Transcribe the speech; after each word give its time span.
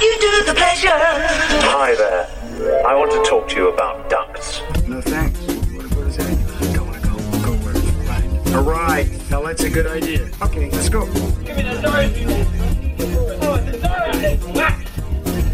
you 0.00 0.16
do 0.20 0.44
the 0.44 0.54
pleasure. 0.54 0.88
Hi 0.90 1.94
there. 1.94 2.86
I 2.86 2.94
want 2.94 3.10
to 3.12 3.22
talk 3.28 3.48
to 3.48 3.56
you 3.56 3.68
about 3.68 4.08
ducks. 4.08 4.60
No 4.86 5.00
thanks. 5.00 5.38
What, 5.40 5.94
what 5.94 6.06
is 6.06 6.16
that? 6.16 6.28
I 6.28 6.72
don't 6.72 6.86
want 6.86 7.02
to 7.02 7.08
go. 7.08 7.14
Go 7.44 7.52
where 7.64 7.76
it's 7.76 7.84
right. 8.08 8.54
All 8.54 8.62
right. 8.62 9.30
Now 9.30 9.42
that's 9.42 9.62
a 9.64 9.70
good 9.70 9.86
idea. 9.86 10.30
Okay, 10.42 10.70
let's 10.70 10.88
go. 10.88 11.06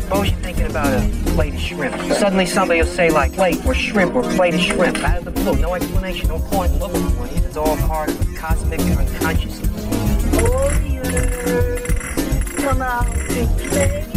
Suppose 0.00 0.30
you're 0.30 0.40
thinking 0.40 0.66
about 0.66 0.86
uh, 0.86 1.06
a 1.06 1.30
plate 1.34 1.54
of 1.54 1.60
shrimp. 1.60 1.94
Suddenly 2.12 2.46
somebody 2.46 2.80
will 2.80 2.88
say 2.88 3.10
like 3.10 3.32
plate 3.32 3.64
or 3.64 3.74
shrimp 3.74 4.14
or 4.14 4.22
plate 4.22 4.54
of 4.54 4.60
shrimp 4.60 4.98
out 4.98 5.18
of 5.18 5.24
the 5.24 5.30
blue. 5.30 5.54
No 5.56 5.74
explanation, 5.74 6.28
no 6.28 6.38
point 6.38 6.72
looking 6.80 7.08
for 7.10 7.26
it. 7.26 7.32
It's 7.44 7.56
all 7.56 7.76
part 7.76 8.08
of 8.10 8.20
a 8.20 8.34
cosmic 8.36 8.80
unconsciousness. 8.80 9.84
Come 12.56 12.82
out 12.82 13.06
and 13.06 13.58
play. 13.58 14.09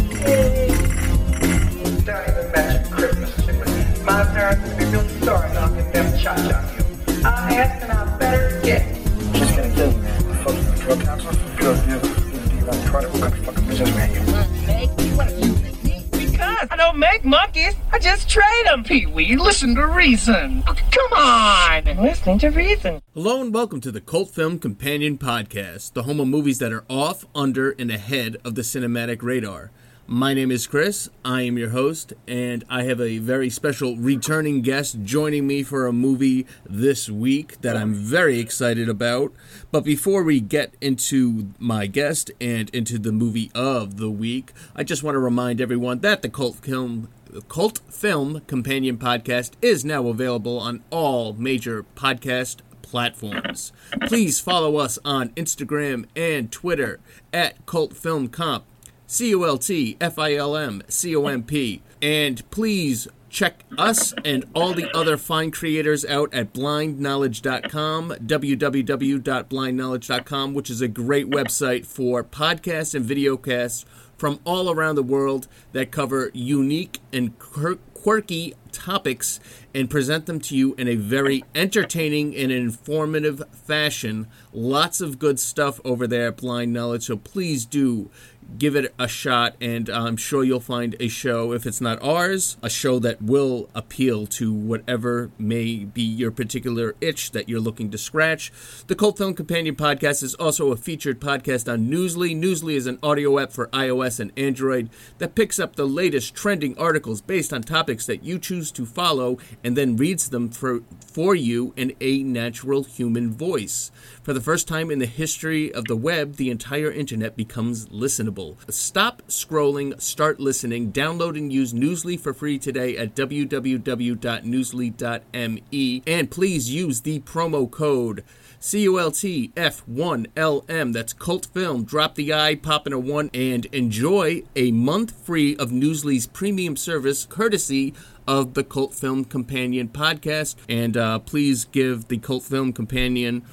I 16.66 16.76
don't 16.76 16.98
make 16.98 17.24
monkeys. 17.24 17.74
I 17.92 17.98
just 17.98 18.28
trade 18.28 18.44
them, 18.64 18.82
Pee 18.84 19.04
Wee. 19.06 19.36
Listen 19.36 19.74
to 19.74 19.86
reason. 19.86 20.62
Come 20.62 21.12
on. 21.12 21.84
Listening 21.84 22.38
to 22.38 22.48
reason. 22.48 23.02
Hello 23.12 23.42
and 23.42 23.52
welcome 23.52 23.80
to 23.82 23.92
the 23.92 24.00
Cult 24.00 24.30
Film 24.30 24.58
Companion 24.58 25.18
Podcast, 25.18 25.92
the 25.92 26.04
home 26.04 26.20
of 26.20 26.28
movies 26.28 26.60
that 26.60 26.72
are 26.72 26.84
off, 26.88 27.26
under, 27.34 27.72
and 27.72 27.90
ahead 27.90 28.38
of 28.42 28.54
the 28.54 28.62
cinematic 28.62 29.22
radar. 29.22 29.70
My 30.06 30.34
name 30.34 30.50
is 30.50 30.66
Chris, 30.66 31.08
I 31.24 31.42
am 31.42 31.56
your 31.56 31.70
host, 31.70 32.12
and 32.28 32.62
I 32.68 32.82
have 32.82 33.00
a 33.00 33.16
very 33.16 33.48
special 33.48 33.96
returning 33.96 34.60
guest 34.60 34.98
joining 35.02 35.46
me 35.46 35.62
for 35.62 35.86
a 35.86 35.94
movie 35.94 36.46
this 36.68 37.08
week 37.08 37.58
that 37.62 37.74
I'm 37.74 37.94
very 37.94 38.38
excited 38.38 38.86
about. 38.90 39.32
But 39.72 39.82
before 39.82 40.22
we 40.22 40.40
get 40.40 40.74
into 40.82 41.54
my 41.58 41.86
guest 41.86 42.30
and 42.38 42.68
into 42.74 42.98
the 42.98 43.12
movie 43.12 43.50
of 43.54 43.96
the 43.96 44.10
week, 44.10 44.52
I 44.76 44.84
just 44.84 45.02
want 45.02 45.14
to 45.14 45.20
remind 45.20 45.58
everyone 45.58 46.00
that 46.00 46.20
the 46.20 46.28
Cult 46.28 46.56
Film 46.56 47.08
Cult 47.48 47.80
Film 47.88 48.42
Companion 48.46 48.98
Podcast 48.98 49.52
is 49.62 49.86
now 49.86 50.08
available 50.08 50.58
on 50.58 50.84
all 50.90 51.32
major 51.32 51.86
podcast 51.96 52.58
platforms. 52.82 53.72
Please 54.06 54.38
follow 54.38 54.76
us 54.76 54.98
on 55.02 55.30
Instagram 55.30 56.04
and 56.14 56.52
Twitter 56.52 57.00
at 57.32 57.64
Cult 57.64 57.96
Film 57.96 58.28
Comp. 58.28 58.64
C 59.06 59.30
U 59.30 59.46
L 59.46 59.58
T 59.58 59.96
F 60.00 60.18
I 60.18 60.34
L 60.34 60.56
M 60.56 60.82
C 60.88 61.14
O 61.14 61.26
M 61.26 61.42
P. 61.42 61.82
And 62.00 62.48
please 62.50 63.08
check 63.34 63.64
us 63.76 64.14
and 64.24 64.46
all 64.54 64.72
the 64.72 64.88
other 64.96 65.16
fine 65.16 65.50
creators 65.50 66.04
out 66.04 66.32
at 66.32 66.52
blindknowledge.com, 66.52 68.10
www.blindknowledge.com, 68.10 70.54
which 70.54 70.70
is 70.70 70.80
a 70.80 70.86
great 70.86 71.28
website 71.28 71.84
for 71.84 72.22
podcasts 72.22 72.94
and 72.94 73.04
videocasts 73.04 73.84
from 74.16 74.38
all 74.44 74.70
around 74.70 74.94
the 74.94 75.02
world 75.02 75.48
that 75.72 75.90
cover 75.90 76.30
unique 76.32 77.00
and 77.12 77.36
quirky 77.38 78.54
topics 78.70 79.40
and 79.74 79.90
present 79.90 80.26
them 80.26 80.38
to 80.38 80.56
you 80.56 80.74
in 80.74 80.86
a 80.86 80.94
very 80.94 81.42
entertaining 81.54 82.36
and 82.36 82.52
informative 82.52 83.42
fashion. 83.52 84.28
Lots 84.52 85.00
of 85.00 85.18
good 85.18 85.40
stuff 85.40 85.80
over 85.84 86.06
there 86.06 86.28
at 86.28 86.36
Blind 86.36 86.72
Knowledge, 86.72 87.06
so 87.06 87.16
please 87.16 87.64
do 87.64 88.10
give 88.58 88.76
it 88.76 88.94
a 88.98 89.08
shot, 89.08 89.56
and 89.60 89.88
I'm 89.88 90.16
sure 90.16 90.44
you'll 90.44 90.60
find 90.60 90.96
a 91.00 91.08
show, 91.08 91.52
if 91.52 91.66
it's 91.66 91.80
not 91.80 92.02
ours, 92.02 92.56
a 92.62 92.70
show 92.70 92.98
that 93.00 93.20
will 93.22 93.68
appeal 93.74 94.26
to 94.26 94.52
whatever 94.52 95.30
may 95.38 95.84
be 95.84 96.02
your 96.02 96.30
particular 96.30 96.94
itch 97.00 97.32
that 97.32 97.48
you're 97.48 97.60
looking 97.60 97.90
to 97.90 97.98
scratch. 97.98 98.52
The 98.86 98.94
Cult 98.94 99.18
Film 99.18 99.34
Companion 99.34 99.74
podcast 99.74 100.22
is 100.22 100.34
also 100.34 100.70
a 100.72 100.76
featured 100.76 101.20
podcast 101.20 101.72
on 101.72 101.88
Newsly. 101.88 102.36
Newsly 102.36 102.74
is 102.74 102.86
an 102.86 102.98
audio 103.02 103.38
app 103.38 103.52
for 103.52 103.68
iOS 103.68 104.20
and 104.20 104.32
Android 104.36 104.90
that 105.18 105.34
picks 105.34 105.58
up 105.58 105.76
the 105.76 105.86
latest 105.86 106.34
trending 106.34 106.76
articles 106.78 107.20
based 107.20 107.52
on 107.52 107.62
topics 107.62 108.06
that 108.06 108.24
you 108.24 108.38
choose 108.38 108.70
to 108.72 108.86
follow 108.86 109.38
and 109.62 109.76
then 109.76 109.96
reads 109.96 110.30
them 110.30 110.48
for, 110.48 110.80
for 111.06 111.34
you 111.34 111.72
in 111.76 111.94
a 112.00 112.22
natural 112.22 112.84
human 112.84 113.32
voice. 113.32 113.90
For 114.24 114.32
the 114.32 114.40
first 114.40 114.66
time 114.66 114.90
in 114.90 114.98
the 115.00 115.06
history 115.06 115.70
of 115.74 115.84
the 115.84 115.96
web, 115.96 116.36
the 116.36 116.48
entire 116.48 116.90
internet 116.90 117.36
becomes 117.36 117.90
listenable. 117.90 118.56
Stop 118.72 119.20
scrolling, 119.28 120.00
start 120.00 120.40
listening. 120.40 120.92
Download 120.92 121.36
and 121.36 121.52
use 121.52 121.74
Newsly 121.74 122.18
for 122.18 122.32
free 122.32 122.58
today 122.58 122.96
at 122.96 123.14
www.newsly.me. 123.14 126.02
And 126.06 126.30
please 126.30 126.70
use 126.70 127.02
the 127.02 127.20
promo 127.20 127.70
code 127.70 128.24
CULTF1LM. 128.62 130.92
That's 130.94 131.12
Cult 131.12 131.44
Film. 131.52 131.84
Drop 131.84 132.14
the 132.14 132.32
I, 132.32 132.54
pop 132.54 132.86
in 132.86 132.94
a 132.94 132.98
1, 132.98 133.30
and 133.34 133.66
enjoy 133.66 134.44
a 134.56 134.72
month 134.72 135.26
free 135.26 135.54
of 135.56 135.68
Newsly's 135.68 136.26
premium 136.26 136.78
service 136.78 137.26
courtesy 137.26 137.92
of 138.26 138.54
the 138.54 138.64
Cult 138.64 138.94
Film 138.94 139.26
Companion 139.26 139.88
podcast. 139.88 140.56
And 140.66 140.96
uh, 140.96 141.18
please 141.18 141.66
give 141.66 142.08
the 142.08 142.16
Cult 142.16 142.44
Film 142.44 142.72
Companion 142.72 143.44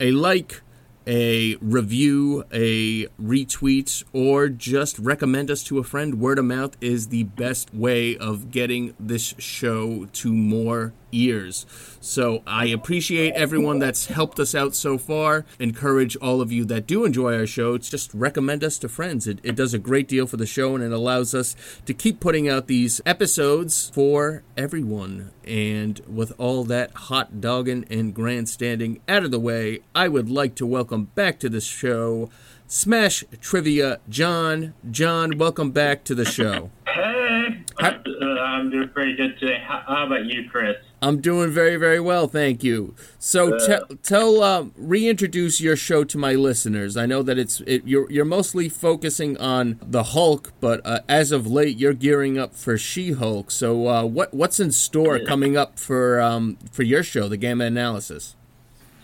a 0.00 0.10
like, 0.10 0.62
a 1.06 1.56
review, 1.56 2.44
a 2.52 3.06
retweet, 3.22 4.02
or 4.12 4.48
just 4.48 4.98
recommend 4.98 5.50
us 5.50 5.62
to 5.64 5.78
a 5.78 5.84
friend. 5.84 6.20
Word 6.20 6.38
of 6.38 6.44
mouth 6.44 6.76
is 6.80 7.08
the 7.08 7.24
best 7.24 7.72
way 7.72 8.16
of 8.16 8.50
getting 8.50 8.94
this 8.98 9.34
show 9.38 10.06
to 10.14 10.32
more 10.32 10.92
ears. 11.16 11.66
So 12.00 12.42
I 12.46 12.66
appreciate 12.66 13.34
everyone 13.34 13.78
that's 13.78 14.06
helped 14.06 14.38
us 14.38 14.54
out 14.54 14.74
so 14.74 14.96
far. 14.96 15.44
Encourage 15.58 16.16
all 16.16 16.40
of 16.40 16.52
you 16.52 16.64
that 16.66 16.86
do 16.86 17.04
enjoy 17.04 17.36
our 17.36 17.46
show 17.46 17.76
to 17.78 17.90
just 17.90 18.14
recommend 18.14 18.62
us 18.62 18.78
to 18.78 18.88
friends. 18.88 19.26
It, 19.26 19.40
it 19.42 19.56
does 19.56 19.74
a 19.74 19.78
great 19.78 20.06
deal 20.06 20.26
for 20.26 20.36
the 20.36 20.46
show 20.46 20.74
and 20.74 20.84
it 20.84 20.92
allows 20.92 21.34
us 21.34 21.56
to 21.84 21.94
keep 21.94 22.20
putting 22.20 22.48
out 22.48 22.66
these 22.68 23.00
episodes 23.04 23.90
for 23.92 24.44
everyone. 24.56 25.32
And 25.44 26.00
with 26.06 26.32
all 26.38 26.64
that 26.64 26.92
hot 26.92 27.40
dogging 27.40 27.84
and 27.90 28.14
grandstanding 28.14 29.00
out 29.08 29.24
of 29.24 29.30
the 29.30 29.40
way, 29.40 29.80
I 29.94 30.08
would 30.08 30.30
like 30.30 30.54
to 30.56 30.66
welcome 30.66 31.06
back 31.14 31.38
to 31.40 31.48
the 31.48 31.60
show 31.60 32.30
Smash 32.68 33.24
Trivia 33.40 34.00
John. 34.08 34.74
John, 34.90 35.38
welcome 35.38 35.70
back 35.70 36.02
to 36.04 36.14
the 36.14 36.24
show. 36.24 36.70
Hey, 36.86 37.64
Hi. 37.78 37.88
uh, 37.90 38.24
I'm 38.40 38.70
doing 38.70 38.88
pretty 38.88 39.14
good 39.14 39.38
today. 39.38 39.62
How, 39.64 39.82
how 39.86 40.06
about 40.06 40.24
you, 40.24 40.48
Chris? 40.50 40.76
I'm 41.02 41.20
doing 41.20 41.50
very, 41.50 41.76
very 41.76 42.00
well, 42.00 42.26
thank 42.26 42.64
you. 42.64 42.94
So, 43.18 43.54
Uh, 43.54 43.66
te- 43.88 43.94
tell, 44.02 44.42
um, 44.42 44.72
reintroduce 44.76 45.60
your 45.60 45.76
show 45.76 46.02
to 46.04 46.16
my 46.18 46.32
listeners. 46.34 46.96
I 46.96 47.04
know 47.06 47.22
that 47.22 47.38
it's 47.38 47.60
it, 47.66 47.82
you're 47.84 48.10
you're 48.10 48.24
mostly 48.24 48.68
focusing 48.70 49.36
on 49.36 49.78
the 49.86 50.02
Hulk, 50.02 50.52
but 50.58 50.80
uh, 50.86 51.00
as 51.08 51.32
of 51.32 51.46
late, 51.46 51.76
you're 51.76 51.92
gearing 51.92 52.38
up 52.38 52.54
for 52.54 52.78
She-Hulk. 52.78 53.50
So, 53.50 53.86
uh, 53.88 54.04
what 54.04 54.32
what's 54.32 54.58
in 54.58 54.72
store 54.72 55.20
coming 55.20 55.56
up 55.56 55.78
for 55.78 56.20
um, 56.20 56.56
for 56.72 56.82
your 56.82 57.02
show, 57.02 57.28
the 57.28 57.36
Gamma 57.36 57.64
Analysis? 57.66 58.35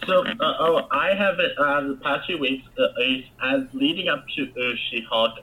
So, 0.06 0.24
uh, 0.24 0.54
oh, 0.58 0.88
I 0.90 1.14
have 1.14 1.38
it 1.38 1.52
uh, 1.58 1.80
the 1.82 1.98
past 2.02 2.26
few 2.26 2.38
weeks 2.38 2.66
uh, 2.78 3.46
as 3.54 3.62
leading 3.72 4.08
up 4.08 4.24
to 4.36 4.42
uh, 4.42 4.74
She-Hulk. 4.90 5.38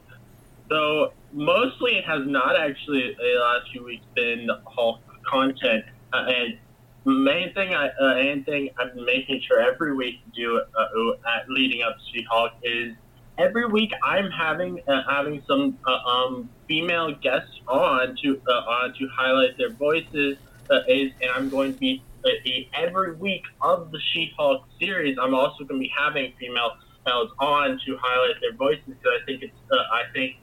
So, 0.69 1.13
mostly 1.31 1.93
it 1.93 2.05
has 2.05 2.23
not 2.25 2.57
actually 2.57 3.13
uh, 3.13 3.17
the 3.21 3.39
last 3.39 3.71
few 3.71 3.85
weeks 3.85 4.05
been 4.15 4.49
Hulk 4.65 4.99
content, 5.29 5.85
uh, 6.11 6.25
and 6.27 6.57
main 7.05 7.53
thing 7.53 7.73
I 7.73 7.89
uh, 7.89 8.15
main 8.15 8.43
thing 8.43 8.69
I'm 8.77 9.05
making 9.05 9.41
sure 9.47 9.61
every 9.61 9.95
week 9.95 10.15
to 10.25 10.31
do 10.31 10.61
uh, 10.77 11.29
at 11.37 11.49
leading 11.49 11.81
up 11.81 11.95
to 11.95 12.03
She-Hulk 12.13 12.51
is 12.63 12.95
every 13.37 13.65
week 13.65 13.91
I'm 14.03 14.29
having 14.29 14.81
uh, 14.87 15.03
having 15.09 15.41
some 15.47 15.79
uh, 15.87 16.09
um, 16.09 16.49
female 16.67 17.15
guests 17.15 17.61
on 17.67 18.15
to 18.23 18.41
uh, 18.47 18.51
on 18.51 18.93
to 18.99 19.07
highlight 19.17 19.57
their 19.57 19.73
voices. 19.73 20.37
Uh, 20.71 20.81
is 20.87 21.11
and 21.21 21.31
I'm 21.35 21.49
going 21.49 21.73
to 21.73 21.79
be 21.79 22.03
the- 22.23 22.67
every 22.73 23.15
week 23.15 23.43
of 23.61 23.91
the 23.91 23.99
She-Hulk 24.11 24.63
series. 24.79 25.17
I'm 25.21 25.33
also 25.33 25.63
going 25.63 25.79
to 25.81 25.87
be 25.87 25.91
having 25.97 26.33
female 26.39 26.71
males 27.05 27.31
on 27.39 27.79
to 27.85 27.97
highlight 28.01 28.35
their 28.41 28.53
voices 28.53 28.83
because 28.85 29.11
I 29.21 29.25
think 29.25 29.43
it's 29.43 29.57
uh, 29.71 29.75
I 29.75 30.03
think 30.13 30.35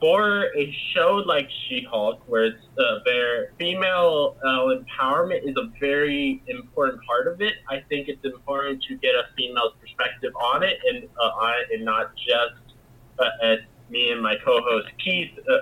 for 0.00 0.54
a 0.54 0.76
show 0.94 1.22
like 1.26 1.48
She-Hulk, 1.68 2.22
where 2.26 2.46
it's 2.46 2.64
uh, 2.78 2.98
their 3.06 3.52
female 3.58 4.36
uh, 4.44 4.76
empowerment 4.76 5.48
is 5.48 5.56
a 5.56 5.70
very 5.80 6.42
important 6.48 7.02
part 7.06 7.26
of 7.28 7.40
it. 7.40 7.54
I 7.68 7.80
think 7.88 8.08
it's 8.08 8.24
important 8.24 8.82
to 8.84 8.96
get 8.96 9.14
a 9.14 9.24
female's 9.36 9.72
perspective 9.80 10.32
on 10.36 10.62
it, 10.62 10.78
and 10.88 11.08
uh, 11.20 11.30
and 11.72 11.84
not 11.84 12.12
just 12.16 12.74
uh, 13.18 13.56
me 13.90 14.10
and 14.10 14.22
my 14.22 14.34
co-host 14.44 14.88
Keith, 15.02 15.30
uh, 15.48 15.56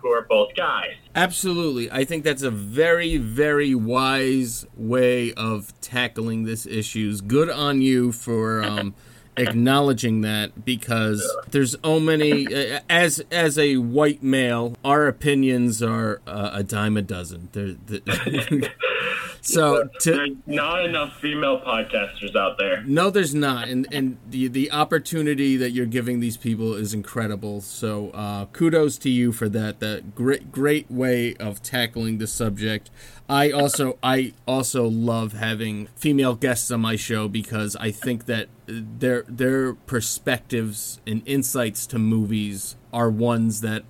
who 0.00 0.08
are 0.10 0.22
both 0.22 0.54
guys. 0.56 0.92
Absolutely. 1.14 1.90
I 1.90 2.04
think 2.04 2.24
that's 2.24 2.42
a 2.42 2.50
very, 2.50 3.16
very 3.16 3.74
wise 3.74 4.66
way 4.76 5.32
of 5.34 5.72
tackling 5.80 6.44
this 6.44 6.66
issues. 6.66 7.20
Good 7.20 7.50
on 7.50 7.80
you 7.82 8.12
for 8.12 8.62
um, 8.62 8.94
acknowledging 9.36 10.20
that 10.22 10.64
because 10.64 11.24
there's 11.50 11.76
so 11.82 12.00
many 12.00 12.46
uh, 12.52 12.80
as 12.90 13.20
as 13.30 13.56
a 13.56 13.76
white 13.76 14.20
male 14.22 14.74
our 14.84 15.06
opinions 15.06 15.80
are 15.80 16.20
uh, 16.26 16.50
a 16.54 16.64
dime 16.64 16.96
a 16.96 17.02
dozen 17.02 17.48
They're, 17.52 17.76
the- 17.86 18.70
so 19.48 19.88
to 20.00 20.12
There's 20.12 20.30
not 20.46 20.84
enough 20.84 21.16
female 21.20 21.60
podcasters 21.60 22.36
out 22.36 22.58
there. 22.58 22.82
no 22.86 23.10
there's 23.10 23.34
not 23.34 23.68
and 23.68 23.86
and 23.92 24.18
the 24.28 24.48
the 24.48 24.70
opportunity 24.70 25.56
that 25.56 25.70
you're 25.70 25.86
giving 25.86 26.20
these 26.20 26.36
people 26.36 26.74
is 26.74 26.92
incredible 26.94 27.60
so 27.60 28.10
uh, 28.10 28.46
kudos 28.46 28.98
to 28.98 29.10
you 29.10 29.32
for 29.32 29.48
that 29.48 29.80
that 29.80 30.14
great 30.14 30.52
great 30.52 30.90
way 30.90 31.34
of 31.36 31.62
tackling 31.62 32.18
the 32.18 32.26
subject 32.26 32.90
i 33.28 33.50
also 33.50 33.98
i 34.02 34.32
also 34.46 34.86
love 34.86 35.32
having 35.32 35.86
female 35.96 36.34
guests 36.34 36.70
on 36.70 36.80
my 36.80 36.96
show 36.96 37.28
because 37.28 37.74
i 37.76 37.90
think 37.90 38.26
that 38.26 38.48
their 38.66 39.22
their 39.28 39.74
perspectives 39.74 41.00
and 41.06 41.22
insights 41.26 41.86
to 41.86 41.98
movies 41.98 42.76
are 42.92 43.10
ones 43.10 43.60
that 43.60 43.82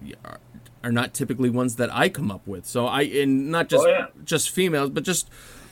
are, 0.84 0.92
not 0.92 1.14
typically 1.14 1.50
ones 1.50 1.76
that 1.76 1.92
i 1.94 2.08
come 2.08 2.30
up 2.30 2.46
with 2.46 2.64
so 2.66 2.86
i 2.86 3.02
and 3.02 3.50
not 3.50 3.69
just 3.69 3.84
Oh, 3.86 3.90
yeah. 3.90 4.06
just 4.25 4.50
females, 4.50 4.90
but 4.90 5.02
just 5.04 5.28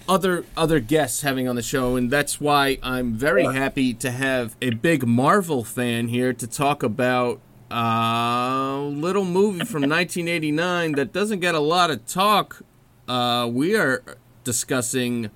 other 0.09 0.45
other 0.57 0.79
guests 0.79 1.23
having 1.23 1.49
on 1.49 1.57
the 1.57 1.63
show, 1.63 1.97
and 1.97 2.11
that's 2.13 2.41
why 2.41 2.79
I'm 2.83 3.15
very 3.15 3.43
happy 3.45 3.93
to 3.95 4.13
have 4.13 4.55
a 4.63 4.71
big 4.71 5.05
Marvel 5.05 5.65
fan 5.65 6.07
here 6.09 6.33
to 6.33 6.47
talk 6.47 6.85
about 6.85 7.41
a 7.73 8.79
little 8.89 9.25
movie 9.25 9.65
from 9.65 9.83
1989 9.91 10.93
that 10.93 11.13
doesn't 11.13 11.41
get 11.41 11.57
a 11.57 11.61
lot 11.61 11.91
of 11.91 12.07
talk. 12.07 12.63
Uh, 13.09 13.49
we 13.53 13.75
are 13.77 14.03
discussing 14.45 15.31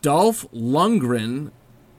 Dolph 0.00 0.46
Lundgren 0.52 1.50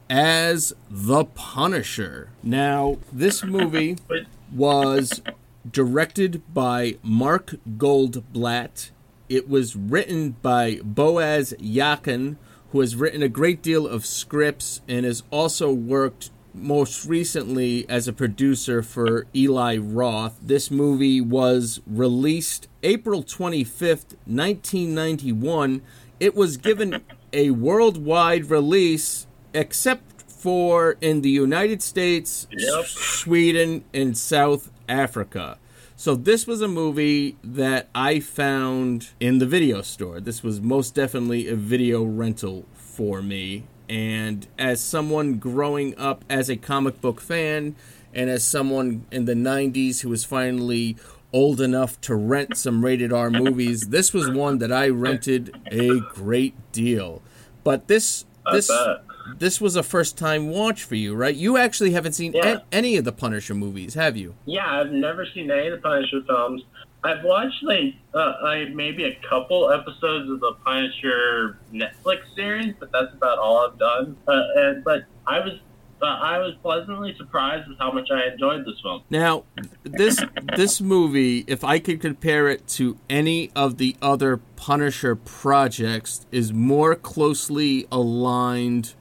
as 0.10 0.74
the 0.90 1.26
Punisher. 1.26 2.30
Now, 2.42 2.98
this 3.12 3.44
movie 3.44 3.98
was 4.52 5.22
directed 5.70 6.42
by 6.54 6.98
Mark 7.04 7.56
Goldblatt. 7.78 8.92
It 9.30 9.50
was 9.50 9.76
written 9.76 10.32
by 10.42 10.80
Boaz 10.84 11.54
Yakin, 11.60 12.38
who 12.72 12.80
has 12.82 12.96
written 12.96 13.24
a 13.24 13.30
great 13.30 13.62
deal 13.62 13.88
of 13.88 14.06
scripts 14.06 14.82
and 14.88 15.06
has 15.06 15.24
also 15.32 15.72
worked 15.72 16.32
most 16.54 17.06
recently 17.06 17.88
as 17.90 18.08
a 18.08 18.14
producer 18.14 18.84
for 18.84 19.26
Eli 19.36 19.78
Roth. 19.78 20.38
This 20.42 20.70
movie 20.70 21.20
was 21.22 21.82
released 21.88 22.68
April 22.84 23.24
25th, 23.24 24.16
1991. 24.26 25.82
It 26.20 26.36
was 26.36 26.58
given 26.58 27.02
a 27.34 27.52
worldwide 27.52 28.50
release 28.52 29.26
except 29.54 30.22
for 30.30 30.98
in 31.00 31.22
the 31.22 31.30
United 31.30 31.82
States, 31.82 32.48
Yep. 32.52 32.86
Sweden, 32.86 33.84
and 33.94 34.18
South 34.18 34.70
Africa. 34.94 35.58
So 35.96 36.16
this 36.16 36.46
was 36.46 36.62
a 36.62 36.68
movie 36.68 37.36
that 37.44 37.90
I 37.96 38.20
found 38.20 39.10
in 39.20 39.40
the 39.40 39.46
video 39.46 39.82
store. 39.82 40.20
This 40.20 40.44
was 40.44 40.62
most 40.62 40.96
definitely 40.96 41.48
a 41.48 41.56
video 41.56 42.04
rental 42.04 42.66
for 42.74 43.22
me. 43.22 43.64
And 43.90 44.48
as 44.58 44.80
someone 44.82 45.36
growing 45.40 45.98
up 45.98 46.24
as 46.30 46.50
a 46.50 46.56
comic 46.56 47.02
book 47.02 47.20
fan, 47.20 47.76
and 48.14 48.30
as 48.30 48.44
someone 48.44 49.06
in 49.12 49.26
the 49.26 49.34
90s 49.34 50.02
who 50.02 50.10
was 50.10 50.24
finally 50.24 50.96
old 51.32 51.60
enough 51.60 52.00
to 52.02 52.16
rent 52.16 52.56
some 52.58 52.86
rated 52.86 53.12
R 53.12 53.32
movies, 53.32 53.90
this 53.90 54.14
was 54.14 54.30
one 54.30 54.60
that 54.60 54.72
I 54.72 54.90
rented 54.90 55.56
a 55.72 56.00
great 56.14 56.54
deal. 56.72 57.22
But 57.64 57.88
this 57.88 58.26
this 58.52 58.68
bet. 58.68 59.04
This 59.38 59.60
was 59.62 59.76
a 59.76 59.84
first 59.84 60.18
time 60.18 60.50
watch 60.50 60.84
for 60.84 60.96
you, 60.96 61.16
right? 61.16 61.36
You 61.36 61.58
actually 61.58 61.92
haven't 61.92 62.14
seen 62.14 62.34
Yeah. 62.34 62.60
a- 62.60 62.62
any 62.76 62.98
of 62.98 63.06
the 63.06 63.12
Punisher 63.12 63.54
movies, 63.54 63.94
have 63.94 64.18
you? 64.18 64.36
Yeah, 64.46 64.80
I've 64.80 64.92
never 64.92 65.26
seen 65.26 65.50
any 65.52 65.68
of 65.68 65.74
the 65.74 65.82
Punisher 65.82 66.22
films. 66.28 66.64
I've 67.06 67.24
watched 67.24 67.62
like 67.64 67.96
uh, 68.14 68.34
like 68.44 68.70
maybe 68.74 69.04
a 69.04 69.16
couple 69.30 69.70
episodes 69.72 70.30
of 70.30 70.40
the 70.40 70.54
Punisher 70.66 71.58
Netflix 71.74 72.20
series, 72.36 72.74
but 72.80 72.92
that's 72.94 73.14
about 73.14 73.38
all 73.40 73.58
I've 73.68 73.78
done. 73.78 74.16
Uh, 74.28 74.42
and, 74.56 74.84
but 74.84 75.04
I 75.28 75.40
was 75.40 75.54
uh, 76.02 76.06
I 76.06 76.38
was 76.40 76.54
pleasantly 76.62 77.14
surprised 77.18 77.68
with 77.68 77.78
how 77.78 77.92
much 77.92 78.10
I 78.12 78.28
enjoyed 78.32 78.66
this 78.66 78.80
film. 78.82 79.02
Now, 79.10 79.44
this 79.84 80.18
this 80.56 80.80
movie, 80.80 81.44
if 81.48 81.64
I 81.66 81.80
could 81.80 82.00
compare 82.00 82.48
it 82.50 82.68
to 82.70 82.98
any 83.10 83.52
of 83.56 83.78
the 83.78 83.96
other 84.02 84.38
Punisher 84.56 85.16
projects, 85.18 86.26
is 86.32 86.54
more 86.54 86.96
closely 86.96 87.86
aligned 87.92 88.94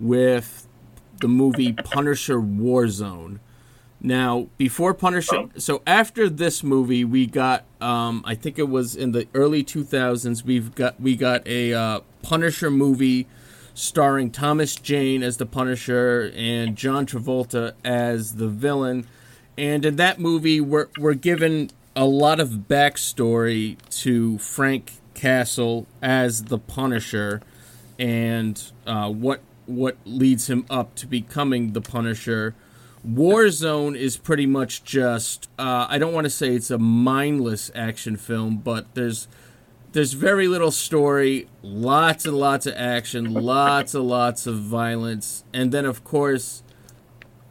with 0.00 0.66
the 1.20 1.28
movie 1.28 1.72
Punisher 1.84 2.38
Warzone. 2.38 3.38
Now, 4.00 4.48
before 4.58 4.94
Punisher, 4.94 5.48
so 5.56 5.82
after 5.86 6.28
this 6.28 6.62
movie, 6.62 7.04
we 7.04 7.26
got, 7.26 7.64
um, 7.80 8.22
I 8.26 8.34
think 8.34 8.58
it 8.58 8.68
was 8.68 8.94
in 8.94 9.12
the 9.12 9.26
early 9.34 9.64
2000s, 9.64 10.44
we've 10.44 10.74
got 10.74 11.00
we 11.00 11.16
got 11.16 11.46
a 11.46 11.72
uh, 11.72 12.00
Punisher 12.22 12.70
movie 12.70 13.26
starring 13.76 14.30
Thomas 14.30 14.74
Jane 14.74 15.22
as 15.22 15.36
the 15.36 15.46
Punisher 15.46 16.32
and 16.34 16.76
John 16.76 17.06
Travolta 17.06 17.72
as 17.84 18.36
the 18.36 18.48
villain. 18.48 19.06
And 19.58 19.84
in 19.84 19.96
that 19.96 20.18
movie, 20.18 20.60
we're, 20.60 20.88
we're 20.98 21.14
given 21.14 21.70
a 21.94 22.04
lot 22.04 22.40
of 22.40 22.50
backstory 22.68 23.76
to 24.02 24.38
Frank 24.38 24.92
Castle 25.14 25.86
as 26.02 26.44
the 26.44 26.58
Punisher 26.58 27.40
and 27.98 28.62
uh, 28.86 29.10
what 29.10 29.40
what 29.66 29.96
leads 30.04 30.48
him 30.48 30.64
up 30.70 30.94
to 30.96 31.06
becoming 31.06 31.72
the 31.72 31.80
Punisher. 31.80 32.54
Warzone 33.06 33.96
is 33.96 34.16
pretty 34.16 34.46
much 34.46 34.82
just 34.82 35.48
uh, 35.58 35.86
I 35.88 35.98
don't 35.98 36.12
want 36.12 36.24
to 36.24 36.30
say 36.30 36.54
it's 36.54 36.70
a 36.70 36.78
mindless 36.78 37.70
action 37.74 38.16
film, 38.16 38.58
but 38.58 38.94
there's 38.94 39.28
there's 39.92 40.12
very 40.12 40.48
little 40.48 40.70
story, 40.70 41.48
lots 41.62 42.26
and 42.26 42.36
lots 42.36 42.66
of 42.66 42.74
action, 42.76 43.32
lots 43.32 43.94
and 43.94 44.04
lots 44.04 44.46
of 44.46 44.56
violence, 44.56 45.44
and 45.54 45.72
then 45.72 45.84
of 45.84 46.04
course, 46.04 46.62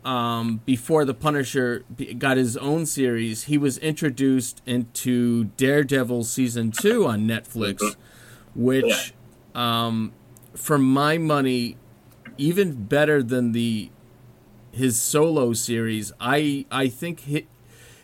um, 0.03 0.61
before 0.65 1.05
the 1.05 1.13
Punisher 1.13 1.83
got 2.19 2.37
his 2.37 2.55
own 2.57 2.85
series, 2.85 3.45
he 3.45 3.57
was 3.57 3.77
introduced 3.79 4.61
into 4.65 5.45
Daredevil 5.57 6.25
season 6.25 6.71
two 6.71 7.07
on 7.07 7.21
Netflix, 7.21 7.95
which, 8.55 9.13
um, 9.55 10.13
for 10.53 10.77
my 10.77 11.17
money, 11.17 11.77
even 12.37 12.85
better 12.85 13.21
than 13.23 13.51
the 13.51 13.89
his 14.71 15.01
solo 15.01 15.53
series. 15.53 16.11
I 16.19 16.65
I 16.71 16.87
think 16.87 17.23
hi- 17.29 17.45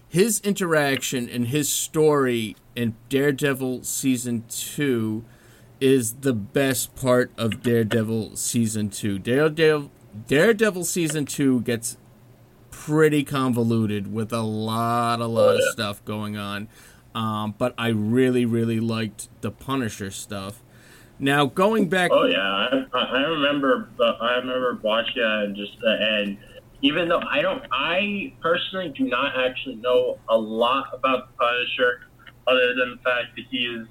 his 0.08 0.40
interaction 0.42 1.30
and 1.30 1.48
his 1.48 1.70
story 1.70 2.56
in 2.76 2.96
Daredevil 3.10 3.84
season 3.84 4.46
two 4.50 5.24
is 5.80 6.14
the 6.22 6.34
best 6.34 6.96
part 6.96 7.32
of 7.38 7.62
Daredevil 7.62 8.36
season 8.36 8.90
two. 8.90 9.20
Daredevil 9.20 9.92
Daredevil 10.28 10.84
season 10.86 11.26
two 11.26 11.62
gets 11.62 11.98
pretty 12.70 13.24
convoluted 13.24 14.12
with 14.12 14.32
a 14.34 14.42
lot, 14.42 15.20
a 15.20 15.28
lot 15.28 15.56
of 15.56 15.62
stuff 15.72 16.04
going 16.06 16.38
on. 16.38 16.68
Um, 17.14 17.54
but 17.58 17.74
I 17.78 17.90
really, 17.90 18.46
really 18.46 18.80
liked 18.80 19.28
the 19.42 19.52
Punisher 19.52 20.12
stuff. 20.12 20.62
Now 21.22 21.46
going 21.46 21.88
back, 21.88 22.10
Oh 22.12 22.26
yeah, 22.26 22.40
I, 22.42 22.98
I 22.98 23.20
remember. 23.22 23.90
Uh, 24.00 24.14
I 24.20 24.38
remember 24.38 24.80
watching 24.82 25.22
it 25.22 25.24
and 25.24 25.56
just 25.56 25.78
uh, 25.86 25.92
and 25.92 26.38
even 26.82 27.08
though 27.08 27.22
I 27.30 27.44
don't, 27.44 27.64
I 27.72 28.34
personally 28.42 28.90
do 28.98 29.04
not 29.04 29.38
actually 29.38 29.76
know 29.76 30.18
a 30.30 30.36
lot 30.36 30.88
about 30.94 31.28
the 31.28 31.34
Punisher, 31.38 32.02
other 32.48 32.74
than 32.74 32.98
the 32.98 33.02
fact 33.04 33.36
that 33.36 33.46
he 33.52 33.60
is 33.60 33.88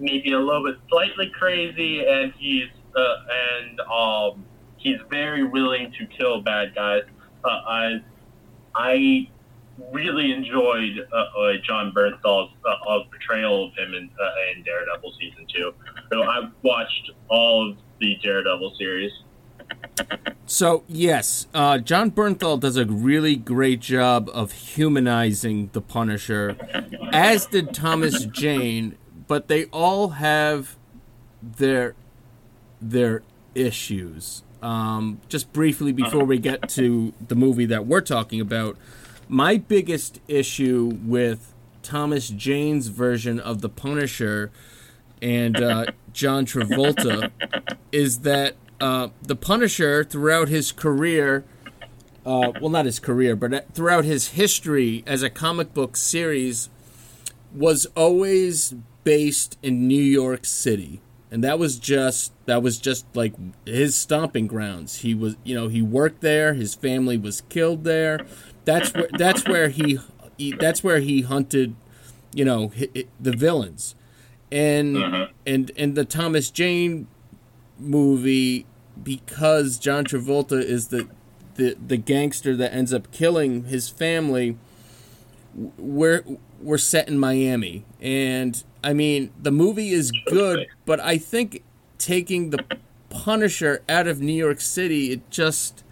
maybe 0.00 0.32
a 0.32 0.38
little 0.38 0.64
bit 0.64 0.76
slightly 0.88 1.30
crazy 1.38 2.06
and 2.06 2.32
he's 2.38 2.68
uh, 2.96 3.14
and 3.60 3.80
um 3.80 4.46
he's 4.78 4.98
very 5.10 5.44
willing 5.44 5.92
to 5.98 6.06
kill 6.06 6.40
bad 6.40 6.74
guys. 6.74 7.02
Uh, 7.44 7.48
I 7.48 8.00
I 8.74 9.28
really 9.92 10.32
enjoyed 10.32 11.06
uh, 11.12 11.16
uh, 11.16 11.52
Jon 11.64 11.92
Bernthal's 11.92 12.52
uh, 12.64 12.98
portrayal 13.10 13.66
of 13.66 13.74
him 13.74 13.94
in, 13.94 14.10
uh, 14.20 14.56
in 14.56 14.62
Daredevil 14.62 15.12
season 15.20 15.46
two. 15.52 15.72
So 16.10 16.22
I've 16.22 16.50
watched 16.62 17.10
all 17.28 17.70
of 17.70 17.78
the 18.00 18.16
Daredevil 18.22 18.74
series. 18.78 19.12
So 20.46 20.84
yes, 20.88 21.46
uh, 21.52 21.78
Jon 21.78 22.10
Bernthal 22.10 22.58
does 22.58 22.76
a 22.76 22.86
really 22.86 23.36
great 23.36 23.80
job 23.80 24.30
of 24.32 24.52
humanizing 24.52 25.70
the 25.72 25.80
Punisher, 25.80 26.56
as 27.12 27.46
did 27.46 27.74
Thomas 27.74 28.24
Jane. 28.24 28.96
But 29.26 29.48
they 29.48 29.66
all 29.66 30.10
have 30.10 30.76
their 31.42 31.94
their 32.80 33.22
issues. 33.54 34.42
Um, 34.62 35.20
just 35.28 35.52
briefly 35.52 35.92
before 35.92 36.24
we 36.24 36.38
get 36.38 36.68
to 36.70 37.12
the 37.28 37.36
movie 37.36 37.66
that 37.66 37.86
we're 37.86 38.00
talking 38.00 38.40
about, 38.40 38.76
my 39.28 39.56
biggest 39.56 40.20
issue 40.28 40.98
with 41.04 41.54
Thomas 41.82 42.28
Jane's 42.28 42.88
version 42.88 43.38
of 43.38 43.60
the 43.60 43.68
Punisher 43.68 44.50
and 45.20 45.56
uh, 45.56 45.86
John 46.12 46.46
Travolta 46.46 47.30
is 47.92 48.20
that 48.20 48.56
uh, 48.80 49.08
the 49.22 49.36
Punisher 49.36 50.04
throughout 50.04 50.48
his 50.48 50.72
career 50.72 51.44
uh, 52.28 52.52
well, 52.60 52.68
not 52.68 52.84
his 52.84 52.98
career, 52.98 53.34
but 53.34 53.72
throughout 53.72 54.04
his 54.04 54.28
history 54.28 55.02
as 55.06 55.22
a 55.22 55.30
comic 55.30 55.72
book 55.72 55.96
series, 55.96 56.68
was 57.54 57.86
always 57.96 58.74
based 59.02 59.58
in 59.62 59.88
New 59.88 60.02
York 60.02 60.44
City, 60.44 61.00
and 61.30 61.42
that 61.42 61.58
was 61.58 61.78
just 61.78 62.32
that 62.44 62.62
was 62.62 62.76
just 62.76 63.06
like 63.14 63.32
his 63.64 63.96
stomping 63.96 64.46
grounds. 64.46 64.96
He 64.96 65.14
was, 65.14 65.36
you 65.42 65.54
know, 65.54 65.68
he 65.68 65.80
worked 65.80 66.20
there. 66.20 66.52
His 66.52 66.74
family 66.74 67.16
was 67.16 67.40
killed 67.48 67.84
there. 67.84 68.26
That's 68.68 68.92
where 68.92 69.08
that's 69.16 69.48
where 69.48 69.68
he, 69.70 69.98
he 70.36 70.52
that's 70.52 70.84
where 70.84 71.00
he 71.00 71.22
hunted, 71.22 71.74
you 72.34 72.44
know, 72.44 72.70
the 73.18 73.32
villains, 73.32 73.94
and 74.52 74.94
mm-hmm. 74.94 75.32
and 75.46 75.70
and 75.74 75.94
the 75.94 76.04
Thomas 76.04 76.50
Jane 76.50 77.06
movie 77.78 78.66
because 79.02 79.78
John 79.78 80.04
Travolta 80.04 80.62
is 80.62 80.88
the 80.88 81.08
the 81.54 81.78
the 81.84 81.96
gangster 81.96 82.54
that 82.56 82.74
ends 82.74 82.92
up 82.92 83.10
killing 83.10 83.64
his 83.64 83.88
family. 83.88 84.58
We're 85.78 86.22
we're 86.60 86.76
set 86.76 87.08
in 87.08 87.18
Miami, 87.18 87.86
and 88.02 88.62
I 88.84 88.92
mean 88.92 89.30
the 89.40 89.50
movie 89.50 89.92
is 89.92 90.12
good, 90.26 90.66
but 90.84 91.00
I 91.00 91.16
think 91.16 91.62
taking 91.96 92.50
the 92.50 92.62
Punisher 93.08 93.82
out 93.88 94.06
of 94.06 94.20
New 94.20 94.34
York 94.34 94.60
City, 94.60 95.10
it 95.12 95.30
just 95.30 95.84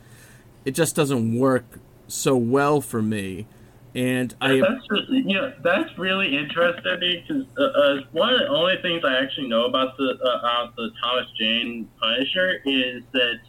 it 0.66 0.72
just 0.72 0.94
doesn't 0.94 1.38
work 1.38 1.80
so 2.08 2.36
well 2.36 2.80
for 2.80 3.02
me. 3.02 3.46
And 3.94 4.34
I 4.42 4.60
That's 4.60 4.90
really, 4.90 5.22
know, 5.22 5.54
that's 5.64 5.98
really 5.98 6.36
interesting 6.36 7.00
because 7.00 7.44
uh, 7.58 7.62
uh, 7.62 8.00
one 8.12 8.34
of 8.34 8.40
the 8.40 8.48
only 8.48 8.76
things 8.82 9.02
I 9.06 9.16
actually 9.16 9.48
know 9.48 9.64
about 9.64 9.96
the 9.96 10.18
uh, 10.22 10.38
about 10.38 10.76
the 10.76 10.90
Thomas 11.02 11.26
Jane 11.38 11.88
Punisher 11.98 12.60
is 12.66 13.04
that 13.12 13.40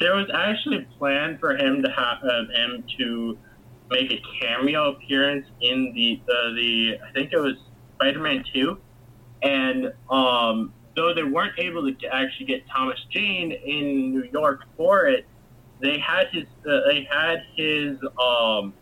there 0.00 0.16
was 0.16 0.26
actually 0.34 0.78
a 0.78 0.98
plan 0.98 1.38
for 1.38 1.56
him 1.56 1.80
to 1.82 1.90
have 1.90 2.24
uh, 2.24 2.52
him 2.52 2.84
to 2.98 3.38
make 3.88 4.10
a 4.10 4.20
cameo 4.40 4.90
appearance 4.94 5.46
in 5.60 5.92
the 5.94 6.20
uh, 6.28 6.52
the 6.54 6.98
I 7.08 7.12
think 7.12 7.32
it 7.32 7.38
was 7.38 7.54
Spider-Man 7.94 8.44
Two, 8.52 8.80
and 9.44 9.92
um, 10.10 10.72
though 10.96 11.14
they 11.14 11.22
weren't 11.22 11.56
able 11.58 11.88
to 11.88 12.06
actually 12.08 12.46
get 12.46 12.66
Thomas 12.68 12.98
Jane 13.10 13.52
in 13.52 14.10
New 14.10 14.28
York 14.32 14.64
for 14.76 15.06
it, 15.06 15.24
they 15.84 15.98
had 15.98 16.28
his 16.32 16.46
uh, 16.66 16.80
they 16.88 17.06
had 17.10 17.44
his 17.56 17.98
um 18.18 18.72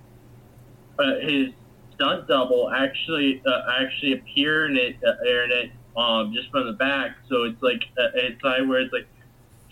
uh, 0.98 1.18
his 1.20 1.48
stunt 1.94 2.28
double 2.28 2.70
actually 2.70 3.42
uh, 3.44 3.62
actually 3.80 4.12
appear 4.12 4.66
in 4.66 4.76
it 4.76 4.96
uh, 5.04 5.10
in 5.26 5.50
it 5.50 5.70
um 5.96 6.32
just 6.32 6.48
from 6.50 6.66
the 6.66 6.74
back. 6.74 7.16
So 7.28 7.42
it's 7.42 7.60
like 7.60 7.82
uh, 7.98 8.14
it's 8.14 8.42
like 8.42 8.66
where 8.68 8.80
it's 8.80 8.92
like 8.92 9.08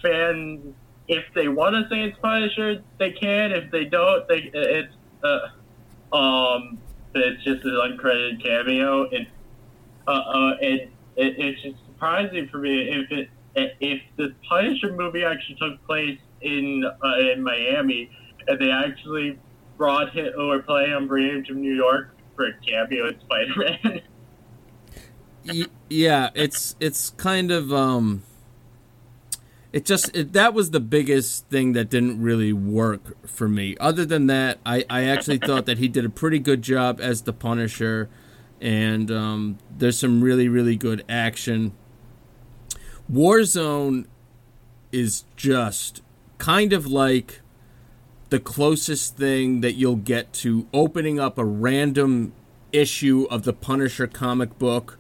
fans 0.03 0.75
if 1.07 1.25
they 1.35 1.49
want 1.49 1.75
to 1.75 1.89
say 1.89 2.03
it's 2.03 2.19
Punisher, 2.19 2.83
they 2.99 3.11
can. 3.13 3.53
If 3.53 3.71
they 3.71 3.85
don't, 3.85 4.27
they 4.29 4.51
it's 4.53 4.95
uh, 5.23 6.17
um 6.17 6.79
it's 7.15 7.43
just 7.45 7.65
an 7.65 7.73
uncredited 7.73 8.43
cameo 8.43 9.09
and 9.11 9.27
uh, 10.07 10.11
uh 10.11 10.57
and 10.63 10.81
it, 11.17 11.35
it's 11.39 11.63
just 11.63 11.77
surprising 11.87 12.49
for 12.51 12.59
me 12.59 12.91
if 12.91 13.11
it 13.13 13.29
if 13.81 14.03
the 14.17 14.35
Punisher 14.49 14.93
movie 14.93 15.25
actually 15.25 15.57
took 15.57 15.85
place 15.87 16.19
in 16.41 16.85
uh, 16.85 17.19
in 17.19 17.43
Miami 17.43 18.11
and 18.49 18.59
they 18.59 18.71
actually 18.71 19.39
brought 19.77 20.13
him 20.13 20.33
or 20.39 20.61
play 20.61 20.93
bring 21.07 21.29
him 21.29 21.45
to 21.45 21.55
New 21.55 21.75
York 21.75 22.15
for 22.37 22.47
a 22.47 22.53
cameo 22.67 23.09
in 23.09 23.21
Spider 23.21 23.55
Man. 23.57 24.01
Yeah, 25.89 26.29
it's 26.35 26.77
it's 26.81 27.11
kind 27.11 27.51
of 27.51 27.73
um 27.73 28.23
it 29.73 29.87
just 29.87 30.15
it, 30.15 30.35
that 30.35 30.53
was 30.53 30.71
the 30.71 30.81
biggest 30.81 31.49
thing 31.49 31.73
that 31.73 31.89
didn't 31.89 32.21
really 32.21 32.53
work 32.53 33.27
for 33.27 33.49
me. 33.49 33.75
Other 33.81 34.05
than 34.05 34.27
that, 34.27 34.59
I 34.67 34.85
I 34.91 35.05
actually 35.05 35.39
thought 35.39 35.65
that 35.65 35.79
he 35.79 35.89
did 35.89 36.05
a 36.05 36.11
pretty 36.11 36.39
good 36.39 36.61
job 36.61 37.01
as 37.01 37.23
the 37.23 37.33
Punisher 37.33 38.11
and 38.61 39.11
um 39.11 39.59
there's 39.77 39.99
some 39.99 40.23
really 40.23 40.47
really 40.47 40.77
good 40.77 41.05
action. 41.09 41.73
Warzone 43.11 44.07
is 44.93 45.25
just 45.37 46.03
kind 46.41 46.73
of 46.73 46.87
like 46.87 47.41
the 48.31 48.41
closest 48.41 49.17
thing 49.17 49.61
that 49.61 49.75
you'll 49.75 49.95
get 49.97 50.33
to 50.33 50.67
opening 50.73 51.21
up 51.21 51.39
a 51.39 51.45
random 51.45 52.33
issue 52.73 53.27
of 53.31 53.45
the 53.45 53.53
Punisher 53.53 54.07
comic 54.07 54.59
book. 54.59 54.99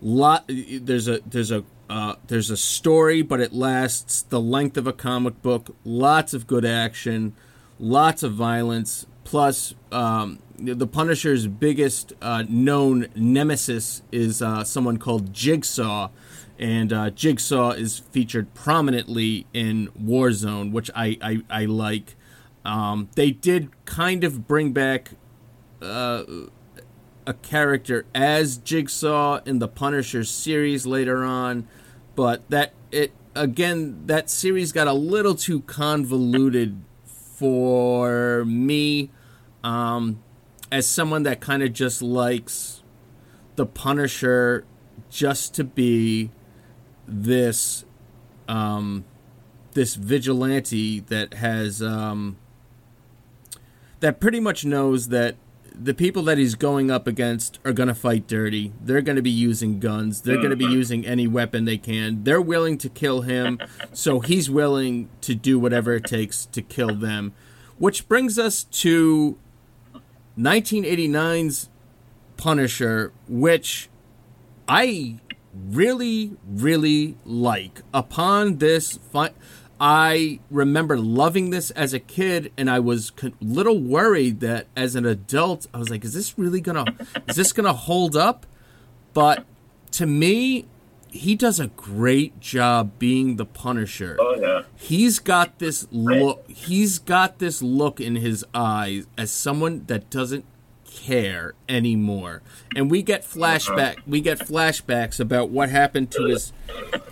Lot 0.00 0.44
there's 0.48 1.08
a 1.08 1.20
there's 1.26 1.50
a 1.50 1.64
uh, 1.90 2.14
there's 2.26 2.50
a 2.50 2.56
story, 2.56 3.22
but 3.22 3.40
it 3.40 3.52
lasts 3.52 4.22
the 4.22 4.40
length 4.40 4.76
of 4.76 4.86
a 4.86 4.92
comic 4.92 5.42
book. 5.42 5.74
Lots 5.84 6.34
of 6.34 6.46
good 6.46 6.64
action, 6.64 7.34
lots 7.78 8.22
of 8.22 8.32
violence. 8.32 9.06
Plus, 9.24 9.74
um, 9.90 10.38
the 10.56 10.86
Punisher's 10.86 11.48
biggest 11.48 12.12
uh, 12.22 12.44
known 12.48 13.08
nemesis 13.16 14.02
is 14.12 14.40
uh, 14.40 14.62
someone 14.62 14.98
called 14.98 15.32
Jigsaw, 15.32 16.10
and 16.58 16.92
uh, 16.92 17.10
Jigsaw 17.10 17.70
is 17.70 17.98
featured 17.98 18.54
prominently 18.54 19.46
in 19.52 19.88
Warzone, 20.00 20.72
which 20.72 20.90
I 20.94 21.18
I, 21.22 21.42
I 21.50 21.64
like. 21.66 22.16
Um, 22.64 23.08
they 23.14 23.30
did 23.30 23.70
kind 23.84 24.24
of 24.24 24.48
bring 24.48 24.72
back 24.72 25.12
uh, 25.80 26.24
a 27.26 27.34
character 27.34 28.06
as 28.14 28.56
Jigsaw 28.58 29.40
in 29.44 29.58
the 29.58 29.68
Punisher 29.68 30.24
series 30.24 30.86
later 30.86 31.24
on, 31.24 31.68
but 32.14 32.48
that 32.50 32.72
it 32.90 33.12
again 33.34 34.06
that 34.06 34.30
series 34.30 34.72
got 34.72 34.86
a 34.86 34.92
little 34.92 35.34
too 35.34 35.60
convoluted 35.62 36.82
for 37.04 38.44
me 38.44 39.10
um, 39.62 40.22
as 40.72 40.86
someone 40.86 41.22
that 41.24 41.40
kind 41.40 41.62
of 41.62 41.72
just 41.72 42.00
likes 42.00 42.82
the 43.56 43.66
Punisher 43.66 44.64
just 45.10 45.54
to 45.54 45.64
be 45.64 46.30
this 47.06 47.84
um, 48.48 49.04
this 49.72 49.94
vigilante 49.94 51.00
that 51.00 51.34
has 51.34 51.82
um, 51.82 52.36
that 54.00 54.20
pretty 54.20 54.40
much 54.40 54.64
knows 54.64 55.08
that 55.08 55.36
the 55.78 55.92
people 55.92 56.22
that 56.22 56.38
he's 56.38 56.54
going 56.54 56.90
up 56.90 57.06
against 57.06 57.58
are 57.64 57.72
going 57.72 57.88
to 57.88 57.94
fight 57.94 58.26
dirty. 58.26 58.72
They're 58.80 59.02
going 59.02 59.16
to 59.16 59.22
be 59.22 59.30
using 59.30 59.78
guns. 59.78 60.22
They're 60.22 60.38
going 60.38 60.50
to 60.50 60.56
be 60.56 60.64
using 60.64 61.06
any 61.06 61.26
weapon 61.26 61.66
they 61.66 61.76
can. 61.76 62.24
They're 62.24 62.40
willing 62.40 62.78
to 62.78 62.88
kill 62.88 63.22
him, 63.22 63.60
so 63.92 64.20
he's 64.20 64.48
willing 64.48 65.10
to 65.20 65.34
do 65.34 65.58
whatever 65.58 65.92
it 65.94 66.04
takes 66.04 66.46
to 66.46 66.62
kill 66.62 66.94
them. 66.94 67.34
Which 67.78 68.08
brings 68.08 68.38
us 68.38 68.64
to 68.64 69.38
1989's 70.38 71.68
Punisher, 72.38 73.12
which 73.28 73.90
I 74.66 75.18
really, 75.70 76.36
really 76.46 77.16
like. 77.24 77.82
Upon 77.92 78.58
this, 78.58 78.98
fi- 79.12 79.34
I 79.80 80.40
remember 80.50 80.96
loving 80.96 81.50
this 81.50 81.70
as 81.72 81.92
a 81.92 82.00
kid, 82.00 82.52
and 82.56 82.70
I 82.70 82.78
was 82.78 83.12
a 83.22 83.32
little 83.40 83.78
worried 83.78 84.40
that 84.40 84.66
as 84.76 84.94
an 84.94 85.04
adult, 85.04 85.66
I 85.74 85.78
was 85.78 85.90
like, 85.90 86.04
"Is 86.04 86.14
this 86.14 86.38
really 86.38 86.60
gonna? 86.60 86.86
Is 87.28 87.36
this 87.36 87.52
gonna 87.52 87.72
hold 87.74 88.16
up?" 88.16 88.46
But 89.12 89.44
to 89.92 90.06
me, 90.06 90.66
he 91.10 91.34
does 91.34 91.60
a 91.60 91.68
great 91.68 92.40
job 92.40 92.92
being 92.98 93.36
the 93.36 93.46
Punisher. 93.46 94.16
Oh 94.20 94.36
yeah. 94.40 94.62
He's 94.76 95.18
got 95.18 95.58
this 95.58 95.86
look. 95.90 96.48
He's 96.50 96.98
got 96.98 97.38
this 97.38 97.62
look 97.62 98.00
in 98.00 98.16
his 98.16 98.44
eyes 98.54 99.06
as 99.18 99.30
someone 99.30 99.84
that 99.86 100.10
doesn't 100.10 100.44
care 100.96 101.54
anymore. 101.68 102.42
And 102.74 102.90
we 102.90 103.02
get 103.02 103.22
flashback. 103.22 103.98
We 104.06 104.20
get 104.20 104.38
flashbacks 104.38 105.20
about 105.20 105.50
what 105.50 105.68
happened 105.68 106.10
to 106.12 106.24
his, 106.24 106.52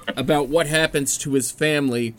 about 0.08 0.48
what 0.48 0.66
happens 0.66 1.18
to 1.18 1.34
his 1.34 1.50
family. 1.50 2.14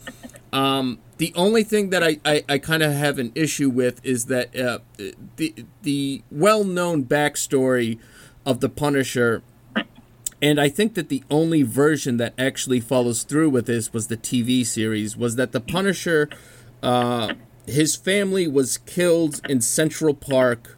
Um, 0.52 1.00
the 1.18 1.32
only 1.34 1.64
thing 1.64 1.90
that 1.90 2.02
I, 2.02 2.18
I, 2.24 2.44
I 2.48 2.58
kind 2.58 2.82
of 2.82 2.92
have 2.92 3.18
an 3.18 3.32
issue 3.34 3.68
with 3.68 4.04
is 4.04 4.26
that 4.26 4.56
uh, 4.56 4.78
the 5.36 5.66
the 5.82 6.22
well 6.30 6.64
known 6.64 7.04
backstory 7.04 7.98
of 8.44 8.60
the 8.60 8.68
Punisher 8.68 9.42
and 10.42 10.60
I 10.60 10.68
think 10.68 10.94
that 10.94 11.08
the 11.08 11.24
only 11.30 11.62
version 11.62 12.18
that 12.18 12.34
actually 12.38 12.80
follows 12.80 13.22
through 13.22 13.50
with 13.50 13.66
this 13.66 13.92
was 13.92 14.08
the 14.08 14.16
TV 14.16 14.66
series. 14.66 15.16
Was 15.16 15.36
that 15.36 15.52
the 15.52 15.60
Punisher? 15.60 16.28
Uh, 16.82 17.34
his 17.66 17.96
family 17.96 18.46
was 18.46 18.78
killed 18.78 19.40
in 19.48 19.60
Central 19.60 20.14
Park 20.14 20.75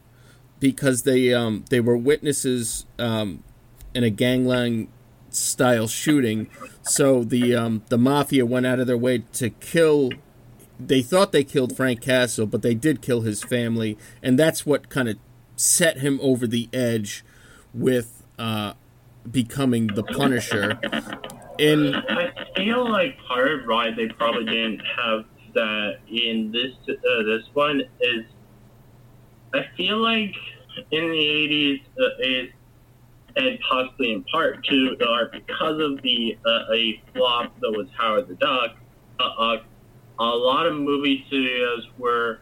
because 0.61 1.03
they 1.03 1.33
um, 1.33 1.65
they 1.71 1.81
were 1.81 1.97
witnesses 1.97 2.87
um, 2.99 3.43
in 3.95 4.05
a 4.05 4.11
gangland 4.11 4.88
style 5.31 5.88
shooting. 5.88 6.49
So 6.83 7.25
the 7.25 7.55
um, 7.55 7.83
the 7.88 7.99
mafia 7.99 8.47
went 8.47 8.67
out 8.67 8.81
of 8.81 8.87
their 8.87 8.99
way 8.99 9.25
to 9.35 9.50
kill. 9.50 10.11
They 10.81 11.03
thought 11.03 11.33
they 11.33 11.45
killed 11.45 11.77
Frank 11.77 12.00
Castle, 12.00 12.47
but 12.47 12.62
they 12.62 12.75
did 12.75 13.03
kill 13.03 13.23
his 13.23 13.43
family, 13.43 13.99
and 14.23 14.38
that's 14.38 14.65
what 14.65 14.88
kind 14.88 15.09
of 15.09 15.17
set 15.57 15.99
him 15.99 16.19
over 16.23 16.47
the 16.47 16.69
edge 16.73 17.25
with. 17.75 18.23
Uh, 18.38 18.75
becoming 19.31 19.88
the 19.88 20.03
Punisher. 20.03 20.79
And 21.59 21.97
I 21.97 22.31
feel 22.57 22.88
like 22.88 23.19
part 23.27 23.50
of 23.53 23.67
why 23.67 23.91
they 23.91 24.07
probably 24.09 24.45
didn't 24.45 24.83
have 24.97 25.25
that 25.55 25.99
in 26.09 26.53
this 26.53 26.73
uh, 26.88 27.23
this 27.25 27.43
one 27.53 27.81
is 28.00 28.25
I 29.55 29.64
feel 29.76 29.99
like 29.99 30.35
in 30.90 31.11
the 31.11 31.17
80s 31.17 31.83
uh, 32.00 32.49
and 33.37 33.59
possibly 33.69 34.12
in 34.12 34.25
part 34.25 34.64
to 34.64 34.97
or 35.09 35.31
because 35.33 35.81
of 35.81 36.02
the 36.02 36.37
uh, 36.45 36.75
a 36.75 37.02
flop 37.14 37.59
that 37.61 37.71
was 37.71 37.87
Howard 37.97 38.28
the 38.28 38.35
Duck, 38.35 38.76
uh, 39.21 39.23
uh, 39.23 39.57
a 40.19 40.25
lot 40.25 40.67
of 40.67 40.75
movie 40.75 41.25
studios 41.28 41.87
were 41.99 42.40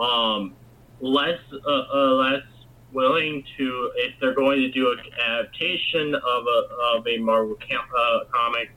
um, 0.00 0.54
less 1.00 1.38
uh, 1.52 1.70
uh, 1.94 2.14
less 2.14 2.42
willing 2.92 3.44
to 3.56 3.90
if 3.96 4.14
they're 4.20 4.34
going 4.34 4.60
to 4.60 4.70
do 4.70 4.90
an 4.90 4.98
adaptation 5.20 6.14
of 6.14 6.44
a 6.46 6.96
of 6.96 7.06
a 7.06 7.18
Marvel 7.18 7.56
com- 7.56 7.86
uh, 7.96 8.24
comic, 8.32 8.70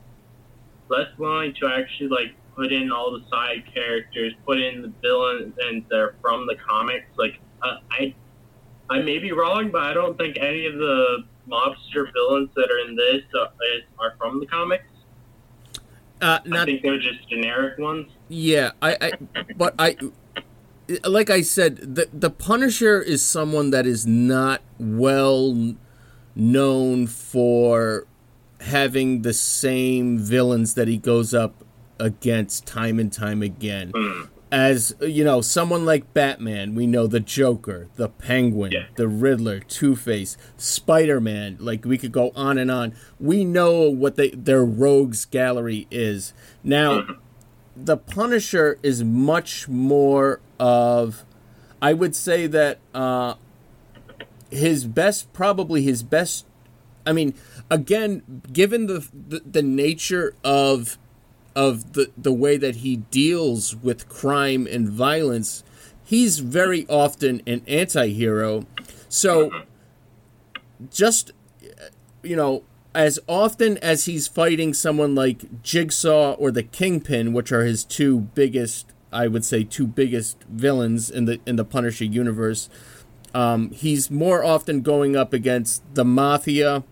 less 0.88 1.08
willing 1.18 1.54
to 1.60 1.66
actually 1.66 2.08
like 2.08 2.34
put 2.54 2.72
in 2.72 2.90
all 2.90 3.10
the 3.12 3.24
side 3.30 3.64
characters, 3.72 4.32
put 4.46 4.60
in 4.60 4.82
the 4.82 4.92
villains 5.02 5.54
and 5.58 5.84
they're 5.90 6.14
from 6.20 6.46
the 6.46 6.56
comics. 6.56 7.06
Like 7.16 7.40
uh, 7.62 7.76
I 7.90 8.14
I 8.90 9.00
may 9.00 9.18
be 9.18 9.32
wrong, 9.32 9.70
but 9.70 9.82
I 9.82 9.94
don't 9.94 10.18
think 10.18 10.36
any 10.38 10.66
of 10.66 10.74
the 10.74 11.24
mobster 11.48 12.12
villains 12.12 12.50
that 12.54 12.70
are 12.70 12.88
in 12.88 12.96
this 12.96 13.22
is, 13.24 13.82
are 13.98 14.14
from 14.18 14.40
the 14.40 14.46
comics. 14.46 14.84
Uh, 16.20 16.38
I 16.52 16.64
think 16.64 16.82
they're 16.82 17.00
just 17.00 17.28
generic 17.28 17.78
ones. 17.78 18.08
Yeah, 18.28 18.70
I, 18.80 18.96
I 19.00 19.12
but 19.56 19.74
I 19.78 19.96
like 21.04 21.30
I 21.30 21.42
said, 21.42 21.96
the 21.96 22.08
the 22.12 22.30
Punisher 22.30 23.00
is 23.00 23.22
someone 23.22 23.70
that 23.70 23.86
is 23.86 24.06
not 24.06 24.62
well 24.78 25.74
known 26.34 27.06
for 27.06 28.06
having 28.60 29.22
the 29.22 29.32
same 29.32 30.18
villains 30.18 30.74
that 30.74 30.86
he 30.86 30.96
goes 30.96 31.34
up 31.34 31.64
against 32.02 32.66
time 32.66 32.98
and 32.98 33.12
time 33.12 33.42
again. 33.42 33.92
As 34.50 34.94
you 35.00 35.24
know, 35.24 35.40
someone 35.40 35.86
like 35.86 36.12
Batman, 36.12 36.74
we 36.74 36.86
know 36.86 37.06
the 37.06 37.20
Joker, 37.20 37.88
the 37.96 38.08
Penguin, 38.10 38.72
Yeah. 38.72 38.84
the 38.96 39.08
Riddler, 39.08 39.60
Two 39.60 39.96
Face, 39.96 40.36
Spider 40.58 41.20
Man. 41.20 41.56
Like 41.58 41.86
we 41.86 41.96
could 41.96 42.12
go 42.12 42.32
on 42.36 42.58
and 42.58 42.70
on. 42.70 42.92
We 43.18 43.44
know 43.46 43.88
what 43.88 44.16
they 44.16 44.28
their 44.30 44.62
rogues 44.64 45.24
gallery 45.24 45.86
is 45.90 46.34
now 46.62 47.06
the 47.74 47.96
Punisher 47.96 48.78
is 48.82 49.02
much 49.02 49.66
more 49.68 50.40
of, 50.60 51.24
I 51.80 51.94
would 51.94 52.14
say 52.14 52.46
that 52.48 52.78
uh, 52.92 53.34
his 54.50 54.84
best, 54.84 55.32
probably 55.32 55.80
his 55.82 56.02
best. 56.02 56.44
I 57.06 57.12
mean, 57.12 57.32
again, 57.70 58.42
given 58.52 58.86
the 58.86 59.08
the, 59.28 59.40
the 59.50 59.62
nature 59.62 60.34
of 60.44 60.98
of 61.54 61.92
the 61.92 62.10
the 62.16 62.32
way 62.32 62.56
that 62.56 62.76
he 62.76 62.96
deals 62.96 63.76
with 63.76 64.08
crime 64.08 64.66
and 64.70 64.88
violence, 64.88 65.64
he's 66.04 66.38
very 66.38 66.86
often 66.88 67.42
an 67.46 67.62
anti-hero. 67.66 68.66
So, 69.08 69.50
just 70.90 71.32
you 72.22 72.36
know, 72.36 72.62
as 72.94 73.18
often 73.26 73.78
as 73.78 74.04
he's 74.04 74.28
fighting 74.28 74.74
someone 74.74 75.14
like 75.14 75.62
Jigsaw 75.62 76.32
or 76.32 76.50
the 76.50 76.62
Kingpin, 76.62 77.32
which 77.32 77.52
are 77.52 77.64
his 77.64 77.84
two 77.84 78.20
biggest, 78.20 78.86
I 79.12 79.26
would 79.26 79.44
say, 79.44 79.64
two 79.64 79.86
biggest 79.86 80.42
villains 80.44 81.10
in 81.10 81.24
the 81.24 81.40
in 81.46 81.56
the 81.56 81.64
Punisher 81.64 82.04
universe, 82.04 82.68
um, 83.34 83.70
he's 83.70 84.10
more 84.10 84.44
often 84.44 84.82
going 84.82 85.16
up 85.16 85.32
against 85.32 85.82
the 85.94 86.04
mafia, 86.04 86.84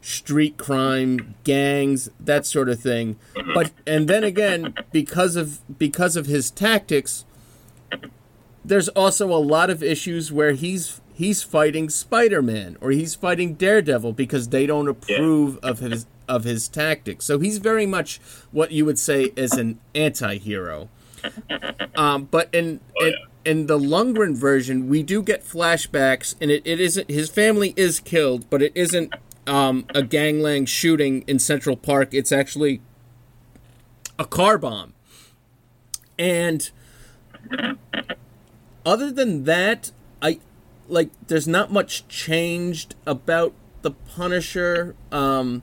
street 0.00 0.56
crime, 0.56 1.34
gangs, 1.44 2.08
that 2.18 2.46
sort 2.46 2.68
of 2.68 2.80
thing. 2.80 3.16
But 3.54 3.72
and 3.86 4.08
then 4.08 4.24
again, 4.24 4.74
because 4.92 5.36
of 5.36 5.60
because 5.78 6.16
of 6.16 6.26
his 6.26 6.50
tactics, 6.50 7.24
there's 8.64 8.88
also 8.90 9.32
a 9.32 9.38
lot 9.38 9.70
of 9.70 9.82
issues 9.82 10.32
where 10.32 10.52
he's 10.52 11.00
he's 11.12 11.42
fighting 11.42 11.90
Spider-Man 11.90 12.78
or 12.80 12.90
he's 12.90 13.14
fighting 13.14 13.54
Daredevil 13.54 14.14
because 14.14 14.48
they 14.48 14.66
don't 14.66 14.88
approve 14.88 15.58
of 15.62 15.80
his 15.80 16.06
of 16.28 16.44
his 16.44 16.68
tactics. 16.68 17.24
So 17.24 17.38
he's 17.38 17.58
very 17.58 17.86
much 17.86 18.20
what 18.52 18.72
you 18.72 18.84
would 18.84 18.98
say 18.98 19.32
as 19.36 19.52
an 19.52 19.80
anti-hero. 19.94 20.88
Um, 21.96 22.24
but 22.24 22.48
in, 22.54 22.80
in 22.96 23.14
in 23.44 23.66
the 23.66 23.78
Lundgren 23.78 24.36
version, 24.36 24.88
we 24.88 25.02
do 25.02 25.22
get 25.22 25.44
flashbacks, 25.44 26.34
and 26.40 26.50
it, 26.50 26.62
it 26.64 26.80
isn't 26.80 27.10
his 27.10 27.28
family 27.28 27.74
is 27.76 28.00
killed, 28.00 28.48
but 28.48 28.62
it 28.62 28.72
isn't 28.74 29.12
um, 29.50 29.84
a 29.94 30.02
gangland 30.02 30.68
shooting 30.68 31.24
in 31.26 31.40
Central 31.40 31.76
Park. 31.76 32.14
It's 32.14 32.30
actually 32.30 32.80
a 34.18 34.24
car 34.24 34.56
bomb, 34.56 34.94
and 36.18 36.70
other 38.86 39.10
than 39.10 39.44
that, 39.44 39.90
I 40.22 40.38
like 40.88 41.10
there's 41.26 41.48
not 41.48 41.72
much 41.72 42.06
changed 42.06 42.94
about 43.06 43.52
the 43.82 43.90
Punisher. 43.90 44.94
Um, 45.10 45.62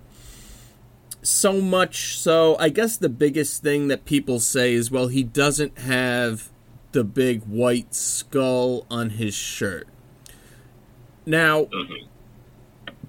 so 1.22 1.62
much 1.62 2.18
so, 2.18 2.58
I 2.60 2.70
guess 2.70 2.98
the 2.98 3.10
biggest 3.10 3.62
thing 3.62 3.88
that 3.88 4.06
people 4.06 4.40
say 4.40 4.74
is, 4.74 4.92
well, 4.92 5.08
he 5.08 5.24
doesn't 5.24 5.80
have 5.80 6.50
the 6.92 7.04
big 7.04 7.44
white 7.44 7.94
skull 7.94 8.86
on 8.90 9.12
his 9.12 9.34
shirt. 9.34 9.88
Now, 11.26 11.68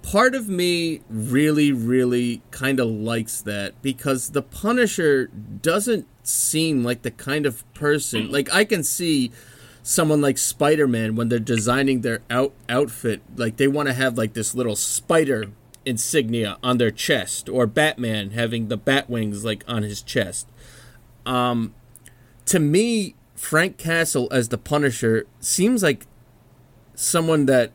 part 0.02 0.34
of 0.34 0.48
me 0.48 1.00
really, 1.08 1.72
really 1.72 2.42
kind 2.50 2.80
of 2.80 2.88
likes 2.88 3.40
that 3.42 3.80
because 3.82 4.30
the 4.30 4.42
Punisher 4.42 5.26
doesn't 5.26 6.06
seem 6.22 6.84
like 6.84 7.02
the 7.02 7.10
kind 7.10 7.46
of 7.46 7.62
person. 7.74 8.30
Like, 8.30 8.52
I 8.52 8.64
can 8.64 8.82
see 8.84 9.30
someone 9.82 10.20
like 10.20 10.36
Spider-Man 10.36 11.16
when 11.16 11.28
they're 11.28 11.38
designing 11.38 12.02
their 12.02 12.20
out 12.28 12.52
outfit, 12.68 13.22
like 13.36 13.56
they 13.56 13.66
want 13.66 13.88
to 13.88 13.94
have 13.94 14.18
like 14.18 14.34
this 14.34 14.54
little 14.54 14.76
spider 14.76 15.46
insignia 15.86 16.58
on 16.62 16.76
their 16.76 16.90
chest, 16.90 17.48
or 17.48 17.66
Batman 17.66 18.30
having 18.30 18.68
the 18.68 18.76
bat 18.76 19.08
wings 19.08 19.44
like 19.44 19.64
on 19.66 19.82
his 19.82 20.02
chest. 20.02 20.46
Um, 21.24 21.74
to 22.46 22.58
me, 22.58 23.14
Frank 23.34 23.78
Castle 23.78 24.28
as 24.30 24.48
the 24.48 24.58
Punisher 24.58 25.26
seems 25.40 25.82
like 25.82 26.06
someone 26.94 27.46
that 27.46 27.72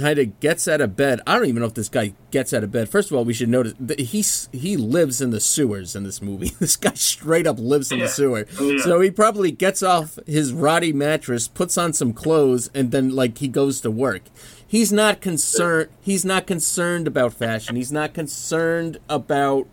kind 0.00 0.18
of 0.18 0.40
gets 0.40 0.66
out 0.66 0.80
of 0.80 0.96
bed. 0.96 1.20
I 1.26 1.36
don't 1.36 1.46
even 1.46 1.60
know 1.60 1.66
if 1.66 1.74
this 1.74 1.90
guy 1.90 2.14
gets 2.30 2.54
out 2.54 2.64
of 2.64 2.72
bed. 2.72 2.88
First 2.88 3.10
of 3.10 3.16
all, 3.16 3.24
we 3.24 3.34
should 3.34 3.50
notice 3.50 3.74
that 3.78 4.00
he's 4.00 4.48
he 4.52 4.76
lives 4.76 5.20
in 5.20 5.30
the 5.30 5.40
sewers 5.40 5.94
in 5.94 6.04
this 6.04 6.22
movie. 6.22 6.52
This 6.60 6.76
guy 6.76 6.92
straight 6.94 7.46
up 7.46 7.58
lives 7.58 7.90
in 7.90 8.00
the 8.00 8.08
sewer. 8.08 8.46
Oh, 8.58 8.70
yeah. 8.70 8.82
So 8.82 9.00
he 9.00 9.10
probably 9.10 9.50
gets 9.50 9.82
off 9.82 10.18
his 10.26 10.52
rotty 10.52 10.92
mattress, 10.92 11.48
puts 11.48 11.76
on 11.78 11.92
some 11.92 12.12
clothes, 12.12 12.70
and 12.74 12.90
then 12.90 13.10
like 13.10 13.38
he 13.38 13.48
goes 13.48 13.80
to 13.80 13.90
work. 13.90 14.22
He's 14.66 14.92
not 14.92 15.20
concerned. 15.20 15.88
He's 16.00 16.24
not 16.24 16.46
concerned 16.46 17.06
about 17.06 17.32
fashion. 17.32 17.76
He's 17.76 17.90
not 17.90 18.14
concerned 18.14 18.98
about 19.08 19.66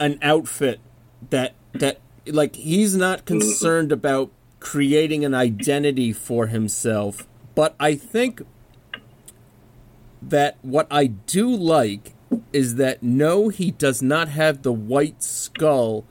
an 0.00 0.18
outfit 0.22 0.80
that 1.30 1.54
that 1.74 2.00
like 2.26 2.56
he's 2.56 2.96
not 2.96 3.24
concerned 3.24 3.92
about 3.92 4.30
creating 4.60 5.24
an 5.24 5.34
identity 5.34 6.12
for 6.12 6.46
himself. 6.46 7.26
But 7.54 7.74
I 7.80 7.94
think 7.96 8.42
that 10.22 10.58
what 10.62 10.86
I 10.90 11.06
do 11.06 11.48
like 11.48 12.14
is 12.52 12.76
that 12.76 13.02
no, 13.02 13.48
he 13.48 13.70
does 13.70 14.02
not 14.02 14.28
have 14.28 14.62
the 14.62 14.72
white 14.72 15.22
skull 15.22 16.04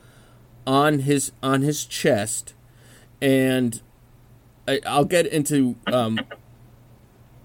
on 0.66 1.00
his 1.00 1.32
on 1.42 1.62
his 1.62 1.84
chest, 1.84 2.54
and 3.20 3.80
I, 4.66 4.80
I'll 4.86 5.04
get 5.04 5.26
into 5.26 5.76
um, 5.86 6.20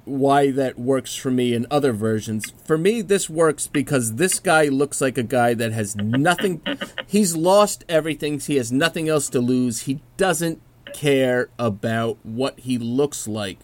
why 0.06 0.52
that 0.52 0.78
works 0.78 1.15
for 1.15 1.32
me 1.32 1.54
in 1.54 1.65
other 1.71 1.93
versions. 1.93 2.52
For 2.65 2.78
me, 2.78 3.02
this 3.02 3.30
works 3.30 3.67
because 3.67 4.15
this 4.15 4.39
guy 4.39 4.65
looks 4.65 4.99
like 4.99 5.17
a 5.17 5.23
guy 5.23 5.54
that 5.54 5.71
has 5.71 5.95
nothing. 5.95 6.62
He's 7.08 7.36
lost 7.36 7.86
everything. 7.88 8.39
He 8.39 8.58
has 8.58 8.71
nothing 8.71 9.08
else 9.08 9.30
to 9.30 9.39
lose. 9.39 9.84
He 9.84 10.02
doesn't 10.17 10.62
care 10.93 11.49
about 11.58 12.17
what 12.23 12.60
he 12.60 12.78
looks 12.78 13.28
like, 13.28 13.60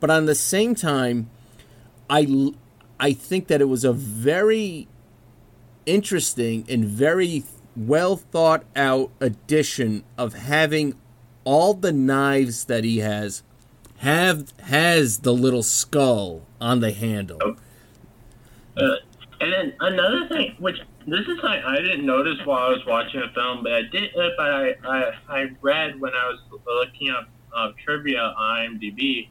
but 0.00 0.10
on 0.10 0.26
the 0.26 0.34
same 0.34 0.74
time. 0.74 1.30
I, 2.12 2.52
I 3.00 3.14
think 3.14 3.46
that 3.46 3.62
it 3.62 3.70
was 3.70 3.84
a 3.84 3.92
very 3.94 4.86
interesting 5.86 6.66
and 6.68 6.84
very 6.84 7.42
well 7.74 8.16
thought 8.16 8.64
out 8.76 9.10
addition 9.18 10.04
of 10.18 10.34
having 10.34 10.94
all 11.44 11.72
the 11.72 11.90
knives 11.90 12.66
that 12.66 12.84
he 12.84 12.98
has 12.98 13.42
have 13.98 14.52
has 14.64 15.20
the 15.20 15.32
little 15.32 15.62
skull 15.62 16.42
on 16.60 16.80
the 16.80 16.92
handle. 16.92 17.38
Uh, 18.76 18.96
and 19.40 19.52
then 19.52 19.72
another 19.80 20.28
thing, 20.28 20.54
which 20.58 20.76
this 21.06 21.20
is 21.20 21.40
something 21.40 21.62
I 21.64 21.76
didn't 21.76 22.04
notice 22.04 22.44
while 22.44 22.64
I 22.64 22.68
was 22.68 22.84
watching 22.86 23.20
the 23.20 23.28
film, 23.28 23.62
but 23.62 23.72
I 23.72 23.82
did, 23.90 24.10
but 24.36 24.50
I, 24.52 24.74
I, 24.84 25.12
I 25.28 25.50
read 25.62 25.98
when 25.98 26.12
I 26.12 26.28
was 26.28 26.60
looking 26.66 27.08
up 27.08 27.28
uh, 27.56 27.70
trivia 27.82 28.20
on 28.20 28.78
IMDb. 28.78 29.28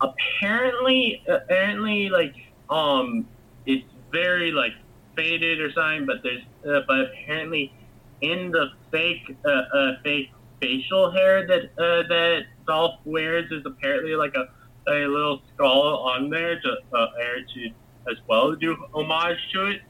Apparently, 0.00 1.22
apparently, 1.28 2.08
like, 2.08 2.34
um, 2.70 3.26
it's 3.66 3.84
very 4.12 4.52
like 4.52 4.72
faded 5.16 5.60
or 5.60 5.72
something, 5.72 6.06
but 6.06 6.22
there's, 6.22 6.42
uh, 6.66 6.84
but 6.86 7.00
apparently, 7.00 7.72
in 8.20 8.50
the 8.50 8.66
fake 8.90 9.36
uh, 9.44 9.50
uh, 9.50 9.92
fake 10.02 10.30
facial 10.60 11.10
hair 11.10 11.46
that 11.46 11.64
uh, 11.78 12.06
that 12.08 12.42
Dolph 12.66 13.00
wears 13.04 13.50
is 13.50 13.64
apparently 13.64 14.14
like 14.14 14.34
a, 14.34 14.48
a 14.90 15.06
little 15.06 15.42
skull 15.54 15.98
on 15.98 16.30
there 16.30 16.60
to 16.60 16.76
uh, 16.92 17.06
to 17.54 17.70
as 18.10 18.16
well 18.26 18.54
do 18.54 18.76
homage 18.94 19.38
to 19.52 19.66
it, 19.66 19.82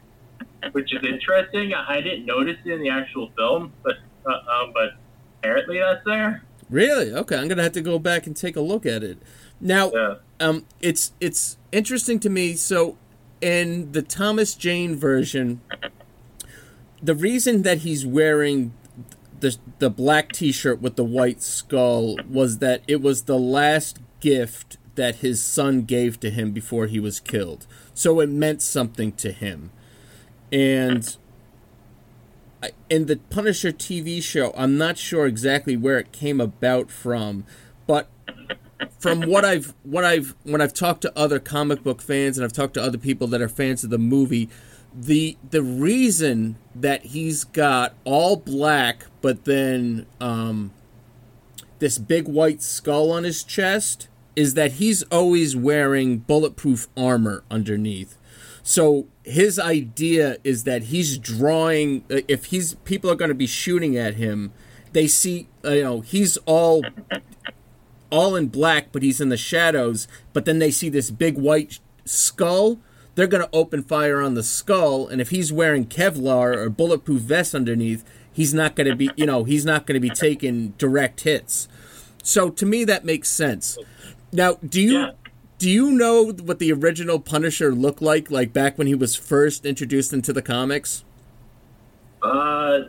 which 0.72 0.92
is 0.94 1.04
interesting. 1.04 1.74
I 1.74 2.00
didn't 2.00 2.26
notice 2.26 2.56
it 2.64 2.72
in 2.72 2.80
the 2.80 2.90
actual 2.90 3.30
film, 3.36 3.72
but 3.82 3.96
uh, 4.26 4.30
um, 4.30 4.72
but 4.72 4.90
apparently 5.38 5.78
that's 5.78 6.04
there. 6.04 6.42
Really? 6.70 7.12
Okay, 7.14 7.36
I'm 7.36 7.48
gonna 7.48 7.62
have 7.62 7.72
to 7.72 7.80
go 7.80 7.98
back 7.98 8.26
and 8.26 8.36
take 8.36 8.56
a 8.56 8.60
look 8.60 8.84
at 8.84 9.02
it. 9.02 9.18
Now, 9.60 9.90
Yeah. 9.92 10.14
um, 10.40 10.64
it's 10.80 11.12
it's 11.20 11.56
interesting 11.72 12.20
to 12.20 12.30
me. 12.30 12.54
So, 12.54 12.96
in 13.40 13.92
the 13.92 14.02
Thomas 14.02 14.54
Jane 14.54 14.96
version, 14.96 15.60
the 17.02 17.14
reason 17.14 17.62
that 17.62 17.78
he's 17.78 18.06
wearing 18.06 18.72
the 19.40 19.56
the 19.78 19.90
black 19.90 20.32
T-shirt 20.32 20.80
with 20.80 20.96
the 20.96 21.04
white 21.04 21.42
skull 21.42 22.16
was 22.28 22.58
that 22.58 22.82
it 22.86 23.00
was 23.00 23.22
the 23.22 23.38
last 23.38 23.98
gift 24.20 24.78
that 24.96 25.16
his 25.16 25.42
son 25.44 25.82
gave 25.82 26.18
to 26.20 26.30
him 26.30 26.50
before 26.50 26.86
he 26.86 26.98
was 26.98 27.20
killed. 27.20 27.66
So 27.94 28.20
it 28.20 28.28
meant 28.28 28.62
something 28.62 29.12
to 29.12 29.32
him, 29.32 29.70
and. 30.52 31.16
In 32.90 33.06
the 33.06 33.18
Punisher 33.30 33.70
TV 33.70 34.20
show, 34.20 34.52
I'm 34.56 34.76
not 34.76 34.98
sure 34.98 35.26
exactly 35.26 35.76
where 35.76 35.96
it 35.96 36.10
came 36.10 36.40
about 36.40 36.90
from, 36.90 37.44
but 37.86 38.08
from 38.98 39.22
what 39.22 39.44
I've 39.44 39.74
what 39.82 40.04
I've 40.04 40.34
when 40.44 40.60
I've 40.60 40.74
talked 40.74 41.02
to 41.02 41.18
other 41.18 41.38
comic 41.38 41.82
book 41.82 42.00
fans 42.02 42.38
and 42.38 42.44
I've 42.44 42.52
talked 42.52 42.74
to 42.74 42.82
other 42.82 42.98
people 42.98 43.26
that 43.28 43.40
are 43.40 43.48
fans 43.48 43.84
of 43.84 43.90
the 43.90 43.98
movie, 43.98 44.48
the 44.94 45.36
the 45.50 45.62
reason 45.62 46.56
that 46.74 47.06
he's 47.06 47.44
got 47.44 47.94
all 48.04 48.36
black 48.36 49.06
but 49.20 49.44
then 49.44 50.06
um, 50.20 50.72
this 51.78 51.98
big 51.98 52.28
white 52.28 52.62
skull 52.62 53.10
on 53.10 53.24
his 53.24 53.42
chest 53.44 54.08
is 54.36 54.54
that 54.54 54.72
he's 54.72 55.02
always 55.04 55.56
wearing 55.56 56.18
bulletproof 56.18 56.86
armor 56.96 57.42
underneath. 57.50 58.16
So 58.62 59.08
his 59.24 59.58
idea 59.58 60.36
is 60.44 60.64
that 60.64 60.84
he's 60.84 61.18
drawing. 61.18 62.04
uh, 62.10 62.20
If 62.28 62.46
he's 62.46 62.74
people 62.84 63.10
are 63.10 63.16
going 63.16 63.30
to 63.30 63.34
be 63.34 63.46
shooting 63.46 63.96
at 63.96 64.14
him, 64.14 64.52
they 64.92 65.08
see 65.08 65.48
uh, 65.64 65.70
you 65.70 65.82
know 65.82 66.00
he's 66.00 66.36
all 66.46 66.82
all 68.10 68.36
in 68.36 68.48
black, 68.48 68.88
but 68.92 69.02
he's 69.02 69.20
in 69.20 69.28
the 69.28 69.36
shadows. 69.36 70.08
But 70.32 70.44
then 70.44 70.58
they 70.58 70.70
see 70.70 70.88
this 70.88 71.10
big 71.10 71.36
white 71.36 71.78
skull. 72.04 72.78
They're 73.14 73.26
going 73.26 73.42
to 73.42 73.50
open 73.52 73.82
fire 73.82 74.20
on 74.22 74.34
the 74.34 74.42
skull, 74.44 75.08
and 75.08 75.20
if 75.20 75.30
he's 75.30 75.52
wearing 75.52 75.86
Kevlar 75.86 76.56
or 76.56 76.70
bulletproof 76.70 77.20
vest 77.22 77.54
underneath, 77.54 78.04
he's 78.32 78.54
not 78.54 78.76
going 78.76 78.88
to 78.88 78.94
be, 78.94 79.10
you 79.16 79.26
know, 79.26 79.42
he's 79.44 79.64
not 79.64 79.86
going 79.86 80.00
to 80.00 80.00
be 80.00 80.10
taking 80.14 80.68
direct 80.78 81.22
hits. 81.22 81.66
So 82.22 82.48
to 82.50 82.64
me, 82.64 82.84
that 82.84 83.04
makes 83.04 83.28
sense. 83.28 83.76
Now, 84.32 84.54
do 84.64 84.80
you 84.80 84.98
Yeah. 84.98 85.10
do 85.58 85.68
you 85.68 85.90
know 85.90 86.32
what 86.32 86.60
the 86.60 86.72
original 86.72 87.18
Punisher 87.18 87.74
looked 87.74 88.00
like, 88.00 88.30
like 88.30 88.52
back 88.52 88.78
when 88.78 88.86
he 88.86 88.94
was 88.94 89.16
first 89.16 89.66
introduced 89.66 90.12
into 90.12 90.32
the 90.32 90.42
comics? 90.42 91.02
Uh, 92.22 92.82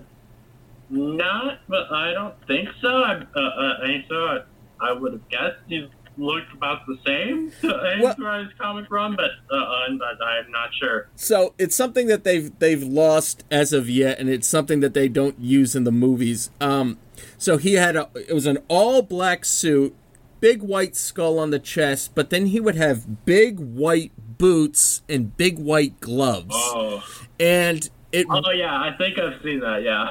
not, 0.92 1.60
but 1.68 1.92
I 1.92 2.14
don't 2.14 2.36
think 2.46 2.70
so. 2.82 2.88
I, 2.88 3.14
uh, 3.36 3.40
uh, 3.40 3.74
I 3.82 3.86
think 3.88 4.06
so. 4.08 4.44
I, 4.80 4.92
would 4.94 5.14
have 5.14 5.30
guessed 5.30 5.58
he 5.68 5.90
looked 6.18 6.52
about 6.54 6.86
the 6.86 6.98
same 7.06 7.48
as 7.64 8.18
Well- 8.18 8.36
as 8.42 8.48
comic 8.60 8.90
run, 8.92 9.16
but 9.16 9.32
uh, 9.56 9.66
but 9.98 10.24
I'm 10.24 10.52
not 10.52 10.70
sure. 10.80 11.08
So 11.16 11.54
it's 11.58 11.76
something 11.76 12.08
that 12.08 12.24
they've 12.24 12.58
they've 12.60 12.84
lost 12.84 13.44
as 13.50 13.74
of 13.74 13.90
yet, 13.90 14.20
and 14.20 14.30
it's 14.30 14.48
something 14.48 14.80
that 14.82 14.94
they 14.94 15.08
don't 15.08 15.40
use 15.40 15.76
in 15.76 15.84
the 15.84 15.92
movies. 15.92 16.52
Um, 16.60 16.98
so 17.38 17.58
he 17.58 17.76
had 17.76 17.96
a 17.96 18.10
it 18.16 18.34
was 18.34 18.46
an 18.46 18.60
all 18.68 19.02
black 19.02 19.46
suit, 19.46 19.96
big 20.40 20.62
white 20.62 20.96
skull 20.96 21.40
on 21.40 21.52
the 21.52 21.60
chest, 21.60 22.12
but 22.16 22.30
then 22.30 22.48
he 22.48 22.60
would 22.60 22.76
have 22.76 23.26
big 23.26 23.60
white 23.60 24.12
boots 24.38 25.02
and 25.10 25.36
big 25.38 25.58
white 25.60 26.00
gloves, 26.00 26.56
Oh, 26.56 27.04
and 27.40 27.90
it 28.12 28.26
oh 28.30 28.52
yeah, 28.52 28.74
I 28.74 28.96
think 28.98 29.20
I've 29.20 29.42
seen 29.44 29.60
that. 29.62 29.84
Yeah. 29.84 30.10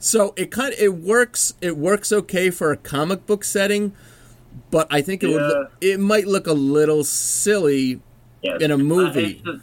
So 0.00 0.34
it 0.36 0.50
kind 0.50 0.72
of, 0.72 0.80
it 0.80 0.94
works 0.94 1.54
it 1.60 1.76
works 1.76 2.10
okay 2.10 2.50
for 2.50 2.72
a 2.72 2.76
comic 2.76 3.26
book 3.26 3.44
setting, 3.44 3.92
but 4.72 4.88
I 4.90 5.00
think 5.00 5.22
it 5.22 5.28
would 5.28 5.42
look, 5.42 5.72
it 5.80 6.00
might 6.00 6.26
look 6.26 6.48
a 6.48 6.52
little 6.52 7.04
silly 7.04 8.00
Yes. 8.42 8.62
in 8.62 8.70
a 8.70 8.78
movie. 8.78 9.42
it's 9.44 9.62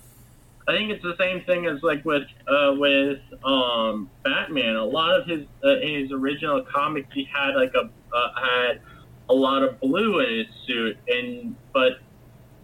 I 0.68 0.74
think 0.74 0.92
it's 0.92 1.02
the 1.02 1.16
same 1.18 1.42
thing 1.46 1.66
as 1.66 1.82
like 1.82 2.04
with 2.06 2.28
uh, 2.48 2.76
with 2.78 3.20
um, 3.44 4.10
Batman. 4.24 4.76
A 4.76 4.84
lot 4.86 5.20
of 5.20 5.26
his 5.26 5.46
uh, 5.64 5.78
his 5.82 6.12
original 6.12 6.62
comics, 6.62 7.08
he 7.14 7.24
had 7.24 7.56
like 7.56 7.74
a 7.74 7.90
uh, 8.16 8.30
had 8.40 8.82
a 9.30 9.34
lot 9.34 9.64
of 9.64 9.80
blue 9.80 10.20
in 10.20 10.40
his 10.40 10.48
suit, 10.66 10.98
and 11.08 11.56
but 11.74 12.00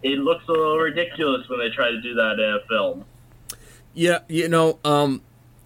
it 0.02 0.18
looks 0.18 0.44
a 0.48 0.52
little 0.52 0.78
ridiculous 0.78 1.48
when 1.48 1.58
they 1.58 1.70
try 1.70 1.90
to 1.90 2.00
do 2.00 2.14
that 2.14 2.38
in 2.38 2.54
a 2.54 2.60
film. 2.68 3.04
Yeah, 3.94 4.18
you 4.28 4.48
know, 4.48 4.78
um, 4.84 5.22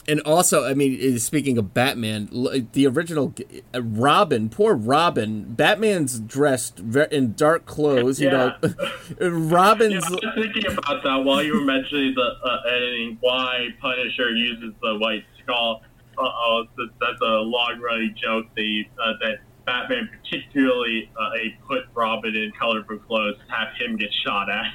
and 0.09 0.21
also, 0.23 0.65
I 0.65 0.75
mean, 0.75 0.99
eh, 1.01 1.19
speaking 1.19 1.59
of 1.59 1.75
Batman, 1.75 2.29
the 2.73 2.87
original 2.87 3.35
uh, 3.75 3.83
Robin, 3.83 4.49
poor 4.49 4.75
Robin. 4.75 5.45
Batman's 5.55 6.19
dressed 6.19 6.81
in 6.81 7.35
dark 7.35 7.67
clothes. 7.67 8.21
You 8.21 8.29
Yeah. 8.29 8.57
know, 8.63 8.75
Yeah, 9.21 9.29
Robin's. 9.31 10.05
I 10.05 10.11
was 10.11 10.21
thinking 10.35 10.67
about 10.73 11.03
that 11.05 11.25
while 11.25 11.43
you 11.43 11.55
were 11.55 11.65
mentioning 11.65 12.15
the 12.15 12.31
uh, 12.45 12.61
editing. 12.75 13.19
Why 13.21 13.69
Punisher 13.81 14.31
uses 14.31 14.73
the 14.83 14.97
white 14.99 15.25
skull? 15.43 15.83
Uh, 16.17 16.23
oh, 16.23 16.65
that's, 16.77 17.21
a 17.23 17.25
long 17.27 17.81
running 17.81 18.15
joke. 18.21 18.47
That, 18.57 18.85
uh, 19.01 19.13
that 19.21 19.35
Batman 19.67 20.09
particularly 20.21 21.11
uh, 21.21 21.31
he 21.41 21.55
put 21.69 21.85
Robin 21.95 22.35
in 22.35 22.51
colorful 22.59 22.99
clothes, 22.99 23.37
to 23.47 23.55
have 23.55 23.69
him 23.79 23.97
get 23.97 24.09
shot 24.27 24.49
at. 24.51 24.73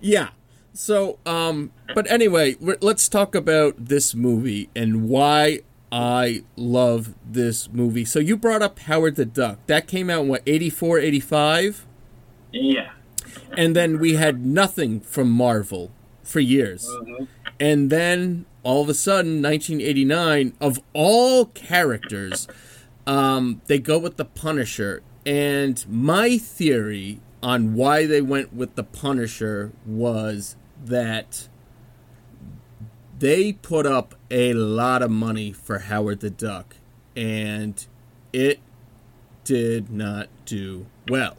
Yeah. 0.00 0.28
So, 0.74 1.18
um, 1.26 1.70
but 1.94 2.10
anyway, 2.10 2.56
let's 2.60 3.08
talk 3.08 3.34
about 3.34 3.74
this 3.86 4.14
movie 4.14 4.70
and 4.74 5.08
why 5.08 5.60
I 5.90 6.44
love 6.56 7.14
this 7.30 7.70
movie. 7.70 8.04
So 8.06 8.18
you 8.18 8.36
brought 8.36 8.62
up 8.62 8.78
Howard 8.80 9.16
the 9.16 9.26
Duck. 9.26 9.58
That 9.66 9.86
came 9.86 10.08
out 10.08 10.22
in 10.22 10.28
what 10.28 10.42
84, 10.46 10.98
85? 10.98 11.86
Yeah. 12.52 12.90
and 13.56 13.74
then 13.76 13.98
we 13.98 14.14
had 14.14 14.44
nothing 14.44 15.00
from 15.00 15.30
Marvel 15.30 15.90
for 16.22 16.40
years. 16.40 16.86
And 17.58 17.90
then 17.90 18.44
all 18.62 18.82
of 18.82 18.88
a 18.88 18.94
sudden, 18.94 19.42
1989, 19.42 20.54
of 20.60 20.80
all 20.92 21.46
characters, 21.46 22.48
um, 23.06 23.60
they 23.66 23.78
go 23.78 23.98
with 23.98 24.16
the 24.16 24.24
Punisher. 24.24 25.02
And 25.24 25.84
my 25.88 26.36
theory 26.38 27.20
on 27.42 27.74
why 27.74 28.06
they 28.06 28.20
went 28.22 28.52
with 28.52 28.74
the 28.74 28.84
Punisher 28.84 29.72
was 29.86 30.56
that 30.84 31.48
they 33.18 33.52
put 33.52 33.86
up 33.86 34.14
a 34.30 34.52
lot 34.54 35.02
of 35.02 35.10
money 35.10 35.52
for 35.52 35.78
Howard 35.80 36.20
the 36.20 36.30
Duck, 36.30 36.76
and 37.16 37.86
it 38.32 38.60
did 39.44 39.90
not 39.90 40.28
do 40.44 40.86
well. 41.08 41.36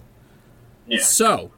Yeah. 0.88 1.02
So, 1.02 1.52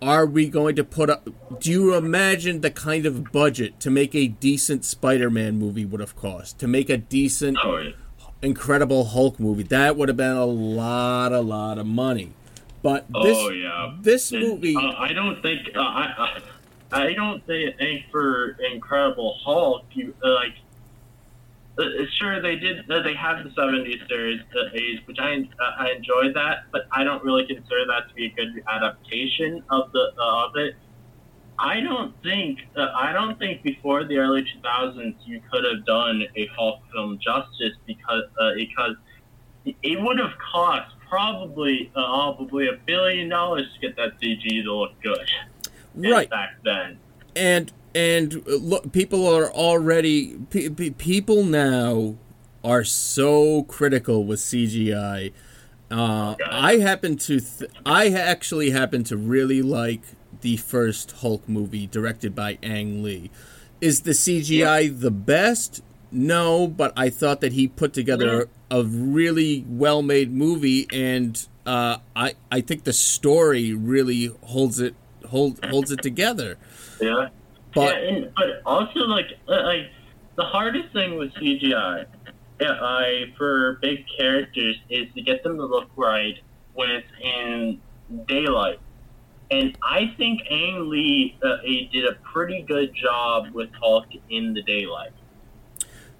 are 0.00 0.26
we 0.26 0.48
going 0.48 0.76
to 0.76 0.84
put 0.84 1.08
up? 1.10 1.28
Do 1.60 1.70
you 1.70 1.94
imagine 1.94 2.60
the 2.60 2.70
kind 2.70 3.06
of 3.06 3.30
budget 3.32 3.78
to 3.80 3.90
make 3.90 4.14
a 4.14 4.28
decent 4.28 4.84
Spider-Man 4.84 5.58
movie 5.58 5.84
would 5.84 6.00
have 6.00 6.16
cost? 6.16 6.58
To 6.60 6.66
make 6.68 6.90
a 6.90 6.96
decent, 6.96 7.58
Oh, 7.62 7.78
yeah. 7.78 7.92
Incredible 8.42 9.04
Hulk 9.04 9.38
movie, 9.38 9.62
that 9.64 9.96
would 9.96 10.08
have 10.08 10.16
been 10.16 10.36
a 10.36 10.44
lot, 10.44 11.32
a 11.32 11.40
lot 11.40 11.78
of 11.78 11.86
money. 11.86 12.32
But 12.82 13.06
this, 13.22 13.38
oh 13.38 13.50
yeah. 13.50 13.96
this 14.00 14.32
movie, 14.32 14.74
Uh, 14.74 14.92
I 14.98 15.12
don't 15.12 15.40
think 15.40 15.68
uh, 15.76 15.80
I, 15.80 16.14
I 16.18 16.40
I 16.92 17.14
don't 17.14 17.44
think, 17.46 18.04
for 18.10 18.56
Incredible 18.72 19.38
Hulk 19.44 19.84
you 19.92 20.14
uh, 20.24 20.34
like. 20.34 20.54
Uh, 21.78 21.84
sure, 22.18 22.42
they 22.42 22.56
did. 22.56 22.90
Uh, 22.90 23.00
they 23.02 23.14
have 23.14 23.42
the 23.42 23.50
'70s 23.50 24.06
series, 24.06 24.40
uh, 24.54 24.74
age, 24.74 25.00
which 25.06 25.18
I 25.18 25.36
uh, 25.36 25.64
I 25.78 25.92
enjoyed 25.96 26.34
that, 26.34 26.64
but 26.70 26.82
I 26.92 27.02
don't 27.02 27.24
really 27.24 27.46
consider 27.46 27.86
that 27.86 28.08
to 28.08 28.14
be 28.14 28.26
a 28.26 28.30
good 28.30 28.62
adaptation 28.68 29.64
of 29.70 29.90
the 29.92 30.12
uh, 30.18 30.46
of 30.46 30.56
it. 30.56 30.76
I 31.58 31.80
don't 31.80 32.14
think 32.22 32.58
uh, 32.76 32.88
I 32.94 33.12
don't 33.12 33.38
think 33.38 33.62
before 33.62 34.04
the 34.04 34.18
early 34.18 34.42
2000s 34.42 35.14
you 35.24 35.40
could 35.50 35.64
have 35.64 35.86
done 35.86 36.24
a 36.36 36.46
Hulk 36.48 36.80
film 36.92 37.18
justice 37.18 37.76
because 37.86 38.24
uh, 38.38 38.50
because 38.54 38.96
it 39.64 40.02
would 40.02 40.18
have 40.18 40.32
cost 40.52 40.94
probably 41.08 41.90
uh, 41.94 42.32
probably 42.34 42.68
a 42.68 42.78
billion 42.86 43.28
dollars 43.28 43.66
to 43.74 43.86
get 43.86 43.96
that 43.96 44.20
CG 44.20 44.62
to 44.64 44.74
look 44.74 45.00
good. 45.02 45.26
Right? 45.94 46.28
Back 46.30 46.56
then. 46.64 46.98
and 47.36 47.72
and 47.94 48.34
uh, 48.46 48.56
look, 48.56 48.92
people 48.92 49.26
are 49.28 49.50
already 49.52 50.36
pe- 50.50 50.70
pe- 50.70 50.90
people 50.90 51.44
now 51.44 52.16
are 52.64 52.84
so 52.84 53.64
critical 53.64 54.24
with 54.24 54.40
CGI. 54.40 55.32
Uh, 55.90 56.36
I 56.50 56.76
happen 56.76 57.16
to 57.18 57.40
th- 57.40 57.70
I 57.84 58.08
actually 58.08 58.70
happen 58.70 59.04
to 59.04 59.16
really 59.16 59.60
like 59.60 60.02
the 60.40 60.56
first 60.56 61.12
Hulk 61.12 61.48
movie 61.48 61.86
directed 61.86 62.34
by 62.34 62.58
Ang 62.62 63.02
Lee. 63.02 63.30
Is 63.80 64.02
the 64.02 64.12
CGI 64.12 64.98
the 64.98 65.10
best? 65.10 65.82
no, 66.12 66.68
but 66.68 66.92
I 66.94 67.08
thought 67.08 67.40
that 67.40 67.54
he 67.54 67.66
put 67.66 67.94
together 67.94 68.48
a 68.70 68.84
really 68.84 69.64
well 69.66 70.02
made 70.02 70.30
movie, 70.30 70.86
and 70.92 71.46
uh, 71.66 71.98
I 72.14 72.34
I 72.50 72.60
think 72.60 72.84
the 72.84 72.92
story 72.92 73.72
really 73.72 74.26
holds 74.42 74.78
it 74.78 74.94
hold 75.26 75.64
holds 75.64 75.90
it 75.90 76.02
together. 76.02 76.56
Yeah. 77.00 77.28
But 77.74 78.02
yeah, 78.02 78.08
and, 78.08 78.32
but 78.36 78.62
also 78.66 79.00
like 79.00 79.26
uh, 79.48 79.62
like 79.62 79.90
the 80.36 80.44
hardest 80.44 80.92
thing 80.92 81.16
with 81.16 81.32
CGI, 81.34 82.06
yeah, 82.60 82.72
I 82.80 83.32
for 83.36 83.78
big 83.80 84.04
characters 84.16 84.76
is 84.90 85.12
to 85.14 85.22
get 85.22 85.42
them 85.42 85.56
to 85.56 85.64
look 85.64 85.90
right 85.96 86.38
when 86.74 86.90
it's 86.90 87.08
in 87.20 87.80
daylight. 88.26 88.78
And 89.50 89.76
I 89.82 90.14
think 90.16 90.40
Ang 90.50 90.88
Lee 90.88 91.38
uh, 91.42 91.58
did 91.92 92.06
a 92.06 92.14
pretty 92.32 92.62
good 92.62 92.94
job 92.94 93.48
with 93.52 93.68
Hulk 93.80 94.06
in 94.30 94.54
the 94.54 94.62
daylight. 94.62 95.12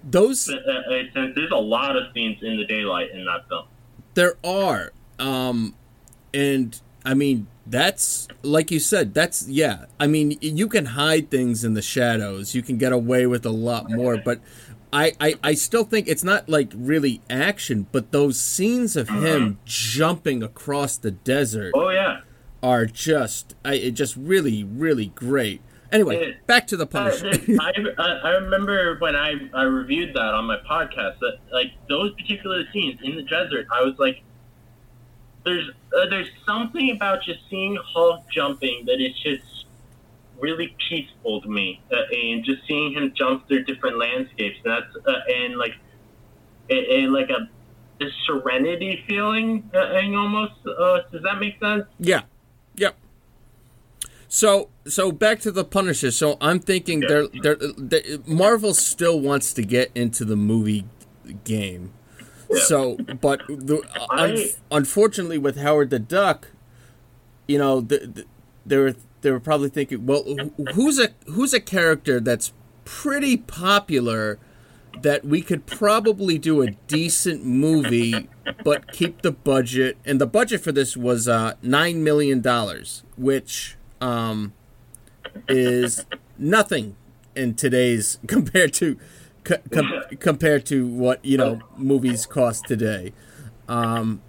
those 0.05 0.49
Uh, 0.51 0.55
uh, 0.55 1.29
there's 1.35 1.51
a 1.51 1.57
lot 1.57 1.97
of 1.97 2.13
scenes 2.13 2.43
in 2.43 2.57
the 2.57 2.65
daylight 2.67 3.11
in 3.13 3.25
that 3.25 3.49
film. 3.49 3.67
There 4.15 4.35
are. 4.45 4.93
Um 5.19 5.75
and 6.35 6.81
I 7.05 7.15
mean 7.15 7.47
that's 7.67 8.29
like 8.43 8.71
you 8.71 8.79
said, 8.81 9.15
that's 9.15 9.47
yeah. 9.49 9.87
I 10.01 10.07
mean 10.07 10.37
you 10.41 10.69
can 10.69 10.87
hide 10.87 11.31
things 11.31 11.65
in 11.65 11.75
the 11.75 11.83
shadows. 11.83 12.55
You 12.55 12.63
can 12.63 12.79
get 12.79 12.93
away 12.93 13.27
with 13.27 13.47
a 13.47 13.51
lot 13.51 13.91
more, 13.91 14.17
but 14.17 14.41
I, 14.95 15.13
I, 15.19 15.35
I 15.43 15.55
still 15.55 15.85
think 15.85 16.07
it's 16.07 16.23
not 16.25 16.49
like 16.51 16.71
really 16.77 17.23
action, 17.31 17.87
but 17.93 18.13
those 18.13 18.39
scenes 18.39 18.95
of 18.95 19.09
him 19.09 19.59
jumping 19.65 20.43
across 20.43 20.99
the 20.99 21.11
desert 21.11 21.73
Oh 21.75 21.89
yeah. 21.89 22.21
are 22.63 22.85
just 22.87 23.55
I 23.65 23.75
it 23.75 23.93
just 23.93 24.17
really, 24.17 24.65
really 24.65 25.07
great. 25.07 25.63
Anyway, 25.91 26.29
Yeah. 26.29 26.35
back 26.47 26.67
to 26.69 26.77
the 26.77 26.87
Punisher. 26.87 27.31
I, 27.61 27.73
I 27.99 28.05
I 28.25 28.31
remember 28.31 28.97
when 28.99 29.15
I, 29.15 29.35
I 29.55 29.63
reviewed 29.63 30.15
that 30.15 30.35
on 30.35 30.47
my 30.47 30.57
podcast 30.69 31.19
that 31.21 31.39
like 31.53 31.73
those 31.89 32.13
particular 32.15 32.65
scenes 32.73 32.99
in 33.03 33.15
the 33.17 33.23
desert, 33.23 33.67
I 33.73 33.83
was 33.83 33.95
like, 33.99 34.23
there's 35.45 35.71
uh, 35.97 36.09
there's 36.09 36.29
something 36.47 36.91
about 36.91 37.23
just 37.23 37.41
seeing 37.51 37.77
Hulk 37.95 38.25
jumping 38.31 38.85
that 38.87 39.01
is 39.01 39.19
just 39.21 39.67
really 40.39 40.75
peaceful 40.89 41.41
to 41.41 41.49
me, 41.49 41.81
uh, 41.93 41.97
and 42.13 42.45
just 42.45 42.67
seeing 42.67 42.93
him 42.93 43.13
jump 43.15 43.47
through 43.49 43.65
different 43.65 43.99
landscapes. 43.99 44.59
And 44.65 44.73
that's 44.73 45.07
uh, 45.07 45.21
and 45.29 45.57
like 45.57 45.75
a, 46.71 46.95
a, 46.95 47.07
like 47.09 47.31
a 47.31 47.49
this 47.99 48.13
serenity 48.27 49.05
feeling, 49.07 49.71
uh, 49.75 49.79
and 49.79 50.17
almost. 50.17 50.55
Uh, 50.67 51.01
does 51.11 51.23
that 51.23 51.39
make 51.39 51.59
sense? 51.61 51.85
Yeah. 51.99 52.23
Yep. 52.77 52.97
So 54.29 54.71
so 54.87 55.13
back 55.13 55.41
to 55.41 55.53
the 55.53 55.65
Punisher. 55.65 56.11
So 56.11 56.39
I'm 56.41 56.59
thinking 56.59 57.01
they're, 57.01 57.29
they're, 57.43 57.57
they 57.77 58.19
Marvel 58.27 58.75
still 58.75 59.21
wants 59.21 59.53
to 59.55 59.63
get 59.63 59.91
into 59.95 60.25
the 60.25 60.37
movie 60.37 60.87
game. 61.45 61.93
So, 62.61 62.97
but 63.21 63.43
the, 63.49 63.79
un, 64.11 64.37
I- 64.37 64.51
unfortunately, 64.71 65.39
with 65.39 65.57
Howard 65.57 65.91
the 65.91 65.99
Duck, 65.99 66.49
you 67.47 67.59
know, 67.59 67.81
the, 67.81 67.99
the, 67.99 68.25
they 68.67 68.77
were 68.77 68.95
they 69.23 69.31
were 69.31 69.41
probably 69.41 69.69
thinking, 69.69 70.07
well, 70.07 70.25
who's 70.75 70.99
a 70.99 71.11
who's 71.27 71.53
a 71.55 71.61
character 71.61 72.21
that's 72.21 72.53
pretty 72.85 73.37
popular 73.37 74.39
that 75.01 75.25
we 75.25 75.41
could 75.41 75.65
probably 75.67 76.37
do 76.39 76.61
a 76.63 76.71
decent 76.87 77.45
movie, 77.45 78.29
but 78.63 78.93
keep 78.93 79.23
the 79.23 79.31
budget. 79.33 79.97
And 80.05 80.21
the 80.21 80.27
budget 80.27 80.61
for 80.61 80.73
this 80.73 80.97
was 80.97 81.27
uh, 81.29 81.55
nine 81.63 82.05
million 82.05 82.41
dollars, 82.41 83.03
which 83.17 83.77
um, 84.01 84.53
is 85.49 86.05
nothing 86.39 86.97
in 87.35 87.55
today's 87.55 88.19
compared 88.27 88.73
to 88.75 88.99
co- 89.45 89.59
com- 89.71 90.03
compared 90.19 90.67
to 90.67 90.87
what 90.87 91.25
you 91.25 91.37
know 91.37 91.61
movies 91.77 92.27
cost 92.27 92.67
today. 92.67 93.13
Um, 93.69 94.23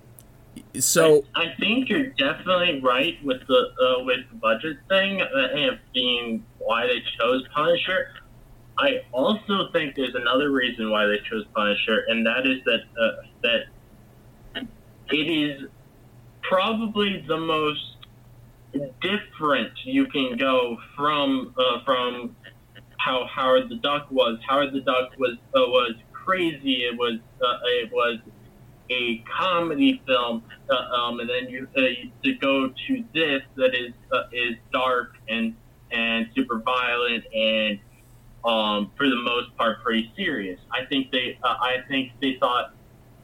so 0.80 1.26
I 1.36 1.54
think 1.60 1.89
you're 1.89 2.08
definitely 2.08 2.82
right 2.82 3.17
with 3.23 3.45
the 3.47 3.54
uh, 3.54 4.04
with 4.04 4.30
the 4.30 4.36
budget 4.36 4.78
thing 4.89 5.21
uh, 5.21 5.47
and 5.56 5.80
being 5.93 6.45
why 6.60 6.88
they 6.88 7.02
chose 7.19 7.43
Punisher. 7.54 8.10
I 8.78 9.02
also 9.12 9.69
think 9.71 9.95
there's 9.95 10.15
another 10.15 10.52
reason 10.52 10.89
why 10.89 11.06
they 11.06 11.19
chose 11.30 11.45
Punisher, 11.54 12.06
and 12.08 12.26
that 12.26 12.47
is 12.47 12.63
that 12.65 12.82
uh, 12.99 13.12
that 13.43 14.65
it 15.12 15.15
is 15.15 15.69
probably 16.41 17.23
the 17.28 17.38
most 17.38 17.97
different 19.02 19.71
you 19.84 20.08
can 20.08 20.38
go 20.38 20.78
from 20.95 21.54
uh, 21.58 21.84
from 21.86 22.36
how 22.97 23.25
Howard 23.27 23.69
the 23.69 23.75
Duck 23.75 24.08
was. 24.10 24.39
Howard 24.47 24.73
the 24.73 24.82
Duck 24.82 25.12
was 25.17 25.38
uh, 25.56 25.60
was 25.60 25.93
crazy. 26.12 26.86
It 26.86 26.97
was 26.97 27.19
uh, 27.41 27.58
it 27.65 27.91
was 27.91 28.19
a 28.89 29.23
comedy 29.38 30.01
film, 30.06 30.43
uh, 30.69 30.75
um, 30.75 31.19
and 31.19 31.29
then 31.29 31.49
you 31.49 31.67
uh, 31.75 31.82
to 32.23 32.34
go 32.36 32.69
to 32.88 33.03
this 33.13 33.41
that 33.56 33.75
is 33.75 33.93
uh, 34.12 34.23
is 34.32 34.56
dark 34.71 35.15
and 35.27 35.56
and 35.91 36.27
super 36.36 36.60
violent 36.60 37.23
and 37.34 37.79
um, 38.45 38.91
for 38.97 39.08
the 39.08 39.15
most 39.15 39.56
part 39.58 39.84
pretty 39.84 40.12
serious. 40.15 40.60
I 40.71 40.86
think 40.86 41.12
they 41.12 41.38
uh, 41.43 41.56
I 41.60 41.77
think 41.88 42.12
they 42.21 42.38
thought 42.39 42.73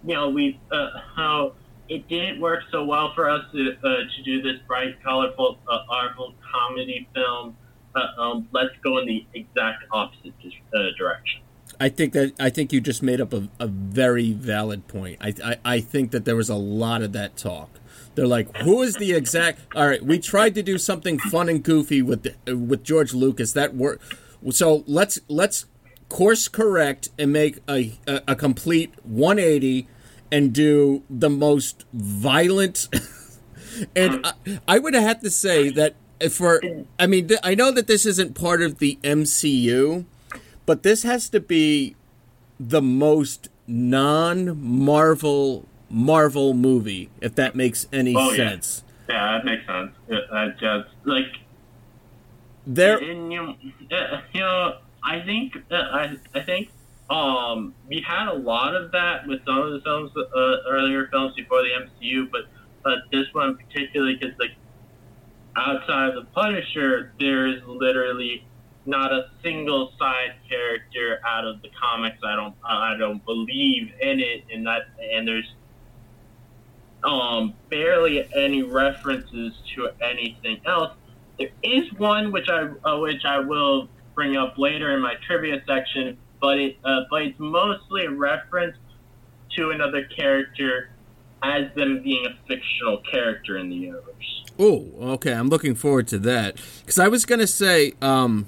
you 0.04 0.16
know 0.16 0.30
we 0.30 0.60
how 0.72 1.54
it 1.90 2.08
didn't 2.08 2.40
work 2.40 2.62
so 2.72 2.86
well 2.86 3.14
for 3.14 3.30
us 3.30 3.44
to 3.52 3.76
to 3.82 4.24
do 4.24 4.42
this 4.42 4.62
bright, 4.68 5.02
colorful, 5.04 5.58
artful 5.90 6.34
comedy 6.54 7.08
film. 7.14 7.58
Uh, 7.96 8.22
um, 8.22 8.48
let's 8.52 8.76
go 8.84 8.98
in 9.00 9.08
the 9.08 9.26
exact 9.34 9.84
opposite 9.92 10.34
uh, 10.74 10.80
direction. 10.98 11.42
I 11.80 11.90
think 11.90 12.14
that 12.14 12.34
I 12.40 12.50
think 12.50 12.74
you 12.74 12.82
just 12.82 13.02
made 13.02 13.22
up 13.22 13.34
a, 13.34 13.48
a 13.60 13.68
very 13.68 14.34
valid 14.34 14.88
point. 14.88 15.18
I, 15.22 15.34
I 15.44 15.58
I 15.64 15.80
think 15.80 16.12
that 16.12 16.26
there 16.26 16.36
was 16.36 16.50
a 16.50 16.56
lot 16.56 17.02
of 17.02 17.14
that 17.14 17.38
talk. 17.38 17.80
They're 18.16 18.28
like, 18.28 18.56
who 18.58 18.82
is 18.82 18.96
the 18.96 19.14
exact? 19.14 19.62
All 19.76 19.88
right, 19.88 20.04
we 20.04 20.20
tried 20.20 20.56
to 20.56 20.64
do 20.64 20.78
something 20.78 21.20
fun 21.20 21.48
and 21.48 21.64
goofy 21.64 22.02
with 22.02 22.24
the, 22.24 22.56
with 22.56 22.84
George 22.84 23.14
Lucas. 23.14 23.54
That 23.54 23.76
worked. 23.76 24.14
So 24.52 24.84
let's 24.88 25.20
let's 25.28 25.66
course 26.10 26.48
correct 26.48 27.10
and 27.18 27.32
make 27.32 27.60
a 27.70 27.98
a, 28.08 28.22
a 28.30 28.36
complete 28.36 28.94
180 29.04 29.88
and 30.32 30.54
do 30.54 31.04
the 31.10 31.30
most 31.30 31.86
violent. 31.94 32.88
and 33.96 34.26
I, 34.26 34.34
I 34.68 34.80
would 34.80 34.94
have 34.94 35.22
to 35.22 35.30
say 35.30 35.70
that 35.70 35.96
for 36.30 36.62
I 37.00 37.08
mean 37.08 37.28
th- 37.30 37.40
I 37.44 37.56
know 37.56 37.72
that 37.72 37.88
this 37.88 38.06
isn't 38.06 38.36
part 38.36 38.62
of 38.62 38.80
the 38.80 38.98
MCU, 39.04 40.06
but 40.66 40.84
this 40.84 41.04
has 41.04 41.30
to 41.30 41.40
be 41.40 41.96
the 42.60 42.82
most 42.82 43.50
non-Marvel 43.68 45.66
Marvel 45.90 46.54
movie, 46.54 47.10
if 47.22 47.34
that 47.36 47.56
makes 47.56 47.88
any 47.92 48.14
Oh, 48.16 48.34
sense. 48.36 48.84
Yeah, 49.08 49.38
that 49.38 49.46
makes 49.46 49.66
sense. 49.66 49.92
Uh, 50.32 50.50
just 50.60 50.90
like 51.06 51.26
There, 52.68 53.02
you, 53.02 53.56
uh, 53.92 54.22
you 54.34 54.40
know, 54.42 54.78
I 55.04 55.22
think 55.22 55.58
uh, 55.72 55.76
I, 55.76 56.18
I 56.36 56.42
think 56.42 56.70
um, 57.10 57.74
we 57.88 58.02
had 58.02 58.28
a 58.28 58.34
lot 58.34 58.76
of 58.76 58.92
that 58.92 59.26
with 59.26 59.44
some 59.46 59.58
of 59.58 59.72
the 59.72 59.82
films, 59.82 60.12
uh, 60.16 60.58
earlier 60.70 61.08
films 61.08 61.34
before 61.36 61.64
the 61.64 61.70
MCU, 61.70 62.30
but 62.32 62.42
but 62.84 63.00
this 63.12 63.26
one 63.34 63.58
particularly 63.58 64.16
because 64.16 64.38
like 64.40 64.52
outside 65.56 66.10
of 66.10 66.16
the 66.16 66.30
Punisher, 66.32 67.14
there's 67.20 67.62
literally 67.66 68.46
not 68.86 69.12
a 69.12 69.30
single 69.44 69.92
side 70.00 70.36
character 70.50 71.20
out 71.26 71.46
of 71.46 71.62
the 71.62 71.70
comics. 71.80 72.18
I 72.24 72.36
don't 72.36 72.56
I 72.64 72.96
don't 72.98 73.24
believe 73.26 73.92
in 74.02 74.20
it, 74.20 74.46
and 74.52 74.66
that 74.66 74.84
and 75.14 75.28
there's 75.28 75.54
um 77.04 77.54
barely 77.70 78.28
any 78.36 78.64
references 78.64 79.54
to 79.76 79.90
anything 80.02 80.62
else. 80.66 80.96
There 81.38 81.50
is 81.64 81.92
one 81.94 82.32
which 82.32 82.50
I 82.50 82.70
uh, 82.84 83.00
which 83.00 83.26
I 83.26 83.40
will 83.40 83.90
bring 84.16 84.36
up 84.38 84.58
later 84.58 84.94
in 84.96 85.02
my 85.02 85.16
trivia 85.26 85.62
section, 85.68 86.18
but 86.42 86.58
it 86.58 86.78
uh, 86.84 87.02
but 87.10 87.24
it's 87.24 87.40
mostly 87.40 88.06
a 88.06 88.12
reference 88.12 88.78
to 89.56 89.72
another 89.72 90.04
character 90.06 90.90
as 91.42 91.74
them 91.76 92.02
being 92.04 92.26
a 92.26 92.48
fictional 92.48 93.02
character 93.12 93.58
in 93.58 93.70
the 93.70 93.76
universe. 93.76 94.46
Oh, 94.62 94.90
okay. 95.14 95.34
I'm 95.34 95.48
looking 95.48 95.74
forward 95.74 96.08
to 96.10 96.20
that 96.20 96.58
because 96.82 97.00
I 97.00 97.08
was 97.08 97.26
gonna 97.26 97.48
say, 97.48 97.94
um, 98.02 98.48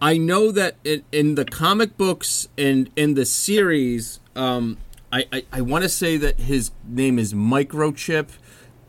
I 0.00 0.18
know 0.18 0.52
that 0.52 0.76
in, 0.84 1.04
in 1.10 1.34
the 1.36 1.46
comic 1.46 1.96
books 1.96 2.48
and 2.58 2.90
in 2.96 3.14
the 3.14 3.24
series, 3.24 4.20
um, 4.36 4.76
I 5.10 5.24
I, 5.32 5.44
I 5.52 5.60
want 5.62 5.84
to 5.84 5.88
say 5.88 6.18
that 6.18 6.40
his 6.40 6.70
name 6.86 7.18
is 7.18 7.32
Microchip, 7.32 8.28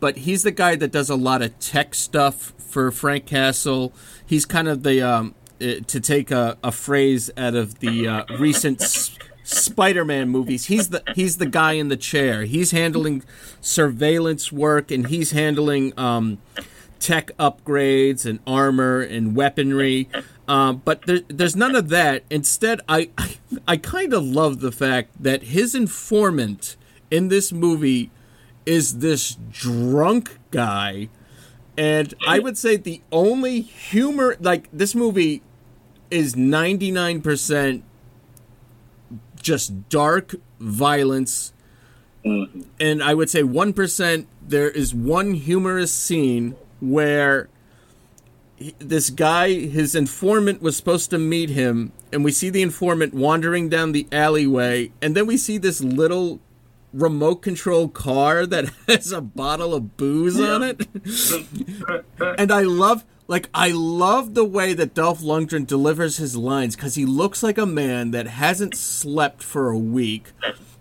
but 0.00 0.18
he's 0.18 0.42
the 0.42 0.50
guy 0.50 0.76
that 0.76 0.92
does 0.92 1.08
a 1.08 1.16
lot 1.16 1.40
of 1.40 1.58
tech 1.60 1.94
stuff 1.94 2.52
for 2.58 2.90
Frank 2.90 3.24
Castle. 3.24 3.94
He's 4.26 4.44
kind 4.44 4.68
of 4.68 4.82
the 4.82 5.00
um, 5.00 5.34
uh, 5.62 5.80
to 5.86 5.98
take 5.98 6.30
a, 6.30 6.58
a 6.62 6.70
phrase 6.70 7.30
out 7.38 7.54
of 7.54 7.78
the 7.78 8.06
uh, 8.06 8.24
recent. 8.38 8.82
Spider-Man 9.48 10.28
movies. 10.28 10.66
He's 10.66 10.90
the 10.90 11.02
he's 11.14 11.38
the 11.38 11.46
guy 11.46 11.72
in 11.72 11.88
the 11.88 11.96
chair. 11.96 12.44
He's 12.44 12.70
handling 12.70 13.22
surveillance 13.62 14.52
work 14.52 14.90
and 14.90 15.06
he's 15.06 15.30
handling 15.30 15.98
um, 15.98 16.36
tech 17.00 17.30
upgrades 17.38 18.26
and 18.26 18.40
armor 18.46 19.00
and 19.00 19.34
weaponry. 19.34 20.10
Um, 20.46 20.82
but 20.84 21.06
there, 21.06 21.20
there's 21.28 21.56
none 21.56 21.74
of 21.74 21.88
that. 21.88 22.24
Instead, 22.30 22.82
I 22.90 23.08
I, 23.16 23.38
I 23.66 23.76
kind 23.78 24.12
of 24.12 24.22
love 24.22 24.60
the 24.60 24.72
fact 24.72 25.22
that 25.22 25.44
his 25.44 25.74
informant 25.74 26.76
in 27.10 27.28
this 27.28 27.50
movie 27.50 28.10
is 28.66 28.98
this 28.98 29.38
drunk 29.50 30.38
guy, 30.50 31.08
and 31.78 32.12
I 32.26 32.38
would 32.38 32.58
say 32.58 32.76
the 32.76 33.00
only 33.10 33.62
humor 33.62 34.36
like 34.40 34.68
this 34.74 34.94
movie 34.94 35.40
is 36.10 36.36
99 36.36 37.22
percent 37.22 37.84
just 39.42 39.88
dark 39.88 40.34
violence. 40.60 41.52
Mm-hmm. 42.24 42.62
And 42.80 43.02
I 43.02 43.14
would 43.14 43.30
say 43.30 43.42
1% 43.42 44.26
there 44.42 44.70
is 44.70 44.94
one 44.94 45.34
humorous 45.34 45.92
scene 45.92 46.56
where 46.80 47.48
this 48.78 49.10
guy 49.10 49.52
his 49.52 49.94
informant 49.94 50.60
was 50.60 50.76
supposed 50.76 51.10
to 51.10 51.18
meet 51.18 51.50
him 51.50 51.92
and 52.12 52.24
we 52.24 52.32
see 52.32 52.50
the 52.50 52.62
informant 52.62 53.14
wandering 53.14 53.68
down 53.68 53.92
the 53.92 54.08
alleyway 54.10 54.90
and 55.00 55.14
then 55.14 55.26
we 55.26 55.36
see 55.36 55.58
this 55.58 55.80
little 55.80 56.40
remote 56.92 57.36
control 57.36 57.88
car 57.88 58.46
that 58.46 58.70
has 58.88 59.12
a 59.12 59.20
bottle 59.20 59.74
of 59.74 59.96
booze 59.96 60.40
on 60.40 60.62
it. 60.62 60.86
And 62.38 62.52
I 62.52 62.62
love 62.62 63.04
like 63.28 63.50
I 63.52 63.70
love 63.70 64.34
the 64.34 64.44
way 64.44 64.72
that 64.72 64.94
Dolph 64.94 65.20
Lundgren 65.20 65.66
delivers 65.66 66.16
his 66.16 66.34
lines 66.34 66.74
because 66.74 66.94
he 66.94 67.04
looks 67.04 67.42
like 67.42 67.58
a 67.58 67.66
man 67.66 68.10
that 68.10 68.26
hasn't 68.26 68.74
slept 68.74 69.42
for 69.42 69.68
a 69.68 69.78
week, 69.78 70.32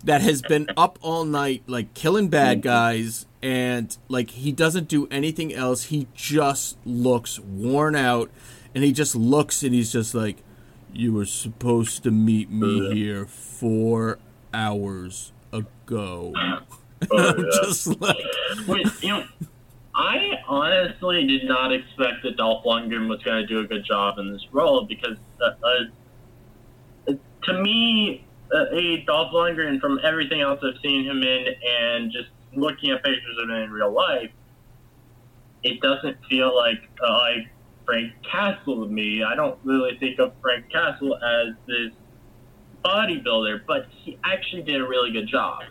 that 0.03 0.21
has 0.21 0.41
been 0.41 0.67
up 0.77 0.97
all 1.01 1.25
night 1.25 1.63
like 1.67 1.93
killing 1.93 2.29
bad 2.29 2.60
mm-hmm. 2.60 2.69
guys, 2.69 3.25
and 3.43 3.95
like 4.07 4.31
he 4.31 4.53
doesn't 4.53 4.88
do 4.88 5.07
anything 5.12 5.53
else. 5.53 5.83
He 5.83 6.07
just 6.15 6.77
looks 6.86 7.38
worn 7.38 7.97
out, 7.97 8.31
and 8.73 8.83
he 8.83 8.93
just 8.93 9.13
looks 9.13 9.62
and 9.62 9.75
he's 9.75 9.91
just 9.91 10.15
like, 10.15 10.38
"You 10.93 11.13
were 11.13 11.25
supposed 11.25 12.03
to 12.03 12.12
meet 12.12 12.49
me 12.49 12.93
here 12.95 13.25
four 13.25 14.19
hours 14.53 15.33
ago." 15.51 16.31
I'm 17.01 17.10
oh, 17.12 17.43
just 17.62 17.99
like. 18.01 18.17
Wait, 18.65 18.88
you 19.03 19.10
know, 19.10 19.25
I 19.97 20.43
honestly 20.47 21.25
did 21.25 21.45
not 21.45 21.73
expect 21.73 22.21
that 22.23 22.38
Dolph 22.38 22.63
Lundgren 22.63 23.10
was 23.10 23.21
going 23.23 23.41
to 23.41 23.47
do 23.47 23.62
a 23.62 23.63
good 23.65 23.83
job 23.83 24.19
in 24.19 24.31
this 24.31 24.45
role 24.51 24.86
because, 24.86 25.17
uh, 25.41 25.49
uh, 27.10 27.13
to 27.43 27.53
me, 27.63 28.23
uh, 28.53 28.65
a 28.71 29.03
Dolph 29.07 29.33
Lundgren 29.33 29.81
from 29.81 29.99
everything 30.03 30.41
else 30.41 30.60
I've 30.63 30.79
seen 30.83 31.03
him 31.03 31.23
in 31.23 31.47
and 31.67 32.12
just 32.12 32.29
looking 32.55 32.91
at 32.91 33.03
pictures 33.03 33.38
of 33.41 33.49
him 33.49 33.55
in 33.55 33.71
real 33.71 33.91
life, 33.91 34.29
it 35.63 35.81
doesn't 35.81 36.17
feel 36.29 36.55
like 36.55 36.88
uh, 37.03 37.13
like 37.13 37.47
Frank 37.86 38.13
Castle 38.31 38.86
to 38.86 38.91
me. 38.91 39.23
I 39.23 39.36
don't 39.36 39.57
really 39.63 39.97
think 39.97 40.19
of 40.19 40.33
Frank 40.43 40.71
Castle 40.71 41.17
as 41.17 41.55
this 41.65 41.91
bodybuilder, 42.86 43.62
but 43.65 43.88
he 43.89 44.19
actually 44.23 44.62
did 44.62 44.79
a 44.79 44.88
really 44.88 45.12
good 45.12 45.27
job. 45.27 45.63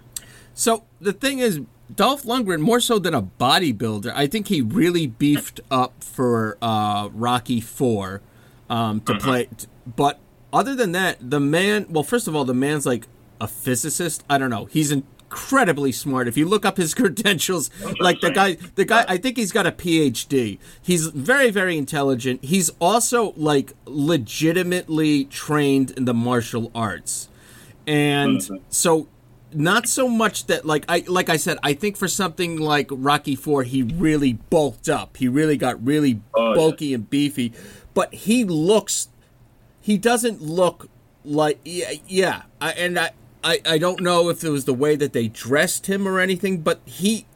So 0.53 0.85
the 1.01 1.13
thing 1.13 1.39
is, 1.39 1.61
Dolph 1.95 2.25
Lundgren, 2.25 2.61
more 2.61 2.81
so 2.81 2.99
than 2.99 3.15
a 3.15 3.23
bodybuilder, 3.23 4.13
I 4.15 4.27
think 4.27 4.49
he 4.49 4.61
really 4.61 5.07
beefed 5.07 5.61
up 5.71 6.03
for 6.03 6.59
uh, 6.61 7.09
Rocky 7.13 7.61
Four 7.61 8.23
um, 8.69 9.01
to 9.03 9.17
play. 9.19 9.49
But 9.87 10.19
other 10.53 10.75
than 10.75 10.93
that, 10.93 11.19
the 11.21 11.41
man. 11.41 11.87
Well, 11.89 12.03
first 12.03 12.27
of 12.27 12.35
all, 12.35 12.45
the 12.45 12.55
man's 12.55 12.87
like 12.87 13.07
a 13.41 13.47
physicist. 13.47 14.25
I 14.29 14.39
don't 14.39 14.51
know. 14.51 14.65
He's 14.65 14.91
incredibly 14.91 15.93
smart. 15.93 16.29
If 16.29 16.37
you 16.37 16.47
look 16.47 16.65
up 16.65 16.77
his 16.77 16.95
credentials, 17.01 17.71
like 18.01 18.21
the 18.21 18.31
guy, 18.31 18.57
the 18.75 18.85
guy, 18.85 19.05
I 19.09 19.17
think 19.17 19.37
he's 19.37 19.53
got 19.53 19.67
a 19.67 19.73
PhD. 19.73 20.59
He's 20.83 21.07
very, 21.09 21.51
very 21.51 21.79
intelligent. 21.79 22.45
He's 22.45 22.71
also 22.81 23.33
like 23.37 23.75
legitimately 23.85 25.27
trained 25.27 25.93
in 25.93 26.05
the 26.05 26.15
martial 26.15 26.71
arts, 26.75 27.29
and 27.87 28.43
so 28.71 29.09
not 29.57 29.89
so 29.89 30.09
much 30.09 30.47
that 30.47 30.65
like 30.65 30.85
I 30.89 31.05
like 31.09 31.29
I 31.29 31.37
said, 31.37 31.59
I 31.63 31.73
think 31.75 31.97
for 31.97 32.09
something 32.09 32.59
like 32.59 32.89
Rocky 32.91 33.35
Four, 33.35 33.63
he 33.65 33.83
really 33.83 34.35
bulked 34.35 34.89
up. 34.89 35.17
He 35.17 35.29
really 35.29 35.57
got 35.57 35.85
really 35.85 36.21
Oh, 36.35 36.51
yeah. 36.51 36.55
bulky 36.55 36.95
and 36.95 37.09
beefy, 37.09 37.53
but 37.95 38.13
he 38.15 38.45
looks. 38.45 39.09
He 39.81 39.97
doesn't 39.99 40.43
look 40.43 40.89
like 41.25 41.61
yeah, 41.65 41.93
yeah. 42.07 42.43
I, 42.61 42.73
and 42.73 42.99
I, 42.99 43.11
I 43.43 43.61
I 43.67 43.79
don't 43.79 44.01
know 44.01 44.29
if 44.29 44.43
it 44.45 44.51
was 44.51 44.65
the 44.65 44.75
way 44.75 44.97
that 44.97 45.13
they 45.13 45.29
dressed 45.29 45.87
him 45.87 46.07
or 46.07 46.21
anything, 46.21 46.61
but 46.61 46.81
he. 46.85 47.27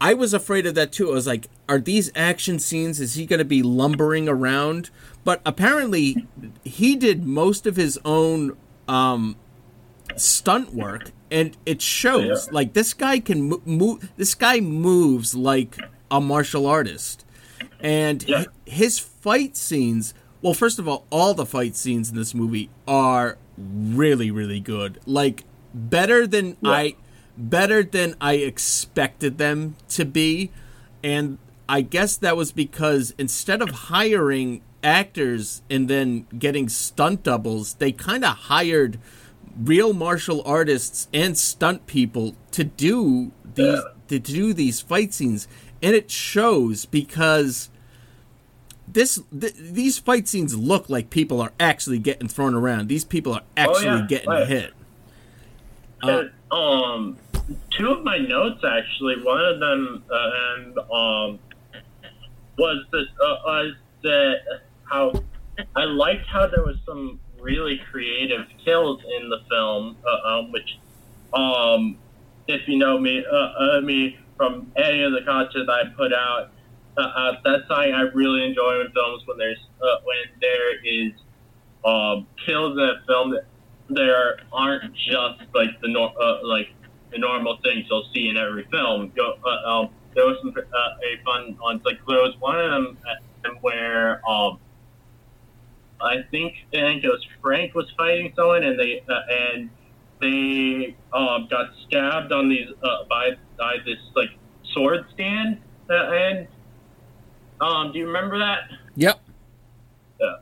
I 0.00 0.14
was 0.14 0.34
afraid 0.34 0.66
of 0.66 0.74
that 0.74 0.90
too. 0.90 1.10
I 1.10 1.14
was 1.14 1.28
like, 1.28 1.46
are 1.68 1.78
these 1.78 2.10
action 2.16 2.58
scenes? 2.58 3.00
Is 3.00 3.14
he 3.14 3.24
going 3.24 3.38
to 3.38 3.44
be 3.44 3.62
lumbering 3.62 4.28
around? 4.28 4.90
But 5.24 5.40
apparently, 5.46 6.26
he 6.64 6.96
did 6.96 7.24
most 7.24 7.66
of 7.68 7.76
his 7.76 8.00
own 8.04 8.56
um, 8.88 9.36
stunt 10.16 10.74
work, 10.74 11.10
and 11.30 11.56
it 11.66 11.80
shows. 11.82 12.46
Yeah. 12.46 12.52
Like 12.52 12.72
this 12.72 12.94
guy 12.94 13.20
can 13.20 13.48
mo- 13.50 13.62
move. 13.64 14.10
This 14.16 14.34
guy 14.34 14.60
moves 14.60 15.34
like 15.34 15.76
a 16.10 16.20
martial 16.20 16.66
artist, 16.66 17.24
and 17.80 18.24
Yeah. 18.28 18.44
his 18.66 18.98
fight 18.98 19.56
scenes. 19.56 20.14
Well, 20.40 20.54
first 20.54 20.78
of 20.78 20.88
all, 20.88 21.06
all 21.10 21.34
the 21.34 21.46
fight 21.46 21.76
scenes 21.76 22.10
in 22.10 22.16
this 22.16 22.34
movie 22.34 22.68
are 22.88 23.38
really, 23.56 24.30
really 24.30 24.60
good. 24.60 24.98
Like 25.06 25.44
better 25.72 26.26
than 26.26 26.56
I, 26.64 26.96
better 27.38 27.82
than 27.82 28.14
I 28.20 28.34
expected 28.34 29.38
them 29.38 29.76
to 29.90 30.04
be, 30.04 30.50
and 31.02 31.38
I 31.68 31.80
guess 31.82 32.16
that 32.16 32.36
was 32.36 32.50
because 32.52 33.14
instead 33.18 33.62
of 33.62 33.70
hiring 33.70 34.62
actors 34.82 35.62
and 35.70 35.88
then 35.88 36.26
getting 36.38 36.68
stunt 36.68 37.22
doubles, 37.22 37.74
they 37.74 37.92
kind 37.92 38.24
of 38.24 38.36
hired 38.36 38.98
real 39.56 39.92
martial 39.92 40.42
artists 40.44 41.08
and 41.12 41.36
stunt 41.36 41.86
people 41.86 42.34
to 42.52 42.64
do 42.64 43.32
these 43.54 43.80
to 44.08 44.18
do 44.18 44.52
these 44.52 44.80
fight 44.80 45.14
scenes, 45.14 45.48
and 45.82 45.94
it 45.94 46.10
shows 46.10 46.86
because 46.86 47.70
this 48.86 49.20
th- 49.38 49.54
these 49.54 49.98
fight 49.98 50.28
scenes 50.28 50.56
look 50.56 50.88
like 50.88 51.10
people 51.10 51.40
are 51.40 51.52
actually 51.58 51.98
getting 51.98 52.28
thrown 52.28 52.54
around. 52.54 52.88
These 52.88 53.04
people 53.04 53.32
are 53.34 53.42
actually 53.56 53.86
yeah, 53.86 54.06
getting 54.08 54.30
right. 54.30 54.46
hit. 54.46 54.74
And, 56.02 56.30
um, 56.50 57.16
two 57.70 57.90
of 57.90 58.04
my 58.04 58.18
notes 58.18 58.62
actually. 58.64 59.22
One 59.22 59.44
of 59.44 59.60
them 59.60 60.04
uh, 60.10 60.30
and 60.56 60.78
um 60.78 61.38
was 62.58 62.84
that 62.90 63.06
uh, 63.24 63.36
was 63.44 63.74
that 64.02 64.36
how 64.84 65.12
I 65.76 65.84
liked 65.84 66.26
how 66.26 66.46
there 66.48 66.64
was 66.64 66.76
some 66.84 67.20
really 67.42 67.80
creative 67.90 68.46
kills 68.64 69.00
in 69.20 69.28
the 69.28 69.38
film, 69.50 69.96
uh, 70.06 70.28
um, 70.28 70.52
which 70.52 70.78
um 71.34 71.98
if 72.46 72.68
you 72.68 72.78
know 72.78 72.98
me 72.98 73.24
uh, 73.30 73.36
uh, 73.36 73.80
me 73.80 74.18
from 74.36 74.72
any 74.76 75.02
of 75.02 75.12
the 75.12 75.22
content 75.26 75.68
I 75.68 75.84
put 75.96 76.12
out. 76.12 76.50
Uh, 76.96 77.00
uh, 77.00 77.32
that's 77.42 77.66
something 77.68 77.94
I 77.94 78.02
really 78.12 78.44
enjoy 78.44 78.80
in 78.80 78.92
films 78.92 79.22
when 79.26 79.38
there's 79.38 79.58
when 79.80 80.40
there 80.40 80.84
is 80.84 81.12
um, 81.84 82.26
kills 82.44 82.76
in 82.76 82.84
a 82.84 83.02
film 83.06 83.30
that 83.30 83.46
there 83.88 84.40
aren't 84.52 84.94
just 84.94 85.40
like 85.54 85.80
the 85.80 85.88
nor- 85.88 86.12
like 86.42 86.68
the 87.10 87.18
normal 87.18 87.58
things 87.62 87.86
you'll 87.90 88.08
see 88.14 88.28
in 88.28 88.36
every 88.36 88.66
film. 88.70 89.12
Go, 89.16 89.34
um, 89.64 89.90
there 90.14 90.26
was 90.26 90.36
some 90.42 90.54
a 90.56 91.24
fun 91.24 91.56
ones 91.62 91.82
like 91.84 91.98
there 92.06 92.18
was 92.18 92.34
one 92.40 92.58
of 92.58 92.70
them 92.70 92.98
where 93.62 94.20
um, 94.28 94.58
I 96.02 96.22
think 96.30 96.54
I 96.72 96.78
think 96.78 97.04
it 97.04 97.08
was 97.08 97.24
Frank 97.40 97.74
was 97.74 97.90
fighting 97.96 98.32
someone 98.36 98.64
and 98.64 98.78
they 98.78 99.02
uh, 99.08 99.20
and 99.30 99.70
they 100.20 100.96
um, 101.12 101.48
got 101.50 101.70
stabbed 101.86 102.32
on 102.32 102.48
these 102.48 102.68
uh, 102.82 103.04
by 103.08 103.30
by 103.58 103.76
this 103.84 103.98
like 104.14 104.30
sword 104.72 105.04
stand 105.14 105.58
uh, 105.90 105.94
and 105.94 106.48
um, 107.60 107.92
do 107.92 107.98
you 108.00 108.06
remember 108.06 108.38
that? 108.38 108.70
Yep. 108.96 109.20
Yeah. 110.20 110.36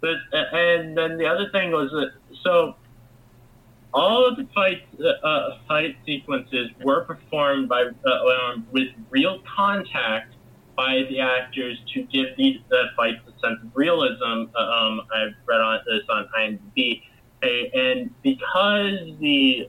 But 0.00 0.16
uh, 0.32 0.56
and 0.56 0.96
then 0.96 1.16
the 1.16 1.26
other 1.26 1.48
thing 1.50 1.70
was 1.70 1.90
that 1.92 2.12
so 2.42 2.76
all 3.94 4.26
of 4.26 4.36
the 4.36 4.46
fight 4.54 4.82
uh, 5.00 5.26
uh, 5.26 5.58
fight 5.68 5.96
sequences 6.04 6.70
were 6.82 7.04
performed 7.04 7.68
by 7.68 7.84
uh, 8.04 8.52
um, 8.52 8.66
with 8.72 8.88
real 9.10 9.40
contact 9.56 10.34
by 10.76 11.04
the 11.08 11.20
actors 11.20 11.78
to 11.94 12.02
give 12.04 12.36
these 12.36 12.60
uh, 12.70 12.76
fights 12.96 13.20
a 13.26 13.30
sense 13.40 13.58
of 13.62 13.70
realism. 13.74 14.50
Uh, 14.54 14.60
um, 14.60 15.00
I've 15.14 15.34
read 15.46 15.60
on 15.60 15.80
this 15.86 16.02
on 16.08 16.28
IMDb, 16.38 17.02
and 17.42 18.10
because 18.22 18.98
the 19.20 19.68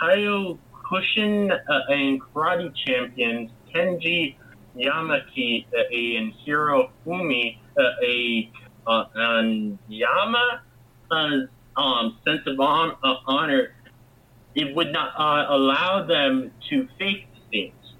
Kyokushin 0.00 1.52
uh, 1.52 1.80
and 1.88 2.20
karate 2.20 2.74
champions 2.74 3.50
Kenji 3.74 4.36
Yamaki 4.76 5.66
uh, 5.72 5.82
and 5.90 6.32
Hiro 6.44 6.90
Fumi 7.04 7.58
uh, 7.78 7.82
a 8.04 8.50
uh, 8.86 9.04
and 9.14 9.78
Yama's 9.88 11.48
um, 11.76 12.18
sense 12.26 12.40
of 12.46 12.58
uh, 12.58 13.14
honor, 13.26 13.74
it 14.54 14.74
would 14.74 14.92
not 14.92 15.14
uh, 15.18 15.54
allow 15.54 16.04
them 16.04 16.50
to 16.68 16.88
fake 16.98 17.26
the 17.32 17.40
scenes. 17.50 17.94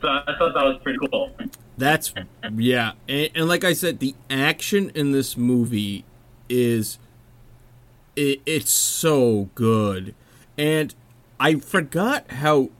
So 0.00 0.08
I 0.08 0.34
thought 0.38 0.54
that 0.54 0.64
was 0.64 0.78
pretty 0.82 0.98
cool. 1.10 1.32
That's 1.78 2.12
yeah, 2.56 2.92
and, 3.08 3.30
and 3.34 3.48
like 3.48 3.64
I 3.64 3.72
said, 3.72 3.98
the 3.98 4.14
action 4.30 4.90
in 4.94 5.12
this 5.12 5.36
movie 5.36 6.04
is 6.48 6.98
it, 8.14 8.40
it's 8.46 8.70
so 8.70 9.50
good, 9.54 10.14
and 10.56 10.94
I 11.38 11.56
forgot 11.56 12.30
how 12.30 12.70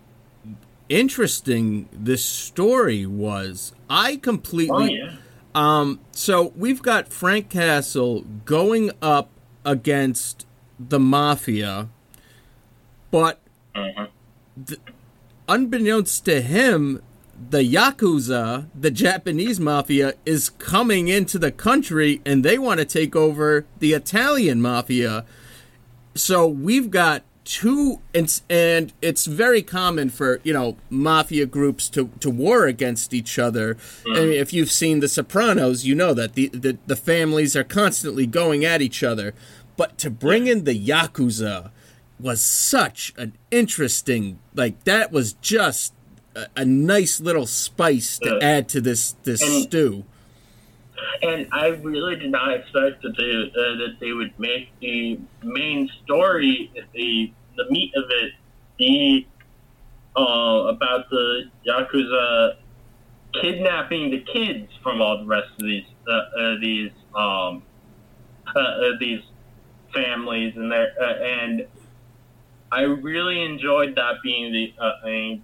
interesting 0.89 1.89
this 1.93 2.25
story 2.25 3.07
was. 3.07 3.73
I 3.91 4.17
completely. 4.17 4.75
Oh 4.75 5.09
yeah. 5.09 5.17
Um, 5.55 6.01
so 6.13 6.53
we've 6.55 6.83
got 6.83 7.09
Frank 7.09 7.49
Castle 7.49 8.23
going 8.45 8.91
up 9.01 9.31
against 9.65 10.47
the 10.79 11.01
mafia, 11.01 11.89
but 13.11 13.41
th- 13.75 14.81
unbeknownst 15.49 16.27
to 16.27 16.43
him, 16.43 17.03
the 17.51 17.63
Yakuza, 17.63 18.69
the 18.75 18.91
Japanese 18.91 19.61
mafia, 19.61 20.15
is 20.25 20.51
coming 20.51 21.09
into 21.09 21.39
the 21.39 21.53
country 21.53 22.21
and 22.25 22.45
they 22.45 22.59
want 22.59 22.81
to 22.81 22.87
take 22.87 23.15
over 23.15 23.67
the 23.79 23.93
Italian 23.93 24.61
mafia. 24.61 25.25
So 26.15 26.47
we've 26.47 26.91
got 26.91 27.23
two, 27.45 28.01
and, 28.13 28.41
and 28.51 28.93
it's 29.01 29.27
very 29.27 29.63
common 29.63 30.11
for, 30.11 30.41
you 30.43 30.53
know, 30.53 30.77
mafia 30.91 31.47
groups 31.47 31.89
to, 31.91 32.11
to 32.21 32.29
war 32.29 32.67
against 32.67 33.15
each 33.15 33.39
other. 33.39 33.77
Mm. 34.05 34.19
And 34.19 34.33
if 34.33 34.53
you've 34.53 34.73
seen 34.73 35.01
The 35.01 35.09
Sopranos, 35.09 35.87
you 35.87 35.95
know 35.95 36.13
that 36.15 36.35
the, 36.35 36.49
the, 36.49 36.79
the 36.87 36.97
families 36.97 37.55
are 37.55 37.65
constantly 37.65 38.27
going 38.27 38.65
at 38.65 38.83
each 38.83 39.03
other. 39.03 39.33
But 39.77 39.99
to 39.99 40.11
bring 40.11 40.47
in 40.49 40.65
the 40.65 40.75
Yakuza 40.75 41.71
was 42.19 42.41
such 42.41 43.13
an 43.17 43.35
interesting, 43.51 44.39
like, 44.55 44.83
that 44.85 45.13
was 45.13 45.35
just 45.35 45.93
a, 46.37 46.47
a 46.61 46.65
nice 46.65 47.21
little 47.21 47.47
spice 47.47 48.19
to 48.21 48.39
Yeah. 48.41 48.49
add 48.57 48.69
to 48.71 48.81
this, 48.81 49.13
this 49.25 49.43
And- 49.43 49.63
stew. 49.65 50.05
And 51.23 51.47
I 51.53 51.69
really 51.69 52.17
did 52.17 52.31
not 52.31 52.53
expect 52.55 53.03
that 53.03 53.17
they 53.17 53.33
uh, 53.33 53.77
that 53.83 53.97
they 54.01 54.13
would 54.13 54.33
make 54.39 54.69
the 54.81 55.19
main 55.43 55.91
story, 56.05 56.71
the 56.95 57.31
the 57.57 57.65
meat 57.71 57.93
of 57.97 58.05
it, 58.11 58.33
be 58.79 59.27
uh, 60.17 60.23
about 60.75 61.09
the 61.11 61.51
yakuza 61.67 62.57
kidnapping 63.41 64.11
the 64.11 64.21
kids 64.21 64.71
from 64.83 65.01
all 65.03 65.19
the 65.19 65.27
rest 65.27 65.49
of 65.59 65.67
these 65.67 65.85
uh, 66.09 66.13
uh, 66.13 66.55
these 66.61 66.91
um, 67.15 67.63
uh, 68.55 68.59
uh, 68.59 68.91
these 68.99 69.21
families 69.95 70.55
and 70.57 70.71
their 70.73 70.93
uh, 71.01 71.15
and 71.41 71.67
I 72.73 72.83
really 72.83 73.43
enjoyed 73.45 73.95
that 73.97 74.15
being 74.23 74.53
the 74.53 74.73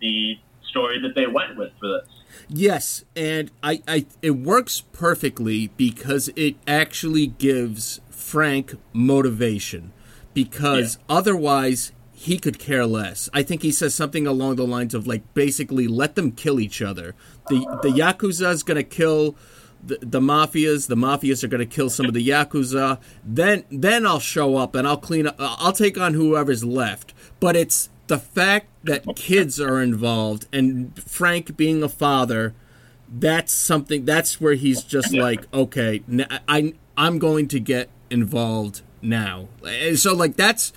the 0.01 0.39
story 0.73 1.01
that 1.01 1.15
they 1.15 1.27
went 1.27 1.57
with 1.57 1.71
for 1.79 1.89
this. 1.89 2.09
Yes, 2.49 3.05
and 3.15 3.51
I, 3.63 3.83
I 3.87 4.07
it 4.21 4.33
works 4.33 4.83
perfectly 4.93 5.69
because 5.77 6.31
it 6.35 6.57
actually 6.67 7.29
gives 7.29 8.01
Frank 8.11 8.75
motivation 8.93 9.93
because 10.35 10.99
otherwise 11.09 11.93
he 12.13 12.39
could 12.39 12.59
care 12.59 12.87
less. 12.87 13.29
I 13.33 13.43
think 13.43 13.63
he 13.63 13.73
says 13.73 13.95
something 13.95 14.27
along 14.27 14.57
the 14.57 14.67
lines 14.67 14.95
of 14.95 15.07
like 15.07 15.35
basically 15.35 15.87
let 15.87 16.15
them 16.15 16.33
kill 16.33 16.61
each 16.61 16.81
other. 16.81 17.15
The 17.49 17.61
the 17.83 17.89
yakuza 17.89 18.51
is 18.53 18.63
going 18.63 18.77
to 18.77 18.85
kill 18.85 19.37
the, 19.85 19.99
the 20.01 20.21
mafias, 20.21 20.87
the 20.87 20.95
mafias 20.95 21.43
are 21.43 21.49
going 21.49 21.67
to 21.67 21.67
kill 21.67 21.91
some 21.91 22.07
of 22.07 22.15
the 22.15 22.27
yakuza. 22.27 23.01
Then 23.25 23.65
then 23.71 24.07
I'll 24.07 24.21
show 24.21 24.57
up 24.57 24.75
and 24.75 24.87
I'll 24.87 24.97
clean 24.97 25.27
up 25.27 25.37
I'll 25.39 25.73
take 25.73 25.99
on 25.99 26.15
whoever's 26.15 26.65
left. 26.65 27.13
But 27.41 27.57
it's 27.57 27.89
the 28.13 28.19
fact 28.19 28.67
that 28.85 29.17
kids 29.17 29.59
are 29.59 29.81
involved 29.81 30.47
and 30.53 31.03
Frank 31.03 31.57
being 31.57 31.83
a 31.83 31.89
father 31.89 32.55
that's 33.09 33.53
something 33.53 34.05
that's 34.05 34.41
where 34.41 34.55
he's 34.55 34.83
just 34.83 35.15
like 35.15 35.47
okay 35.55 36.03
I 36.49 36.75
I'm 36.97 37.19
going 37.19 37.49
to 37.49 37.61
get 37.61 37.89
involved 38.11 38.83
now. 39.01 39.49
And 39.67 39.99
so 39.99 40.15
like 40.15 40.37
that's 40.37 40.73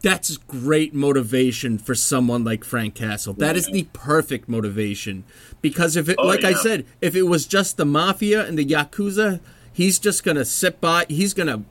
that's 0.00 0.36
great 0.36 0.94
motivation 0.94 1.76
for 1.78 1.94
someone 1.94 2.44
like 2.44 2.62
Frank 2.62 2.94
Castle. 2.94 3.34
That 3.34 3.56
is 3.56 3.66
the 3.66 3.88
perfect 3.92 4.48
motivation 4.48 5.24
because 5.60 5.96
if 5.96 6.08
it 6.08 6.16
Oh, 6.18 6.26
like 6.26 6.44
I 6.44 6.52
said, 6.52 6.86
if 7.00 7.16
it 7.16 7.24
was 7.24 7.46
just 7.46 7.76
the 7.76 7.84
mafia 7.84 8.46
and 8.46 8.56
the 8.56 8.64
yakuza, 8.64 9.40
he's 9.72 9.98
just 9.98 10.22
going 10.22 10.36
to 10.36 10.44
sit 10.44 10.80
by, 10.80 11.06
he's 11.08 11.34
going 11.34 11.48
to 11.48 11.62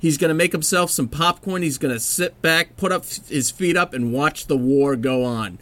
He's 0.00 0.16
going 0.16 0.30
to 0.30 0.34
make 0.34 0.52
himself 0.52 0.90
some 0.90 1.08
popcorn. 1.08 1.62
He's 1.62 1.78
going 1.78 1.92
to 1.92 2.00
sit 2.00 2.40
back, 2.40 2.76
put 2.76 2.90
up 2.90 3.04
his 3.04 3.50
feet 3.50 3.76
up, 3.76 3.92
and 3.92 4.12
watch 4.12 4.46
the 4.46 4.56
war 4.56 4.96
go 4.96 5.24
on. 5.24 5.58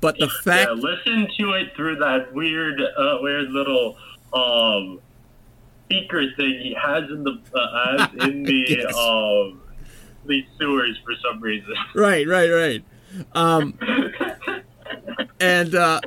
But 0.00 0.18
the 0.18 0.28
fact, 0.28 0.70
Yeah, 0.70 0.74
listen 0.74 1.28
to 1.38 1.52
it 1.52 1.76
through 1.76 1.96
that 1.96 2.34
weird, 2.34 2.80
uh, 2.80 3.18
weird 3.20 3.50
little 3.50 3.96
um, 4.32 5.00
speaker 5.84 6.24
thing 6.36 6.58
he 6.60 6.76
has 6.80 7.04
in 7.10 7.22
the 7.22 7.38
uh, 7.54 7.98
has 7.98 8.14
in 8.28 8.42
the 8.42 8.86
um, 8.86 9.62
the 10.26 10.44
sewers 10.58 10.98
for 11.04 11.14
some 11.22 11.40
reason. 11.40 11.74
right, 11.94 12.26
right, 12.26 12.50
right. 12.50 12.84
Um, 13.34 13.78
and 15.40 15.74
uh, 15.74 16.00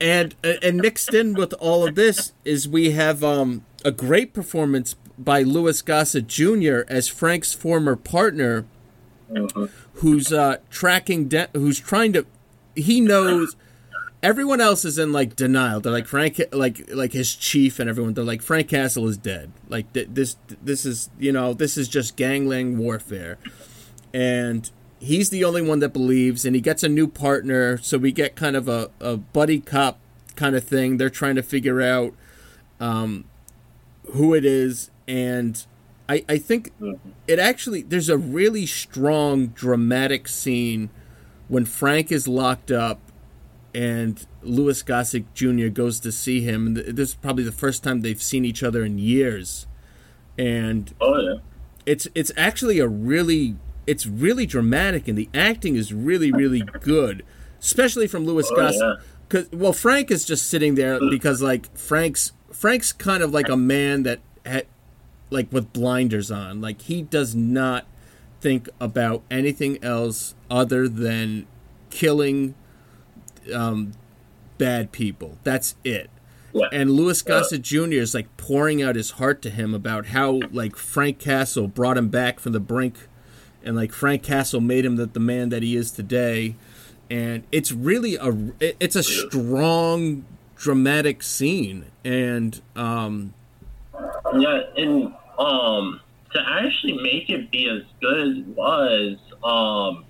and 0.00 0.34
and 0.42 0.76
mixed 0.76 1.14
in 1.14 1.34
with 1.34 1.54
all 1.54 1.86
of 1.86 1.94
this 1.94 2.32
is 2.44 2.68
we 2.68 2.90
have 2.90 3.24
um, 3.24 3.64
a 3.84 3.90
great 3.90 4.34
performance 4.34 4.94
by 5.18 5.42
Louis 5.42 5.82
Gossett 5.82 6.26
Jr. 6.26 6.80
as 6.88 7.08
Frank's 7.08 7.52
former 7.52 7.96
partner, 7.96 8.64
who's 9.94 10.32
uh, 10.32 10.58
tracking, 10.70 11.28
de- 11.28 11.48
who's 11.54 11.80
trying 11.80 12.12
to. 12.14 12.26
He 12.74 13.00
knows 13.00 13.56
everyone 14.22 14.60
else 14.60 14.84
is 14.84 14.98
in 14.98 15.12
like 15.12 15.36
denial. 15.36 15.80
They're 15.80 15.92
like 15.92 16.06
Frank, 16.06 16.40
like 16.52 16.88
like 16.92 17.12
his 17.12 17.34
chief 17.34 17.78
and 17.78 17.88
everyone. 17.90 18.14
They're 18.14 18.24
like 18.24 18.42
Frank 18.42 18.68
Castle 18.68 19.08
is 19.08 19.16
dead. 19.16 19.52
Like 19.68 19.92
th- 19.92 20.08
this, 20.10 20.36
this 20.62 20.86
is 20.86 21.10
you 21.18 21.32
know 21.32 21.52
this 21.52 21.76
is 21.76 21.88
just 21.88 22.16
gangland 22.16 22.78
warfare, 22.78 23.38
and 24.14 24.70
he's 25.00 25.30
the 25.30 25.44
only 25.44 25.62
one 25.62 25.80
that 25.80 25.90
believes. 25.90 26.44
And 26.44 26.54
he 26.54 26.60
gets 26.60 26.82
a 26.82 26.88
new 26.88 27.08
partner, 27.08 27.78
so 27.78 27.98
we 27.98 28.12
get 28.12 28.36
kind 28.36 28.56
of 28.56 28.68
a, 28.68 28.90
a 29.00 29.16
buddy 29.16 29.60
cop 29.60 29.98
kind 30.36 30.54
of 30.54 30.64
thing. 30.64 30.96
They're 30.96 31.10
trying 31.10 31.34
to 31.34 31.42
figure 31.42 31.80
out 31.82 32.14
um, 32.80 33.24
who 34.12 34.34
it 34.34 34.44
is, 34.44 34.90
and 35.06 35.64
I 36.08 36.24
I 36.28 36.38
think 36.38 36.72
mm-hmm. 36.80 37.10
it 37.26 37.38
actually 37.38 37.82
there's 37.82 38.08
a 38.08 38.18
really 38.18 38.66
strong 38.66 39.48
dramatic 39.48 40.28
scene 40.28 40.90
when 41.48 41.64
Frank 41.64 42.12
is 42.12 42.28
locked 42.28 42.70
up 42.70 43.00
and 43.74 44.26
Louis 44.42 44.82
Gossett 44.82 45.32
Jr. 45.34 45.68
goes 45.68 46.00
to 46.00 46.10
see 46.12 46.40
him. 46.40 46.74
This 46.74 47.10
is 47.10 47.14
probably 47.14 47.44
the 47.44 47.52
first 47.52 47.82
time 47.82 48.00
they've 48.00 48.22
seen 48.22 48.44
each 48.44 48.62
other 48.62 48.84
in 48.84 48.98
years, 48.98 49.66
and 50.36 50.92
Oh 51.00 51.18
yeah. 51.20 51.34
it's 51.86 52.08
it's 52.14 52.32
actually 52.36 52.78
a 52.78 52.88
really 52.88 53.56
it's 53.86 54.06
really 54.06 54.46
dramatic, 54.46 55.08
and 55.08 55.16
the 55.16 55.28
acting 55.34 55.76
is 55.76 55.92
really 55.92 56.32
really 56.32 56.62
good, 56.80 57.24
especially 57.60 58.06
from 58.06 58.24
Louis 58.24 58.48
Oh, 58.50 58.56
Gossett. 58.56 58.80
yeah. 58.80 58.94
Cause 59.28 59.48
well, 59.52 59.74
Frank 59.74 60.10
is 60.10 60.24
just 60.24 60.48
sitting 60.48 60.74
there 60.74 60.98
mm. 60.98 61.10
because 61.10 61.42
like 61.42 61.76
Frank's 61.76 62.32
Frank's 62.52 62.92
kind 62.92 63.22
of 63.22 63.32
like 63.32 63.48
a 63.48 63.56
man 63.56 64.02
that 64.04 64.20
had 64.44 64.66
like 65.30 65.52
with 65.52 65.72
blinders 65.72 66.30
on. 66.30 66.60
Like 66.60 66.82
he 66.82 67.02
does 67.02 67.34
not 67.34 67.86
think 68.40 68.68
about 68.80 69.22
anything 69.30 69.82
else 69.82 70.34
other 70.50 70.88
than 70.88 71.46
killing 71.90 72.54
um, 73.54 73.92
bad 74.58 74.92
people. 74.92 75.38
That's 75.44 75.76
it. 75.84 76.10
Yeah. 76.52 76.66
And 76.72 76.92
Louis 76.92 77.20
Gossett 77.22 77.62
Jr. 77.62 77.94
is 77.94 78.14
like 78.14 78.34
pouring 78.36 78.82
out 78.82 78.96
his 78.96 79.12
heart 79.12 79.42
to 79.42 79.50
him 79.50 79.74
about 79.74 80.06
how 80.06 80.40
like 80.50 80.76
Frank 80.76 81.18
Castle 81.18 81.68
brought 81.68 81.98
him 81.98 82.08
back 82.08 82.40
from 82.40 82.52
the 82.52 82.60
brink, 82.60 83.06
and 83.62 83.76
like 83.76 83.92
Frank 83.92 84.22
Castle 84.22 84.60
made 84.60 84.84
him 84.84 84.96
the, 84.96 85.06
the 85.06 85.20
man 85.20 85.50
that 85.50 85.62
he 85.62 85.76
is 85.76 85.90
today. 85.90 86.56
And 87.10 87.44
it's 87.52 87.70
really 87.72 88.16
a 88.16 88.52
it's 88.60 88.96
a 88.96 89.02
strong 89.02 90.24
dramatic 90.56 91.22
scene, 91.22 91.86
and 92.08 92.60
um, 92.74 93.34
Yeah, 94.34 94.62
and 94.76 95.14
um, 95.38 96.00
to 96.32 96.40
actually 96.48 97.00
make 97.02 97.28
it 97.28 97.50
be 97.50 97.68
as 97.68 97.82
good 98.00 98.20
as 98.20 98.36
it 98.38 98.46
was, 98.48 99.16
um, 99.44 100.04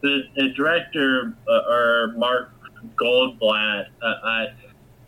the, 0.00 0.22
the 0.36 0.48
director 0.56 1.34
uh, 1.46 1.72
or 1.72 2.14
Mark 2.16 2.50
Goldblatt, 2.96 3.86
uh, 4.02 4.14
I, 4.24 4.46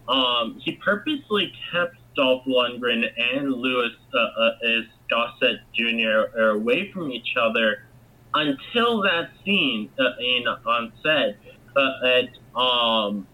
um, 0.09 0.61
he 0.63 0.73
purposely 0.73 1.53
kept 1.73 1.97
Dolph 2.15 2.45
Lundgren 2.45 3.05
and 3.35 3.51
Louis 3.51 3.93
uh, 4.15 4.19
uh, 4.19 4.51
as 4.67 4.85
Gossett 5.09 5.61
Jr. 5.75 6.39
away 6.51 6.93
from 6.93 7.11
each 7.11 7.35
other 7.41 7.85
until 8.35 9.03
that 9.03 9.31
scene 9.45 9.89
uh, 9.99 10.21
in 10.21 10.47
on 10.47 10.93
set 11.03 11.37
uh, 11.77 12.07
at 12.07 12.59
um, 12.59 13.27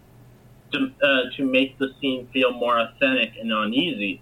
to, 0.73 0.91
uh, 1.03 1.37
to 1.37 1.45
make 1.45 1.79
the 1.79 1.89
scene 2.01 2.29
feel 2.33 2.53
more 2.53 2.79
authentic 2.79 3.33
and 3.41 3.53
uneasy. 3.53 4.21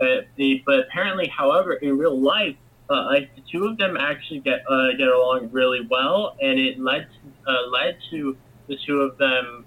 Uh, 0.00 0.22
the, 0.36 0.62
but 0.66 0.80
apparently, 0.80 1.26
however, 1.28 1.74
in 1.74 1.96
real 1.96 2.18
life, 2.18 2.56
uh, 2.90 3.06
like 3.06 3.34
the 3.34 3.42
two 3.50 3.64
of 3.66 3.78
them 3.78 3.96
actually 3.96 4.40
get 4.40 4.62
uh, 4.70 4.92
get 4.92 5.08
along 5.08 5.48
really 5.50 5.86
well, 5.90 6.36
and 6.40 6.58
it 6.60 6.78
led 6.78 7.08
to, 7.10 7.50
uh, 7.50 7.66
led 7.70 7.96
to 8.10 8.36
the 8.68 8.76
two 8.86 9.00
of 9.00 9.16
them 9.18 9.64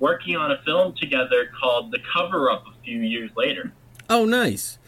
working 0.00 0.36
on 0.36 0.50
a 0.50 0.58
film 0.64 0.94
together 1.00 1.50
called 1.60 1.90
The 1.92 1.98
Cover 2.12 2.50
Up 2.50 2.64
a 2.66 2.84
few 2.84 3.00
years 3.00 3.30
later. 3.36 3.72
Oh, 4.10 4.24
nice. 4.24 4.78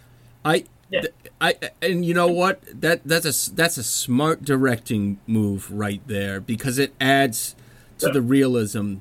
I, 0.44 0.64
Yeah. 0.90 1.00
th- 1.02 1.14
I, 1.40 1.54
and 1.80 2.04
you 2.04 2.14
know 2.14 2.26
what? 2.28 2.62
That 2.80 3.02
that's 3.04 3.26
a 3.48 3.54
that's 3.54 3.76
a 3.76 3.82
smart 3.84 4.42
directing 4.42 5.18
move 5.26 5.70
right 5.70 6.00
there 6.06 6.40
because 6.40 6.78
it 6.78 6.94
adds 7.00 7.54
to 7.98 8.08
the 8.10 8.22
realism. 8.22 8.96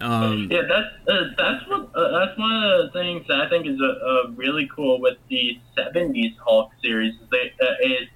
Um, 0.00 0.48
Yeah, 0.50 0.62
that's 0.62 1.08
uh, 1.08 1.24
that's 1.36 1.66
what 1.68 1.90
uh, 1.94 2.18
that's 2.18 2.38
one 2.38 2.52
of 2.52 2.84
the 2.84 2.90
things 2.92 3.24
that 3.28 3.40
I 3.40 3.48
think 3.48 3.66
is 3.66 3.78
uh, 3.80 3.86
uh, 3.86 4.30
really 4.34 4.68
cool 4.74 5.00
with 5.00 5.18
the 5.28 5.58
'70s 5.76 6.34
Hulk 6.44 6.70
series. 6.82 7.14
Is 7.14 7.28
they 7.30 7.52
uh, 7.60 7.74
is 7.82 8.08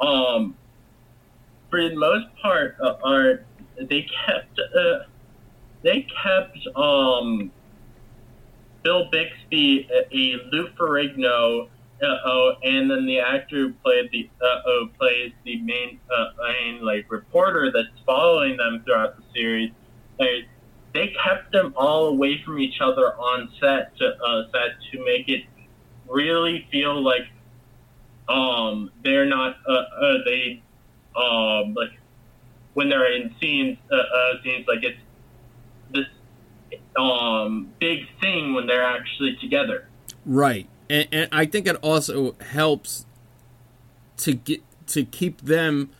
um 0.00 0.54
for 1.70 1.82
the 1.82 1.96
most 1.96 2.26
part 2.40 2.76
are 3.04 3.44
they 3.80 4.06
kept 4.26 4.60
they 5.82 6.06
kept 6.22 6.58
um 6.76 7.52
Bill 8.82 9.08
Bixby, 9.10 9.88
a, 9.92 10.16
a 10.16 10.36
Lou 10.50 10.68
Ferrigno, 10.78 11.68
oh, 12.02 12.52
and 12.62 12.90
then 12.90 13.06
the 13.06 13.20
actor 13.20 13.56
who 13.56 13.72
played 13.84 14.10
the 14.12 14.30
oh, 14.42 14.88
plays 14.98 15.32
the 15.44 15.60
main 15.62 16.00
main 16.40 16.84
like 16.84 17.06
reporter 17.10 17.70
that's 17.72 17.88
following 18.06 18.56
them 18.56 18.82
throughout 18.86 19.16
the 19.16 19.22
series. 19.34 19.72
Like, 20.18 20.48
they 20.94 21.14
kept 21.24 21.52
them 21.52 21.74
all 21.76 22.06
away 22.06 22.42
from 22.44 22.58
each 22.58 22.80
other 22.80 23.14
on 23.14 23.50
set 23.60 23.96
to 23.98 24.16
uh, 24.24 24.44
set 24.52 24.76
to 24.92 25.04
make 25.04 25.28
it 25.28 25.44
really 26.08 26.66
feel 26.70 27.02
like 27.02 27.28
um 28.28 28.90
they're 29.04 29.26
not 29.26 29.56
uh, 29.68 29.72
uh 29.72 30.14
they 30.24 30.62
um 31.16 31.74
like 31.74 31.90
when 32.74 32.88
they're 32.88 33.12
in 33.12 33.34
scenes 33.40 33.76
uh, 33.90 33.96
uh 33.96 34.42
scenes 34.42 34.66
like 34.66 34.82
it's 34.82 34.98
this 35.90 36.06
um 36.98 37.72
big 37.78 38.06
thing 38.20 38.54
when 38.54 38.66
they're 38.66 38.84
actually 38.84 39.36
together. 39.36 39.88
Right, 40.24 40.68
and, 40.90 41.08
and 41.12 41.28
I 41.32 41.46
think 41.46 41.66
it 41.66 41.76
also 41.76 42.34
helps 42.40 43.06
to 44.18 44.34
get 44.34 44.62
to 44.88 45.04
keep 45.04 45.42
them 45.42 45.90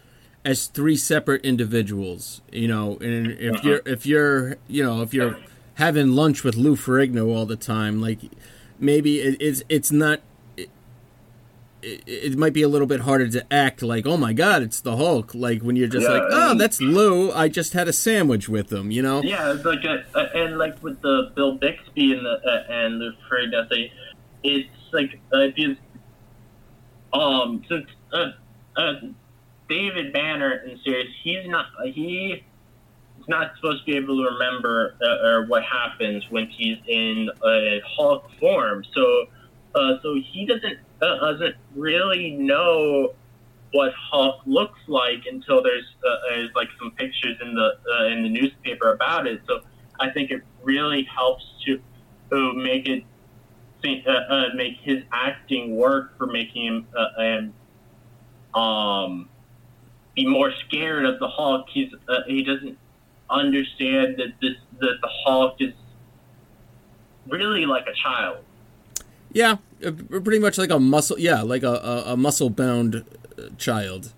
as 0.48 0.66
three 0.66 0.96
separate 0.96 1.44
individuals. 1.44 2.40
You 2.50 2.68
know, 2.68 2.96
and 3.02 3.32
if 3.32 3.62
you're 3.62 3.82
if 3.84 4.06
you're 4.06 4.56
you 4.66 4.82
know 4.82 5.02
if 5.02 5.12
you're 5.12 5.38
having 5.74 6.12
lunch 6.12 6.42
with 6.42 6.56
Lou 6.56 6.74
Ferrigno 6.74 7.34
all 7.36 7.44
the 7.44 7.56
time, 7.56 8.00
like 8.00 8.20
maybe 8.78 9.20
it, 9.20 9.36
it's 9.40 9.62
it's 9.68 9.92
not. 9.92 10.20
It, 11.80 12.02
it, 12.08 12.36
might 12.36 12.52
be 12.52 12.62
a 12.62 12.68
little 12.68 12.88
bit 12.88 13.02
harder 13.02 13.28
to 13.28 13.52
act 13.54 13.82
like, 13.82 14.04
oh 14.04 14.16
my 14.16 14.32
god, 14.32 14.62
it's 14.62 14.80
the 14.80 14.96
Hulk. 14.96 15.32
Like 15.32 15.62
when 15.62 15.76
you're 15.76 15.86
just 15.86 16.08
Yeah, 16.08 16.14
like, 16.14 16.22
oh, 16.28 16.50
and- 16.50 16.60
that's 16.60 16.80
Lou. 16.80 17.30
I 17.30 17.46
just 17.48 17.72
had 17.72 17.86
a 17.86 17.92
sandwich 17.92 18.48
with 18.48 18.72
him. 18.72 18.90
You 18.90 19.02
know. 19.02 19.22
Yeah, 19.22 19.52
it's 19.52 19.64
like 19.64 19.84
a, 19.84 20.04
a, 20.14 20.22
and 20.34 20.58
like 20.58 20.82
with 20.82 21.00
the 21.02 21.30
Bill 21.36 21.52
Bixby 21.56 22.12
and 22.14 22.26
the 22.26 22.40
uh, 22.44 22.72
and 22.72 23.00
the 23.00 23.12
Ferrigno 23.30 23.68
thing, 23.68 23.90
it's 24.42 24.68
like 24.92 25.20
uh, 25.32 25.46
because 25.54 25.76
um 27.12 27.62
since 27.68 27.86
uh, 28.12 28.32
uh, 28.76 28.94
David 29.68 30.12
Banner 30.12 30.62
in 30.66 30.78
series, 30.82 31.14
he's 31.22 31.46
not 31.46 31.66
he 31.84 32.44
is 33.20 33.28
not 33.28 33.52
supposed 33.56 33.84
to 33.84 33.92
be 33.92 33.96
able 33.96 34.16
to 34.16 34.30
remember 34.30 34.96
uh, 35.02 35.28
or 35.28 35.46
what 35.46 35.62
happens 35.64 36.24
when 36.30 36.46
he's 36.46 36.78
in 36.86 37.28
a 37.44 37.80
Hulk 37.86 38.30
form. 38.40 38.84
So 38.94 39.26
uh, 39.74 39.94
so 40.02 40.14
he 40.14 40.46
doesn't 40.46 40.78
uh, 41.02 41.32
doesn't 41.32 41.56
really 41.74 42.30
know 42.30 43.14
what 43.72 43.92
Hulk 43.92 44.40
looks 44.46 44.80
like 44.86 45.24
until 45.30 45.62
there's, 45.62 45.84
uh, 46.08 46.16
there's 46.30 46.50
like 46.54 46.68
some 46.78 46.90
pictures 46.92 47.36
in 47.42 47.54
the 47.54 47.72
uh, 47.92 48.04
in 48.06 48.22
the 48.22 48.28
newspaper 48.28 48.92
about 48.92 49.26
it. 49.26 49.42
So 49.46 49.60
I 50.00 50.10
think 50.10 50.30
it 50.30 50.42
really 50.62 51.04
helps 51.04 51.44
to 51.66 51.80
make 52.54 52.88
it 52.88 53.04
uh, 53.84 54.10
uh, 54.10 54.44
make 54.54 54.78
his 54.82 55.02
acting 55.12 55.76
work 55.76 56.16
for 56.18 56.26
making 56.26 56.64
him 56.64 57.52
uh, 58.54 58.58
um 58.58 59.28
be 60.18 60.26
more 60.26 60.52
scared 60.66 61.04
of 61.04 61.18
the 61.20 61.28
Hulk. 61.28 61.66
He's 61.72 61.92
uh, 62.08 62.20
he 62.26 62.42
doesn't 62.42 62.76
understand 63.30 64.16
that 64.16 64.32
this 64.42 64.56
that 64.80 64.98
the 65.00 65.08
Hulk 65.24 65.56
is 65.60 65.72
really 67.28 67.66
like 67.66 67.86
a 67.86 67.94
child. 67.94 68.38
Yeah, 69.32 69.56
uh, 69.84 69.92
pretty 69.92 70.40
much 70.40 70.58
like 70.58 70.70
a 70.70 70.80
muscle. 70.80 71.18
Yeah, 71.18 71.42
like 71.42 71.62
a 71.62 72.04
a, 72.06 72.16
muscle 72.16 72.50
bound 72.50 73.04
child. 73.58 74.12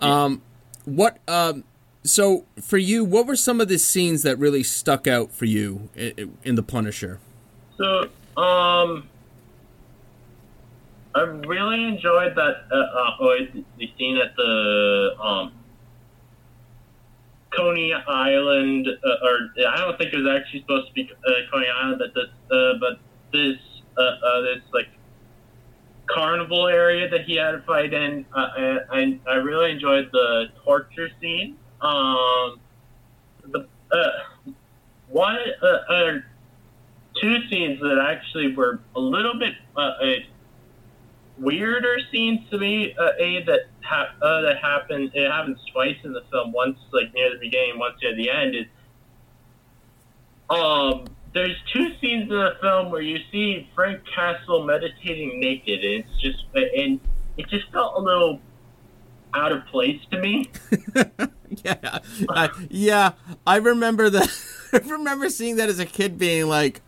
Um, 0.00 0.42
what? 0.84 1.18
Um, 1.26 1.64
so 2.04 2.44
for 2.60 2.78
you, 2.78 3.04
what 3.04 3.26
were 3.26 3.36
some 3.36 3.60
of 3.60 3.68
the 3.68 3.78
scenes 3.78 4.22
that 4.22 4.38
really 4.38 4.62
stuck 4.62 5.06
out 5.06 5.32
for 5.32 5.46
you 5.46 5.88
in, 5.94 6.36
in 6.44 6.54
the 6.54 6.62
Punisher? 6.62 7.18
So, 7.78 8.08
um, 8.40 9.08
I 11.14 11.22
really 11.22 11.84
enjoyed 11.84 12.36
that. 12.36 12.64
Uh, 12.70 12.76
uh, 12.76 13.16
oh, 13.20 13.36
the- 13.78 13.92
scene 13.98 14.16
at 14.18 14.36
the 14.36 15.14
um, 15.20 15.52
Coney 17.56 17.92
Island, 17.92 18.86
uh, 18.88 19.26
or 19.26 19.50
I 19.68 19.76
don't 19.78 19.98
think 19.98 20.12
it 20.12 20.18
was 20.18 20.28
actually 20.28 20.60
supposed 20.60 20.88
to 20.88 20.92
be 20.94 21.10
uh, 21.10 21.30
Coney 21.52 21.66
Island, 21.68 22.00
but 22.00 22.14
this, 22.14 22.28
uh, 22.52 22.74
but 22.78 23.00
this, 23.32 23.58
uh, 23.98 24.40
this 24.42 24.62
like 24.72 24.88
carnival 26.06 26.68
area 26.68 27.08
that 27.08 27.24
he 27.24 27.36
had 27.36 27.52
to 27.52 27.62
fight 27.62 27.92
in. 27.92 28.24
Uh, 28.32 28.78
I, 28.90 29.18
I 29.28 29.34
really 29.34 29.72
enjoyed 29.72 30.10
the 30.12 30.46
torture 30.64 31.08
scene. 31.20 31.56
Um, 31.80 32.60
the 33.50 33.66
one, 35.08 35.38
two 37.20 37.48
scenes 37.48 37.80
that 37.80 37.98
actually 38.08 38.54
were 38.54 38.80
a 38.94 39.00
little 39.00 39.36
bit 39.38 39.54
weirder 41.40 41.98
scenes 42.12 42.48
to 42.50 42.58
me. 42.58 42.94
Uh, 42.98 43.10
a 43.18 43.42
that 43.44 43.60
ha- 43.82 44.14
uh, 44.22 44.42
that 44.42 44.58
happened. 44.62 45.10
It 45.14 45.30
happens 45.30 45.58
twice 45.72 45.96
in 46.04 46.12
the 46.12 46.22
film. 46.30 46.52
Once 46.52 46.78
like 46.92 47.12
near 47.14 47.30
the 47.30 47.38
beginning, 47.38 47.78
once 47.78 47.96
near 48.02 48.14
the 48.14 48.30
end. 48.30 48.54
Is 48.54 48.66
um. 50.48 51.06
There's 51.32 51.56
two 51.72 51.94
scenes 52.00 52.24
in 52.24 52.28
the 52.28 52.56
film 52.60 52.90
where 52.90 53.02
you 53.02 53.20
see 53.30 53.68
Frank 53.76 54.02
Castle 54.12 54.64
meditating 54.64 55.38
naked, 55.38 55.84
and 55.84 56.04
it's 56.04 56.20
just 56.20 56.44
and 56.54 56.98
it 57.36 57.48
just 57.48 57.70
felt 57.70 57.96
a 57.96 58.00
little 58.00 58.40
out 59.32 59.52
of 59.52 59.64
place 59.66 60.00
to 60.10 60.18
me. 60.18 60.50
yeah, 61.64 61.98
yeah. 62.68 63.12
I 63.46 63.56
remember 63.58 64.10
that. 64.10 64.28
I 64.72 64.78
remember 64.78 65.30
seeing 65.30 65.54
that 65.56 65.68
as 65.68 65.78
a 65.78 65.86
kid, 65.86 66.18
being 66.18 66.48
like, 66.48 66.80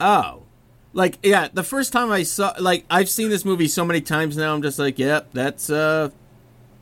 "Oh, 0.00 0.47
like 0.92 1.18
yeah." 1.22 1.48
The 1.52 1.62
first 1.62 1.92
time 1.92 2.10
I 2.10 2.22
saw, 2.22 2.54
like, 2.58 2.84
I've 2.90 3.08
seen 3.08 3.28
this 3.30 3.44
movie 3.44 3.68
so 3.68 3.84
many 3.84 4.00
times 4.00 4.36
now. 4.36 4.54
I'm 4.54 4.62
just 4.62 4.78
like, 4.78 4.98
"Yep, 4.98 5.30
that's 5.32 5.70
uh, 5.70 6.10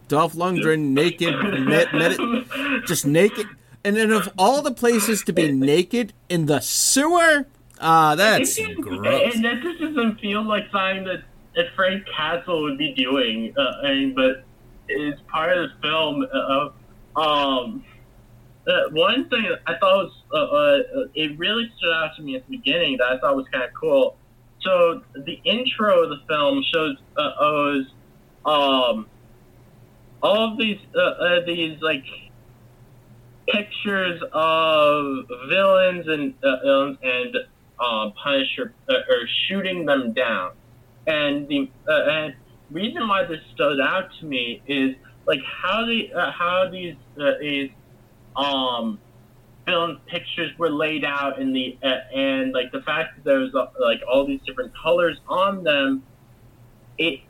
Dolph 0.08 0.34
Lundgren 0.34 0.90
naked, 0.90 1.34
med- 1.42 1.92
med- 1.92 2.46
just 2.86 3.06
naked." 3.06 3.46
And 3.84 3.96
then 3.96 4.10
of 4.10 4.28
all 4.36 4.62
the 4.62 4.72
places 4.72 5.22
to 5.24 5.32
be 5.32 5.52
naked 5.52 6.12
in 6.28 6.46
the 6.46 6.58
sewer, 6.60 7.46
ah, 7.80 8.14
that's 8.16 8.58
It- 8.58 8.80
gross. 8.80 9.34
And 9.34 9.44
that 9.44 9.62
just 9.62 9.80
doesn't 9.80 10.18
feel 10.20 10.42
like 10.42 10.64
something 10.72 11.04
that, 11.04 11.22
that 11.54 11.66
Frank 11.76 12.04
Castle 12.08 12.62
would 12.62 12.78
be 12.78 12.92
doing. 12.94 13.54
Uh, 13.56 13.86
I 13.86 13.90
mean, 13.94 14.14
but 14.14 14.42
it's 14.88 15.20
part 15.28 15.56
of 15.56 15.70
the 15.70 15.76
film. 15.82 16.26
of 16.32 16.72
um, 17.14 17.84
uh, 18.66 18.90
one 18.90 19.28
thing 19.28 19.46
I 19.66 19.74
thought 19.78 20.04
was 20.04 20.12
uh, 20.34 20.38
uh, 20.38 21.06
it 21.14 21.38
really 21.38 21.70
stood 21.76 21.92
out 21.92 22.16
to 22.16 22.22
me 22.22 22.36
at 22.36 22.46
the 22.48 22.56
beginning 22.56 22.96
that 22.98 23.06
I 23.06 23.18
thought 23.18 23.36
was 23.36 23.46
kind 23.52 23.64
of 23.64 23.70
cool. 23.78 24.16
So 24.60 25.02
the 25.14 25.40
intro 25.44 26.02
of 26.02 26.10
the 26.10 26.18
film 26.28 26.64
shows 26.74 26.96
uh, 27.16 28.48
um, 28.48 29.06
all 30.22 30.52
of 30.52 30.58
these 30.58 30.80
uh, 30.96 31.00
uh, 31.00 31.40
these 31.46 31.80
like 31.80 32.04
pictures 33.48 34.20
of 34.32 35.26
villains 35.48 36.08
and 36.08 36.34
and 36.42 37.36
um, 37.78 38.12
Punisher 38.22 38.74
or 38.88 39.28
shooting 39.48 39.86
them 39.86 40.12
down. 40.12 40.52
And 41.06 41.46
the 41.46 41.70
and 41.86 42.34
reason 42.72 43.06
why 43.06 43.24
this 43.24 43.40
stood 43.54 43.80
out 43.80 44.10
to 44.18 44.26
me 44.26 44.60
is 44.66 44.96
like 45.26 45.40
how 45.62 45.84
the 45.86 46.10
how 46.32 46.68
these 46.68 46.96
these 47.40 47.70
um 48.36 48.98
film 49.66 50.00
pictures 50.06 50.56
were 50.58 50.70
laid 50.70 51.04
out 51.04 51.40
in 51.40 51.52
the 51.52 51.76
uh, 51.82 51.88
and 52.14 52.52
like 52.52 52.70
the 52.72 52.80
fact 52.82 53.16
that 53.16 53.24
there 53.24 53.40
was 53.40 53.54
uh, 53.54 53.66
like 53.80 54.00
all 54.08 54.24
these 54.24 54.40
different 54.46 54.72
colors 54.80 55.18
on 55.28 55.64
them. 55.64 56.02
It 56.98 57.20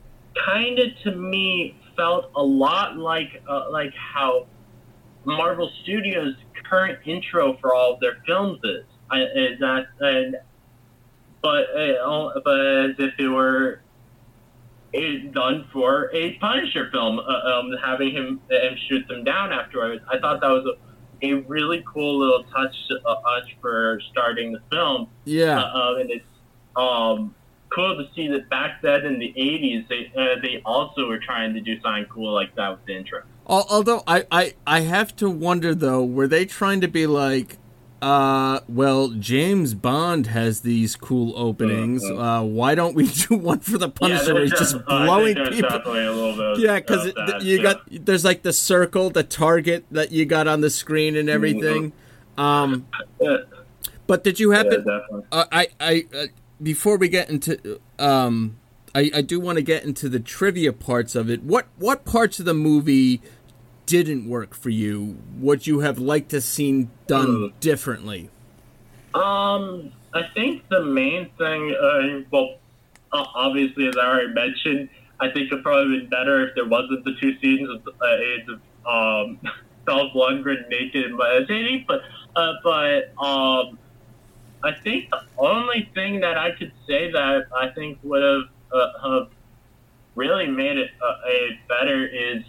kind 0.45 0.79
of 0.79 0.87
to 1.03 1.11
me 1.11 1.77
felt 1.95 2.31
a 2.35 2.43
lot 2.43 2.97
like 2.97 3.41
uh, 3.49 3.69
like 3.71 3.93
how 3.95 4.47
Marvel 5.25 5.69
Studios' 5.83 6.35
current 6.69 6.99
intro 7.05 7.57
for 7.57 7.73
all 7.73 7.93
of 7.93 7.99
their 7.99 8.17
films 8.25 8.59
is. 8.63 8.85
I, 9.09 9.21
is 9.21 9.59
that 9.59 9.87
and 9.99 10.35
but 11.41 11.65
uh, 11.75 12.39
but 12.43 12.59
as 12.59 12.95
if 12.99 13.13
it 13.17 13.27
were 13.27 13.81
it 14.93 15.33
done 15.33 15.67
for 15.73 16.09
a 16.13 16.33
Punisher 16.35 16.89
film, 16.91 17.19
uh, 17.19 17.23
um, 17.23 17.71
having 17.83 18.11
him 18.11 18.41
and 18.49 18.77
shoot 18.87 19.07
them 19.07 19.23
down 19.23 19.51
afterwards. 19.51 20.03
I 20.11 20.19
thought 20.19 20.39
that 20.41 20.49
was 20.49 20.65
a 20.65 20.86
a 21.21 21.33
really 21.33 21.83
cool 21.91 22.19
little 22.19 22.43
touch 22.43 22.75
uh, 23.05 23.15
touch 23.21 23.55
for 23.61 24.01
starting 24.11 24.51
the 24.51 24.61
film. 24.71 25.07
Yeah. 25.25 25.59
Uh, 25.59 25.95
and 25.99 26.11
it's 26.11 26.25
um, 26.75 27.33
cool 27.69 27.97
to 27.97 28.09
see 28.13 28.27
that 28.29 28.49
back 28.49 28.81
then 28.81 29.05
in 29.05 29.19
the 29.19 29.33
80s, 29.37 29.87
they, 29.87 30.11
uh, 30.15 30.39
they 30.41 30.61
also 30.65 31.07
were 31.07 31.19
trying 31.19 31.53
to 31.53 31.61
do 31.61 31.79
something 31.81 32.05
cool 32.05 32.33
like 32.33 32.55
that 32.55 32.69
with 32.69 32.85
the 32.85 32.95
intro. 32.95 33.23
Although 33.45 34.03
I, 34.05 34.25
I, 34.29 34.53
I 34.65 34.81
have 34.81 35.15
to 35.17 35.29
wonder 35.29 35.73
though, 35.73 36.03
were 36.03 36.27
they 36.27 36.45
trying 36.45 36.81
to 36.81 36.87
be 36.87 37.07
like, 37.07 37.57
uh, 38.01 38.59
well, 38.67 39.09
James 39.09 39.73
Bond 39.73 40.27
has 40.27 40.61
these 40.61 40.95
cool 40.95 41.33
openings. 41.37 42.03
Uh, 42.03 42.43
why 42.43 42.75
don't 42.75 42.95
we 42.95 43.07
do 43.29 43.35
one 43.35 43.59
for 43.59 43.77
the 43.77 43.89
Punisher? 43.89 44.33
where 44.33 44.43
he's 44.43 44.51
just 44.51 44.73
def- 44.73 44.83
I 44.87 44.97
think 44.97 45.37
blowing 45.37 45.51
people. 45.51 45.69
definitely 45.69 46.05
a 46.05 46.11
little 46.11 46.35
bit 46.35 46.45
of- 46.45 46.59
Yeah, 46.59 46.75
because 46.79 47.05
you 47.43 47.57
yeah. 47.57 47.63
got 47.63 47.81
there's 48.05 48.23
like 48.25 48.43
the 48.43 48.53
circle, 48.53 49.09
the 49.09 49.23
target 49.23 49.85
that 49.91 50.11
you 50.11 50.25
got 50.25 50.47
on 50.47 50.61
the 50.61 50.69
screen 50.69 51.15
and 51.15 51.29
everything. 51.29 51.93
Um, 52.37 52.87
but 54.05 54.23
did 54.23 54.39
you 54.39 54.51
yeah, 54.51 54.57
happen? 54.57 54.77
definitely. 54.85 55.23
Uh, 55.31 55.45
I, 55.51 55.67
I, 55.79 56.05
uh, 56.15 56.25
before 56.61 56.97
we 56.97 57.09
get 57.09 57.29
into, 57.29 57.79
um, 57.99 58.57
I, 58.95 59.11
I 59.15 59.21
do 59.21 59.39
want 59.39 59.57
to 59.57 59.61
get 59.63 59.83
into 59.83 60.07
the 60.07 60.19
trivia 60.19 60.71
parts 60.71 61.15
of 61.15 61.29
it. 61.29 61.43
What, 61.43 61.65
what 61.77 62.05
parts 62.05 62.39
of 62.39 62.45
the 62.45 62.53
movie 62.53 63.21
didn't 63.87 64.29
work 64.29 64.53
for 64.53 64.69
you? 64.69 65.17
What 65.39 65.65
you 65.65 65.79
have 65.79 65.97
liked 65.97 66.29
to 66.29 66.41
seen 66.41 66.91
done 67.07 67.27
Hmm. 67.27 67.47
differently? 67.59 68.29
Um, 69.15 69.91
I 70.13 70.23
think 70.35 70.67
the 70.69 70.83
main 70.83 71.29
thing, 71.37 71.73
uh, 71.73 72.21
well, 72.29 72.57
obviously, 73.11 73.87
as 73.87 73.97
I 73.97 74.05
already 74.05 74.33
mentioned, 74.33 74.89
I 75.19 75.31
think 75.31 75.51
it'd 75.51 75.63
probably 75.63 75.99
been 75.99 76.09
better 76.09 76.47
if 76.47 76.53
there 76.53 76.65
wasn't 76.65 77.03
the 77.03 77.15
two 77.19 77.39
scenes 77.39 77.67
of 77.69 77.87
uh, 77.87 78.05
AIDS 78.05 78.49
of 78.49 78.59
um, 78.85 79.39
Dolph 79.87 80.13
Lundgren 80.13 80.69
naked 80.69 81.05
and 81.05 81.17
meditating. 81.17 81.85
But, 81.87 82.01
uh, 82.35 82.53
but 82.63 83.13
um, 83.17 83.79
I 84.63 84.73
think 84.83 85.09
the 85.09 85.21
only 85.37 85.89
thing 85.95 86.19
that 86.19 86.37
I 86.37 86.51
could 86.51 86.73
say 86.87 87.11
that 87.11 87.47
I 87.55 87.69
think 87.69 87.97
would 88.03 88.21
have 88.21 88.49
uh, 88.71 89.09
have 89.09 89.29
really 90.15 90.47
made 90.47 90.77
it 90.77 90.91
uh, 91.01 91.29
a 91.29 91.59
better 91.69 92.05
is 92.05 92.43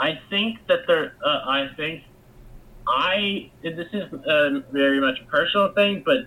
I 0.00 0.20
think 0.30 0.58
that 0.68 0.86
there. 0.86 1.14
Uh, 1.24 1.40
I 1.46 1.70
think 1.76 2.04
I 2.86 3.50
this 3.62 3.88
is 3.92 4.04
um, 4.12 4.64
very 4.72 5.00
much 5.00 5.18
a 5.20 5.24
personal 5.24 5.72
thing, 5.72 6.02
but 6.04 6.26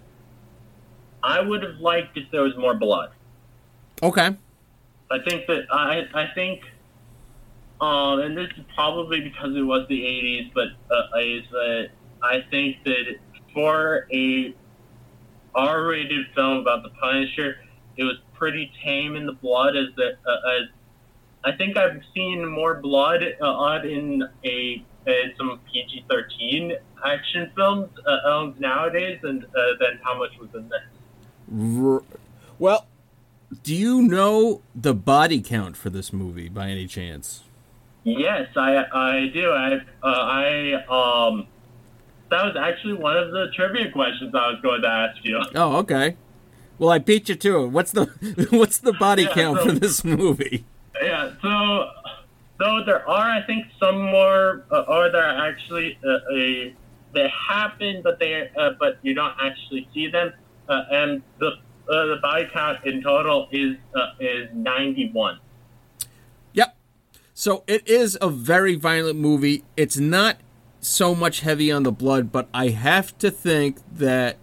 I 1.24 1.40
would 1.40 1.64
have 1.64 1.78
liked 1.80 2.18
if 2.18 2.30
there 2.32 2.44
was 2.44 2.56
more 2.58 2.76
blood. 2.76 3.12
Okay. 4.04 4.36
I 5.10 5.20
think 5.28 5.48
that 5.48 5.66
I 5.72 6.04
I 6.14 6.28
think, 6.34 6.62
um, 7.80 8.20
and 8.20 8.38
this 8.38 8.50
is 8.58 8.64
probably 8.76 9.22
because 9.22 9.56
it 9.56 9.62
was 9.62 9.88
the 9.88 10.02
'80s, 10.02 10.52
but 10.54 10.68
uh, 10.94 11.20
is 11.20 11.44
that 11.52 11.90
I 12.22 12.44
think 12.50 12.78
that 12.86 13.16
for 13.54 14.08
a 14.14 14.54
R-rated 15.54 16.28
film 16.34 16.60
about 16.60 16.84
the 16.84 16.90
Punisher, 16.90 17.58
it 17.98 18.04
was 18.04 18.18
pretty 18.34 18.72
tame 18.84 19.16
in 19.16 19.26
the 19.26 19.34
blood. 19.34 19.76
As 19.76 19.88
that 19.96 20.18
uh, 20.28 20.62
as 20.62 20.70
I 21.44 21.52
think 21.54 21.78
I've 21.78 22.02
seen 22.14 22.46
more 22.46 22.76
blood 22.76 23.24
uh, 23.42 23.46
on 23.46 23.88
in 23.88 24.24
a 24.46 24.84
some 25.38 25.60
PG-13 25.74 26.78
action 27.04 27.52
films 27.56 27.90
uh, 28.06 28.52
nowadays, 28.60 29.20
and 29.24 29.44
uh, 29.44 29.48
than 29.80 30.00
how 30.04 30.18
much 30.20 30.32
was 30.40 30.50
in 30.54 30.70
this. 30.70 32.04
Well, 32.60 32.86
do 33.64 33.76
you 33.76 34.02
know 34.04 34.62
the 34.76 34.94
body 34.94 35.42
count 35.42 35.76
for 35.76 35.90
this 35.90 36.14
movie 36.14 36.48
by 36.50 36.70
any 36.70 36.86
chance? 36.88 37.42
Yes, 38.04 38.50
I 38.56 38.84
I 38.94 39.32
do. 39.34 39.52
I 39.52 39.74
uh, 40.04 40.08
I 40.08 40.74
um 41.30 41.48
that 42.30 42.46
was 42.46 42.56
actually 42.56 42.94
one 42.94 43.18
of 43.18 43.32
the 43.32 43.48
trivia 43.56 43.92
questions 43.92 44.34
I 44.34 44.52
was 44.52 44.60
going 44.62 44.82
to 44.84 44.88
ask 44.88 45.18
you. 45.24 45.42
Oh, 45.56 45.78
okay. 45.78 46.16
Well, 46.80 46.90
I 46.92 46.98
beat 47.00 47.28
you 47.30 47.36
to 47.36 47.64
it. 47.64 47.68
What's 47.68 47.92
the 47.92 48.06
what's 48.52 48.78
the 48.80 48.94
body 48.94 49.24
Yeah, 49.24 49.34
count 49.34 49.60
so- 49.60 49.66
for 49.66 49.72
this 49.74 50.04
movie? 50.04 50.66
Yeah, 51.02 51.34
so 51.42 51.90
though 52.60 52.84
there 52.86 53.08
are 53.10 53.30
I 53.30 53.42
think 53.46 53.66
some 53.80 54.02
more 54.02 54.66
uh, 54.72 54.84
or 54.88 55.10
there 55.10 55.24
actually 55.24 55.98
uh, 56.06 56.36
a 56.36 56.76
they 57.14 57.28
happen, 57.30 58.02
but 58.04 58.20
they 58.20 58.50
uh, 58.56 58.72
but 58.80 59.00
you 59.02 59.14
don't 59.14 59.36
actually 59.42 59.88
see 59.94 60.08
them, 60.08 60.32
uh, 60.70 60.84
and 60.92 61.22
the 61.40 61.48
uh, 61.90 62.06
the 62.06 62.20
body 62.22 62.48
count 62.54 62.86
in 62.86 63.02
total 63.02 63.50
is 63.52 63.78
uh, 63.96 64.12
is 64.20 64.50
ninety 64.54 65.10
one. 65.12 65.40
Yep. 66.54 66.78
So 67.34 67.64
it 67.68 67.88
is 67.88 68.18
a 68.22 68.30
very 68.30 68.76
violent 68.76 69.18
movie. 69.18 69.64
It's 69.76 69.98
not 69.98 70.38
so 70.80 71.16
much 71.16 71.42
heavy 71.42 71.72
on 71.72 71.84
the 71.84 71.92
blood, 71.92 72.32
but 72.32 72.48
I 72.54 72.70
have 72.70 73.18
to 73.20 73.32
think 73.32 73.80
that 73.92 74.38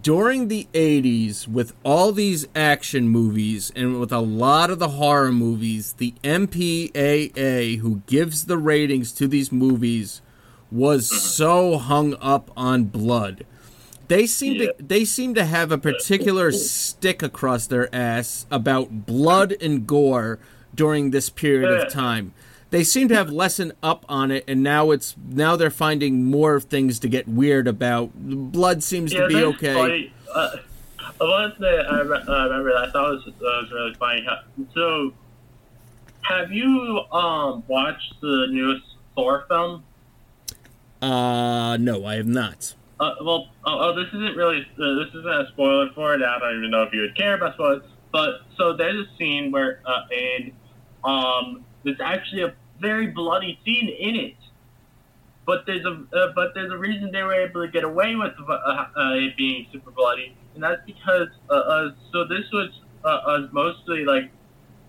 during 0.00 0.48
the 0.48 0.66
80s, 0.72 1.46
with 1.46 1.74
all 1.84 2.12
these 2.12 2.46
action 2.54 3.08
movies 3.08 3.70
and 3.76 4.00
with 4.00 4.12
a 4.12 4.20
lot 4.20 4.70
of 4.70 4.78
the 4.78 4.90
horror 4.90 5.32
movies, 5.32 5.94
the 5.98 6.14
MPAA, 6.24 7.78
who 7.78 8.02
gives 8.06 8.46
the 8.46 8.56
ratings 8.56 9.12
to 9.12 9.28
these 9.28 9.52
movies, 9.52 10.22
was 10.70 11.08
mm-hmm. 11.08 11.18
so 11.18 11.78
hung 11.78 12.14
up 12.20 12.50
on 12.56 12.84
blood. 12.84 13.44
They 14.08 14.26
seem 14.26 14.58
to 14.58 14.74
they 14.78 15.04
seem 15.04 15.34
to 15.34 15.44
have 15.44 15.72
a 15.72 15.78
particular 15.78 16.52
stick 16.52 17.22
across 17.22 17.66
their 17.66 17.94
ass 17.94 18.46
about 18.50 19.06
blood 19.06 19.54
and 19.60 19.86
gore 19.86 20.38
during 20.74 21.10
this 21.10 21.30
period 21.30 21.70
of 21.70 21.86
eh. 21.86 21.88
time. 21.88 22.34
They 22.72 22.84
seem 22.84 23.08
to 23.08 23.14
have 23.14 23.28
lessened 23.28 23.74
up 23.82 24.06
on 24.08 24.30
it, 24.30 24.44
and 24.48 24.62
now 24.62 24.92
it's 24.92 25.14
now 25.28 25.56
they're 25.56 25.68
finding 25.68 26.24
more 26.24 26.58
things 26.58 26.98
to 27.00 27.08
get 27.08 27.28
weird 27.28 27.68
about. 27.68 28.12
Blood 28.14 28.82
seems 28.82 29.12
to 29.12 29.28
be 29.28 29.44
okay. 29.44 30.10
Uh, 30.34 30.56
one 31.20 31.52
thing 31.56 31.64
I 31.64 32.00
re- 32.00 32.24
uh, 32.26 32.44
remember 32.44 32.72
that 32.72 32.88
I 32.88 32.90
thought 32.90 33.10
was, 33.10 33.28
uh, 33.28 33.32
was 33.40 33.70
really 33.72 33.94
funny. 33.96 34.26
So, 34.72 35.12
have 36.22 36.50
you 36.50 37.00
um 37.12 37.62
watched 37.68 38.14
the 38.22 38.46
newest 38.50 38.86
Thor 39.14 39.44
film? 39.48 39.84
Uh, 41.02 41.76
no, 41.76 42.06
I 42.06 42.14
have 42.14 42.26
not. 42.26 42.74
Uh, 42.98 43.16
well, 43.20 43.48
oh, 43.66 43.80
oh, 43.80 43.94
this 43.94 44.08
isn't 44.14 44.34
really 44.34 44.66
uh, 44.80 44.94
this 44.94 45.08
isn't 45.08 45.28
a 45.28 45.46
spoiler 45.48 45.90
for 45.94 46.14
it. 46.14 46.22
I 46.22 46.38
don't 46.38 46.56
even 46.56 46.70
know 46.70 46.84
if 46.84 46.94
you 46.94 47.02
would 47.02 47.18
care 47.18 47.34
about 47.34 47.52
spoilers. 47.52 47.82
But 48.12 48.40
so 48.56 48.74
there's 48.74 49.06
a 49.06 49.16
scene 49.18 49.52
where 49.52 49.82
uh, 49.84 50.04
and 50.10 50.52
um, 51.04 51.64
there's 51.84 52.00
actually 52.00 52.44
a 52.44 52.54
very 52.82 53.06
bloody 53.06 53.58
scene 53.64 53.88
in 53.88 54.16
it. 54.16 54.36
But 55.46 55.64
there's 55.66 55.84
a 55.86 56.04
uh, 56.14 56.32
but 56.34 56.52
there's 56.54 56.70
a 56.70 56.76
reason 56.76 57.10
they 57.10 57.22
were 57.22 57.34
able 57.34 57.64
to 57.64 57.72
get 57.72 57.84
away 57.84 58.14
with 58.14 58.32
uh, 58.48 58.52
uh, 58.52 59.14
it 59.14 59.36
being 59.36 59.66
super 59.72 59.90
bloody, 59.90 60.36
and 60.54 60.62
that's 60.62 60.82
because 60.86 61.28
uh, 61.50 61.54
uh, 61.54 61.90
so 62.12 62.24
this 62.24 62.44
was 62.52 62.68
uh, 63.04 63.08
uh, 63.08 63.48
mostly 63.50 64.04
like 64.04 64.30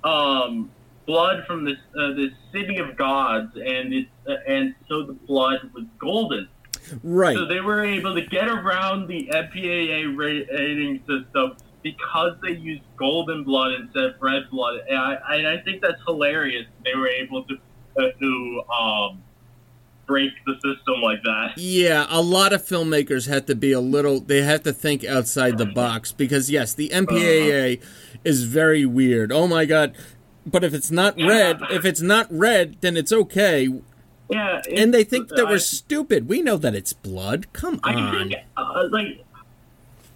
um, 0.04 0.70
blood 1.08 1.46
from 1.48 1.66
this 1.66 1.78
uh, 2.00 2.14
this 2.14 2.34
city 2.52 2.78
of 2.78 2.96
gods, 2.98 3.56
and 3.56 3.94
it 3.94 4.08
uh, 4.28 4.36
and 4.48 4.76
so 4.88 5.04
the 5.04 5.14
blood 5.14 5.72
was 5.74 5.86
golden. 5.98 6.48
Right. 7.02 7.36
So 7.36 7.46
they 7.46 7.62
were 7.62 7.84
able 7.84 8.14
to 8.14 8.22
get 8.22 8.48
around 8.48 9.08
the 9.08 9.30
MPAA 9.34 10.16
rating 10.16 11.00
system 11.00 11.56
because 11.82 12.36
they 12.42 12.52
used 12.52 12.84
golden 12.98 13.44
blood 13.44 13.74
instead 13.74 14.04
of 14.04 14.22
red 14.22 14.50
blood. 14.50 14.82
And 14.90 14.98
I, 14.98 15.14
I, 15.16 15.54
I 15.54 15.62
think 15.64 15.82
that's 15.82 16.02
hilarious. 16.06 16.66
They 16.84 16.96
were 16.96 17.08
able 17.08 17.44
to 17.46 17.56
uh, 17.56 17.58
to 17.98 18.62
um, 18.72 19.22
break 20.06 20.32
the 20.46 20.54
system 20.56 21.02
like 21.02 21.22
that. 21.24 21.54
Yeah, 21.58 22.06
a 22.10 22.22
lot 22.22 22.54
of 22.54 22.62
filmmakers 22.64 23.28
have 23.28 23.46
to 23.48 23.56
be 23.56 23.72
a 23.72 23.80
little. 23.80 24.20
They 24.20 24.42
have 24.42 24.64
to 24.64 24.74
think 24.74 25.04
outside 25.06 25.58
the 25.58 25.66
box 25.66 26.12
because 26.12 26.50
yes, 26.52 26.74
the 26.74 26.90
MPAA 26.90 27.82
is 28.24 28.44
very 28.44 28.86
weird. 28.86 29.32
Oh 29.32 29.48
my 29.48 29.66
god! 29.66 29.96
But 30.46 30.64
if 30.64 30.74
it's 30.74 30.92
not 30.92 31.16
red, 31.18 31.60
if 31.72 31.86
it's 31.86 32.02
not 32.02 32.28
red, 32.30 32.78
then 32.82 32.98
it's 32.98 33.12
okay. 33.14 33.70
Yeah, 34.30 34.62
And 34.76 34.94
they 34.94 35.04
think 35.04 35.28
that 35.30 35.46
I- 35.46 35.50
we're 35.52 35.60
stupid. 35.60 36.28
We 36.28 36.42
know 36.42 36.58
that 36.58 36.74
it's 36.74 36.94
blood. 36.94 37.52
Come 37.54 37.80
I 37.84 37.94
on. 37.94 38.30
think 38.30 38.42
uh, 38.58 38.88
like 38.90 39.24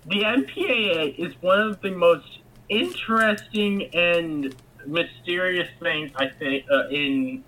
the 0.07 0.23
MPAA 0.23 1.19
is 1.19 1.33
one 1.41 1.59
of 1.59 1.81
the 1.81 1.91
most 1.91 2.39
interesting 2.69 3.83
and 3.93 4.55
mysterious 4.85 5.67
things 5.81 6.11
I 6.15 6.29
think 6.29 6.65
uh, 6.71 6.87
in 6.87 7.43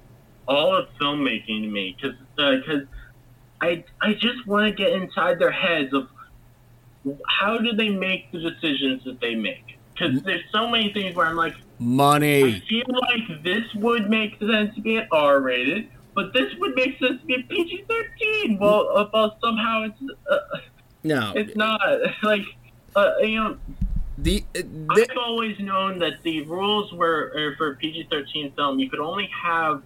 all 0.50 0.76
of 0.76 0.88
filmmaking 1.00 1.62
to 1.62 1.68
me 1.68 1.96
because 1.96 2.18
because 2.38 2.84
I 3.62 3.84
I 4.02 4.14
just 4.14 4.46
want 4.48 4.66
to 4.68 4.74
get 4.74 4.92
inside 4.94 5.40
their 5.40 5.52
heads 5.52 5.94
of 5.94 6.10
how 7.40 7.58
do 7.58 7.72
they 7.74 7.90
make 7.90 8.32
the 8.32 8.40
decisions 8.40 9.04
that 9.06 9.22
they 9.22 9.36
make 9.36 9.78
because 9.94 10.22
there's 10.24 10.44
so 10.52 10.68
many 10.68 10.92
things 10.92 11.16
where 11.16 11.28
I'm 11.28 11.36
like 11.36 11.56
money. 11.78 12.44
I 12.56 12.60
feel 12.68 12.86
like 12.90 13.44
this 13.44 13.64
would 13.76 14.10
make 14.10 14.38
sense 14.40 14.74
to 14.76 14.82
be 14.82 14.96
an 14.98 15.08
R 15.12 15.40
rated, 15.40 15.88
but 16.16 16.34
this 16.34 16.54
would 16.60 16.76
make 16.76 16.98
sense 17.00 17.22
to 17.22 17.26
be 17.26 17.36
a 17.36 17.44
PG 17.44 17.86
thirteen. 17.88 18.58
Well, 18.60 18.90
uh, 18.98 19.08
well, 19.14 19.38
somehow 19.42 19.84
it's 19.84 20.02
uh, 20.30 20.38
No. 21.04 21.32
it's 21.36 21.56
not 21.56 21.80
like 22.24 22.44
uh, 22.96 23.12
you 23.22 23.36
know. 23.36 23.58
The, 24.18 24.44
uh, 24.54 24.64
the 24.64 25.08
I've 25.10 25.18
always 25.18 25.58
known 25.60 26.00
that 26.00 26.22
the 26.24 26.42
rules 26.42 26.92
were 26.92 27.32
uh, 27.34 27.58
for 27.58 27.76
PG 27.76 28.08
thirteen 28.10 28.52
film 28.54 28.80
you 28.80 28.90
could 28.90 29.00
only 29.00 29.30
have 29.44 29.82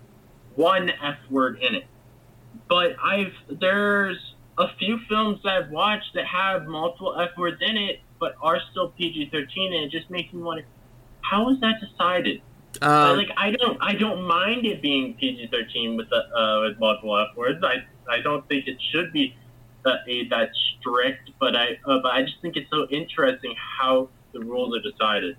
one 0.55 0.89
F 0.89 1.17
word 1.29 1.59
in 1.61 1.75
it, 1.75 1.85
but 2.69 2.95
I've 3.03 3.33
there's 3.49 4.35
a 4.57 4.67
few 4.77 4.99
films 5.09 5.39
that 5.43 5.63
I've 5.63 5.71
watched 5.71 6.13
that 6.13 6.25
have 6.25 6.65
multiple 6.65 7.19
F 7.19 7.29
words 7.37 7.57
in 7.61 7.77
it, 7.77 8.01
but 8.19 8.35
are 8.41 8.59
still 8.71 8.89
PG-13, 8.89 9.73
and 9.73 9.85
it 9.85 9.91
just 9.91 10.09
makes 10.09 10.31
me 10.31 10.41
wonder, 10.41 10.65
how 11.21 11.49
is 11.49 11.59
that 11.61 11.75
decided? 11.81 12.41
Uh, 12.81 13.13
like 13.15 13.29
I 13.37 13.51
don't 13.51 13.77
I 13.81 13.93
don't 13.93 14.23
mind 14.23 14.65
it 14.65 14.81
being 14.81 15.13
PG-13 15.15 15.95
with 15.95 16.09
the, 16.09 16.15
uh, 16.35 16.61
with 16.61 16.79
multiple 16.79 17.17
F 17.17 17.35
words. 17.35 17.63
I 17.63 17.85
I 18.11 18.21
don't 18.21 18.47
think 18.47 18.67
it 18.67 18.77
should 18.91 19.13
be 19.13 19.35
a, 19.85 20.27
that 20.29 20.49
strict, 20.79 21.31
but 21.39 21.55
I 21.55 21.79
uh, 21.85 21.99
but 22.01 22.11
I 22.11 22.23
just 22.23 22.41
think 22.41 22.55
it's 22.55 22.69
so 22.69 22.87
interesting 22.89 23.55
how 23.57 24.09
the 24.31 24.39
rules 24.39 24.75
are 24.75 24.81
decided. 24.81 25.37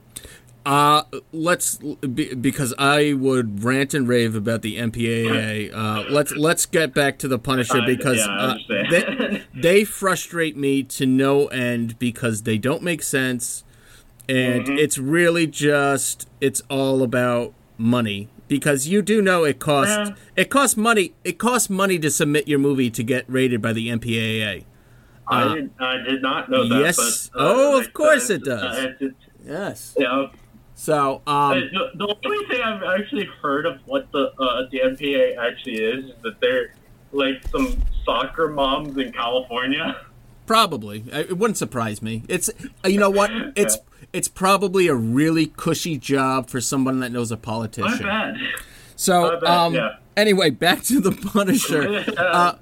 Uh, 0.66 1.02
let's 1.32 1.76
be, 1.76 2.32
because 2.34 2.72
I 2.78 3.12
would 3.12 3.62
rant 3.62 3.92
and 3.92 4.08
rave 4.08 4.34
about 4.34 4.62
the 4.62 4.78
MPAA. 4.78 5.70
Uh, 5.74 6.04
let's 6.10 6.32
let's 6.32 6.64
get 6.64 6.94
back 6.94 7.18
to 7.18 7.28
the 7.28 7.38
Punisher 7.38 7.78
Uh, 7.82 7.86
because 7.86 8.20
uh, 8.26 8.56
they, 8.90 9.42
they 9.54 9.84
frustrate 9.84 10.56
me 10.56 10.82
to 10.84 11.04
no 11.04 11.48
end 11.48 11.98
because 11.98 12.42
they 12.44 12.56
don't 12.56 12.82
make 12.82 13.02
sense, 13.02 13.62
and 14.28 14.64
Mm-hmm. 14.64 14.78
it's 14.78 14.96
really 14.96 15.46
just 15.46 16.28
it's 16.40 16.62
all 16.70 17.02
about 17.02 17.52
money. 17.76 18.28
Because 18.48 18.86
you 18.88 19.02
do 19.02 19.20
know 19.20 19.44
it 19.44 19.58
costs 19.58 20.12
it 20.36 20.48
costs 20.48 20.76
money 20.78 21.14
it 21.24 21.38
costs 21.38 21.68
money 21.68 21.98
to 21.98 22.10
submit 22.10 22.46
your 22.48 22.58
movie 22.58 22.90
to 22.90 23.02
get 23.02 23.24
rated 23.28 23.60
by 23.60 23.72
the 23.74 23.88
MPAA. 23.88 24.64
I 25.28 25.54
did 25.54 25.70
I 25.78 25.96
did 25.98 26.22
not 26.22 26.50
know 26.50 26.66
that. 26.68 26.74
Uh, 26.74 26.78
yes. 26.80 27.28
But, 27.34 27.40
uh, 27.40 27.44
Oh, 27.54 27.78
of 27.80 27.92
course 27.92 28.30
uh, 28.30 28.34
it 28.34 28.44
does. 28.44 28.62
uh, 28.78 28.92
it's- 29.00 29.12
Yes. 29.46 29.94
yeah. 29.98 30.28
So 30.84 31.22
um, 31.26 31.60
the, 31.72 31.88
the 31.94 32.16
only 32.26 32.46
thing 32.46 32.60
I've 32.60 32.82
actually 32.82 33.24
heard 33.40 33.64
of 33.64 33.80
what 33.86 34.12
the 34.12 34.34
uh, 34.38 34.68
the 34.70 34.80
MPA 34.80 35.38
actually 35.38 35.76
is 35.76 36.04
is 36.04 36.10
that 36.22 36.38
they're 36.42 36.74
like 37.10 37.42
some 37.48 37.82
soccer 38.04 38.48
moms 38.48 38.98
in 38.98 39.10
California. 39.10 39.96
Probably, 40.44 41.06
Uh, 41.10 41.20
it 41.20 41.38
wouldn't 41.38 41.56
surprise 41.56 42.02
me. 42.02 42.24
It's 42.28 42.50
uh, 42.84 42.88
you 42.88 43.00
know 43.00 43.08
what? 43.08 43.30
It's 43.56 43.78
it's 44.12 44.28
probably 44.28 44.86
a 44.88 44.94
really 44.94 45.46
cushy 45.46 45.96
job 45.96 46.50
for 46.50 46.60
someone 46.60 47.00
that 47.00 47.12
knows 47.12 47.32
a 47.32 47.38
politician. 47.38 48.06
So, 48.94 49.42
um, 49.46 49.74
yeah. 49.74 49.96
Anyway, 50.16 50.50
back 50.50 50.82
to 50.84 51.00
the 51.00 51.12
Punisher. 51.12 52.04
Uh, 52.16 52.56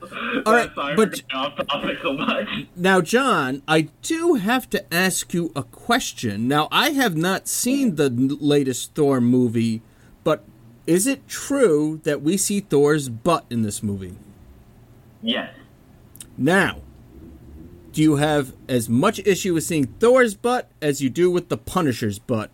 all 0.46 0.53
right, 0.53 0.70
but- 0.74 0.96
for 0.96 1.07
getting 1.07 1.30
off 1.34 1.57
topic 1.66 1.98
so 2.03 2.16
now, 2.76 3.00
John, 3.00 3.62
I 3.68 3.88
do 4.03 4.34
have 4.34 4.68
to 4.70 4.94
ask 4.94 5.32
you 5.34 5.53
a 5.55 5.62
question. 5.62 6.48
Now, 6.48 6.68
I 6.70 6.90
have 6.90 7.16
not 7.16 7.48
seen 7.48 7.96
the 7.96 8.09
latest 8.11 8.94
Thor 8.94 9.20
movie, 9.20 9.82
but 10.24 10.44
is 10.86 11.07
it 11.07 11.28
true 11.28 12.00
that 12.05 12.22
we 12.22 12.36
see 12.36 12.61
Thor's 12.61 13.09
butt 13.09 13.44
in 13.50 13.62
this 13.62 13.82
movie? 13.82 14.16
Yes. 15.22 15.55
Now, 16.36 16.80
do 17.92 18.03
you 18.03 18.16
have 18.16 18.55
as 18.68 18.88
much 18.88 19.20
issue 19.20 19.55
with 19.55 19.64
seeing 19.64 19.86
Thor's 19.86 20.34
butt 20.34 20.70
as 20.80 21.00
you 21.00 21.11
do 21.11 21.30
with 21.30 21.48
the 21.48 21.59
Punisher's 21.59 22.18
butt, 22.18 22.50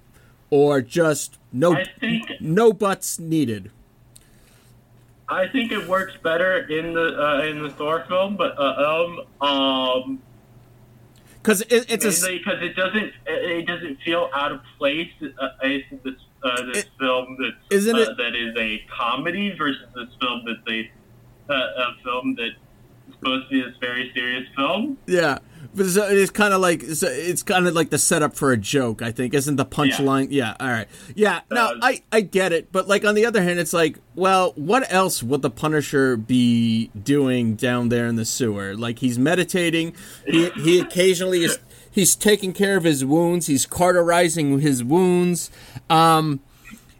or 0.50 0.80
just 0.82 1.38
no 1.52 1.76
think 2.00 2.28
no 2.40 2.72
butts 2.72 3.18
needed? 3.18 3.70
I 5.28 5.46
think 5.48 5.72
it 5.72 5.86
works 5.86 6.14
better 6.22 6.58
in 6.68 6.94
the 6.94 7.22
uh, 7.22 7.42
in 7.42 7.62
the 7.62 7.70
Thor 7.70 8.04
film, 8.08 8.36
but 8.36 8.58
uh, 8.58 8.62
um 9.42 9.46
um 9.46 10.22
Because 11.34 11.60
it, 11.62 11.86
it's 11.90 12.04
a 12.04 12.08
s- 12.08 12.22
mainly 12.22 12.38
because 12.38 12.62
it 12.62 12.74
doesn't 12.76 13.12
it 13.26 13.66
doesn't 13.66 14.00
feel 14.02 14.30
out 14.34 14.52
of 14.52 14.60
place. 14.78 15.10
Uh, 15.22 15.48
this 15.62 16.14
uh, 16.42 16.62
this 16.72 16.84
It- 16.84 16.90
film 16.98 17.36
that 17.40 17.52
isn't 17.70 17.94
uh, 17.96 17.98
it- 18.00 18.16
that 18.16 18.34
is 18.34 18.54
a 18.56 18.78
comedy 18.90 19.54
versus 19.56 19.82
this 19.94 20.08
film 20.20 20.42
that's 20.46 20.66
a 20.68 20.90
uh, 21.52 21.54
a 21.54 21.96
film 22.02 22.34
that's 22.34 22.54
supposed 23.18 23.44
to 23.48 23.50
be 23.50 23.62
this 23.62 23.76
very 23.80 24.10
serious 24.14 24.46
film. 24.56 24.96
yeah. 25.06 25.38
But 25.74 25.86
it's, 25.86 26.30
kind 26.30 26.54
of 26.54 26.60
like 26.60 26.82
it's, 26.82 27.02
it's 27.02 27.42
kind 27.42 27.66
of 27.66 27.74
like 27.74 27.90
the 27.90 27.98
setup 27.98 28.34
for 28.34 28.52
a 28.52 28.56
joke. 28.56 29.02
I 29.02 29.12
think 29.12 29.34
isn't 29.34 29.56
the 29.56 29.66
punchline? 29.66 30.28
Yeah. 30.30 30.56
All 30.58 30.68
right. 30.68 30.88
Yeah. 31.14 31.40
No, 31.50 31.66
Uh, 31.66 31.78
I 31.82 32.02
I 32.10 32.20
get 32.22 32.52
it, 32.52 32.72
but 32.72 32.88
like 32.88 33.04
on 33.04 33.14
the 33.14 33.26
other 33.26 33.42
hand, 33.42 33.58
it's 33.58 33.72
like, 33.72 33.98
well, 34.14 34.52
what 34.56 34.90
else 34.92 35.22
would 35.22 35.42
the 35.42 35.50
Punisher 35.50 36.16
be 36.16 36.88
doing 37.00 37.54
down 37.54 37.90
there 37.90 38.06
in 38.06 38.16
the 38.16 38.24
sewer? 38.24 38.74
Like 38.74 38.98
he's 39.00 39.18
meditating. 39.18 39.94
He 40.26 40.50
he 40.50 40.80
occasionally 40.80 41.44
is. 41.44 41.58
He's 41.90 42.14
taking 42.14 42.52
care 42.52 42.76
of 42.76 42.84
his 42.84 43.04
wounds. 43.04 43.46
He's 43.46 43.66
cauterizing 43.66 44.60
his 44.60 44.84
wounds. 44.84 45.50
Um, 45.90 46.40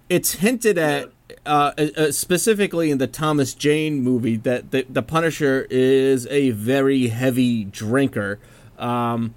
it's 0.09 0.35
hinted 0.35 0.77
at 0.79 1.11
uh, 1.47 1.73
uh, 1.97 2.11
specifically 2.11 2.91
in 2.91 2.99
the 2.99 3.07
Thomas 3.07 3.55
Jane 3.55 4.03
movie 4.03 4.37
that 4.37 4.71
the, 4.71 4.87
the 4.89 5.03
Punisher 5.03 5.67
is 5.71 6.27
a 6.29 6.51
very 6.51 7.09
heavy 7.09 7.65
drinker. 7.65 8.39
Um, 8.79 9.35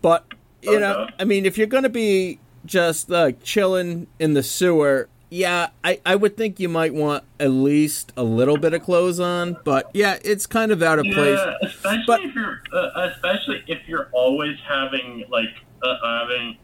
but 0.00 0.26
you 0.62 0.78
know. 0.78 1.08
I 1.18 1.24
mean, 1.24 1.46
if 1.46 1.58
you're 1.58 1.66
gonna 1.66 1.88
be 1.88 2.38
just 2.64 3.10
like 3.10 3.42
chilling 3.42 4.06
in 4.18 4.34
the 4.34 4.42
sewer, 4.42 5.08
yeah, 5.30 5.68
I, 5.82 6.00
I 6.04 6.14
would 6.14 6.36
think 6.36 6.60
you 6.60 6.68
might 6.68 6.92
want 6.92 7.24
at 7.40 7.48
least 7.48 8.12
a 8.16 8.22
little 8.22 8.58
bit 8.58 8.74
of 8.74 8.82
clothes 8.82 9.18
on. 9.18 9.56
But 9.64 9.90
yeah, 9.94 10.18
it's 10.24 10.46
kind 10.46 10.70
of 10.70 10.82
out 10.82 10.98
of 10.98 11.06
place. 11.06 11.38
Yeah, 11.38 11.54
especially 11.62 12.04
But- 12.06 12.20
if 12.20 12.34
you're 12.34 12.62
uh, 12.72 13.08
especially 13.14 13.64
if 13.66 13.88
you're 13.88 14.08
always 14.12 14.58
having 14.68 15.24
like 15.30 15.48
uh, 15.82 15.96
having 16.02 16.58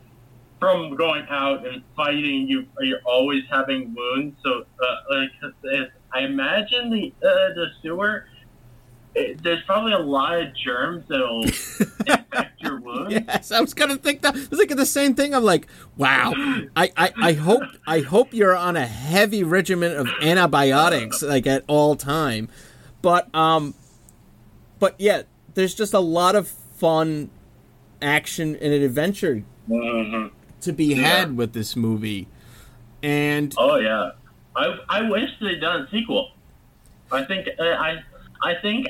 from 0.61 0.97
going 0.97 1.25
out 1.31 1.67
and 1.67 1.83
fighting, 1.97 2.47
you 2.49 2.67
you're 2.81 3.01
always 3.05 3.45
having 3.51 3.95
wounds. 3.95 4.37
So 4.45 4.65
uh, 4.83 4.97
like 5.11 5.31
uh, 5.43 5.85
I 6.13 6.21
imagine 6.21 6.91
the 6.91 7.13
uh, 7.27 7.55
the 7.55 7.67
sewer. 7.83 8.27
It, 9.19 9.43
there's 9.43 9.63
probably 9.65 9.93
a 9.93 9.99
lot 9.99 10.39
of 10.41 10.55
germs 10.57 11.05
that'll 11.09 11.43
infect 12.07 12.61
your 12.63 12.81
wound. 12.81 13.11
Yes, 13.11 13.51
I 13.51 13.61
was 13.61 13.75
gonna 13.75 13.97
think 13.97 14.23
that. 14.23 14.35
I 14.35 14.39
was 14.39 14.49
thinking 14.49 14.77
the 14.77 14.87
same 14.87 15.15
thing. 15.15 15.35
I'm 15.35 15.43
like, 15.45 15.67
wow. 15.97 16.33
I, 16.77 16.91
I, 16.97 17.13
I 17.21 17.33
hope 17.33 17.63
I 17.87 18.01
hope 18.01 18.33
you're 18.33 18.57
on 18.57 18.77
a 18.77 18.87
heavy 18.87 19.43
regimen 19.43 19.97
of 19.97 20.09
antibiotics 20.23 21.23
like 21.23 21.47
at 21.47 21.65
all 21.67 21.97
time. 21.97 22.49
But 23.03 23.33
um, 23.35 23.75
but 24.79 24.95
yeah, 24.99 25.23
there's 25.55 25.75
just 25.75 25.95
a 25.95 26.01
lot 26.01 26.37
of 26.37 26.49
fun 26.49 27.31
action 28.01 28.55
and 28.57 28.73
adventure 28.73 29.43
Mhm. 29.69 30.31
to 30.61 30.73
be 30.73 30.95
had 30.95 31.37
with 31.37 31.53
this 31.53 31.75
movie. 31.77 32.29
And 33.03 33.53
Oh 33.59 33.77
yeah, 33.77 34.13
I 34.57 34.79
I 34.89 35.11
wish 35.11 35.29
they'd 35.41 35.61
done 35.61 35.83
a 35.83 35.91
sequel. 35.91 36.31
I 37.11 37.25
think 37.25 37.49
uh, 37.59 37.63
I 37.63 38.03
I 38.43 38.55
think 38.63 38.87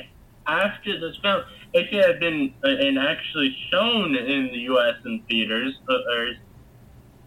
after 0.49 0.99
this 0.99 1.15
film, 1.21 1.43
if 1.73 1.91
it 1.93 2.05
had 2.05 2.19
been 2.19 2.53
uh, 2.63 2.69
and 2.69 2.97
actually 2.97 3.55
shown 3.71 4.15
in 4.15 4.47
the 4.47 4.59
U.S. 4.73 4.95
in 5.05 5.21
theaters, 5.29 5.75
uh, 5.87 5.93
or, 5.93 6.33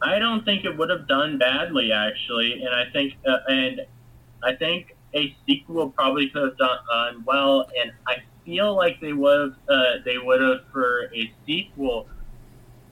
I 0.03 0.19
don't 0.19 0.45
think 0.45 0.65
it 0.65 0.77
would 0.77 0.91
have 0.91 1.07
done 1.07 1.39
badly 1.39 1.93
actually, 1.93 2.63
and 2.65 2.75
I 2.75 2.91
think 2.93 3.15
uh, 3.27 3.39
and 3.49 3.81
I 4.43 4.55
think 4.57 4.97
a 5.15 5.35
sequel 5.47 5.91
probably 5.91 6.29
could 6.31 6.43
have 6.43 6.59
done 6.59 6.79
uh, 6.93 7.13
well, 7.25 7.71
and 7.81 7.93
I 8.07 8.17
feel 8.45 8.75
like 8.75 9.01
they 9.01 9.13
would 9.13 9.41
have 9.41 9.59
uh, 9.69 9.93
they 10.05 10.19
would 10.19 10.41
have 10.41 10.63
for 10.73 11.05
a 11.15 11.33
sequel 11.47 12.09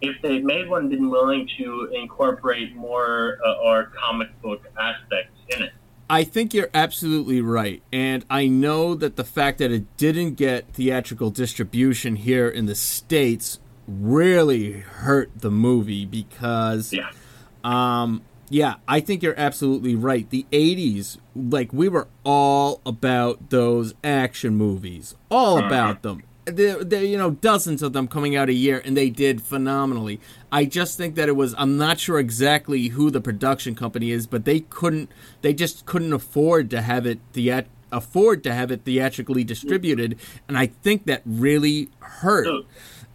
if 0.01 0.23
they 0.23 0.39
made 0.39 0.69
one 0.69 0.89
been 0.89 1.11
willing 1.11 1.49
to 1.59 1.91
incorporate 1.95 2.75
more 2.75 3.39
uh, 3.45 3.55
or 3.65 3.93
comic 3.99 4.29
book 4.41 4.63
aspects 4.79 5.39
in 5.57 5.65
it. 5.65 5.73
I 6.11 6.25
think 6.25 6.53
you're 6.53 6.69
absolutely 6.75 7.41
right. 7.41 7.83
And 7.93 8.25
I 8.29 8.49
know 8.49 8.95
that 8.97 9.15
the 9.15 9.23
fact 9.25 9.59
that 9.59 9.71
it 9.71 9.97
didn't 9.97 10.35
get 10.35 10.67
theatrical 10.75 11.31
distribution 11.31 12.17
here 12.17 12.49
in 12.49 12.67
the 12.67 12.75
States 12.75 13.61
really 13.87 14.73
hurt 14.81 15.31
the 15.37 15.51
movie 15.51 16.05
because 16.05 16.93
Yeah. 16.93 17.11
um 17.65 18.23
yeah, 18.53 18.75
I 18.89 18.99
think 18.99 19.23
you're 19.23 19.39
absolutely 19.39 19.95
right. 19.95 20.29
The 20.29 20.45
80s, 20.51 21.19
like 21.37 21.73
we 21.73 21.89
were 21.89 22.09
all 22.25 22.81
about 22.85 23.51
those 23.51 23.95
action 24.03 24.57
movies. 24.57 25.15
All 25.31 25.59
about 25.59 26.03
them. 26.03 26.25
There, 26.47 26.83
there, 26.83 27.05
you 27.05 27.19
know, 27.19 27.31
dozens 27.33 27.83
of 27.83 27.93
them 27.93 28.09
coming 28.09 28.35
out 28.35 28.49
a 28.49 28.53
year, 28.55 28.81
and 28.85 28.97
they 28.97 29.11
did 29.11 29.43
phenomenally. 29.43 30.21
I 30.51 30.65
just 30.65 30.97
think 30.97 31.15
that 31.15 31.29
it 31.29 31.37
was. 31.37 31.55
I'm 31.59 31.77
not 31.77 32.01
sure 32.01 32.19
exactly 32.19 32.89
who 32.89 33.11
the 33.11 33.21
production 33.21 33.75
company 33.75 34.11
is, 34.11 34.27
but 34.27 34.45
they 34.45 34.61
couldn't. 34.61 35.11
They 35.43 35.53
just 35.53 35.87
couldn't 35.87 36.13
afford 36.13 36.71
to 36.71 36.83
have 36.83 37.07
it 37.07 37.21
theat- 37.35 37.69
afford 37.93 38.43
to 38.45 38.55
have 38.55 38.71
it 38.71 38.83
theatrically 38.85 39.45
distributed, 39.45 40.19
and 40.49 40.57
I 40.57 40.67
think 40.67 41.07
that 41.07 41.23
really 41.25 41.91
hurt. 42.01 42.47
So, 42.47 42.63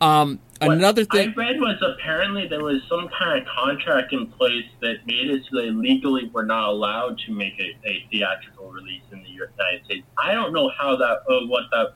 Um, 0.01 0.39
another 0.61 1.05
thing. 1.05 1.29
I 1.29 1.33
read 1.33 1.59
was 1.59 1.81
apparently 1.81 2.47
there 2.47 2.63
was 2.63 2.81
some 2.89 3.09
kind 3.17 3.41
of 3.41 3.47
contract 3.47 4.13
in 4.13 4.27
place 4.27 4.65
that 4.81 5.05
made 5.07 5.29
it 5.29 5.43
so 5.49 5.57
they 5.61 5.71
legally 5.71 6.29
were 6.33 6.45
not 6.45 6.69
allowed 6.69 7.17
to 7.25 7.31
make 7.33 7.59
a, 7.59 7.75
a 7.87 8.05
theatrical 8.11 8.71
release 8.71 9.03
in 9.11 9.23
the 9.23 9.29
United 9.29 9.85
States. 9.85 10.05
I 10.21 10.33
don't 10.33 10.53
know 10.53 10.69
how 10.77 10.95
that, 10.97 11.23
uh, 11.29 11.47
what 11.47 11.63
that 11.71 11.95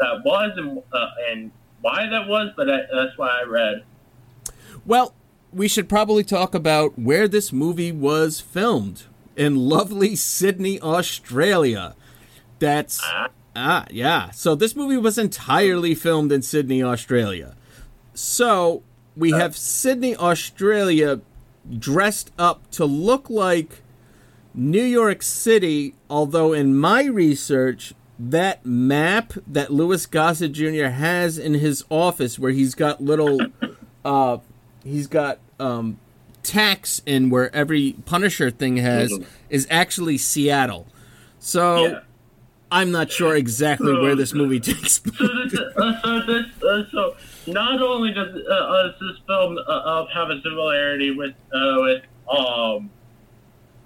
that 0.00 0.24
was, 0.24 0.52
and 0.56 0.82
uh, 0.92 1.10
and 1.30 1.50
why 1.80 2.08
that 2.08 2.26
was, 2.26 2.52
but 2.56 2.68
I, 2.68 2.80
that's 2.92 3.16
why 3.16 3.40
I 3.40 3.44
read. 3.44 3.84
Well, 4.84 5.14
we 5.52 5.68
should 5.68 5.88
probably 5.88 6.24
talk 6.24 6.54
about 6.54 6.98
where 6.98 7.28
this 7.28 7.52
movie 7.52 7.92
was 7.92 8.40
filmed 8.40 9.04
in 9.36 9.56
lovely 9.56 10.16
Sydney, 10.16 10.80
Australia. 10.80 11.94
That's 12.58 13.00
Ah, 13.56 13.86
yeah. 13.90 14.30
So 14.30 14.54
this 14.54 14.76
movie 14.76 14.96
was 14.96 15.18
entirely 15.18 15.94
filmed 15.94 16.30
in 16.30 16.42
Sydney, 16.42 16.82
Australia. 16.82 17.56
So 18.14 18.82
we 19.16 19.32
have 19.32 19.56
Sydney, 19.56 20.16
Australia 20.16 21.20
dressed 21.78 22.30
up 22.38 22.70
to 22.72 22.84
look 22.84 23.28
like 23.28 23.82
New 24.54 24.82
York 24.82 25.22
City, 25.22 25.94
although 26.08 26.52
in 26.52 26.76
my 26.76 27.04
research, 27.04 27.92
that 28.28 28.64
map 28.66 29.32
that 29.46 29.72
Louis 29.72 30.04
Gossett 30.06 30.52
Jr. 30.52 30.86
has 30.88 31.38
in 31.38 31.54
his 31.54 31.84
office 31.88 32.38
where 32.38 32.50
he's 32.52 32.74
got 32.74 33.00
little 33.02 33.40
uh 34.04 34.38
he's 34.84 35.06
got 35.06 35.38
um 35.58 35.98
tacks 36.42 37.00
in 37.06 37.30
where 37.30 37.54
every 37.54 37.94
Punisher 38.04 38.50
thing 38.50 38.76
has 38.78 39.18
is 39.48 39.66
actually 39.70 40.18
Seattle. 40.18 40.86
So 41.38 41.86
Yeah. 41.86 42.00
I'm 42.72 42.92
not 42.92 43.10
sure 43.10 43.34
exactly 43.34 43.92
where 43.92 44.14
this 44.14 44.32
movie 44.32 44.60
takes 44.60 44.98
place. 45.00 45.18
So 45.18 45.26
this, 45.44 45.60
uh, 45.76 46.00
so 46.02 46.20
this, 46.26 46.46
uh, 46.62 46.82
so 46.92 47.16
not 47.48 47.82
only 47.82 48.12
does 48.12 48.28
uh, 48.48 48.52
uh, 48.54 48.82
does 48.88 48.94
this 49.00 49.18
film 49.26 49.58
uh, 49.58 49.70
uh, 49.70 50.06
have 50.14 50.30
a 50.30 50.40
similarity 50.42 51.10
with 51.10 51.34
uh, 51.52 51.76
with 51.78 52.02
um 52.30 52.90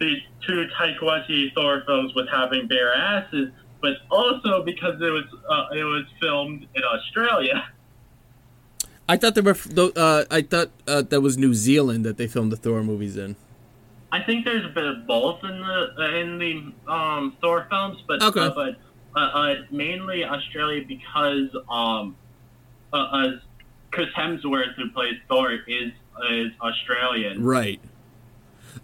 the 0.00 0.16
two 0.46 0.66
Taika 0.76 0.98
Waititi 0.98 1.54
Thor 1.54 1.82
films 1.86 2.14
with 2.14 2.28
having 2.28 2.66
bare 2.66 2.92
asses, 2.94 3.48
but 3.84 3.96
also 4.10 4.62
because 4.64 4.96
it 5.08 5.12
was 5.18 5.28
uh, 5.54 5.80
it 5.80 5.84
was 5.84 6.04
filmed 6.22 6.62
in 6.74 6.82
Australia. 6.94 7.58
I 9.06 9.18
thought 9.18 9.34
there 9.34 9.44
were 9.44 9.56
uh, 9.94 10.24
I 10.30 10.40
thought 10.40 10.70
uh, 10.88 11.02
that 11.02 11.20
was 11.20 11.36
New 11.36 11.52
Zealand 11.52 12.00
that 12.06 12.16
they 12.16 12.26
filmed 12.26 12.50
the 12.50 12.56
Thor 12.56 12.82
movies 12.82 13.16
in. 13.24 13.36
I 14.10 14.20
think 14.22 14.46
there's 14.46 14.64
a 14.64 14.74
bit 14.80 14.86
of 14.86 15.06
both 15.06 15.44
in 15.44 15.56
the 15.60 15.80
uh, 15.98 16.20
in 16.20 16.38
the 16.38 16.52
um, 16.90 17.36
Thor 17.42 17.66
films, 17.68 17.98
but 18.08 18.22
Okay. 18.22 18.40
uh, 18.40 18.50
but 18.60 18.76
uh, 19.14 19.20
uh, 19.20 19.54
mainly 19.70 20.24
Australia 20.24 20.82
because 20.96 21.50
um 21.68 22.16
uh, 22.92 22.96
uh, 22.96 23.28
Chris 23.90 24.08
Hemsworth 24.16 24.74
who 24.76 24.88
plays 24.96 25.16
Thor 25.28 25.52
is 25.52 25.92
is 26.30 26.52
Australian. 26.62 27.44
Right. 27.44 27.80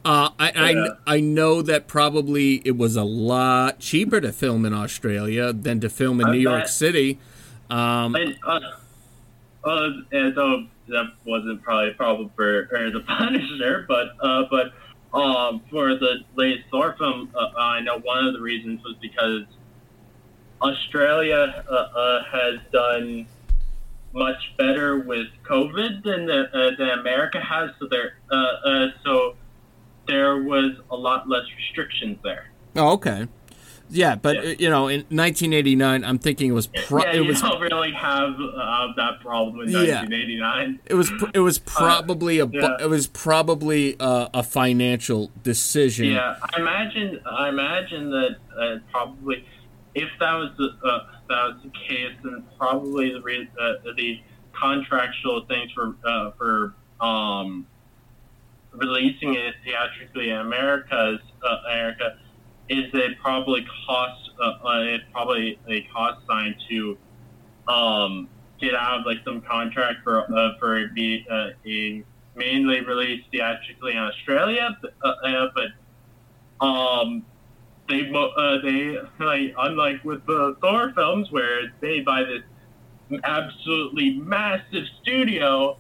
Uh, 0.05 0.31
I, 0.39 0.53
Yeah. 0.55 0.87
I 1.07 1.17
I 1.17 1.21
know 1.21 1.63
that 1.63 1.87
probably 1.87 2.63
it 2.65 2.77
was 2.77 2.97
a 2.97 3.05
lot 3.05 3.79
cheaper 3.81 4.21
to 4.21 4.33
film 4.33 4.65
in 4.65 4.73
Australia 4.73 5.53
than 5.53 5.81
to 5.81 5.91
film 5.91 6.21
in 6.21 6.29
I 6.29 6.33
New 6.33 6.39
York. 6.39 6.69
City. 6.69 7.19
Um, 7.69 8.15
And 8.15 8.37
uh, 8.47 8.61
uh, 9.65 9.89
and 10.13 10.35
so 10.35 10.67
that 10.89 11.13
wasn't 11.25 11.63
probably 11.63 11.91
a 11.91 11.95
problem 11.95 12.31
for 12.35 12.69
the 12.71 13.01
Punisher, 13.07 13.85
but 13.89 14.17
uh, 14.21 14.45
but 14.51 14.73
um, 15.13 15.63
for 15.71 15.95
the 15.95 16.25
latest 16.37 16.69
Thor 16.71 16.95
film, 16.99 17.31
uh, 17.35 17.59
I 17.59 17.81
know 17.81 17.99
one 17.99 18.27
of 18.27 18.33
the 18.33 18.41
reasons 18.41 18.83
was 18.85 18.97
because 19.01 19.43
Australia 20.63 21.65
uh, 21.69 21.75
uh, 21.75 22.25
has 22.25 22.61
done 22.73 23.27
much 24.13 24.55
better 24.59 24.99
with 24.99 25.29
COVID 25.45 26.03
than 26.03 26.27
the, 26.27 26.49
uh, 26.53 26.77
than 26.77 26.99
America 26.99 27.41
has, 27.41 27.71
so 27.79 27.89
uh, 28.31 28.35
uh, 28.37 28.89
so 29.05 29.37
there 30.11 30.43
was 30.43 30.73
a 30.91 30.97
lot 30.97 31.29
less 31.29 31.45
restrictions 31.57 32.19
there. 32.25 32.51
oh, 32.77 32.93
okay. 32.95 33.27
Yeah, 33.93 34.15
but 34.15 34.37
Yeah. 34.37 34.51
uh, 34.53 34.55
you 34.59 34.71
know, 34.71 34.87
in 34.87 35.01
1989, 35.09 36.05
I'm 36.05 36.19
thinking 36.19 36.51
it 36.51 36.55
was 36.55 36.69
pro- 36.69 37.03
yeah, 37.03 37.11
it 37.11 37.17
you 37.17 37.25
was 37.25 37.41
don't 37.43 37.61
really 37.61 37.91
have 37.93 38.35
uh, 38.41 38.87
that 38.97 39.19
problem 39.21 39.67
in 39.67 39.71
Yeah. 39.73 40.03
1989. 40.07 40.79
it 40.87 40.95
was 40.95 41.11
pr- 41.11 41.31
it 41.35 41.41
was 41.41 41.59
probably 41.59 42.39
a 42.39 42.47
bu- 42.47 42.59
yeah. 42.61 42.77
it 42.81 42.89
was 42.89 43.09
probably 43.09 43.97
a, 43.99 44.31
a 44.35 44.43
financial 44.45 45.33
decision. 45.43 46.07
Yeah, 46.07 46.37
I 46.55 46.61
imagine. 46.61 47.21
I 47.29 47.49
imagine 47.49 48.11
that 48.11 48.37
uh, 48.57 48.77
probably, 48.93 49.45
if 49.97 50.09
that 50.21 50.35
was 50.35 50.51
the 50.57 50.69
uh, 50.89 50.99
that 51.29 51.43
was 51.49 51.57
the 51.65 51.71
case, 51.89 52.15
then 52.23 52.45
probably 52.59 53.13
the 53.13 53.21
re- 53.23 53.51
uh, 53.61 53.73
the 53.97 54.21
contractual 54.53 55.45
things 55.47 55.73
for 55.73 55.97
uh, 56.05 56.31
for 56.39 56.75
um, 57.05 57.67
releasing 58.73 59.35
it 59.35 59.55
theatrically 59.65 60.31
in 60.31 60.37
America 60.37 61.15
is 61.15 61.21
uh, 61.43 61.57
America 61.69 62.19
is 62.69 62.85
it 62.95 63.19
probably 63.21 63.67
cost 63.87 64.31
uh, 64.41 64.53
uh, 64.65 64.81
it's 64.83 65.05
probably 65.13 65.59
a 65.69 65.83
cost 65.93 66.25
sign 66.27 66.55
to 66.69 66.97
um, 67.69 68.29
get 68.61 68.75
out 68.75 69.01
of 69.01 69.07
like 69.07 69.19
some 69.25 69.41
contract 69.41 69.99
for 70.05 70.21
uh, 70.33 70.59
for 70.59 70.79
it 70.79 70.95
be 70.95 71.27
uh, 71.31 71.49
a 71.67 72.05
mainly 72.35 72.81
released 72.81 73.27
theatrically 73.31 73.93
in 73.93 73.99
Australia, 73.99 74.77
but, 74.81 74.95
uh, 75.05 75.09
uh, 75.09 75.49
but 75.55 76.67
um, 76.67 77.25
they 77.89 78.11
uh, 78.13 78.59
they 78.63 78.97
like 79.25 79.55
unlike 79.59 80.05
with 80.05 80.25
the 80.27 80.57
Thor 80.61 80.93
films 80.95 81.31
where 81.31 81.65
it's 81.65 81.75
made 81.81 82.05
by 82.05 82.23
this 82.23 82.43
absolutely 83.25 84.19
massive 84.19 84.85
studio, 85.03 85.77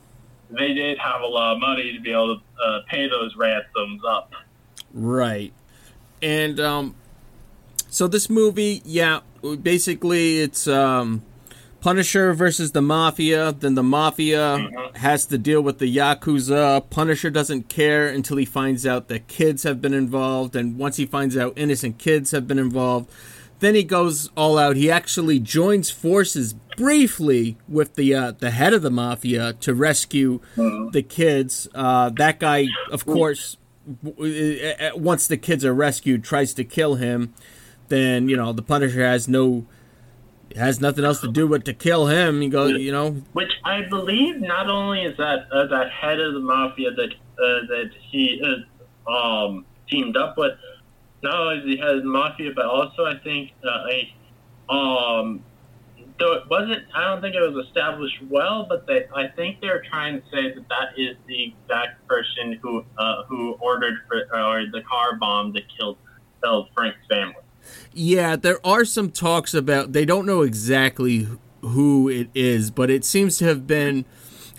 they 0.50 0.74
did 0.74 0.98
have 0.98 1.22
a 1.22 1.26
lot 1.26 1.54
of 1.54 1.60
money 1.60 1.92
to 1.92 2.00
be 2.00 2.10
able 2.10 2.36
to 2.36 2.42
uh, 2.64 2.80
pay 2.88 3.08
those 3.08 3.34
ransoms 3.36 4.02
up. 4.06 4.32
Right. 4.92 5.52
And 6.22 6.60
um 6.60 6.94
so 7.88 8.06
this 8.06 8.30
movie, 8.30 8.82
yeah, 8.84 9.20
basically 9.62 10.40
it's 10.40 10.66
um 10.66 11.22
Punisher 11.80 12.34
versus 12.34 12.72
the 12.72 12.82
Mafia, 12.82 13.52
then 13.52 13.74
the 13.74 13.82
Mafia 13.82 14.68
has 14.96 15.24
to 15.26 15.38
deal 15.38 15.62
with 15.62 15.78
the 15.78 15.96
Yakuza. 15.96 16.88
Punisher 16.90 17.30
doesn't 17.30 17.70
care 17.70 18.06
until 18.06 18.36
he 18.36 18.44
finds 18.44 18.86
out 18.86 19.08
that 19.08 19.28
kids 19.28 19.62
have 19.62 19.80
been 19.80 19.94
involved, 19.94 20.54
and 20.54 20.76
once 20.76 20.96
he 20.98 21.06
finds 21.06 21.38
out 21.38 21.54
innocent 21.56 21.98
kids 21.98 22.32
have 22.32 22.46
been 22.46 22.58
involved, 22.58 23.10
then 23.60 23.74
he 23.74 23.84
goes 23.84 24.30
all 24.36 24.58
out. 24.58 24.76
He 24.76 24.90
actually 24.90 25.38
joins 25.38 25.90
forces 25.90 26.54
briefly 26.76 27.56
with 27.68 27.94
the 27.94 28.14
uh, 28.14 28.32
the 28.32 28.50
head 28.50 28.74
of 28.74 28.82
the 28.82 28.90
mafia 28.90 29.52
to 29.54 29.74
rescue 29.74 30.40
the 30.56 31.04
kids. 31.06 31.68
Uh, 31.74 32.10
that 32.10 32.40
guy, 32.40 32.66
of 32.90 33.06
course, 33.06 33.56
once 33.86 35.26
the 35.26 35.36
kids 35.36 35.64
are 35.64 35.74
rescued, 35.74 36.24
tries 36.24 36.54
to 36.54 36.64
kill 36.64 36.96
him. 36.96 37.34
Then 37.88 38.28
you 38.28 38.36
know 38.36 38.52
the 38.52 38.62
Punisher 38.62 39.04
has 39.04 39.28
no 39.28 39.66
has 40.56 40.80
nothing 40.80 41.04
else 41.04 41.20
to 41.20 41.28
do 41.28 41.48
but 41.48 41.64
to 41.64 41.74
kill 41.74 42.06
him. 42.06 42.40
He 42.40 42.48
goes, 42.48 42.72
you 42.72 42.92
know, 42.92 43.12
Which 43.32 43.52
I 43.64 43.82
believe 43.82 44.40
not 44.40 44.68
only 44.68 45.02
is 45.02 45.16
that 45.16 45.46
uh, 45.52 45.66
that 45.66 45.90
head 45.90 46.20
of 46.20 46.34
the 46.34 46.40
mafia 46.40 46.90
that 46.92 47.10
uh, 47.12 47.66
that 47.68 47.90
he 48.00 48.42
uh, 48.42 49.10
um, 49.10 49.64
teamed 49.88 50.16
up 50.16 50.36
with, 50.36 50.52
not 51.22 51.34
only 51.34 51.58
is 51.58 51.64
he 51.64 51.76
head 51.76 51.96
of 51.96 52.02
the 52.02 52.08
mafia, 52.08 52.52
but 52.54 52.66
also 52.66 53.04
I 53.04 53.18
think 53.22 53.52
uh, 53.64 53.86
a 53.90 54.14
um, 54.72 55.44
though 56.20 56.34
it 56.34 56.48
wasn't, 56.48 56.84
I 56.94 57.04
don't 57.04 57.20
think 57.20 57.34
it 57.34 57.40
was 57.40 57.66
established 57.66 58.22
well, 58.28 58.66
but 58.68 58.86
they, 58.86 59.06
I 59.14 59.28
think 59.28 59.60
they're 59.60 59.82
trying 59.90 60.20
to 60.20 60.26
say 60.30 60.54
that 60.54 60.68
that 60.68 60.88
is 60.96 61.16
the 61.26 61.44
exact 61.44 62.06
person 62.06 62.58
who 62.62 62.84
uh, 62.98 63.24
who 63.24 63.52
ordered 63.54 63.94
for, 64.06 64.18
or 64.32 64.66
the 64.66 64.82
car 64.82 65.16
bomb 65.16 65.52
that 65.54 65.62
killed 65.76 65.96
killed 66.42 66.68
Frank's 66.74 66.98
family. 67.08 67.34
Yeah, 67.92 68.36
there 68.36 68.64
are 68.64 68.84
some 68.84 69.10
talks 69.10 69.54
about 69.54 69.92
they 69.92 70.04
don't 70.04 70.26
know 70.26 70.42
exactly 70.42 71.26
who 71.62 72.08
it 72.08 72.28
is, 72.34 72.70
but 72.70 72.90
it 72.90 73.04
seems 73.04 73.38
to 73.38 73.46
have 73.46 73.66
been 73.66 74.04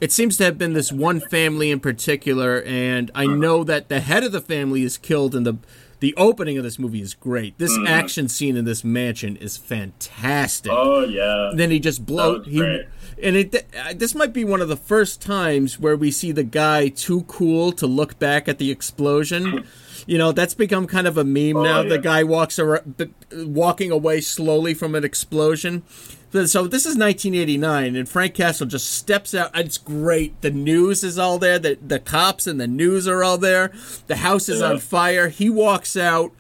it 0.01 0.11
seems 0.11 0.35
to 0.37 0.43
have 0.43 0.57
been 0.57 0.73
this 0.73 0.91
one 0.91 1.19
family 1.19 1.69
in 1.69 1.79
particular 1.79 2.63
and 2.63 3.11
I 3.13 3.27
know 3.27 3.63
that 3.63 3.87
the 3.87 3.99
head 3.99 4.23
of 4.23 4.31
the 4.31 4.41
family 4.41 4.81
is 4.81 4.97
killed 4.97 5.35
in 5.35 5.43
the 5.43 5.57
the 6.01 6.15
opening 6.17 6.57
of 6.57 6.63
this 6.63 6.79
movie 6.79 6.99
is 6.99 7.13
great. 7.13 7.57
This 7.59 7.71
mm-hmm. 7.71 7.85
action 7.87 8.27
scene 8.27 8.57
in 8.57 8.65
this 8.65 8.83
mansion 8.83 9.37
is 9.37 9.55
fantastic. 9.55 10.71
Oh 10.73 11.05
yeah. 11.05 11.51
then 11.55 11.69
he 11.69 11.79
just 11.79 12.05
blow 12.05 12.33
That 12.33 12.39
was 12.39 12.47
he 12.47 12.57
great. 12.57 12.85
and 13.21 13.35
it 13.37 13.99
this 13.99 14.15
might 14.15 14.33
be 14.33 14.43
one 14.43 14.61
of 14.61 14.67
the 14.67 14.75
first 14.75 15.21
times 15.21 15.79
where 15.79 15.95
we 15.95 16.09
see 16.09 16.31
the 16.31 16.43
guy 16.43 16.89
too 16.89 17.21
cool 17.23 17.71
to 17.73 17.85
look 17.85 18.17
back 18.17 18.49
at 18.49 18.57
the 18.57 18.71
explosion 18.71 19.63
you 20.07 20.17
know 20.17 20.31
that's 20.31 20.55
become 20.55 20.87
kind 20.87 21.05
of 21.05 21.17
a 21.17 21.23
meme 21.23 21.57
oh, 21.57 21.63
now 21.63 21.81
yeah. 21.81 21.89
the 21.89 21.99
guy 21.99 22.23
walks 22.23 22.57
around 22.57 23.13
walking 23.31 23.91
away 23.91 24.21
slowly 24.21 24.73
from 24.73 24.95
an 24.95 25.03
explosion 25.03 25.83
so 26.31 26.67
this 26.67 26.85
is 26.85 26.97
1989 26.97 27.95
and 27.95 28.07
frank 28.07 28.33
castle 28.33 28.65
just 28.65 28.91
steps 28.91 29.35
out. 29.35 29.51
It's 29.53 29.77
great. 29.77 30.41
The 30.41 30.51
news 30.51 31.03
is 31.03 31.19
all 31.19 31.37
there. 31.37 31.59
The, 31.59 31.77
the 31.85 31.99
cops 31.99 32.47
and 32.47 32.59
the 32.59 32.67
news 32.67 33.07
are 33.07 33.23
all 33.23 33.37
there. 33.37 33.71
The 34.07 34.17
house 34.17 34.47
is 34.47 34.61
on 34.61 34.79
fire. 34.79 35.29
He 35.29 35.49
walks 35.49 35.97
out. 35.97 36.31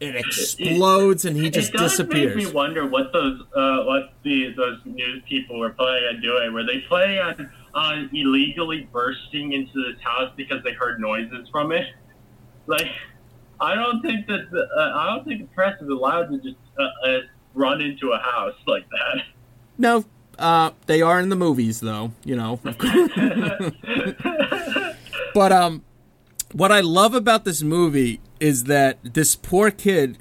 It 0.00 0.16
explodes 0.16 1.24
and 1.24 1.36
he 1.36 1.50
just 1.50 1.72
disappears. 1.72 1.72
it 1.72 1.78
does 1.78 1.90
disappears 1.92 2.36
make 2.36 2.46
me 2.46 2.52
wonder 2.52 2.86
what 2.86 3.12
those 3.12 3.40
uh, 3.54 3.84
what 3.84 4.14
the 4.22 4.52
those 4.54 4.78
news 4.84 5.22
people 5.28 5.58
were 5.58 5.70
planning 5.70 6.08
on 6.08 6.20
doing. 6.20 6.52
Were 6.52 6.64
they 6.64 6.80
planning 6.88 7.18
on 7.18 7.50
on 7.74 8.10
illegally 8.12 8.88
bursting 8.92 9.52
into 9.52 9.72
this 9.84 10.00
house 10.02 10.32
because 10.36 10.62
they 10.62 10.72
heard 10.72 11.00
noises 11.00 11.48
from 11.50 11.72
it? 11.72 11.86
Like, 12.66 12.88
I 13.60 13.74
don't 13.74 14.00
think 14.02 14.26
that 14.26 14.50
the, 14.50 14.68
uh, 14.76 14.98
I 14.98 15.14
don't 15.14 15.24
think 15.24 15.40
the 15.40 15.54
press 15.54 15.80
is 15.80 15.88
allowed 15.88 16.26
to 16.30 16.38
just 16.38 16.56
uh, 16.78 16.82
uh, 17.06 17.18
run 17.54 17.80
into 17.80 18.10
a 18.12 18.18
house 18.18 18.54
like 18.66 18.86
that. 18.90 19.22
No, 19.78 20.04
uh, 20.38 20.70
they 20.86 21.00
are 21.02 21.20
in 21.20 21.28
the 21.28 21.36
movies 21.36 21.80
though, 21.80 22.12
you 22.24 22.36
know. 22.36 22.60
but 25.34 25.52
um, 25.52 25.82
what 26.52 26.70
I 26.72 26.80
love 26.80 27.14
about 27.14 27.44
this 27.44 27.62
movie 27.62 28.20
is 28.40 28.64
that 28.64 28.98
this 29.14 29.34
poor 29.36 29.70
kid, 29.70 30.18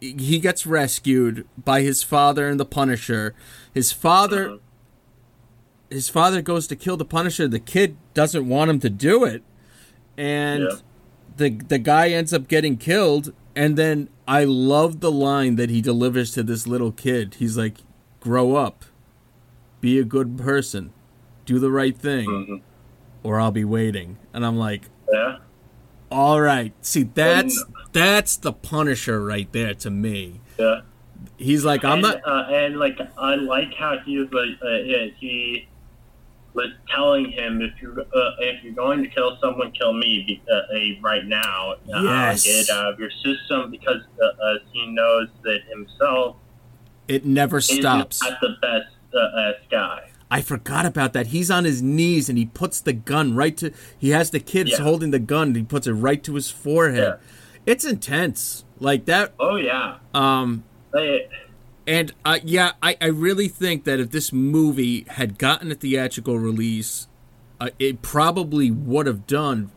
he 0.00 0.38
gets 0.38 0.66
rescued 0.66 1.46
by 1.62 1.82
his 1.82 2.02
father 2.02 2.48
and 2.48 2.58
the 2.60 2.64
Punisher. 2.66 3.34
His 3.72 3.92
father 3.92 4.48
Uh-huh. 4.48 4.58
his 5.90 6.08
father 6.08 6.42
goes 6.42 6.66
to 6.68 6.76
kill 6.76 6.96
the 6.96 7.04
Punisher. 7.04 7.46
The 7.48 7.60
kid 7.60 7.96
doesn't 8.14 8.48
want 8.48 8.70
him 8.70 8.80
to 8.80 8.90
do 8.90 9.24
it. 9.24 9.42
And 10.16 10.62
Yeah. 10.64 10.76
the 11.36 11.50
the 11.68 11.78
guy 11.78 12.08
ends 12.10 12.32
up 12.32 12.48
getting 12.48 12.76
killed 12.76 13.32
and 13.56 13.76
then 13.76 14.08
I 14.26 14.44
love 14.44 15.00
the 15.00 15.12
line 15.12 15.56
that 15.56 15.70
he 15.70 15.80
delivers 15.80 16.32
to 16.32 16.42
this 16.42 16.66
little 16.66 16.92
kid. 16.92 17.36
He's 17.38 17.56
like, 17.56 17.78
"Grow 18.20 18.56
up. 18.56 18.84
Be 19.80 19.98
a 19.98 20.04
good 20.04 20.36
person. 20.38 20.92
Do 21.46 21.58
the 21.58 21.70
right 21.70 21.96
thing 21.96 22.28
Mhm. 22.28 22.60
or 23.22 23.38
I'll 23.40 23.50
be 23.52 23.64
waiting." 23.64 24.16
And 24.32 24.44
I'm 24.46 24.56
like, 24.56 24.88
Yeah. 25.12 25.36
"All 26.10 26.40
right. 26.40 26.72
See, 26.80 27.02
that's 27.04 27.64
that's 27.92 28.36
the 28.36 28.52
Punisher 28.52 29.24
right 29.24 29.50
there 29.52 29.74
to 29.74 29.90
me." 29.90 30.40
Yeah. 30.58 30.80
He's 31.36 31.64
like, 31.64 31.84
"I'm 31.84 31.94
and, 31.94 32.02
not 32.02 32.20
Uh, 32.26 32.46
and 32.52 32.78
like, 32.78 32.98
I 33.18 33.34
like 33.34 33.74
how 33.74 33.98
he 33.98 34.18
was 34.18 34.32
like, 34.32 34.56
uh, 34.62 34.78
yeah, 34.84 35.06
he 35.18 35.66
was 36.54 36.70
telling 36.88 37.30
him 37.30 37.60
if 37.60 37.72
you 37.82 37.92
uh, 38.00 38.30
if 38.38 38.62
you're 38.62 38.72
going 38.72 39.02
to 39.02 39.08
kill 39.10 39.36
someone, 39.40 39.72
kill 39.72 39.92
me 39.92 40.42
uh, 40.50 41.02
right 41.02 41.24
now. 41.26 41.72
Uh, 41.92 42.02
Yes. 42.02 42.44
Get 42.44 42.70
out 42.70 42.92
of 42.92 42.98
your 42.98 43.10
system 43.10 43.70
because 43.70 44.02
uh, 44.22 44.24
uh, 44.42 44.54
he 44.72 44.86
knows 44.86 45.28
that 45.42 45.60
himself 45.68 46.36
it 47.08 47.24
never 47.26 47.60
stops." 47.60 48.22
isn't 48.22 48.38
the 48.40 48.56
best 48.62 48.86
uh, 49.14 49.52
guy. 49.70 50.10
I 50.30 50.40
forgot 50.42 50.86
about 50.86 51.12
that. 51.12 51.28
He's 51.28 51.50
on 51.50 51.64
his 51.64 51.82
knees 51.82 52.28
and 52.28 52.36
he 52.38 52.46
puts 52.46 52.80
the 52.80 52.92
gun 52.92 53.36
right 53.36 53.56
to. 53.58 53.72
He 53.98 54.10
has 54.10 54.30
the 54.30 54.40
kids 54.40 54.70
Yeah. 54.72 54.82
holding 54.82 55.10
the 55.10 55.18
gun. 55.18 55.48
And 55.48 55.56
he 55.56 55.62
puts 55.62 55.86
it 55.86 55.92
right 55.92 56.22
to 56.24 56.34
his 56.34 56.50
forehead. 56.50 57.18
It's 57.66 57.84
intense, 57.84 58.64
like 58.80 59.04
that. 59.04 59.34
Oh 59.38 59.56
yeah. 59.56 59.98
Um, 60.12 60.64
They, 60.92 61.28
and 61.86 62.12
uh, 62.24 62.38
yeah, 62.42 62.72
I, 62.82 62.96
I 63.00 63.06
really 63.06 63.48
think 63.48 63.84
that 63.84 64.00
if 64.00 64.10
this 64.10 64.32
movie 64.32 65.04
had 65.08 65.38
gotten 65.38 65.70
a 65.70 65.74
theatrical 65.74 66.38
release, 66.38 67.08
uh, 67.60 67.70
it 67.78 68.02
probably 68.02 68.70
would 68.70 69.06
have 69.06 69.26
done, 69.26 69.70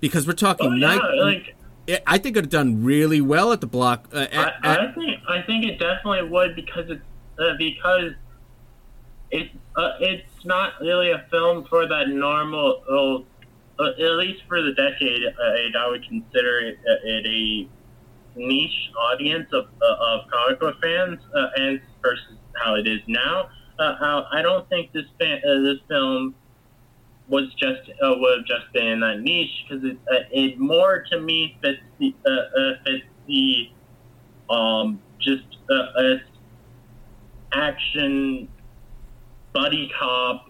because 0.00 0.26
we're 0.26 0.32
talking 0.34 0.66
oh 0.66 0.74
yeah. 0.74 0.94
night. 0.96 1.02
Like 1.16 1.56
it- 1.86 2.02
I 2.06 2.18
think 2.18 2.36
it 2.36 2.38
would 2.38 2.44
have 2.46 2.50
done 2.50 2.84
really 2.84 3.20
well 3.20 3.52
at 3.52 3.60
the 3.60 3.66
block. 3.66 4.08
Uh, 4.12 4.18
I, 4.18 4.22
at, 4.22 4.54
at- 4.64 4.94
think 4.94 5.20
I 5.28 5.42
think 5.42 5.64
it 5.64 5.78
definitely 5.78 6.28
would 6.28 6.54
because 6.54 6.90
it's 6.90 7.02
uh, 7.38 7.56
because 7.56 8.12
it's 9.30 9.54
uh, 9.76 9.92
it's 10.00 10.44
not 10.44 10.74
really 10.80 11.10
a 11.10 11.26
film 11.30 11.64
for 11.64 11.86
that 11.86 12.08
normal. 12.08 12.82
Uh, 12.88 13.84
at 13.90 13.98
least 14.16 14.42
for 14.48 14.60
the 14.60 14.72
decade, 14.72 15.22
uh, 15.24 15.78
I 15.78 15.88
would 15.88 16.06
consider 16.08 16.58
it, 16.60 16.78
it 17.04 17.26
a 17.26 17.68
niche 18.38 18.90
audience 19.12 19.48
of 19.52 19.66
uh, 19.82 20.06
of 20.06 20.20
comic 20.30 20.60
book 20.60 20.76
fans, 20.82 21.18
uh, 21.36 21.46
and 21.56 21.80
versus 22.02 22.38
how 22.62 22.74
it 22.74 22.86
is 22.86 23.00
now. 23.06 23.48
Uh, 23.78 23.94
how 24.00 24.26
I 24.32 24.42
don't 24.42 24.68
think 24.68 24.92
this 24.92 25.04
fan, 25.18 25.38
uh, 25.38 25.62
this 25.62 25.78
film 25.88 26.34
was 27.28 27.52
just 27.54 27.90
uh, 28.02 28.14
would 28.16 28.38
have 28.38 28.46
just 28.46 28.72
been 28.72 29.00
that 29.00 29.20
niche 29.20 29.64
because 29.68 29.84
it, 29.84 29.98
uh, 30.10 30.24
it 30.30 30.58
more 30.58 31.04
to 31.10 31.20
me 31.20 31.58
fits 31.62 31.80
the 31.98 32.14
fits 32.84 33.04
the 33.26 33.70
um 34.50 35.00
just 35.20 35.44
action 37.52 38.48
buddy 39.52 39.90
cop 39.98 40.46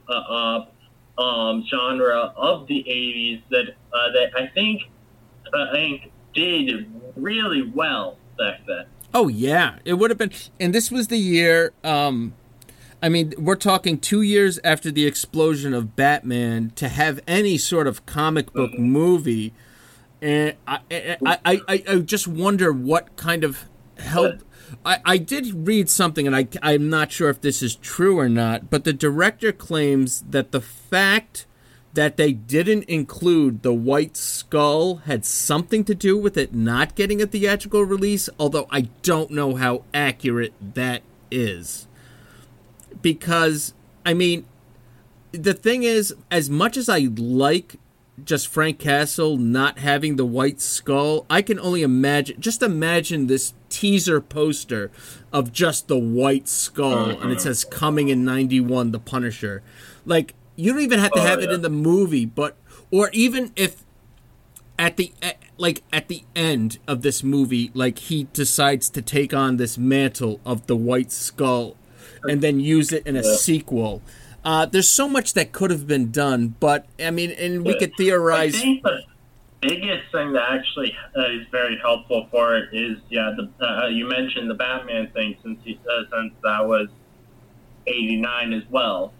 um, 1.18 1.64
genre 1.68 2.32
of 2.36 2.66
the 2.68 2.84
80s 2.88 3.42
that 3.50 3.74
that 3.92 4.30
I 4.36 4.46
think 4.54 4.82
I 5.54 5.72
think 5.72 6.12
did 6.38 6.90
really 7.16 7.62
well 7.62 8.18
back 8.38 8.60
then. 8.66 8.86
Oh 9.12 9.28
yeah, 9.28 9.78
it 9.84 9.94
would 9.94 10.10
have 10.10 10.18
been. 10.18 10.32
And 10.60 10.74
this 10.74 10.90
was 10.90 11.08
the 11.08 11.18
year. 11.18 11.72
Um, 11.82 12.34
I 13.02 13.08
mean, 13.08 13.32
we're 13.38 13.56
talking 13.56 13.98
two 13.98 14.22
years 14.22 14.58
after 14.64 14.90
the 14.90 15.06
explosion 15.06 15.72
of 15.72 15.94
Batman 15.96 16.72
to 16.76 16.88
have 16.88 17.20
any 17.26 17.56
sort 17.56 17.86
of 17.86 18.04
comic 18.06 18.52
book 18.52 18.76
movie, 18.78 19.54
and 20.20 20.56
I, 20.66 20.80
I, 20.90 21.16
I, 21.24 21.38
I, 21.68 21.84
I 21.88 21.96
just 21.98 22.26
wonder 22.26 22.72
what 22.72 23.16
kind 23.16 23.44
of 23.44 23.66
help. 23.98 24.42
I, 24.84 24.98
I 25.04 25.16
did 25.16 25.66
read 25.66 25.88
something, 25.88 26.26
and 26.26 26.36
I, 26.36 26.48
I'm 26.60 26.90
not 26.90 27.12
sure 27.12 27.30
if 27.30 27.40
this 27.40 27.62
is 27.62 27.76
true 27.76 28.18
or 28.18 28.28
not, 28.28 28.68
but 28.68 28.84
the 28.84 28.92
director 28.92 29.52
claims 29.52 30.24
that 30.28 30.52
the 30.52 30.60
fact 30.60 31.46
that 31.98 32.16
they 32.16 32.30
didn't 32.30 32.84
include 32.84 33.64
the 33.64 33.74
White 33.74 34.16
Skull 34.16 34.98
had 35.06 35.26
something 35.26 35.82
to 35.82 35.96
do 35.96 36.16
with 36.16 36.36
it 36.36 36.54
not 36.54 36.94
getting 36.94 37.20
a 37.20 37.26
theatrical 37.26 37.82
release, 37.82 38.30
although 38.38 38.68
I 38.70 38.82
don't 39.02 39.32
know 39.32 39.56
how 39.56 39.82
accurate 39.92 40.52
that 40.74 41.02
is. 41.28 41.88
Because, 43.02 43.74
I 44.06 44.14
mean, 44.14 44.46
the 45.32 45.52
thing 45.52 45.82
is, 45.82 46.14
as 46.30 46.48
much 46.48 46.76
as 46.76 46.88
I 46.88 47.08
like 47.16 47.80
just 48.24 48.46
Frank 48.46 48.78
Castle 48.78 49.36
not 49.36 49.80
having 49.80 50.14
the 50.14 50.24
White 50.24 50.60
Skull, 50.60 51.26
I 51.28 51.42
can 51.42 51.58
only 51.58 51.82
imagine, 51.82 52.40
just 52.40 52.62
imagine 52.62 53.26
this 53.26 53.54
teaser 53.70 54.20
poster 54.20 54.92
of 55.32 55.52
just 55.52 55.88
the 55.88 55.98
White 55.98 56.46
Skull, 56.46 57.10
uh-huh. 57.10 57.18
and 57.22 57.32
it 57.32 57.40
says 57.40 57.64
coming 57.64 58.08
in 58.08 58.24
91, 58.24 58.92
The 58.92 59.00
Punisher. 59.00 59.64
Like, 60.06 60.34
you 60.58 60.72
don't 60.72 60.82
even 60.82 60.98
have 60.98 61.12
to 61.12 61.20
Oh, 61.20 61.22
have 61.22 61.40
it 61.40 61.50
in 61.50 61.62
the 61.62 61.70
movie, 61.70 62.26
but, 62.26 62.56
or 62.90 63.10
even 63.12 63.52
if 63.54 63.84
at 64.78 64.96
the 64.96 65.12
eh, 65.22 65.32
like 65.56 65.82
at 65.92 66.08
the 66.08 66.24
end 66.36 66.78
of 66.86 67.02
this 67.02 67.24
movie 67.24 67.70
like 67.74 67.98
he 67.98 68.24
decides 68.32 68.88
to 68.88 69.02
take 69.02 69.34
on 69.34 69.56
this 69.56 69.76
mantle 69.76 70.40
of 70.44 70.66
the 70.68 70.76
white 70.76 71.10
skull 71.10 71.76
and 72.28 72.40
then 72.42 72.60
use 72.60 72.92
it 72.92 73.04
in 73.04 73.16
a 73.16 73.24
sequel 73.24 74.00
uh, 74.44 74.64
there's 74.66 74.88
so 74.88 75.08
much 75.08 75.34
that 75.34 75.50
could 75.50 75.72
have 75.72 75.88
been 75.88 76.12
done 76.12 76.54
but 76.60 76.86
i 77.04 77.10
mean 77.10 77.32
and 77.32 77.64
we 77.66 77.76
could 77.76 77.92
theorize. 77.96 78.54
I 78.54 78.58
think 78.60 78.82
the 78.84 79.02
biggest 79.60 80.12
thing 80.12 80.32
that 80.34 80.48
actually 80.50 80.96
uh, 81.16 81.26
is 81.30 81.46
very 81.50 81.76
helpful 81.78 82.28
for 82.30 82.56
it 82.56 82.68
is 82.72 82.98
yeah. 83.10 83.34
The, 83.36 83.66
uh, 83.66 83.88
you 83.88 84.08
mentioned 84.08 84.48
the 84.48 84.54
Batman 84.54 85.10
thing 85.10 85.36
since 85.42 85.58
he, 85.64 85.78
uh, 85.90 86.04
since 86.14 86.32
that 86.44 86.66
was 86.66 86.88
'89 87.86 88.52
as 88.52 88.62
well. 88.70 89.12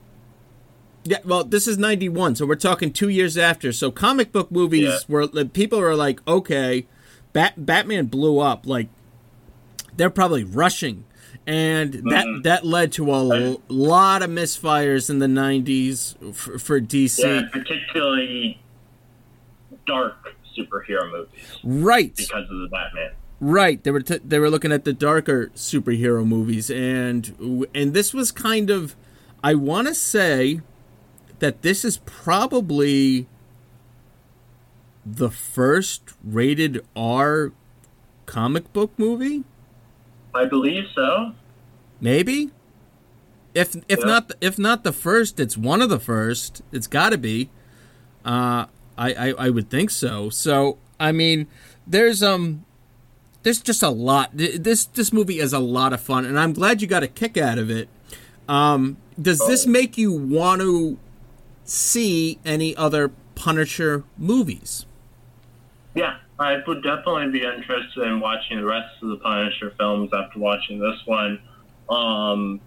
Yeah 1.08 1.18
well 1.24 1.44
this 1.44 1.66
is 1.66 1.78
91 1.78 2.34
so 2.36 2.44
we're 2.46 2.54
talking 2.54 2.92
two 2.92 3.08
years 3.08 3.36
after 3.38 3.72
so 3.72 3.90
comic 3.90 4.32
book 4.32 4.50
movies 4.50 4.82
Yeah. 4.82 4.98
were 5.08 5.26
people 5.46 5.78
are 5.80 5.94
like 5.94 6.20
okay 6.26 6.86
Bat- 7.32 7.64
batman 7.66 8.06
blew 8.06 8.38
up 8.40 8.66
like 8.66 8.88
they're 9.96 10.10
probably 10.10 10.44
rushing 10.44 11.04
and 11.46 11.94
that 12.10 12.26
Mhm. 12.26 12.42
that 12.42 12.66
led 12.66 12.92
to 12.92 13.10
a 13.12 13.18
l- 13.50 13.62
lot 13.68 14.22
of 14.22 14.30
misfires 14.30 15.08
in 15.08 15.18
the 15.18 15.26
90s 15.28 16.16
for, 16.34 16.58
for 16.58 16.80
dc 16.80 17.18
Yeah, 17.18 17.48
particularly 17.50 18.60
dark 19.86 20.34
superhero 20.56 21.10
movies 21.10 21.58
right 21.64 22.14
because 22.16 22.44
of 22.50 22.58
the 22.60 22.68
Batman. 22.70 23.12
Right, 23.40 23.82
they 23.84 23.92
were 23.92 24.00
t- 24.00 24.18
they 24.24 24.40
were 24.40 24.50
looking 24.50 24.72
at 24.72 24.84
the 24.84 24.92
darker 24.92 25.52
superhero 25.54 26.26
movies, 26.26 26.70
and 26.72 27.66
and 27.72 27.94
this 27.94 28.12
was 28.12 28.32
kind 28.32 28.68
of, 28.68 28.96
I 29.44 29.54
want 29.54 29.86
to 29.86 29.94
say, 29.94 30.60
that 31.40 31.62
this 31.62 31.84
is 31.84 31.98
probably 31.98 33.26
the 35.04 35.30
first 35.30 36.02
rated 36.24 36.84
R 36.96 37.52
comic 38.26 38.72
book 38.72 38.92
movie, 38.98 39.44
I 40.34 40.44
believe 40.44 40.84
so. 40.94 41.32
maybe. 42.00 42.50
If 43.54 43.74
if 43.88 44.00
Yeah. 44.00 44.04
not 44.04 44.32
if 44.40 44.58
not 44.58 44.84
the 44.84 44.92
first, 44.92 45.40
it's 45.40 45.56
one 45.56 45.80
of 45.82 45.88
the 45.88 45.98
first. 45.98 46.62
It's 46.70 46.86
got 46.86 47.10
to 47.10 47.18
be. 47.18 47.48
Uh, 48.24 48.66
I, 48.96 49.12
I 49.14 49.28
I 49.46 49.50
would 49.50 49.70
think 49.70 49.90
so. 49.90 50.28
So 50.30 50.76
I 51.00 51.12
mean, 51.12 51.46
there's 51.86 52.22
um 52.22 52.64
there's 53.42 53.60
just 53.60 53.82
a 53.82 53.88
lot. 53.88 54.30
This 54.34 54.84
this 54.84 55.12
movie 55.12 55.38
is 55.40 55.52
a 55.54 55.58
lot 55.58 55.92
of 55.94 56.00
fun, 56.00 56.26
and 56.26 56.38
I'm 56.38 56.52
glad 56.52 56.82
you 56.82 56.86
got 56.88 57.02
a 57.02 57.08
kick 57.08 57.36
out 57.38 57.58
of 57.58 57.70
it. 57.70 57.88
Um, 58.48 58.98
does 59.20 59.38
this 59.46 59.66
Oh. 59.66 59.70
make 59.70 59.96
you 59.96 60.12
want 60.12 60.60
to 60.60 60.98
see 61.68 62.38
any 62.44 62.74
other 62.76 63.10
Punisher 63.34 64.04
movies? 64.16 64.86
Yeah, 65.94 66.16
I 66.38 66.56
would 66.66 66.82
definitely 66.82 67.30
be 67.30 67.44
interested 67.44 68.02
in 68.02 68.20
watching 68.20 68.58
the 68.58 68.64
rest 68.64 69.02
of 69.02 69.08
the 69.10 69.16
Punisher 69.16 69.72
films 69.78 70.10
after 70.12 70.38
watching 70.38 70.78
this 70.78 71.00
one. 71.06 71.40
Um, 71.88 72.60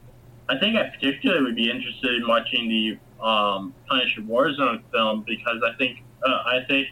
I 0.49 0.57
think 0.59 0.75
I 0.75 0.89
particularly 0.89 1.43
would 1.43 1.55
be 1.55 1.69
interested 1.69 2.15
in 2.15 2.27
watching 2.27 2.67
the 2.67 3.25
um, 3.25 3.73
Punisher 3.87 4.21
Warzone 4.21 4.81
film 4.91 5.23
because 5.25 5.61
I 5.65 5.75
think 5.77 6.03
uh, 6.25 6.43
I 6.45 6.59
think 6.67 6.87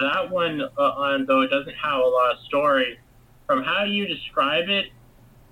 that 0.00 0.30
one, 0.30 0.62
uh, 0.62 0.82
on, 0.82 1.26
though 1.26 1.42
it 1.42 1.50
doesn't 1.50 1.74
have 1.74 2.00
a 2.00 2.06
lot 2.06 2.34
of 2.34 2.40
story, 2.44 2.98
from 3.46 3.62
how 3.62 3.84
you 3.84 4.06
describe 4.06 4.68
it, 4.68 4.86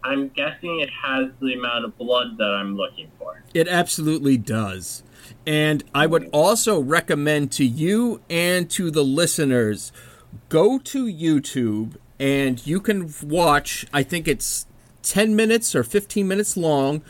I'm 0.04 0.28
guessing 0.28 0.80
it 0.80 0.90
has 0.90 1.28
the 1.40 1.54
amount 1.54 1.84
of 1.84 1.96
blood 1.98 2.38
that 2.38 2.54
I'm 2.54 2.76
looking 2.76 3.10
for. 3.18 3.42
It 3.54 3.66
absolutely 3.66 4.36
does. 4.36 5.02
And 5.46 5.84
I 5.94 6.06
would 6.06 6.28
also 6.32 6.80
recommend 6.80 7.52
to 7.52 7.64
you 7.64 8.20
and 8.28 8.68
to 8.70 8.90
the 8.90 9.04
listeners 9.04 9.92
go 10.48 10.78
to 10.78 11.06
YouTube 11.06 11.96
and 12.18 12.66
you 12.66 12.80
can 12.80 13.12
watch. 13.22 13.86
I 13.92 14.02
think 14.02 14.26
it's 14.26 14.66
ten 15.02 15.36
minutes 15.36 15.74
or 15.74 15.84
fifteen 15.84 16.26
minutes 16.26 16.56
long. 16.56 17.02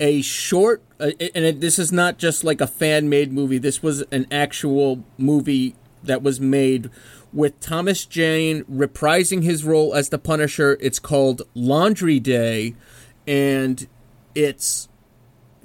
A 0.00 0.22
short, 0.22 0.82
uh, 1.00 1.10
and 1.34 1.44
it, 1.44 1.60
this 1.60 1.76
is 1.78 1.90
not 1.90 2.18
just 2.18 2.44
like 2.44 2.60
a 2.60 2.68
fan 2.68 3.08
made 3.08 3.32
movie. 3.32 3.58
This 3.58 3.82
was 3.82 4.02
an 4.12 4.26
actual 4.30 5.02
movie 5.16 5.74
that 6.04 6.22
was 6.22 6.38
made 6.40 6.88
with 7.32 7.58
Thomas 7.58 8.04
Jane 8.04 8.62
reprising 8.64 9.42
his 9.42 9.64
role 9.64 9.94
as 9.94 10.10
the 10.10 10.18
Punisher. 10.18 10.78
It's 10.80 11.00
called 11.00 11.42
Laundry 11.54 12.20
Day, 12.20 12.76
and 13.26 13.88
it's 14.36 14.87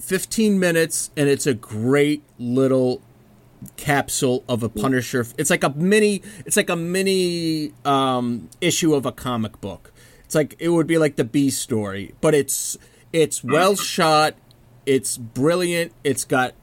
15 0.04 0.60
minutes, 0.60 1.12
and 1.16 1.30
it's 1.30 1.48
a 1.48 1.54
great 1.54 2.24
little 2.38 3.02
capsule 3.78 4.44
of 4.50 4.62
a 4.62 4.68
Punisher. 4.68 5.26
It's 5.38 5.50
like 5.50 5.64
a 5.64 5.70
mini. 5.70 6.22
It's 6.46 6.58
like 6.58 6.70
a 6.70 6.76
mini 6.76 7.72
um, 7.86 8.50
issue 8.60 8.94
of 8.94 9.06
a 9.06 9.14
comic 9.14 9.62
book. 9.62 9.94
It's 10.26 10.36
like 10.36 10.56
it 10.60 10.70
would 10.70 10.88
be 10.88 10.98
like 10.98 11.16
the 11.16 11.24
B 11.24 11.50
story, 11.50 12.14
but 12.20 12.36
it's 12.36 12.78
it's 13.14 13.44
well 13.44 13.76
shot. 13.78 14.36
It's 14.86 15.18
brilliant. 15.18 15.94
It's 16.04 16.26
got 16.26 16.54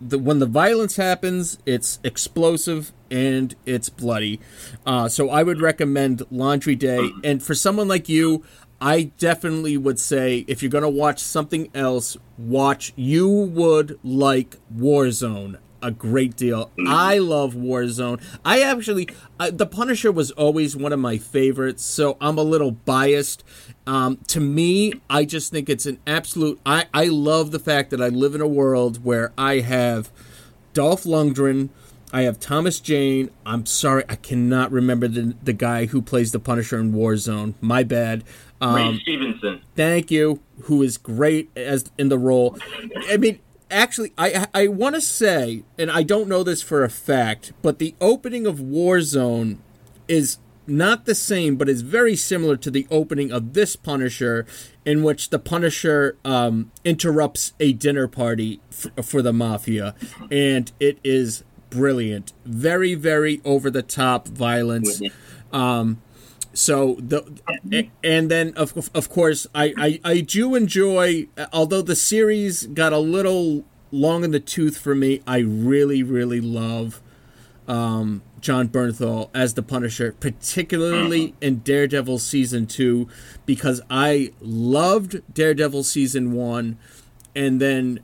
the 0.00 0.18
when 0.18 0.40
the 0.40 0.46
violence 0.46 0.96
happens, 0.96 1.58
it's 1.64 2.00
explosive 2.02 2.92
and 3.10 3.54
it's 3.66 3.88
bloody. 3.88 4.40
Uh, 4.84 5.08
so 5.08 5.30
I 5.30 5.42
would 5.42 5.60
recommend 5.60 6.22
Laundry 6.30 6.74
Day. 6.74 7.10
And 7.22 7.42
for 7.42 7.54
someone 7.54 7.86
like 7.86 8.08
you, 8.08 8.42
I 8.82 9.12
definitely 9.16 9.76
would 9.76 10.00
say 10.00 10.44
if 10.48 10.60
you're 10.60 10.70
gonna 10.70 10.90
watch 10.90 11.20
something 11.20 11.70
else, 11.72 12.16
watch. 12.36 12.92
You 12.96 13.28
would 13.28 13.98
like 14.02 14.58
Warzone 14.76 15.58
a 15.82 15.90
great 15.90 16.36
deal. 16.36 16.70
I 16.86 17.18
love 17.18 17.54
Warzone. 17.54 18.22
I 18.44 18.62
actually, 18.62 19.08
uh, 19.38 19.50
The 19.50 19.66
Punisher 19.66 20.12
was 20.12 20.30
always 20.32 20.76
one 20.76 20.92
of 20.92 21.00
my 21.00 21.18
favorites, 21.18 21.84
so 21.84 22.16
I'm 22.20 22.38
a 22.38 22.42
little 22.42 22.70
biased. 22.70 23.42
Um, 23.86 24.18
to 24.28 24.40
me, 24.40 24.94
I 25.10 25.24
just 25.24 25.50
think 25.50 25.68
it's 25.68 25.86
an 25.86 25.98
absolute. 26.06 26.60
I, 26.64 26.86
I 26.94 27.06
love 27.06 27.50
the 27.50 27.58
fact 27.58 27.90
that 27.90 28.00
I 28.00 28.08
live 28.08 28.34
in 28.34 28.40
a 28.40 28.46
world 28.46 29.04
where 29.04 29.32
I 29.36 29.58
have 29.60 30.10
Dolph 30.72 31.02
Lundgren, 31.04 31.70
I 32.12 32.22
have 32.22 32.38
Thomas 32.38 32.78
Jane. 32.78 33.30
I'm 33.46 33.64
sorry, 33.64 34.04
I 34.08 34.16
cannot 34.16 34.70
remember 34.70 35.08
the 35.08 35.34
the 35.42 35.54
guy 35.54 35.86
who 35.86 36.02
plays 36.02 36.30
the 36.32 36.38
Punisher 36.38 36.78
in 36.78 36.92
Warzone. 36.92 37.54
My 37.60 37.82
bad. 37.82 38.22
Um, 38.62 38.74
Ray 38.76 38.98
Stevenson. 39.00 39.60
thank 39.74 40.10
you 40.10 40.40
who 40.62 40.82
is 40.82 40.96
great 40.96 41.50
as 41.56 41.90
in 41.98 42.08
the 42.08 42.18
role. 42.18 42.56
I 43.10 43.16
mean 43.16 43.40
actually 43.70 44.12
i 44.18 44.46
i 44.52 44.68
want 44.68 44.94
to 44.94 45.00
say 45.00 45.64
and 45.78 45.90
i 45.90 46.02
don't 46.02 46.28
know 46.28 46.42
this 46.42 46.60
for 46.60 46.84
a 46.84 46.90
fact 46.90 47.54
but 47.62 47.78
the 47.78 47.94
opening 48.02 48.46
of 48.46 48.58
warzone 48.58 49.56
is 50.08 50.36
not 50.66 51.06
the 51.06 51.14
same 51.14 51.56
but 51.56 51.70
is 51.70 51.80
very 51.80 52.14
similar 52.14 52.54
to 52.54 52.70
the 52.70 52.86
opening 52.90 53.32
of 53.32 53.54
this 53.54 53.74
punisher 53.74 54.44
in 54.84 55.02
which 55.02 55.30
the 55.30 55.38
punisher 55.38 56.18
um, 56.22 56.70
interrupts 56.84 57.54
a 57.60 57.72
dinner 57.72 58.06
party 58.06 58.60
f- 58.70 59.06
for 59.06 59.22
the 59.22 59.32
mafia 59.32 59.94
and 60.30 60.70
it 60.78 60.98
is 61.02 61.42
brilliant. 61.70 62.34
Very 62.44 62.94
very 62.94 63.40
over 63.42 63.70
the 63.70 63.82
top 63.82 64.28
violence. 64.28 65.00
Um, 65.50 66.02
so 66.54 66.96
the 66.98 67.40
and 68.04 68.30
then 68.30 68.52
of 68.56 68.90
of 68.94 69.08
course 69.08 69.46
I, 69.54 69.72
I 69.76 70.00
I 70.04 70.20
do 70.20 70.54
enjoy 70.54 71.28
although 71.52 71.82
the 71.82 71.96
series 71.96 72.66
got 72.66 72.92
a 72.92 72.98
little 72.98 73.64
long 73.90 74.24
in 74.24 74.30
the 74.30 74.40
tooth 74.40 74.76
for 74.76 74.94
me 74.94 75.22
I 75.26 75.38
really 75.38 76.02
really 76.02 76.40
love 76.40 77.00
um, 77.68 78.22
Jon 78.40 78.68
Bernthal 78.68 79.30
as 79.32 79.54
the 79.54 79.62
Punisher 79.62 80.14
particularly 80.18 81.34
in 81.40 81.60
Daredevil 81.60 82.18
season 82.18 82.66
2 82.66 83.08
because 83.46 83.80
I 83.88 84.32
loved 84.40 85.22
Daredevil 85.32 85.84
season 85.84 86.32
1 86.32 86.76
and 87.34 87.60
then 87.60 88.00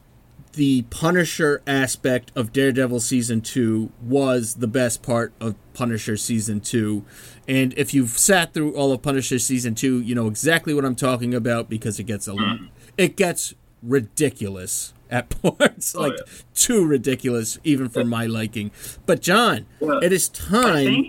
the 0.59 0.83
Punisher 0.91 1.63
aspect 1.67 2.33
of 2.35 2.53
Daredevil 2.53 3.01
season 3.01 3.41
2 3.41 3.91
was 4.03 4.57
the 4.57 4.67
best 4.67 5.03
part 5.03 5.33
of 5.41 5.55
Punisher 5.73 6.17
season 6.17 6.61
2 6.61 7.05
and 7.49 7.73
if 7.79 7.95
you've 7.95 8.11
sat 8.11 8.53
through 8.53 8.77
all 8.77 8.93
of 8.93 9.01
Punisher 9.01 9.39
season 9.39 9.75
two, 9.75 10.01
you 10.03 10.15
know 10.15 10.27
exactly 10.27 10.75
what 10.75 10.85
I'm 10.85 10.95
talking 10.95 11.35
about 11.35 11.71
because 11.71 11.99
it 11.99 12.05
gets 12.05 12.29
a 12.29 12.35
lot, 12.35 12.59
it 12.99 13.17
gets 13.17 13.55
ridiculous 13.83 14.93
at 15.11 15.31
points, 15.43 15.95
like 15.95 16.13
yeah. 16.13 16.33
too 16.55 16.87
ridiculous 16.87 17.59
even 17.65 17.89
for 17.89 18.05
my 18.05 18.27
liking. 18.27 18.71
But 19.07 19.23
John, 19.23 19.65
Well, 19.81 19.99
it 20.01 20.13
is 20.13 20.29
time. 20.29 21.07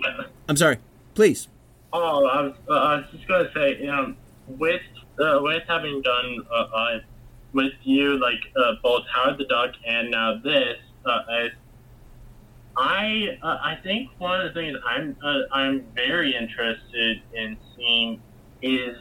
I'm 0.48 0.56
sorry, 0.56 0.78
please. 1.14 1.46
Oh, 1.92 2.24
I 2.24 2.42
was, 2.42 2.54
uh, 2.68 2.72
I 2.72 2.96
was 2.96 3.04
just 3.12 3.28
gonna 3.28 3.50
say, 3.54 3.78
you 3.78 3.86
know, 3.86 4.14
with 4.48 4.80
uh, 5.18 5.40
with 5.42 5.62
having 5.68 6.00
done 6.00 6.38
uh, 6.50 6.54
uh, 6.54 7.00
with 7.52 7.72
you 7.82 8.18
like 8.18 8.40
uh, 8.56 8.74
both 8.82 9.04
Howard 9.14 9.38
the 9.38 9.44
Duck 9.44 9.74
and 9.86 10.10
now 10.10 10.38
this, 10.42 10.76
uh, 11.04 11.48
I 12.76 13.38
uh, 13.42 13.58
I 13.62 13.78
think 13.82 14.10
one 14.18 14.40
of 14.40 14.54
the 14.54 14.60
things 14.60 14.78
I'm 14.86 15.16
uh, 15.22 15.40
I'm 15.52 15.86
very 15.94 16.34
interested 16.36 17.20
in 17.34 17.56
seeing 17.76 18.22
is 18.62 18.96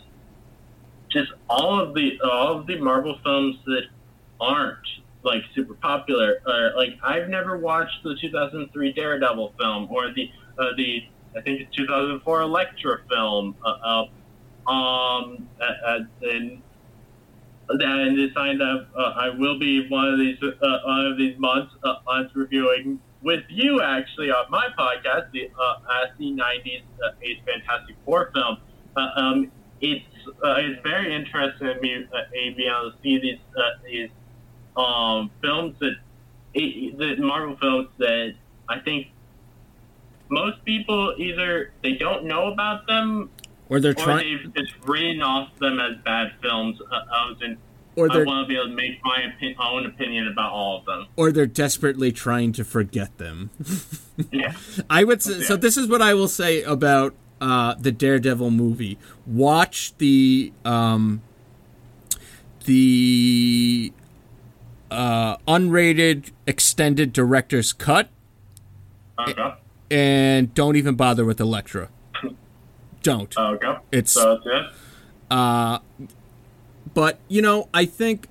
just 1.10 1.32
all 1.50 1.80
of 1.80 1.94
the 1.94 2.20
all 2.22 2.60
of 2.60 2.68
the 2.68 2.80
Marvel 2.80 3.18
films 3.24 3.58
that 3.66 3.84
aren't 4.40 4.88
like 5.24 5.44
super 5.54 5.76
popular. 5.76 6.42
Or 6.46 6.74
like 6.76 6.98
I've 7.04 7.30
never 7.30 7.58
watched 7.58 8.04
the 8.04 8.16
2003 8.20 8.94
Daredevil 8.94 9.54
film 9.60 9.88
or 9.92 10.12
the 10.14 10.30
uh, 10.58 10.76
the 10.76 11.04
I 11.38 11.42
think 11.42 11.62
it's 11.62 11.76
2004 11.76 12.42
Elektra 12.42 13.02
film. 13.10 13.56
Uh, 13.64 14.06
um, 14.70 15.48
and 16.22 16.62
and 17.70 18.18
decided 18.18 18.60
that 18.60 18.88
uh, 18.98 19.14
I 19.16 19.30
will 19.30 19.60
be 19.60 19.88
one 19.90 20.08
of 20.08 20.20
these 20.20 20.38
uh, 20.42 20.80
one 20.86 21.06
of 21.06 21.18
these 21.18 21.38
months 21.38 21.74
uh, 21.84 21.96
months 22.06 22.36
reviewing 22.36 23.00
with 23.22 23.44
you 23.50 23.82
actually 23.82 24.32
on 24.32 24.50
my 24.50 24.68
podcast 24.78 25.32
the 25.32 25.52
uh, 25.60 26.04
as 26.04 26.10
the 26.18 26.32
90s 26.32 26.82
uh, 27.04 27.12
Age 27.22 27.40
Fantastic 27.46 27.96
Four 28.06 28.32
film. 28.34 28.58
Uh, 28.96 29.10
um, 29.16 29.52
it's 29.82 30.06
uh, 30.44 30.56
it's 30.58 30.82
very 30.84 31.14
interesting 31.14 31.68
to 31.68 31.82
me 31.82 32.08
uh, 32.14 32.18
being 32.32 32.56
able 32.60 32.92
to 32.92 32.98
see 33.04 33.20
these 33.20 33.40
uh, 33.58 33.62
these 33.86 34.10
um, 34.76 35.32
films 35.42 35.76
that 35.80 35.96
the 36.54 37.16
Marvel 37.20 37.56
films 37.62 37.90
that 38.00 38.34
I 38.68 38.80
think 38.80 39.08
most 40.30 40.64
people 40.66 41.14
either 41.18 41.72
they 41.84 41.94
don't 41.94 42.26
know 42.26 42.52
about 42.52 42.88
them 42.88 43.30
Or 43.70 43.80
they're 43.80 43.92
or 43.92 43.96
trying, 43.96 44.52
they've 44.56 44.66
just 44.66 44.74
written 44.86 45.22
off 45.22 45.56
them 45.60 45.80
as 45.80 45.96
bad 46.04 46.34
films. 46.42 46.80
Uh, 46.92 46.96
uh, 46.96 47.34
and 47.42 47.58
or 47.96 48.12
I 48.12 48.24
want 48.24 48.46
to 48.46 48.48
be 48.48 48.56
able 48.56 48.70
to 48.70 48.76
make 48.76 49.00
my 49.04 49.18
opi- 49.42 49.56
own 49.60 49.86
opinion 49.86 50.28
about 50.28 50.52
all 50.52 50.80
of 50.80 50.86
them. 50.86 51.08
or 51.16 51.32
they're 51.32 51.46
desperately 51.46 52.12
trying 52.12 52.52
to 52.54 52.64
forget 52.64 53.18
them. 53.18 53.50
Yeah. 54.32 54.54
I 54.90 55.06
would 55.06 55.22
say, 55.24 55.42
so. 55.44 55.56
This 55.56 55.78
is 55.78 55.88
what 55.88 56.02
I 56.02 56.14
will 56.14 56.28
say 56.28 56.62
about 56.64 57.14
uh, 57.40 57.76
the 57.76 57.92
Daredevil 57.92 58.52
movie. 58.52 58.98
Watch 59.26 59.96
the 59.98 60.52
um, 60.66 61.22
the 62.66 63.94
uh, 64.92 65.38
unrated 65.48 66.32
extended 66.46 67.14
director's 67.14 67.72
cut, 67.74 68.10
Okay. 69.28 69.54
and 69.90 70.54
don't 70.54 70.76
even 70.76 70.96
bother 70.96 71.24
with 71.24 71.40
Elektra. 71.40 71.90
Don't. 73.02 73.36
Okay. 73.38 73.78
It's- 73.92 74.12
so 74.12 74.40
that's 74.44 74.72
it. 75.30 75.82
but 76.94 77.20
you 77.28 77.42
know, 77.42 77.70
I 77.74 77.86
think 77.86 78.28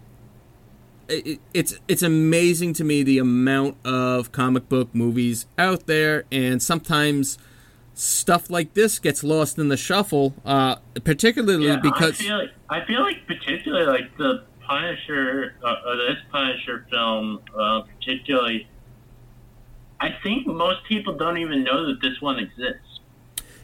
it, 1.09 1.41
it's 1.55 1.75
it's 1.89 2.03
amazing 2.03 2.75
to 2.75 2.85
me 2.85 3.03
the 3.03 3.19
amount 3.19 3.77
of 3.85 4.33
comic 4.33 4.69
book 4.69 4.95
movies 4.95 5.47
out 5.57 5.87
there, 5.87 6.25
and 6.31 6.63
sometimes 6.63 7.39
stuff 7.95 8.49
like 8.51 8.75
this 8.75 8.99
gets 8.99 9.25
lost 9.25 9.59
in 9.59 9.69
the 9.69 9.77
shuffle. 9.77 10.35
Uh, 10.45 10.77
particularly 11.05 11.67
Yeah, 11.67 11.77
because 11.77 12.21
I 12.21 12.25
feel 12.25 12.39
like 12.39 12.51
I 12.69 12.85
feel 12.87 13.03
like 13.03 13.27
particularly 13.27 13.87
like 13.87 14.17
the 14.19 14.45
Punisher, 14.67 15.55
uh, 15.63 15.67
uh, 15.67 15.97
this 15.97 16.19
Punisher 16.31 16.87
film, 16.91 17.41
uh, 17.59 17.83
particularly. 17.83 18.69
I 20.01 20.11
think 20.23 20.47
most 20.47 20.85
people 20.85 21.15
don't 21.17 21.39
even 21.39 21.65
know 21.65 21.87
that 21.87 22.01
this 22.01 22.21
one 22.21 22.39
exists. 22.39 22.88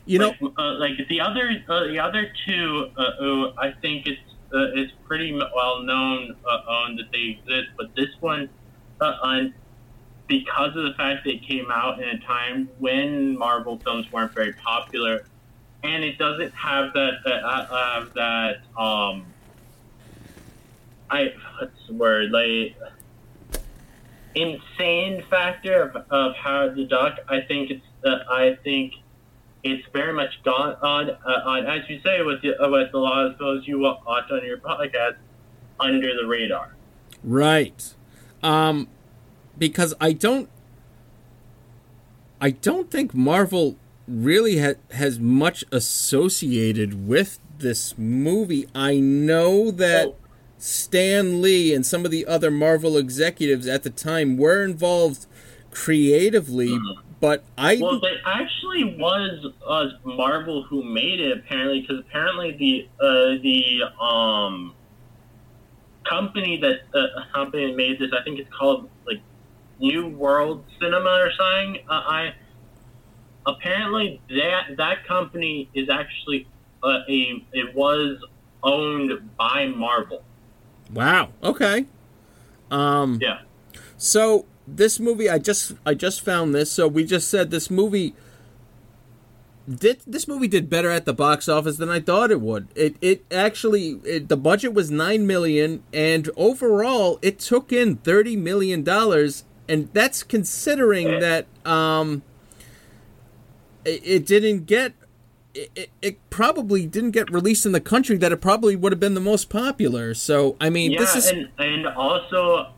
You 0.06 0.18
know, 0.18 0.34
like, 0.40 0.52
uh, 0.58 0.74
like 0.74 1.08
the 1.08 1.20
other 1.20 1.62
uh, 1.68 1.84
the 1.84 1.98
other 1.98 2.30
two, 2.46 2.90
uh, 2.96 3.52
I 3.58 3.72
think 3.80 4.06
it's 4.06 4.20
uh, 4.52 4.70
it's 4.74 4.92
pretty 5.04 5.32
well 5.32 5.82
known 5.82 6.36
uh, 6.44 6.48
on 6.68 6.96
that 6.96 7.10
they 7.10 7.38
exist, 7.38 7.70
but 7.76 7.94
this 7.96 8.10
one, 8.20 8.48
uh, 9.00 9.16
on 9.22 9.54
because 10.26 10.76
of 10.76 10.84
the 10.84 10.94
fact 10.96 11.24
that 11.24 11.34
it 11.34 11.42
came 11.42 11.70
out 11.70 12.02
in 12.02 12.08
a 12.08 12.18
time 12.20 12.68
when 12.78 13.36
Marvel 13.36 13.78
films 13.78 14.10
weren't 14.12 14.32
very 14.32 14.52
popular, 14.52 15.26
and 15.82 16.04
it 16.04 16.18
doesn't 16.18 16.52
have 16.54 16.92
that 16.92 17.14
that 17.24 18.14
that 18.14 18.80
um, 18.80 19.24
I 21.10 21.32
what's 21.58 21.86
the 21.88 21.94
word 21.94 22.30
like 22.30 22.76
insane 24.34 25.22
factor 25.30 25.82
of, 25.82 25.96
of 26.10 26.36
Howard 26.36 26.76
the 26.76 26.84
Duck. 26.84 27.20
I 27.28 27.40
think 27.40 27.70
it's 27.70 27.86
I 28.04 28.58
think 28.62 28.94
it's 29.64 29.86
very 29.92 30.12
much 30.12 30.30
gone 30.44 30.76
on, 30.82 31.10
uh, 31.10 31.40
on 31.46 31.66
as 31.66 31.88
you 31.88 31.98
say, 32.04 32.22
with, 32.22 32.42
the, 32.42 32.56
uh, 32.62 32.68
with 32.70 32.92
a 32.94 32.98
lot 32.98 33.26
of 33.26 33.38
those 33.38 33.66
you 33.66 33.78
watch 33.78 34.30
on 34.30 34.44
your 34.44 34.58
podcast, 34.58 35.16
under 35.80 36.14
the 36.14 36.26
radar. 36.26 36.76
Right. 37.24 37.94
Um, 38.42 38.88
because 39.58 39.94
I 40.00 40.12
don't, 40.12 40.48
I 42.40 42.50
don't 42.50 42.90
think 42.90 43.14
Marvel 43.14 43.76
really 44.06 44.58
ha- 44.58 44.74
has 44.92 45.18
much 45.18 45.64
associated 45.72 47.08
with 47.08 47.38
this 47.58 47.96
movie. 47.96 48.68
I 48.74 49.00
know 49.00 49.70
that 49.70 50.06
Well- 50.08 50.16
Stan 50.58 51.42
Lee 51.42 51.74
and 51.74 51.84
some 51.84 52.04
of 52.04 52.10
the 52.10 52.26
other 52.26 52.50
Marvel 52.50 52.96
executives 52.96 53.66
at 53.66 53.82
the 53.82 53.90
time 53.90 54.36
were 54.36 54.64
involved 54.64 55.26
creatively, 55.70 56.78
but 57.20 57.44
I 57.56 57.78
Well, 57.80 58.00
there 58.00 58.18
actually 58.26 58.96
was 58.98 59.46
uh, 59.66 59.86
Marvel 60.04 60.62
who 60.62 60.82
made 60.82 61.20
it 61.20 61.38
apparently, 61.38 61.80
because 61.80 62.00
apparently 62.00 62.52
the 62.52 62.88
uh, 63.04 63.42
the 63.42 63.82
um 64.02 64.74
company 66.04 66.60
that 66.60 66.80
uh, 66.98 67.24
company 67.32 67.66
that 67.66 67.76
made 67.76 67.98
this, 67.98 68.10
I 68.18 68.22
think 68.22 68.38
it's 68.38 68.52
called 68.54 68.88
like 69.06 69.20
New 69.78 70.08
World 70.08 70.64
Cinema 70.80 71.10
or 71.10 71.30
something. 71.32 71.82
Uh, 71.88 71.92
I 71.92 72.34
apparently 73.46 74.20
that 74.30 74.76
that 74.76 75.06
company 75.06 75.68
is 75.74 75.88
actually 75.88 76.46
uh, 76.82 77.00
a 77.08 77.44
it 77.52 77.74
was 77.74 78.18
owned 78.62 79.30
by 79.36 79.66
Marvel. 79.66 80.22
wow. 80.92 81.30
Okay. 81.42 81.86
Um. 82.70 83.18
Yeah. 83.20 83.40
So 83.96 84.46
this 84.66 84.98
movie, 85.00 85.28
I 85.28 85.38
just 85.38 85.72
I 85.84 85.94
just 85.94 86.20
found 86.22 86.54
this. 86.54 86.70
So 86.70 86.88
we 86.88 87.04
just 87.04 87.28
said 87.28 87.50
this 87.50 87.70
movie 87.70 88.14
did 89.66 90.00
this 90.06 90.28
movie 90.28 90.46
did 90.48 90.68
better 90.68 90.90
at 90.90 91.06
the 91.06 91.14
box 91.14 91.48
office 91.48 91.78
than 91.78 91.88
I 91.88 92.00
thought 92.00 92.30
it 92.30 92.40
would. 92.40 92.68
It 92.74 92.96
it 93.00 93.24
actually 93.30 94.00
it, 94.04 94.28
the 94.28 94.36
budget 94.36 94.74
was 94.74 94.90
nine 94.90 95.26
million, 95.26 95.82
and 95.92 96.28
overall 96.36 97.18
it 97.22 97.38
took 97.38 97.72
in 97.72 97.96
thirty 97.96 98.36
million 98.36 98.82
dollars, 98.82 99.44
and 99.68 99.88
that's 99.94 100.22
considering 100.22 101.20
that 101.20 101.46
um 101.64 102.22
it, 103.84 104.00
it 104.04 104.26
didn't 104.26 104.66
get. 104.66 104.92
It, 105.54 105.70
it- 105.74 105.90
it 106.02 106.18
probably 106.30 106.84
didn't 106.86 107.12
get 107.12 107.30
released 107.30 107.64
in 107.64 107.72
the 107.72 107.80
country 107.80 108.16
that 108.18 108.32
it 108.32 108.38
probably 108.42 108.74
would 108.76 108.92
have 108.92 108.98
been 109.00 109.14
the 109.14 109.20
most 109.20 109.48
popular. 109.48 110.12
So 110.12 110.56
I 110.60 110.68
mean, 110.68 110.90
Yeah, 110.90 110.98
this 111.00 111.14
is 111.16 111.30
and 111.30 111.48
and 111.58 111.86
also, 111.86 112.72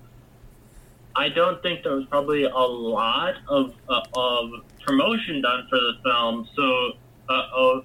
I 1.16 1.30
don't 1.30 1.62
think 1.62 1.82
there 1.82 1.94
was 1.94 2.04
probably 2.06 2.44
a 2.44 2.50
lot 2.50 3.36
of 3.48 3.74
uh, 3.88 4.02
of 4.14 4.50
promotion 4.84 5.40
done 5.40 5.66
for 5.70 5.76
the 5.76 5.92
film. 6.04 6.46
So, 6.54 6.92
uh, 7.28 7.32
uh, 7.32 7.80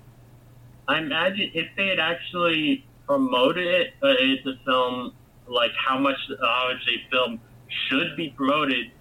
I 0.90 1.00
imagine 1.00 1.50
if 1.54 1.68
they 1.78 1.88
had 1.88 2.00
actually 2.00 2.86
promoted 3.08 3.66
it, 3.66 3.94
uh, 4.04 4.08
a 4.10 4.58
film 4.66 5.14
like 5.48 5.72
how 5.88 5.98
much 5.98 6.18
how 6.42 6.74
much 6.74 6.86
a 6.90 7.10
film 7.10 7.40
should 7.88 8.18
be 8.18 8.30
promoted. 8.32 8.92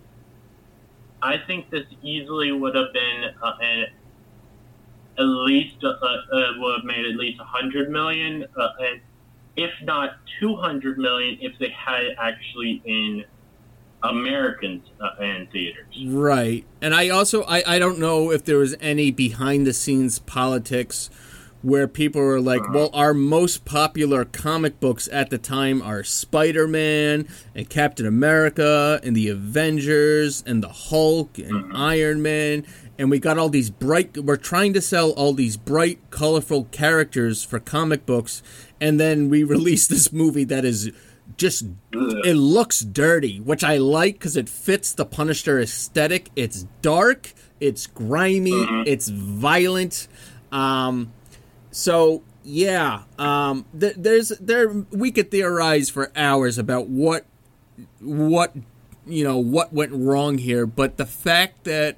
I 1.22 1.36
think 1.48 1.68
this 1.70 1.86
easily 2.02 2.52
would 2.52 2.76
have 2.76 2.92
been 2.92 3.24
uh, 3.42 3.52
an 3.60 3.86
at 5.18 5.24
least 5.24 5.82
uh, 5.82 5.88
uh, 5.88 6.52
would 6.58 6.76
have 6.76 6.84
made 6.84 7.04
at 7.04 7.16
least 7.16 7.40
a 7.40 7.44
100 7.44 7.90
million, 7.90 8.46
uh, 8.56 8.68
and 8.78 9.00
if 9.56 9.70
not 9.82 10.18
200 10.40 10.98
million, 10.98 11.36
if 11.40 11.58
they 11.58 11.70
had 11.70 12.14
actually 12.16 12.80
in 12.84 13.24
Americans 14.02 14.82
uh, 15.00 15.22
in 15.22 15.48
theaters. 15.52 16.04
Right. 16.06 16.64
And 16.80 16.94
I 16.94 17.08
also 17.08 17.42
I, 17.44 17.62
I 17.66 17.78
don't 17.78 17.98
know 17.98 18.30
if 18.30 18.44
there 18.44 18.58
was 18.58 18.74
any 18.80 19.10
behind 19.10 19.66
the 19.66 19.72
scenes 19.72 20.18
politics 20.18 21.10
where 21.62 21.86
people 21.86 22.22
were 22.22 22.40
like, 22.40 22.66
well, 22.72 22.90
our 22.94 23.12
most 23.12 23.64
popular 23.64 24.24
comic 24.24 24.80
books 24.80 25.08
at 25.12 25.30
the 25.30 25.38
time 25.38 25.82
are 25.82 26.02
Spider 26.02 26.66
Man 26.66 27.28
and 27.54 27.68
Captain 27.68 28.06
America 28.06 28.98
and 29.02 29.14
the 29.14 29.28
Avengers 29.28 30.42
and 30.46 30.62
the 30.62 30.68
Hulk 30.68 31.38
and 31.38 31.76
Iron 31.76 32.22
Man. 32.22 32.64
And 32.98 33.10
we 33.10 33.18
got 33.18 33.38
all 33.38 33.48
these 33.48 33.70
bright, 33.70 34.16
we're 34.18 34.36
trying 34.36 34.72
to 34.74 34.80
sell 34.80 35.10
all 35.12 35.32
these 35.32 35.56
bright, 35.56 35.98
colorful 36.10 36.64
characters 36.64 37.44
for 37.44 37.58
comic 37.58 38.06
books. 38.06 38.42
And 38.80 38.98
then 38.98 39.28
we 39.28 39.44
release 39.44 39.86
this 39.86 40.12
movie 40.12 40.44
that 40.44 40.64
is 40.64 40.90
just 41.40 41.64
it 41.92 42.36
looks 42.36 42.80
dirty, 42.80 43.40
which 43.40 43.64
I 43.64 43.78
like 43.78 44.14
because 44.14 44.36
it 44.36 44.46
fits 44.48 44.92
the 44.92 45.06
Punisher 45.06 45.58
aesthetic. 45.58 46.28
It's 46.36 46.66
dark, 46.82 47.32
it's 47.58 47.86
grimy, 47.86 48.84
it's 48.86 49.08
violent. 49.08 50.06
Um, 50.52 51.12
so 51.70 52.22
yeah, 52.44 53.04
um, 53.18 53.64
th- 53.78 53.94
there's 53.96 54.28
there 54.38 54.68
we 54.90 55.10
could 55.10 55.30
theorize 55.30 55.88
for 55.88 56.12
hours 56.14 56.58
about 56.58 56.88
what 56.88 57.24
what 58.00 58.54
you 59.06 59.24
know 59.24 59.38
what 59.38 59.72
went 59.72 59.92
wrong 59.92 60.36
here, 60.36 60.66
but 60.66 60.98
the 60.98 61.06
fact 61.06 61.64
that 61.64 61.96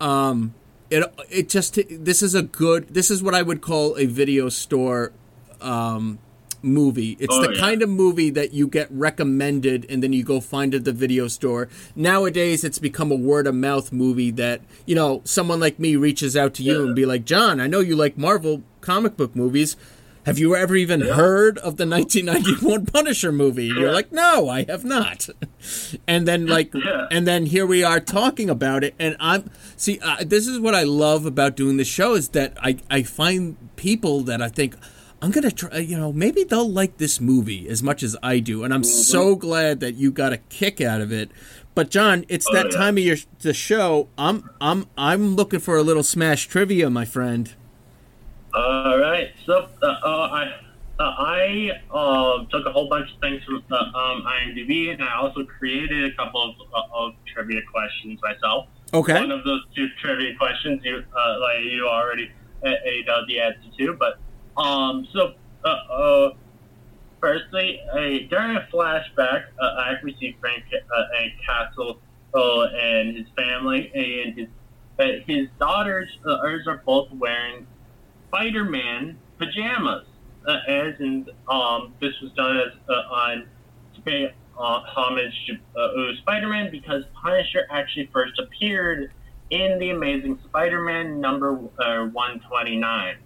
um, 0.00 0.52
it 0.90 1.04
it 1.30 1.48
just 1.48 1.78
this 1.88 2.22
is 2.22 2.34
a 2.34 2.42
good 2.42 2.88
this 2.88 3.08
is 3.08 3.22
what 3.22 3.36
I 3.36 3.42
would 3.42 3.60
call 3.60 3.96
a 3.96 4.06
video 4.06 4.48
store 4.48 5.12
um, 5.60 6.18
movie. 6.62 7.16
It's 7.20 7.34
Oh, 7.34 7.42
the 7.42 7.54
yeah. 7.54 7.60
kind 7.60 7.82
of 7.82 7.88
movie 7.88 8.30
that 8.30 8.52
you 8.52 8.66
get 8.68 8.88
recommended 8.90 9.86
and 9.88 10.02
then 10.02 10.12
you 10.12 10.22
go 10.24 10.40
find 10.40 10.74
it 10.74 10.78
at 10.78 10.84
the 10.84 10.92
video 10.92 11.28
store. 11.28 11.68
Nowadays, 11.96 12.64
it's 12.64 12.78
become 12.78 13.10
a 13.12 13.16
word 13.16 13.46
of 13.46 13.54
mouth 13.54 13.92
movie 13.92 14.30
that 14.32 14.60
you 14.86 14.94
know 14.94 15.20
someone 15.24 15.60
like 15.60 15.78
me 15.78 15.96
reaches 15.96 16.36
out 16.36 16.54
to 16.54 16.62
you 16.62 16.84
and 16.84 16.94
be 16.96 17.06
like, 17.06 17.24
John, 17.24 17.60
I 17.60 17.66
know 17.66 17.80
you 17.80 17.96
like 17.96 18.16
Marvel 18.18 18.62
comic 18.80 19.16
book 19.16 19.34
movies. 19.36 19.76
Have 20.26 20.38
you 20.38 20.54
ever 20.54 20.76
even 20.76 21.00
heard 21.00 21.56
of 21.58 21.78
the 21.78 21.86
1991 21.88 22.84
Punisher 22.86 23.32
movie? 23.32 23.70
And 23.70 23.78
you're 23.78 23.92
like, 23.92 24.12
no, 24.12 24.50
I 24.50 24.64
have 24.68 24.84
not. 24.84 25.28
And 26.06 26.28
then 26.28 26.46
like, 26.46 26.72
Yeah. 26.74 27.06
and 27.10 27.26
then 27.26 27.46
here 27.46 27.66
we 27.66 27.82
are 27.82 28.00
talking 28.00 28.48
about 28.50 28.84
it. 28.84 28.94
And 28.98 29.16
I'm 29.18 29.50
see, 29.76 29.98
uh, 30.02 30.16
this 30.24 30.46
is 30.46 30.58
what 30.60 30.74
I 30.74 30.82
love 30.84 31.24
about 31.26 31.56
doing 31.56 31.76
the 31.78 31.84
show 31.84 32.14
is 32.14 32.28
that 32.30 32.52
I 32.62 32.76
I 32.90 33.02
find 33.02 33.56
people 33.76 34.20
that 34.24 34.40
I 34.42 34.48
think 34.48 34.76
I'm 35.22 35.30
gonna 35.30 35.50
try. 35.50 35.78
You 35.78 35.96
know, 35.96 36.12
maybe 36.12 36.44
they'll 36.44 36.70
like 36.70 36.96
this 36.96 37.20
movie 37.20 37.68
as 37.68 37.82
much 37.82 38.02
as 38.02 38.16
I 38.22 38.38
do. 38.38 38.64
And 38.64 38.72
I'm 38.72 38.84
so 38.84 39.36
glad 39.36 39.80
that 39.80 39.94
you 39.94 40.10
got 40.10 40.32
a 40.32 40.38
kick 40.38 40.80
out 40.80 41.00
of 41.00 41.12
it. 41.12 41.30
But 41.74 41.90
John, 41.90 42.24
it's 42.28 42.50
that 42.52 42.66
yeah. 42.70 42.78
time 42.78 42.96
of 42.96 43.04
your 43.04 43.16
the 43.40 43.52
show. 43.52 44.08
I'm 44.16 44.48
I'm 44.60 44.86
I'm 44.96 45.36
looking 45.36 45.60
for 45.60 45.76
a 45.76 45.82
little 45.82 46.02
smash 46.02 46.46
trivia, 46.46 46.88
my 46.88 47.04
friend. 47.04 47.52
All 48.54 48.98
right. 48.98 49.32
So 49.44 49.68
uh, 49.82 49.86
uh, 49.86 50.28
I 50.32 50.54
uh, 50.98 51.14
I 51.18 51.70
uh, 51.90 52.44
took 52.50 52.66
a 52.66 52.72
whole 52.72 52.88
bunch 52.88 53.10
of 53.12 53.20
things 53.20 53.42
from 53.44 53.62
uh, 53.70 53.76
um, 53.76 54.24
IMDb, 54.24 54.92
and 54.92 55.02
I 55.02 55.16
also 55.16 55.44
created 55.44 56.12
a 56.12 56.16
couple 56.16 56.42
of, 56.42 56.54
uh, 56.74 56.94
of 56.94 57.12
trivia 57.26 57.60
questions 57.70 58.20
myself. 58.22 58.66
Okay. 58.92 59.14
One 59.14 59.30
of 59.30 59.44
those 59.44 59.62
two 59.74 59.88
trivia 60.00 60.34
questions 60.36 60.82
you 60.84 61.04
uh, 61.16 61.40
like 61.40 61.64
you 61.64 61.88
already 61.88 62.30
uh, 62.64 62.70
know 63.06 63.24
the 63.26 63.40
answer 63.40 63.68
to, 63.78 63.92
but 63.94 64.18
um 64.56 65.06
so 65.12 65.34
uh, 65.64 65.68
uh 65.68 66.30
firstly 67.20 67.80
during 68.30 68.56
a 68.56 68.66
flashback 68.72 69.44
uh, 69.60 69.64
I 69.64 69.94
we 70.02 70.16
see 70.18 70.36
Frank 70.40 70.64
uh, 70.72 71.02
and 71.20 71.32
Castle 71.46 71.98
uh, 72.34 72.62
and 72.62 73.16
his 73.16 73.26
family 73.36 73.90
and 73.94 74.38
his 74.38 74.48
his 75.26 75.48
daughters 75.58 76.08
are 76.26 76.82
both 76.84 77.10
wearing 77.12 77.66
Spider-Man 78.28 79.18
pajamas 79.38 80.06
as 80.68 80.94
in 81.00 81.26
um 81.48 81.94
this 82.00 82.12
was 82.22 82.32
done 82.32 82.58
as 82.58 82.72
on 83.10 83.46
to 83.94 84.00
pay 84.02 84.34
homage 84.56 85.32
to 85.46 86.14
Spider-Man 86.18 86.70
because 86.70 87.04
Punisher 87.22 87.66
actually 87.70 88.10
first 88.12 88.38
appeared 88.38 89.10
in 89.50 89.78
the 89.78 89.90
Amazing 89.90 90.38
Spider-Man 90.44 91.20
number 91.20 91.52
uh, 91.78 92.06
129. 92.06 93.16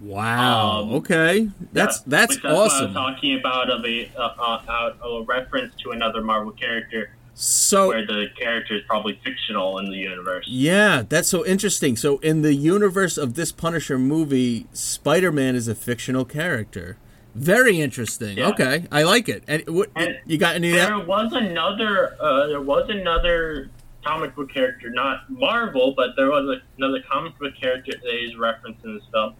Wow. 0.00 0.80
Um, 0.82 0.94
okay. 0.94 1.48
That's 1.72 2.00
that's 2.00 2.36
which 2.36 2.44
What 2.44 2.52
I 2.52 2.56
awesome. 2.56 2.84
was 2.86 2.94
talking 2.94 3.38
about 3.38 3.70
of 3.70 3.84
a 3.84 4.10
uh, 4.16 4.22
uh, 4.68 4.92
a 5.04 5.22
reference 5.24 5.74
to 5.82 5.90
another 5.90 6.22
Marvel 6.22 6.52
character 6.52 7.10
So 7.34 7.88
where 7.88 8.06
the 8.06 8.26
character 8.38 8.76
is 8.76 8.82
probably 8.86 9.20
fictional 9.24 9.78
in 9.78 9.90
the 9.90 9.96
universe. 9.98 10.46
yeah, 10.48 11.02
that's 11.08 11.28
so 11.28 11.44
interesting. 11.44 11.96
So 11.96 12.18
in 12.18 12.42
the 12.42 12.54
universe 12.54 13.18
of 13.18 13.34
this 13.34 13.52
Punisher 13.52 13.98
movie, 13.98 14.66
Spider-Man 14.72 15.54
is 15.54 15.68
a 15.68 15.74
fictional 15.74 16.24
character. 16.24 16.96
Very 17.34 17.80
interesting. 17.80 18.38
Yeah. 18.38 18.48
Okay, 18.48 18.86
I 18.90 19.02
like 19.04 19.28
it. 19.28 19.44
And 19.46 19.62
what 19.68 19.90
And 19.94 20.18
you 20.26 20.36
got 20.38 20.56
any 20.56 20.70
There 20.72 20.88
that? 20.98 21.06
was 21.06 21.32
another. 21.32 22.16
Uh, 22.20 22.46
there 22.48 22.60
was 22.62 22.88
another 22.88 23.70
comic 24.04 24.34
book 24.34 24.50
character, 24.52 24.88
not 24.90 25.28
Marvel, 25.30 25.92
but 25.94 26.16
there 26.16 26.30
was 26.30 26.48
a, 26.48 26.62
another 26.78 27.02
comic 27.08 27.38
book 27.38 27.52
character 27.54 27.92
that 28.02 28.24
is 28.24 28.34
referenced 28.36 28.82
in 28.84 28.94
this 28.94 29.04
film. 29.12 29.34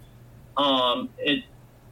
Um, 0.56 1.10
it 1.18 1.44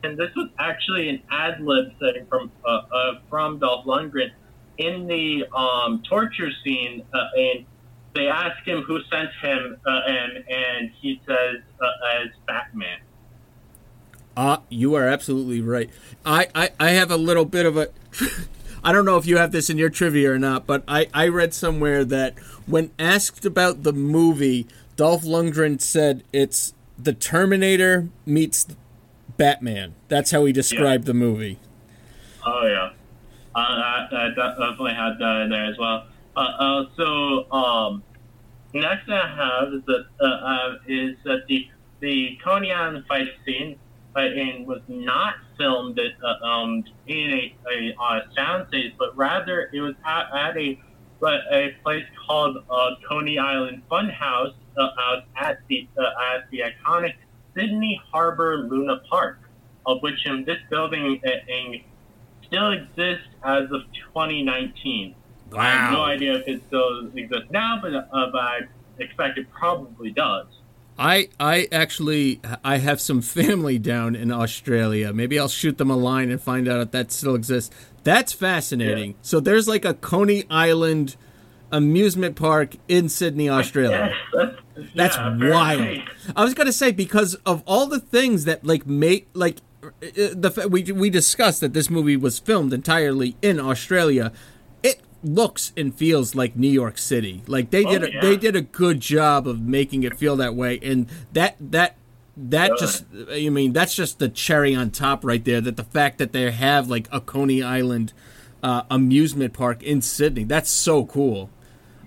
and 0.02 0.16
this 0.16 0.30
was 0.36 0.48
actually 0.58 1.08
an 1.08 1.22
ad 1.30 1.60
lib 1.60 1.92
setting 2.00 2.26
from 2.26 2.50
uh, 2.64 2.68
uh, 2.68 3.18
from 3.28 3.58
Dolph 3.58 3.84
Lundgren 3.84 4.30
in 4.78 5.06
the 5.06 5.44
um, 5.54 6.02
torture 6.08 6.50
scene, 6.64 7.04
uh, 7.12 7.18
and 7.36 7.66
they 8.14 8.28
ask 8.28 8.64
him 8.64 8.82
who 8.82 9.00
sent 9.10 9.30
him, 9.42 9.76
uh, 9.86 9.90
and 10.06 10.44
and 10.48 10.90
he 11.00 11.20
says 11.26 11.56
uh, 11.80 12.20
as 12.20 12.28
Batman. 12.46 12.98
Uh, 14.36 14.58
you 14.68 14.94
are 14.94 15.08
absolutely 15.08 15.60
right. 15.60 15.90
I, 16.24 16.46
I, 16.54 16.70
I 16.78 16.90
have 16.90 17.10
a 17.10 17.16
little 17.16 17.44
bit 17.44 17.66
of 17.66 17.76
a. 17.76 17.88
I 18.84 18.92
don't 18.92 19.04
know 19.04 19.16
if 19.16 19.26
you 19.26 19.36
have 19.38 19.50
this 19.50 19.68
in 19.68 19.76
your 19.78 19.90
trivia 19.90 20.30
or 20.30 20.38
not, 20.38 20.64
but 20.64 20.84
I, 20.86 21.08
I 21.12 21.26
read 21.26 21.52
somewhere 21.52 22.04
that 22.04 22.38
when 22.66 22.92
asked 23.00 23.44
about 23.44 23.82
the 23.82 23.92
movie, 23.92 24.68
Dolph 24.94 25.24
Lundgren 25.24 25.80
said 25.80 26.22
it's 26.32 26.72
the 26.98 27.12
Terminator 27.12 28.08
meets 28.26 28.66
Batman. 29.36 29.94
That's 30.08 30.30
how 30.30 30.44
he 30.44 30.52
described 30.52 31.06
the 31.06 31.14
movie. 31.14 31.58
Oh 32.44 32.66
yeah, 32.66 32.90
uh, 33.54 33.58
I, 33.58 34.08
I 34.12 34.28
definitely 34.28 34.94
had 34.94 35.18
that 35.18 35.42
in 35.42 35.50
there 35.50 35.66
as 35.66 35.78
well. 35.78 36.06
Uh, 36.36 36.40
uh, 36.40 36.84
so 36.96 37.52
um, 37.52 38.02
next 38.72 39.06
thing 39.06 39.14
I 39.14 39.34
have 39.34 39.72
is 39.74 39.82
that 39.86 40.06
uh, 40.20 40.24
uh, 40.24 40.74
is 40.86 41.16
that 41.24 41.46
the 41.48 41.68
the 42.00 42.38
Coney 42.44 42.72
Island 42.72 43.04
fight 43.08 43.28
scene 43.44 43.78
was 44.66 44.80
not 44.88 45.34
filmed 45.56 45.96
at, 46.00 46.12
uh, 46.24 46.44
um, 46.44 46.82
in 47.06 47.30
a, 47.30 47.54
a, 47.72 47.90
a 47.92 48.22
soundstage, 48.36 48.92
but 48.98 49.16
rather 49.16 49.70
it 49.72 49.80
was 49.80 49.94
at, 50.04 50.26
at 50.34 50.56
a 50.56 50.80
a 51.22 51.74
place 51.82 52.04
called 52.26 52.58
uh, 52.70 52.90
Coney 53.08 53.38
Island 53.38 53.82
Funhouse 53.90 54.54
out 54.82 55.24
at 55.36 55.60
the 55.68 55.88
uh, 55.98 56.34
at 56.34 56.50
the 56.50 56.60
iconic 56.60 57.14
Sydney 57.54 58.00
Harbor 58.12 58.58
Luna 58.58 59.00
Park, 59.10 59.40
of 59.86 60.02
which 60.02 60.26
um, 60.26 60.44
this 60.44 60.58
building 60.70 61.20
uh, 61.24 61.30
uh, 61.30 61.78
still 62.46 62.72
exists 62.72 63.28
as 63.42 63.64
of 63.64 63.82
2019. 64.14 65.14
I 65.56 65.70
have 65.70 65.92
no 65.92 66.02
idea 66.02 66.34
if 66.34 66.48
it 66.48 66.62
still 66.66 67.06
exists 67.14 67.50
now, 67.50 67.78
but, 67.80 67.94
uh, 67.94 68.30
but 68.30 68.40
I 68.40 68.60
expect 68.98 69.38
it 69.38 69.50
probably 69.50 70.10
does. 70.10 70.46
I 70.98 71.28
I 71.38 71.68
actually 71.70 72.40
I 72.64 72.78
have 72.78 73.00
some 73.00 73.22
family 73.22 73.78
down 73.78 74.16
in 74.16 74.32
Australia. 74.32 75.12
Maybe 75.12 75.38
I'll 75.38 75.48
shoot 75.48 75.78
them 75.78 75.90
a 75.90 75.96
line 75.96 76.30
and 76.30 76.40
find 76.40 76.68
out 76.68 76.80
if 76.80 76.90
that 76.90 77.12
still 77.12 77.34
exists. 77.34 77.74
That's 78.02 78.32
fascinating. 78.32 79.14
So 79.22 79.38
there's 79.38 79.68
like 79.68 79.84
a 79.84 79.94
Coney 79.94 80.44
Island 80.50 81.16
amusement 81.72 82.36
park 82.36 82.76
in 82.88 83.08
Sydney, 83.08 83.48
Australia. 83.48 84.12
Yes, 84.34 84.54
that's, 84.74 84.90
That's 84.94 85.16
yeah, 85.16 85.50
wild. 85.50 85.98
I 86.36 86.44
was 86.44 86.54
gonna 86.54 86.72
say 86.72 86.92
because 86.92 87.34
of 87.46 87.62
all 87.66 87.86
the 87.86 88.00
things 88.00 88.44
that 88.44 88.64
like 88.64 88.86
make 88.86 89.28
like 89.34 89.58
uh, 89.84 89.90
the 90.02 90.68
we 90.70 90.82
we 90.92 91.10
discussed 91.10 91.60
that 91.60 91.72
this 91.72 91.88
movie 91.90 92.16
was 92.16 92.38
filmed 92.38 92.72
entirely 92.72 93.36
in 93.42 93.58
Australia. 93.60 94.32
It 94.82 95.00
looks 95.22 95.72
and 95.76 95.94
feels 95.94 96.34
like 96.34 96.56
New 96.56 96.70
York 96.70 96.96
City. 96.98 97.42
Like 97.46 97.70
they 97.70 97.84
did 97.84 98.02
Oh, 98.02 98.06
a, 98.06 98.10
yeah. 98.10 98.20
they 98.20 98.36
did 98.36 98.54
a 98.56 98.62
good 98.62 99.00
job 99.00 99.46
of 99.48 99.60
making 99.60 100.02
it 100.04 100.16
feel 100.16 100.36
that 100.36 100.54
way, 100.54 100.78
and 100.82 101.06
that 101.32 101.56
that. 101.60 101.96
That 102.40 102.78
just, 102.78 103.04
I 103.32 103.48
mean, 103.48 103.72
that's 103.72 103.96
just 103.96 104.20
the 104.20 104.28
cherry 104.28 104.72
on 104.72 104.92
top 104.92 105.24
right 105.24 105.44
there. 105.44 105.60
That 105.60 105.76
the 105.76 105.82
fact 105.82 106.18
that 106.18 106.32
they 106.32 106.48
have 106.52 106.88
like 106.88 107.08
a 107.10 107.20
Coney 107.20 107.64
Island 107.64 108.12
uh, 108.62 108.82
amusement 108.88 109.52
park 109.54 109.82
in 109.82 110.00
Sydney, 110.02 110.44
that's 110.44 110.70
so 110.70 111.04
cool. 111.04 111.50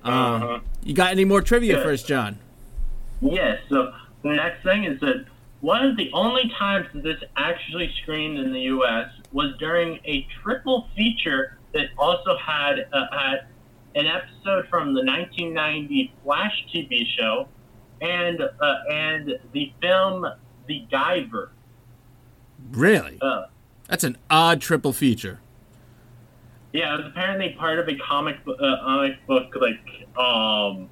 Uh-huh. 0.03 0.60
You 0.84 0.94
got 0.94 1.11
any 1.11 1.26
more 1.26 1.41
trivia 1.41 1.78
Yeah. 1.78 1.84
for 1.84 1.91
us, 1.91 2.03
John? 2.03 2.40
Yes. 3.22 3.60
So 3.69 3.94
the 4.23 4.30
next 4.30 4.64
thing 4.64 4.86
is 4.86 4.99
that 5.02 5.26
one 5.61 5.86
of 5.86 5.95
the 5.95 6.10
only 6.14 6.52
times 6.57 6.88
that 6.94 7.03
this 7.03 7.22
actually 7.38 7.91
screened 8.02 8.40
in 8.40 8.52
the 8.52 8.61
U.S. 8.61 9.10
was 9.32 9.53
during 9.60 9.99
a 10.06 10.26
triple 10.41 10.88
feature 10.95 11.57
that 11.73 11.90
also 11.98 12.36
had 12.38 12.88
uh, 12.91 13.06
had 13.11 13.45
an 13.95 14.07
episode 14.07 14.68
from 14.69 14.94
the 14.94 15.03
1990 15.06 16.14
Flash 16.23 16.65
TV 16.73 17.03
show 17.18 17.48
and 18.02 18.41
uh, 18.41 18.76
and 18.91 19.38
the 19.52 19.72
film 19.82 20.26
The 20.68 20.86
Diver. 20.90 21.52
Really? 22.72 23.19
Uh, 23.22 23.45
That's 23.88 24.03
an 24.03 24.18
odd 24.30 24.61
triple 24.61 24.94
feature. 24.94 25.40
Yeah, 26.73 26.93
it 26.93 26.98
was 26.98 27.07
apparently 27.07 27.56
part 27.57 27.80
of 27.80 27.88
a 27.88 27.95
comic 27.95 28.43
book, 28.45 28.57
uh, 28.61 28.77
comic 28.84 29.26
book 29.27 29.53
like 29.60 29.80
um, 30.18 30.89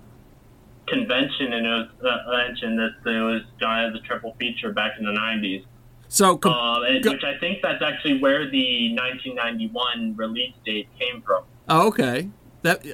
convention, 0.87 1.53
and 1.53 1.65
it 1.65 1.69
was 1.69 1.89
uh, 2.03 2.31
mentioned 2.47 2.79
that 2.79 3.09
it 3.09 3.21
was 3.21 3.43
done 3.59 3.85
as 3.85 3.95
a 3.95 3.99
triple 4.05 4.35
feature 4.39 4.71
back 4.73 4.93
in 4.99 5.05
the 5.05 5.11
90s. 5.11 5.65
So, 6.07 6.37
com- 6.37 6.83
and, 6.83 7.03
go- 7.03 7.11
which 7.11 7.23
I 7.23 7.37
think 7.37 7.61
that's 7.61 7.81
actually 7.83 8.19
where 8.19 8.49
the 8.49 8.95
1991 8.95 10.15
release 10.15 10.53
date 10.65 10.87
came 10.99 11.21
from. 11.21 11.43
oh, 11.69 11.87
okay. 11.89 12.29
That 12.61 12.85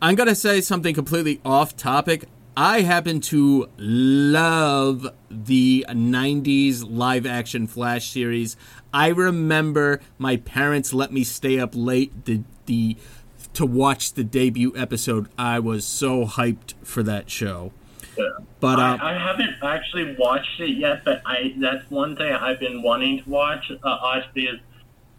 I'm 0.00 0.14
gonna 0.14 0.36
say 0.36 0.60
something 0.60 0.94
completely 0.94 1.40
off 1.44 1.76
topic. 1.76 2.26
I 2.56 2.82
happen 2.82 3.20
to 3.22 3.68
love 3.78 5.08
the 5.28 5.84
'90s 5.88 6.84
live 6.88 7.26
action 7.26 7.66
Flash 7.66 8.10
series. 8.10 8.56
I 8.92 9.08
remember 9.08 10.00
my 10.18 10.36
parents 10.36 10.92
let 10.92 11.12
me 11.12 11.24
stay 11.24 11.58
up 11.58 11.72
late 11.74 12.24
the 12.24 12.42
the 12.66 12.96
to 13.54 13.66
watch 13.66 14.12
the 14.14 14.24
debut 14.24 14.72
episode. 14.76 15.28
I 15.36 15.58
was 15.58 15.84
so 15.84 16.24
hyped 16.24 16.74
for 16.82 17.02
that 17.02 17.30
show. 17.30 17.72
Yeah. 18.16 18.24
But 18.60 18.78
uh, 18.78 18.98
I, 19.00 19.14
I 19.14 19.18
haven't 19.18 19.56
actually 19.62 20.16
watched 20.18 20.60
it 20.60 20.76
yet, 20.76 21.04
but 21.04 21.22
I 21.24 21.54
that's 21.58 21.88
one 21.90 22.16
thing 22.16 22.32
I've 22.32 22.60
been 22.60 22.82
wanting 22.82 23.22
to 23.22 23.30
watch. 23.30 23.70
Uh, 23.82 24.22
because 24.34 24.58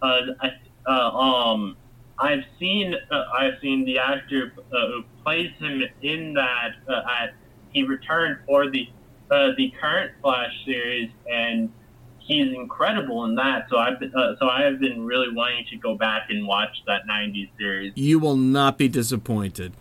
uh, 0.02 0.22
I, 0.42 0.52
uh, 0.86 0.92
um, 0.92 1.78
I've 2.18 2.44
seen 2.60 2.96
uh, 3.12 3.24
I've 3.34 3.60
seen 3.62 3.86
the 3.86 4.00
actor 4.00 4.54
uh, 4.58 4.88
who 4.88 5.04
plays 5.24 5.52
him 5.60 5.84
in 6.02 6.34
that. 6.34 6.76
Uh, 6.88 7.02
at, 7.10 7.34
he 7.72 7.84
returned 7.84 8.40
for 8.46 8.70
the 8.70 8.90
uh, 9.32 9.52
the 9.58 9.72
current 9.80 10.12
Flash 10.22 10.54
series, 10.66 11.10
and 11.32 11.72
he's 12.30 12.54
incredible 12.54 13.26
in 13.26 13.36
that. 13.36 13.68
So 13.70 13.78
I've 13.78 14.00
been, 14.00 14.14
uh, 14.16 14.36
so 14.40 14.48
I 14.48 14.64
have 14.64 14.80
been 14.80 15.04
really 15.04 15.34
wanting 15.34 15.66
to 15.72 15.76
go 15.78 15.96
back 15.96 16.28
and 16.30 16.48
watch 16.48 16.78
that 16.88 17.02
'90s 17.10 17.50
series. 17.58 17.92
you 17.96 18.20
will 18.20 18.38
not 18.38 18.78
be 18.78 18.88
disappointed. 18.88 19.74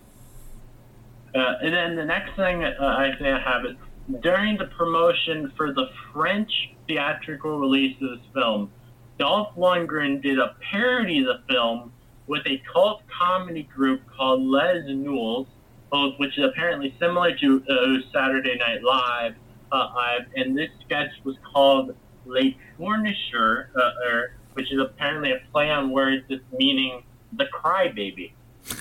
Uh, 1.34 1.54
and 1.62 1.72
then 1.74 1.94
the 1.94 2.04
next 2.04 2.34
thing 2.34 2.64
uh, 2.64 2.74
I 2.80 3.12
think 3.16 3.28
I 3.28 3.38
have 3.38 3.64
is 3.66 3.76
during 4.20 4.56
the 4.56 4.64
promotion 4.64 5.52
for 5.56 5.72
the 5.72 5.90
French 6.12 6.50
theatrical 6.88 7.60
release 7.60 7.94
of 8.00 8.18
this 8.18 8.26
film, 8.32 8.72
Dolph 9.18 9.54
Lundgren 9.56 10.22
did 10.22 10.38
a 10.38 10.56
parody 10.70 11.20
of 11.20 11.26
the 11.26 11.52
film 11.52 11.92
with 12.26 12.46
a 12.46 12.62
cult 12.72 13.02
comedy 13.20 13.64
group 13.64 14.00
called 14.16 14.42
Les 14.42 14.82
Nuls, 14.86 15.46
uh, 15.92 16.08
which 16.16 16.38
is 16.38 16.44
apparently 16.44 16.94
similar 16.98 17.36
to 17.36 17.62
uh, 17.68 18.10
Saturday 18.12 18.56
Night 18.56 18.82
Live. 18.82 19.34
Uh, 19.70 19.88
and 20.34 20.56
this 20.56 20.70
sketch 20.86 21.10
was 21.24 21.36
called 21.52 21.94
Pleurnicheur, 22.28 23.68
uh, 23.76 23.90
or, 24.06 24.34
which 24.52 24.72
is 24.72 24.80
apparently 24.80 25.32
a 25.32 25.40
play 25.52 25.70
on 25.70 25.90
words 25.90 26.24
meaning 26.52 27.02
the 27.32 27.46
crybaby. 27.46 28.32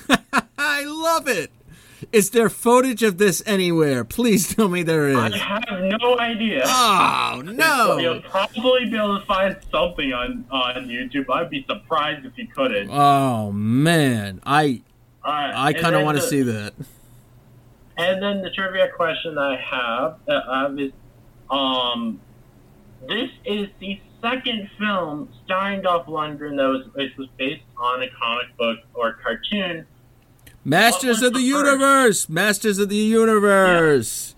I 0.58 0.84
love 0.84 1.28
it. 1.28 1.52
Is 2.12 2.30
there 2.30 2.50
footage 2.50 3.02
of 3.02 3.18
this 3.18 3.42
anywhere? 3.46 4.04
Please 4.04 4.54
tell 4.54 4.70
me 4.70 4.84
there 4.84 5.08
is. 5.08 5.18
I 5.18 5.36
have 5.38 6.00
no 6.00 6.20
idea. 6.20 6.62
Oh 6.66 7.42
no! 7.44 7.98
You'll 7.98 8.22
probably 8.22 8.86
be 8.86 8.96
able 8.96 9.20
to 9.20 9.26
find 9.26 9.58
something 9.72 10.14
on, 10.14 10.46
on 10.52 10.88
YouTube. 10.88 11.26
I'd 11.30 11.50
be 11.50 11.66
surprised 11.68 12.26
if 12.26 12.38
you 12.38 12.48
couldn't. 12.48 12.90
Oh 12.92 13.52
man, 13.52 14.42
I 14.46 14.84
Alright, 15.26 15.54
I 15.56 15.74
kind 15.74 15.96
of 15.96 16.04
want 16.04 16.18
to 16.18 16.24
see 16.24 16.42
that. 16.44 16.74
And 17.98 18.22
then 18.22 18.42
the 18.42 18.50
trivia 18.52 18.90
question 18.96 19.38
I 19.38 19.58
have 19.58 20.20
uh, 20.30 20.70
is, 20.78 20.92
um, 21.50 22.22
this 23.08 23.30
is 23.46 23.68
the 23.80 24.00
second 24.22 24.70
film 24.80 25.30
starring 25.46 25.82
Dolph 25.82 26.08
Lundgren 26.08 26.58
that 26.58 26.68
was, 26.68 26.86
which 26.94 27.16
was 27.18 27.28
based 27.38 27.64
on 27.78 28.02
a 28.02 28.10
comic 28.10 28.56
book 28.58 28.80
or 28.94 29.14
cartoon. 29.14 29.86
Masters 30.66 31.22
of 31.22 31.34
the 31.34 31.40
the? 31.40 31.46
Universe, 31.46 32.28
Masters 32.28 32.78
of 32.80 32.90
the 32.90 32.96
Universe. 32.96 34.36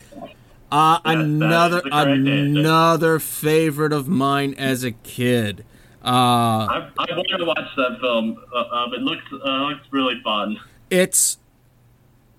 Uh, 0.71 0.99
Yes, 1.03 1.15
another 1.15 1.81
the 1.81 1.89
correct 1.89 2.09
answer. 2.09 2.59
another 2.59 3.19
favorite 3.19 3.91
of 3.93 4.07
mine 4.07 4.53
as 4.55 4.83
a 4.83 4.91
kid. 4.91 5.65
Uh, 6.05 6.07
I, 6.07 6.89
I 6.97 7.05
want 7.15 7.27
to 7.39 7.45
watch 7.45 7.75
that 7.75 7.97
film. 7.99 8.37
Uh, 8.53 8.59
um, 8.75 8.93
it 8.93 9.01
looks 9.01 9.23
uh, 9.33 9.49
looks 9.63 9.85
really 9.91 10.21
fun. 10.23 10.59
it's 10.91 11.37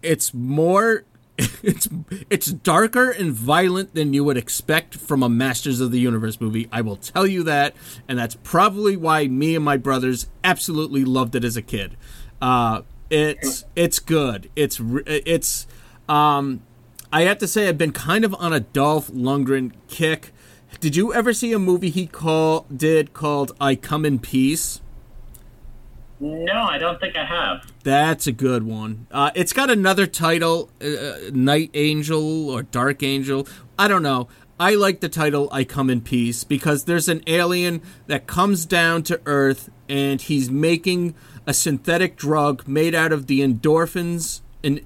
it's 0.02 0.32
more 0.32 1.04
it's 1.62 1.88
it's 2.28 2.46
darker 2.46 3.10
and 3.10 3.32
violent 3.32 3.94
than 3.94 4.12
you 4.12 4.24
would 4.24 4.36
expect 4.36 4.96
from 4.96 5.22
a 5.22 5.28
Masters 5.28 5.80
of 5.80 5.90
the 5.90 5.98
Universe 5.98 6.40
movie. 6.40 6.68
I 6.70 6.80
will 6.80 6.96
tell 6.96 7.26
you 7.26 7.42
that, 7.44 7.74
and 8.08 8.18
that's 8.18 8.36
probably 8.42 8.96
why 8.96 9.26
me 9.26 9.56
and 9.56 9.64
my 9.64 9.76
brothers 9.76 10.28
absolutely 10.44 11.04
loved 11.04 11.34
it 11.34 11.44
as 11.44 11.56
a 11.56 11.62
kid. 11.62 11.96
Uh, 12.40 12.82
it's 13.10 13.64
it's 13.74 13.98
good. 13.98 14.50
It's 14.54 14.80
it's 15.06 15.66
um, 16.08 16.62
I 17.12 17.22
have 17.22 17.38
to 17.38 17.48
say 17.48 17.68
I've 17.68 17.78
been 17.78 17.92
kind 17.92 18.24
of 18.24 18.34
on 18.34 18.52
a 18.52 18.60
Dolph 18.60 19.08
Lundgren 19.08 19.72
kick. 19.88 20.32
Did 20.78 20.94
you 20.96 21.12
ever 21.12 21.32
see 21.32 21.52
a 21.52 21.58
movie 21.58 21.90
he 21.90 22.06
call 22.06 22.66
did 22.74 23.12
called 23.12 23.52
I 23.60 23.74
Come 23.74 24.04
in 24.04 24.18
Peace? 24.18 24.80
No, 26.20 26.52
I 26.52 26.78
don't 26.78 27.00
think 27.00 27.16
I 27.16 27.24
have. 27.24 27.69
That's 27.82 28.26
a 28.26 28.32
good 28.32 28.62
one. 28.64 29.06
Uh, 29.10 29.30
it's 29.34 29.52
got 29.52 29.70
another 29.70 30.06
title, 30.06 30.70
uh, 30.82 31.30
Night 31.32 31.70
Angel 31.74 32.50
or 32.50 32.62
Dark 32.62 33.02
Angel. 33.02 33.48
I 33.78 33.88
don't 33.88 34.02
know. 34.02 34.28
I 34.58 34.74
like 34.74 35.00
the 35.00 35.08
title 35.08 35.48
I 35.50 35.64
Come 35.64 35.88
in 35.88 36.02
Peace 36.02 36.44
because 36.44 36.84
there's 36.84 37.08
an 37.08 37.22
alien 37.26 37.80
that 38.08 38.26
comes 38.26 38.66
down 38.66 39.02
to 39.04 39.18
Earth 39.24 39.70
and 39.88 40.20
he's 40.20 40.50
making 40.50 41.14
a 41.46 41.54
synthetic 41.54 42.16
drug 42.16 42.68
made 42.68 42.94
out 42.94 43.12
of 43.12 43.26
the 43.26 43.40
endorphins 43.40 44.42
and 44.62 44.82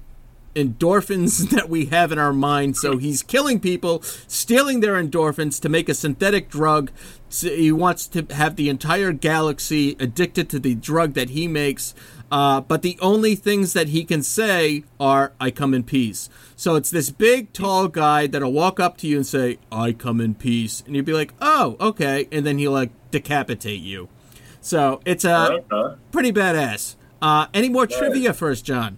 endorphins 0.55 1.49
that 1.51 1.69
we 1.69 1.87
have 1.87 2.11
in 2.11 2.17
our 2.17 2.33
mind. 2.33 2.77
So 2.77 2.97
he's 2.97 3.21
killing 3.21 3.59
people, 3.59 4.01
stealing 4.03 4.79
their 4.79 4.93
endorphins 4.93 5.61
to 5.61 5.69
make 5.69 5.89
a 5.89 5.93
synthetic 5.93 6.49
drug. 6.49 6.91
So 7.27 7.49
he 7.49 7.71
wants 7.71 8.07
to 8.07 8.25
have 8.31 8.55
the 8.55 8.69
entire 8.69 9.11
galaxy 9.11 9.97
addicted 9.99 10.49
to 10.51 10.59
the 10.59 10.75
drug 10.75 11.13
that 11.13 11.31
he 11.31 11.47
makes. 11.47 11.93
Uh, 12.35 12.59
but 12.59 12.81
the 12.81 12.97
only 13.01 13.33
things 13.33 13.71
that 13.71 13.87
he 13.87 14.03
can 14.03 14.21
say 14.21 14.83
are, 14.99 15.31
I 15.39 15.51
come 15.51 15.73
in 15.73 15.83
peace. 15.83 16.27
So 16.57 16.75
it's 16.75 16.91
this 16.91 17.09
big, 17.09 17.53
tall 17.53 17.87
guy 17.87 18.27
that'll 18.27 18.51
walk 18.51 18.77
up 18.77 18.97
to 18.97 19.07
you 19.07 19.15
and 19.15 19.25
say, 19.25 19.57
I 19.71 19.93
come 19.93 20.19
in 20.19 20.35
peace. 20.35 20.83
And 20.85 20.97
you'd 20.97 21.05
be 21.05 21.13
like, 21.13 21.33
oh, 21.39 21.77
okay. 21.79 22.27
And 22.33 22.45
then 22.45 22.57
he'll 22.57 22.73
like 22.73 22.91
decapitate 23.09 23.79
you. 23.79 24.09
So 24.59 24.99
it's 25.05 25.23
uh, 25.23 25.59
Okay. 25.71 25.95
pretty 26.11 26.33
badass. 26.33 26.95
Uh, 27.21 27.47
any 27.53 27.69
more 27.69 27.87
trivia 27.87 28.33
first, 28.33 28.65
John? 28.65 28.97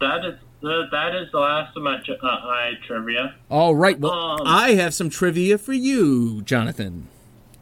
That 0.00 0.24
is 0.24 0.34
uh, 0.64 0.82
that 0.90 1.14
is 1.14 1.30
the 1.30 1.38
last 1.38 1.76
of 1.76 1.84
my 1.84 2.00
tri- 2.04 2.16
uh, 2.20 2.70
trivia. 2.84 3.36
All 3.48 3.76
right. 3.76 3.98
Well, 4.00 4.12
Um, 4.12 4.40
I 4.44 4.70
have 4.72 4.92
some 4.92 5.08
trivia 5.08 5.56
for 5.56 5.72
you, 5.72 6.42
Jonathan. 6.42 7.06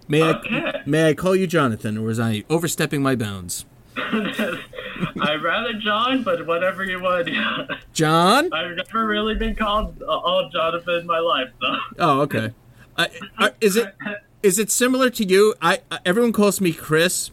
May 0.09 0.23
I 0.23 0.83
may 0.87 1.11
I 1.11 1.15
call 1.15 1.37
you 1.37 1.47
Jonathan, 1.47 1.99
or 1.99 2.03
was 2.07 2.19
I 2.19 2.45
overstepping 2.49 3.03
my 3.03 3.15
bounds? 3.17 3.67
I'd 5.21 5.43
rather 5.43 5.73
John, 5.75 6.23
but 6.23 6.47
whatever 6.47 6.85
you 6.85 7.01
want. 7.01 7.29
John? 7.93 8.53
I've 8.53 8.77
never 8.77 9.07
really 9.07 9.35
been 9.35 9.55
called 9.55 10.03
uh, 10.03 10.07
all 10.07 10.49
Jonathan 10.51 11.01
in 11.01 11.07
my 11.07 11.19
life, 11.19 11.49
though. 11.61 11.77
Oh, 11.99 12.21
okay. 12.23 12.53
Uh, 12.97 13.51
is 13.61 13.77
it 13.77 13.95
is 14.43 14.59
it 14.59 14.71
similar 14.71 15.11
to 15.11 15.25
you? 15.25 15.55
I 15.63 15.81
uh, 15.91 15.99
everyone 16.05 16.33
calls 16.33 16.61
me 16.61 16.73
Chris, 16.73 17.31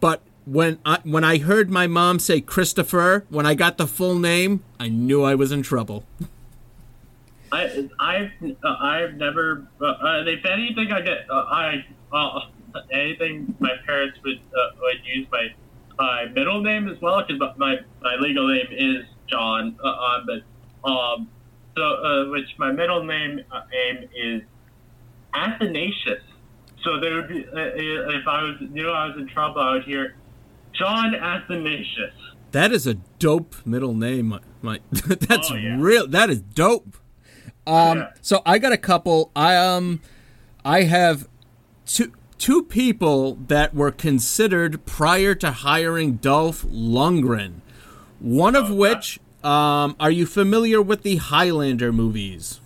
but 0.00 0.22
when 0.44 0.78
I 0.84 0.98
when 1.04 1.24
I 1.24 1.38
heard 1.38 1.70
my 1.70 1.86
mom 1.86 2.18
say 2.18 2.40
Christopher, 2.40 3.24
when 3.28 3.46
I 3.46 3.54
got 3.54 3.78
the 3.78 3.86
full 3.86 4.18
name, 4.18 4.64
I 4.78 4.88
knew 4.88 5.22
I 5.22 5.34
was 5.34 5.52
in 5.52 5.62
trouble. 5.62 6.04
I 7.52 7.88
I've 7.98 8.30
uh, 8.62 8.76
I've 8.80 9.14
never. 9.14 9.66
Uh, 9.80 9.84
uh, 9.84 10.24
if 10.26 10.44
anything, 10.44 10.92
I 10.92 11.00
get 11.00 11.26
uh, 11.30 11.34
I 11.34 11.84
uh, 12.12 12.40
anything 12.90 13.54
my 13.58 13.72
parents 13.86 14.18
would 14.24 14.38
uh, 14.38 14.70
would 14.80 15.04
use 15.04 15.26
my 15.30 15.48
my 15.98 16.26
middle 16.26 16.62
name 16.62 16.88
as 16.88 17.00
well 17.00 17.22
because 17.26 17.40
my 17.58 17.76
my 18.02 18.16
legal 18.16 18.48
name 18.48 18.66
is 18.70 19.04
John. 19.28 19.76
Uh, 19.82 19.88
uh, 19.88 20.20
but 20.26 20.88
um, 20.90 21.28
so 21.76 21.82
uh, 21.82 22.30
which 22.30 22.48
my 22.58 22.70
middle 22.72 23.02
name 23.04 23.40
uh, 23.50 23.62
name 23.70 24.08
is 24.14 24.42
Athanasius. 25.34 26.22
So 26.82 27.00
there 27.00 27.14
would 27.16 27.28
be 27.28 27.46
uh, 27.46 27.56
uh, 27.58 27.70
if 28.18 28.26
I 28.28 28.42
was 28.42 28.56
knew 28.60 28.88
I 28.90 29.06
was 29.08 29.16
in 29.16 29.26
trouble, 29.28 29.60
I 29.60 29.72
would 29.74 29.84
hear 29.84 30.14
John 30.74 31.14
Athanasius. 31.14 32.12
That 32.52 32.70
is 32.72 32.86
a 32.86 32.94
dope 33.18 33.56
middle 33.66 33.94
name. 33.94 34.26
My, 34.28 34.40
my 34.62 34.80
that's 34.92 35.50
Oh, 35.50 35.54
yeah. 35.56 35.76
real. 35.78 36.06
That 36.06 36.30
is 36.30 36.40
dope. 36.40 36.96
Um, 37.66 37.98
Yeah. 37.98 38.10
so 38.20 38.42
I 38.46 38.58
got 38.58 38.72
a 38.72 38.76
couple. 38.76 39.30
I 39.34 39.56
um, 39.56 40.00
I 40.64 40.82
have 40.82 41.28
two 41.86 42.12
two 42.38 42.62
people 42.62 43.34
that 43.48 43.74
were 43.74 43.90
considered 43.90 44.84
prior 44.86 45.34
to 45.36 45.50
hiring 45.50 46.16
Dolph 46.16 46.62
Lundgren. 46.64 47.60
One 48.18 48.56
of 48.56 48.70
which, 48.70 49.18
um, 49.42 49.96
are 50.00 50.10
you 50.10 50.26
familiar 50.26 50.80
with 50.80 51.02
the 51.02 51.16
Highlander 51.16 51.92
movies? 51.92 52.60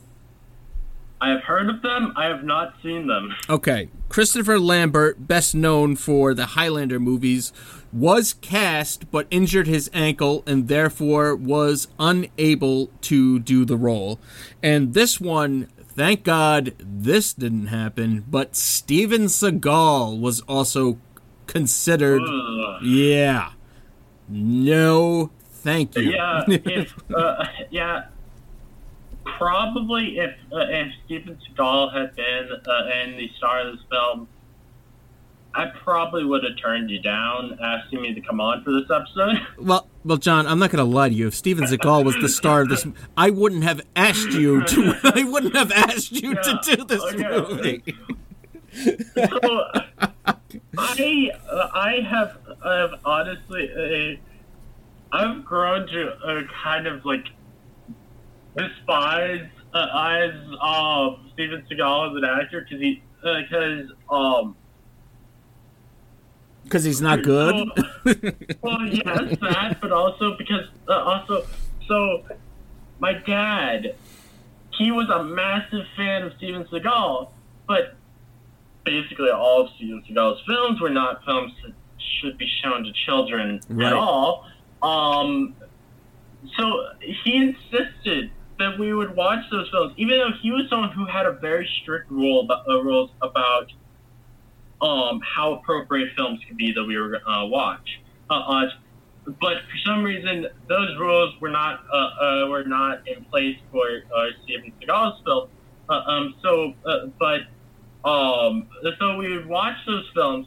I 1.21 1.31
have 1.31 1.43
heard 1.43 1.69
of 1.69 1.83
them. 1.83 2.13
I 2.17 2.27
have 2.27 2.45
not 2.45 2.75
seen 2.83 3.09
them. 3.09 3.35
Okay, 3.51 3.89
Christopher 4.09 4.61
Lambert, 4.61 5.27
best 5.27 5.55
known 5.55 5.97
for 5.97 6.33
the 6.33 6.47
Highlander 6.47 7.01
movies, 7.01 7.53
was 7.93 8.35
cast 8.35 9.11
but 9.11 9.27
injured 9.31 9.67
his 9.67 9.91
ankle 9.93 10.45
and 10.47 10.69
therefore 10.69 11.35
was 11.35 11.89
unable 11.99 12.87
to 13.01 13.41
do 13.41 13.65
the 13.65 13.77
role. 13.77 14.21
And 14.63 14.95
this 14.95 15.21
one, 15.21 15.69
thank 15.99 16.23
God 16.23 16.75
this 16.79 17.35
didn't 17.35 17.67
happen, 17.67 18.25
but 18.29 18.55
Steven 18.55 19.23
Seagal 19.23 20.21
was 20.21 20.41
also 20.43 20.99
considered. 21.49 22.23
Ugh. 22.23 22.83
Yeah. 22.85 23.51
No, 24.29 25.31
thank 25.51 25.97
you. 25.97 26.13
Yeah, 26.13 26.45
if 26.49 26.95
uh, 27.13 27.45
yeah, 27.71 28.05
probably 29.25 30.19
if 30.19 30.37
uh, 30.53 30.59
if 30.69 30.93
Steven 31.05 31.37
Seagal 31.37 31.93
had 31.93 32.15
been 32.15 32.49
uh, 32.53 33.03
in 33.03 33.17
the 33.17 33.29
star 33.37 33.67
of 33.67 33.73
this 33.73 33.85
film, 33.91 34.29
I 35.55 35.67
probably 35.83 36.25
would 36.25 36.45
have 36.45 36.57
turned 36.63 36.91
you 36.91 37.01
down, 37.01 37.59
asking 37.63 38.03
me 38.03 38.15
to 38.15 38.21
come 38.21 38.41
on 38.41 38.63
for 38.63 38.73
this 38.73 38.91
episode. 38.91 39.47
Well, 39.59 39.89
well, 40.05 40.19
John, 40.19 40.47
I'm 40.47 40.59
not 40.59 40.71
going 40.71 40.85
to 40.85 40.91
lie 40.91 41.09
to 41.09 41.15
you. 41.15 41.27
If 41.27 41.35
Steven 41.35 41.65
Seagal 41.65 42.05
was 42.05 42.15
the 42.17 42.29
star 42.29 42.63
of 42.63 42.69
this, 42.69 42.87
I 43.17 43.31
wouldn't 43.31 43.65
have 43.65 43.83
asked 43.97 44.31
you 44.31 44.63
to. 44.65 44.95
I 45.05 45.25
wouldn't 45.25 45.57
have 45.57 45.73
asked 45.73 46.13
you 46.13 46.35
to 46.35 46.61
do 46.63 46.85
this 46.85 47.03
okay. 47.03 47.29
movie. 47.29 47.97
so 49.15 49.65
I 50.79 51.31
uh, 51.51 51.69
I 51.75 52.01
have 52.09 52.39
have 52.65 52.91
honestly 53.05 54.19
uh, 55.13 55.17
I've 55.17 55.45
grown 55.45 55.87
to 55.89 56.11
uh, 56.25 56.43
kind 56.63 56.87
of 56.87 57.05
like 57.05 57.27
despise 58.57 59.49
uh, 59.75 59.87
as 60.23 60.35
um 60.61 61.31
Steven 61.35 61.65
Seagal 61.71 62.11
as 62.11 62.17
an 62.17 62.25
actor 62.25 62.61
because 62.61 62.81
he 62.81 63.03
because 63.23 63.91
um 64.11 64.57
Because 66.69 66.85
he's 66.85 67.01
not 67.01 67.23
good. 67.23 67.55
well 68.63 68.87
yes 68.87 69.37
that 69.41 69.79
but 69.81 69.91
also 69.91 70.37
because 70.37 70.67
uh, 70.89 70.93
also 70.93 71.47
so 71.87 72.23
my 72.99 73.15
dad 73.15 73.95
he 74.73 74.93
was 74.93 75.09
a 75.09 75.25
massive 75.25 75.85
fan 75.97 76.23
of 76.25 76.33
Steven 76.37 76.65
Seagal 76.67 77.31
but 77.67 77.97
basically 78.85 79.31
all 79.31 79.63
of 79.63 79.71
Steven 79.77 80.03
Seagal's 80.09 80.41
films 80.47 80.81
were 80.81 80.91
not 80.91 81.25
films 81.25 81.53
that 81.65 81.73
should 82.21 82.37
be 82.39 82.47
shown 82.63 82.85
to 82.85 82.93
children 83.07 83.61
Right. 83.69 83.87
at 83.87 83.93
all. 83.93 84.47
Um, 84.83 85.55
so 86.57 86.87
he 87.01 87.37
insisted 87.37 88.31
that 88.59 88.79
we 88.79 88.93
would 88.95 89.15
watch 89.17 89.45
those 89.51 89.69
films, 89.71 89.93
even 89.97 90.19
though 90.19 90.31
he 90.43 90.51
was 90.51 90.67
someone 90.71 90.91
who 90.93 91.05
had 91.07 91.27
a 91.27 91.33
very 91.33 91.69
strict 91.83 92.11
rule 92.11 92.41
about, 92.41 92.69
uh, 92.69 92.83
rules 92.83 93.11
about 93.23 93.71
um, 94.81 95.21
how 95.21 95.55
appropriate 95.55 96.11
films 96.17 96.41
could 96.47 96.57
be 96.57 96.73
that 96.73 96.85
we 96.85 96.97
were 96.97 97.21
uh, 97.29 97.47
watch. 97.47 98.01
Uh, 98.31 98.35
uh, 98.35 98.67
but 99.41 99.57
for 99.71 99.79
some 99.85 100.03
reason, 100.03 100.47
those 100.69 100.97
rules 100.99 101.35
were 101.41 101.51
not 101.51 101.81
uh, 101.93 101.97
uh, 101.97 102.47
were 102.49 102.65
not 102.65 103.07
in 103.07 103.25
place 103.25 103.57
for 103.71 103.87
uh, 104.17 104.27
Steven 104.45 104.73
Seagal's 104.81 105.21
film. 105.25 105.49
Uh, 105.89 106.03
um, 106.07 106.35
so, 106.43 106.75
but 107.19 107.41
um, 108.09 108.69
so 108.99 109.17
we 109.17 109.37
would 109.37 109.47
watch 109.47 109.77
those 109.87 110.05
films, 110.15 110.47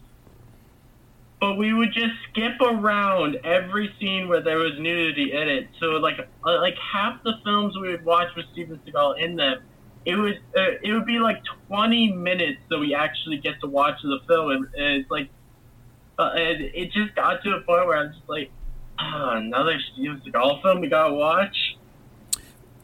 but 1.40 1.56
we 1.56 1.74
would 1.74 1.92
just 1.94 2.14
skip 2.30 2.60
around 2.62 3.38
every 3.44 3.94
scene 4.00 4.28
where 4.28 4.42
there 4.42 4.58
was 4.58 4.74
nudity 4.80 5.32
in 5.34 5.48
it. 5.48 5.68
So, 5.80 5.98
like, 5.98 6.28
like 6.44 6.76
half 6.94 7.22
the 7.24 7.34
films 7.44 7.76
we 7.80 7.90
would 7.90 8.06
watch 8.06 8.30
with 8.36 8.46
Steven 8.52 8.80
Seagal 8.86 9.20
in 9.20 9.36
them, 9.36 9.64
it 10.06 10.16
was 10.16 10.34
uh, 10.58 10.62
it 10.82 10.92
would 10.94 11.06
be 11.06 11.20
like 11.20 11.42
20 11.68 12.14
minutes 12.14 12.60
that 12.70 12.80
we 12.80 12.96
actually 12.96 13.38
get 13.38 13.60
to 13.62 13.68
watch 13.68 14.02
the 14.02 14.20
film, 14.28 14.52
and, 14.52 14.66
and 14.76 15.02
it's 15.02 15.12
like, 15.12 15.30
uh, 16.18 16.32
and 16.36 16.62
it 16.62 16.92
just 16.92 17.16
got 17.16 17.44
to 17.44 17.52
a 17.52 17.62
point 17.62 17.88
where 17.88 17.98
I'm 17.98 18.14
just 18.14 18.28
like, 18.28 18.52
ah, 18.98 19.36
another 19.36 19.80
Steven 19.94 20.22
Seagal 20.26 20.62
film 20.62 20.82
we 20.82 20.88
gotta 20.90 21.14
watch. 21.14 21.56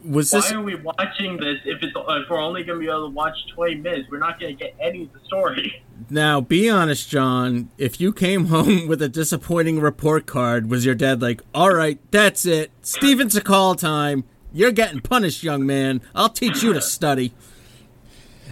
Was 0.06 0.32
Why 0.32 0.42
this 0.42 0.52
are 0.52 0.62
we 0.62 0.76
watching 0.76 1.38
this 1.38 1.58
if 1.66 1.82
it's 1.82 1.94
if 1.96 2.30
we're 2.30 2.40
only 2.40 2.64
gonna 2.64 2.80
be 2.80 2.86
able 2.86 3.08
to 3.08 3.14
watch 3.14 3.36
20 3.56 3.76
minutes? 3.76 4.08
We're 4.12 4.20
not 4.20 4.40
gonna 4.40 4.54
get 4.54 4.76
any 4.80 5.04
of 5.04 5.14
the 5.14 5.20
story. 5.26 5.84
now? 6.12 6.40
Be 6.40 6.70
honest, 6.70 7.10
John. 7.10 7.70
If 7.80 8.00
you 8.00 8.14
came 8.14 8.46
home 8.54 8.88
with 8.88 9.02
a 9.02 9.10
disappointing 9.10 9.80
report 9.80 10.28
card, 10.28 10.70
was 10.70 10.86
your 10.86 10.94
dad 10.94 11.20
like, 11.22 11.42
"All 11.54 11.74
right, 11.74 12.00
that's 12.12 12.46
it, 12.46 12.72
Steven 12.84 13.28
Seagal 13.28 13.80
time. 13.80 14.24
You're 14.58 14.72
getting 14.72 15.02
punished, 15.02 15.44
young 15.44 15.68
man. 15.68 16.02
I'll 16.16 16.30
teach 16.30 16.64
you 16.64 16.74
to 16.74 16.82
study." 16.98 17.32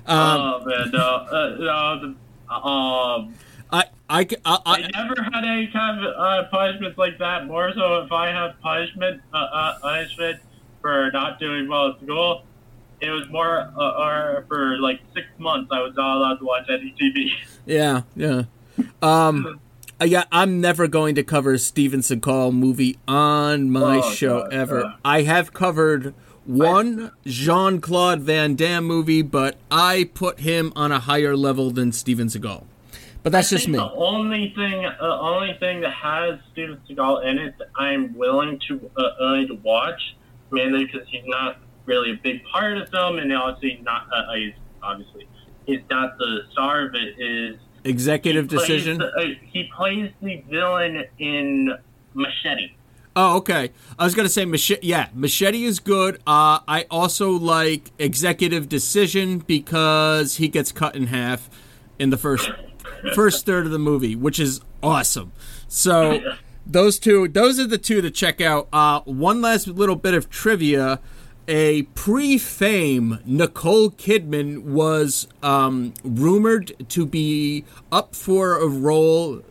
oh 0.08 0.64
man, 0.64 0.92
no, 0.92 1.00
uh, 1.00 1.56
no. 1.58 2.16
Um, 2.56 3.34
I, 3.72 3.86
I, 4.08 4.28
I, 4.46 4.60
I 4.66 4.90
never 4.94 5.20
had 5.24 5.44
any 5.44 5.66
kind 5.68 6.06
of 6.06 6.14
uh, 6.16 6.48
punishments 6.50 7.00
like 7.00 7.18
that. 7.18 7.48
More 7.48 7.74
so, 7.74 8.04
if 8.04 8.12
I 8.12 8.28
had 8.30 8.60
punishment, 8.62 9.24
uh, 9.34 9.38
uh, 9.38 9.80
punishment 9.80 10.42
for 10.80 11.10
not 11.12 11.40
doing 11.40 11.68
well 11.68 11.90
at 11.90 12.02
school, 12.02 12.44
it 13.02 13.10
was 13.10 13.28
more, 13.30 13.74
uh, 13.76 14.04
or 14.04 14.46
for 14.48 14.78
like 14.78 15.02
six 15.16 15.26
months, 15.40 15.72
I 15.72 15.82
was 15.82 15.96
not 15.96 16.18
allowed 16.18 16.36
to 16.36 16.46
watch 16.46 16.70
any 16.70 16.94
TV. 17.02 17.32
Yeah, 17.66 18.04
yeah. 18.16 18.44
Um, 19.02 19.46
Uh, 19.46 19.54
yeah, 20.04 20.26
I'm 20.32 20.60
never 20.62 20.88
going 20.88 21.16
to 21.16 21.24
cover 21.24 21.54
a 21.54 21.60
Steven 21.60 22.02
Seagal 22.02 22.54
movie 22.54 22.98
on 23.08 23.72
my 23.72 23.98
Oh, 23.98 24.12
show 24.12 24.40
God, 24.42 24.54
ever. 24.54 24.86
uh. 24.86 24.94
I 25.06 25.22
have 25.24 25.54
covered 25.54 26.14
one 26.46 27.12
Jean 27.26 27.82
Claude 27.82 28.22
Van 28.22 28.56
Damme 28.56 28.84
movie, 28.86 29.22
but 29.22 29.58
I 29.72 30.10
put 30.14 30.42
him 30.42 30.74
on 30.76 30.92
a 30.92 31.00
higher 31.00 31.36
level 31.36 31.72
than 31.72 31.92
Steven 31.92 32.28
Seagal. 32.28 32.64
But 33.24 33.32
that's 33.32 33.50
just 33.50 33.68
me. 33.68 33.78
The 33.80 33.92
only 33.92 34.54
thing, 34.56 34.86
uh, 34.86 35.20
only 35.20 35.56
thing 35.60 35.82
that 35.82 35.94
has 35.94 36.40
Steven 36.52 36.80
Seagal 36.88 37.26
in 37.26 37.40
it, 37.40 37.58
that 37.58 37.70
I'm 37.76 38.16
willing 38.16 38.60
to 38.68 38.92
uh, 38.98 39.02
uh, 39.02 39.46
to 39.48 39.56
watch, 39.64 40.16
mainly 40.52 40.86
because 40.86 41.08
he's 41.10 41.24
not 41.26 41.58
really 41.88 42.12
a 42.12 42.16
big 42.22 42.44
part 42.44 42.78
of 42.78 42.86
the 42.86 42.92
film, 42.92 43.18
and 43.18 43.32
he's 43.62 43.82
not, 43.82 44.08
uh, 44.14 44.34
he's 44.36 44.54
obviously 44.84 45.28
he's 45.66 45.82
not 45.90 46.20
the 46.20 46.42
star 46.52 46.86
of 46.86 46.94
it. 46.94 47.16
Is 47.20 47.56
Executive 47.86 48.50
plays 48.50 48.68
decision. 48.68 48.98
the- 48.98 49.06
uh, 49.06 49.26
he 49.52 49.70
plays 49.76 50.12
the 50.22 50.44
villain 50.50 51.06
in 51.20 51.74
Machete. 52.14 52.72
Oh, 53.18 53.38
okay. 53.38 53.72
I 53.98 54.04
was 54.04 54.14
gonna 54.14 54.28
say 54.28 54.44
machete. 54.44 54.86
Yeah, 54.86 55.08
machete 55.14 55.64
is 55.64 55.80
good. 55.80 56.16
Uh, 56.28 56.60
I 56.68 56.86
also 56.92 57.32
like 57.32 57.92
executive 57.98 58.68
decision 58.68 59.38
because 59.40 60.36
he 60.36 60.50
gets 60.50 60.74
cut 60.74 60.96
in 60.98 61.08
half 61.08 61.50
in 61.98 62.10
the 62.10 62.18
first 62.18 62.50
first 63.14 63.46
third 63.46 63.66
of 63.66 63.72
the 63.72 63.80
movie, 63.80 64.16
which 64.18 64.38
is 64.38 64.60
awesome. 64.84 65.32
So 65.70 66.20
those 66.68 67.00
two, 67.00 67.30
those 67.30 67.58
are 67.58 67.68
the 67.68 67.78
two 67.78 68.02
to 68.02 68.12
check 68.12 68.42
out. 68.42 68.68
Uh, 68.74 69.00
one 69.06 69.40
last 69.42 69.68
little 69.68 69.96
bit 69.96 70.14
of 70.14 70.30
trivia. 70.30 71.00
A 71.48 71.84
pre-fame 71.94 73.20
Nicole 73.24 73.92
Kidman 73.92 74.64
was 74.64 75.28
um, 75.44 75.94
rumored 76.04 76.74
to 76.90 77.06
be 77.06 77.66
up 77.92 78.16
for 78.16 78.58
a 78.58 78.68
role. 78.68 79.44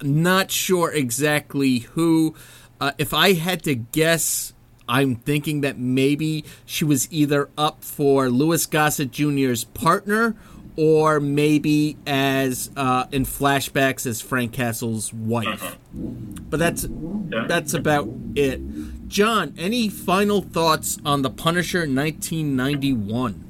Not 0.00 0.50
sure 0.50 0.90
exactly 0.90 1.80
who. 1.80 2.34
Uh, 2.80 2.92
if 2.96 3.12
I 3.12 3.34
had 3.34 3.62
to 3.64 3.74
guess, 3.74 4.54
I'm 4.88 5.16
thinking 5.16 5.60
that 5.60 5.78
maybe 5.78 6.46
she 6.64 6.84
was 6.86 7.08
either 7.12 7.50
up 7.58 7.84
for 7.84 8.30
Louis 8.30 8.64
Gossett 8.64 9.10
Jr.'s 9.10 9.64
partner, 9.64 10.36
or 10.76 11.20
maybe 11.20 11.96
as 12.06 12.70
uh, 12.76 13.06
in 13.12 13.24
flashbacks 13.24 14.06
as 14.06 14.20
Frank 14.20 14.52
Castle's 14.52 15.12
wife. 15.12 15.78
But 15.92 16.58
that's 16.58 16.86
that's 16.88 17.74
about 17.74 18.08
it. 18.34 18.60
John, 19.08 19.54
any 19.56 19.88
final 19.88 20.42
thoughts 20.42 20.98
on 21.04 21.22
The 21.22 21.30
Punisher 21.30 21.80
1991? 21.80 23.44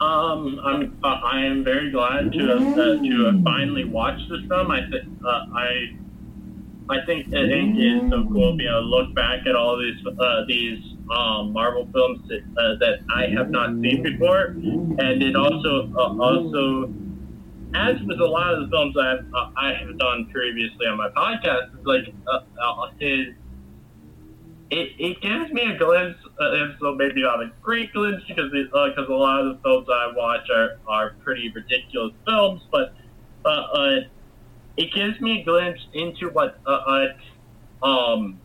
Um, 0.00 0.60
I'm 0.64 0.96
uh, 1.02 1.08
I 1.08 1.44
am 1.44 1.64
very 1.64 1.90
glad 1.90 2.32
to 2.32 2.38
have, 2.46 2.78
uh, 2.78 3.02
to 3.02 3.24
have 3.26 3.42
finally 3.42 3.84
watched 3.84 4.28
this 4.28 4.40
film. 4.48 4.70
I 4.70 4.88
think 4.88 5.04
uh, 5.24 5.46
I 5.52 5.96
I 6.90 7.04
think 7.04 7.26
I 7.28 7.46
think 7.46 7.76
it's 7.76 8.10
so 8.10 8.24
cool 8.32 8.56
being 8.56 8.70
able 8.70 8.80
to 8.80 8.86
look 8.86 9.14
back 9.14 9.46
at 9.46 9.54
all 9.54 9.78
these 9.78 10.00
uh, 10.06 10.44
these 10.48 10.82
um, 11.14 11.52
Marvel 11.52 11.86
films 11.92 12.20
that, 12.28 12.42
uh, 12.56 12.76
that 12.80 13.00
I 13.14 13.26
have 13.36 13.50
not 13.50 13.70
seen 13.82 14.02
before, 14.02 14.56
and 14.56 15.22
it 15.22 15.36
also 15.36 15.92
uh, 15.94 16.16
also 16.18 16.92
as 17.74 18.00
with 18.06 18.20
a 18.20 18.24
lot 18.24 18.54
of 18.54 18.60
the 18.60 18.68
films 18.70 18.96
I've 18.96 19.26
uh, 19.34 19.50
I 19.56 19.74
have 19.74 19.98
done 19.98 20.30
previously 20.32 20.86
on 20.86 20.96
my 20.96 21.10
podcast, 21.10 21.74
it's 21.76 21.86
like 21.86 22.14
uh, 22.26 22.40
uh, 22.62 22.90
it, 24.70 24.92
it 24.98 25.20
gives 25.20 25.50
me 25.52 25.62
a 25.62 25.78
glimpse, 25.78 26.20
so 26.80 26.94
maybe 26.94 27.22
not 27.22 27.42
a 27.42 27.52
great 27.62 27.92
glimpse 27.92 28.24
because 28.26 28.50
because 28.50 29.08
a 29.08 29.12
lot 29.12 29.40
of 29.40 29.56
the 29.56 29.62
films 29.62 29.88
I 29.90 30.12
watch 30.14 30.48
are, 30.54 30.78
are 30.86 31.14
pretty 31.22 31.50
ridiculous 31.50 32.14
films, 32.26 32.62
but 32.70 32.94
uh, 33.44 34.00
it 34.78 34.92
gives 34.94 35.20
me 35.20 35.40
a 35.40 35.44
glimpse 35.44 35.84
into 35.92 36.30
what 36.30 36.58
uh, 36.64 36.70
uh, 37.82 37.86
um 37.86 38.40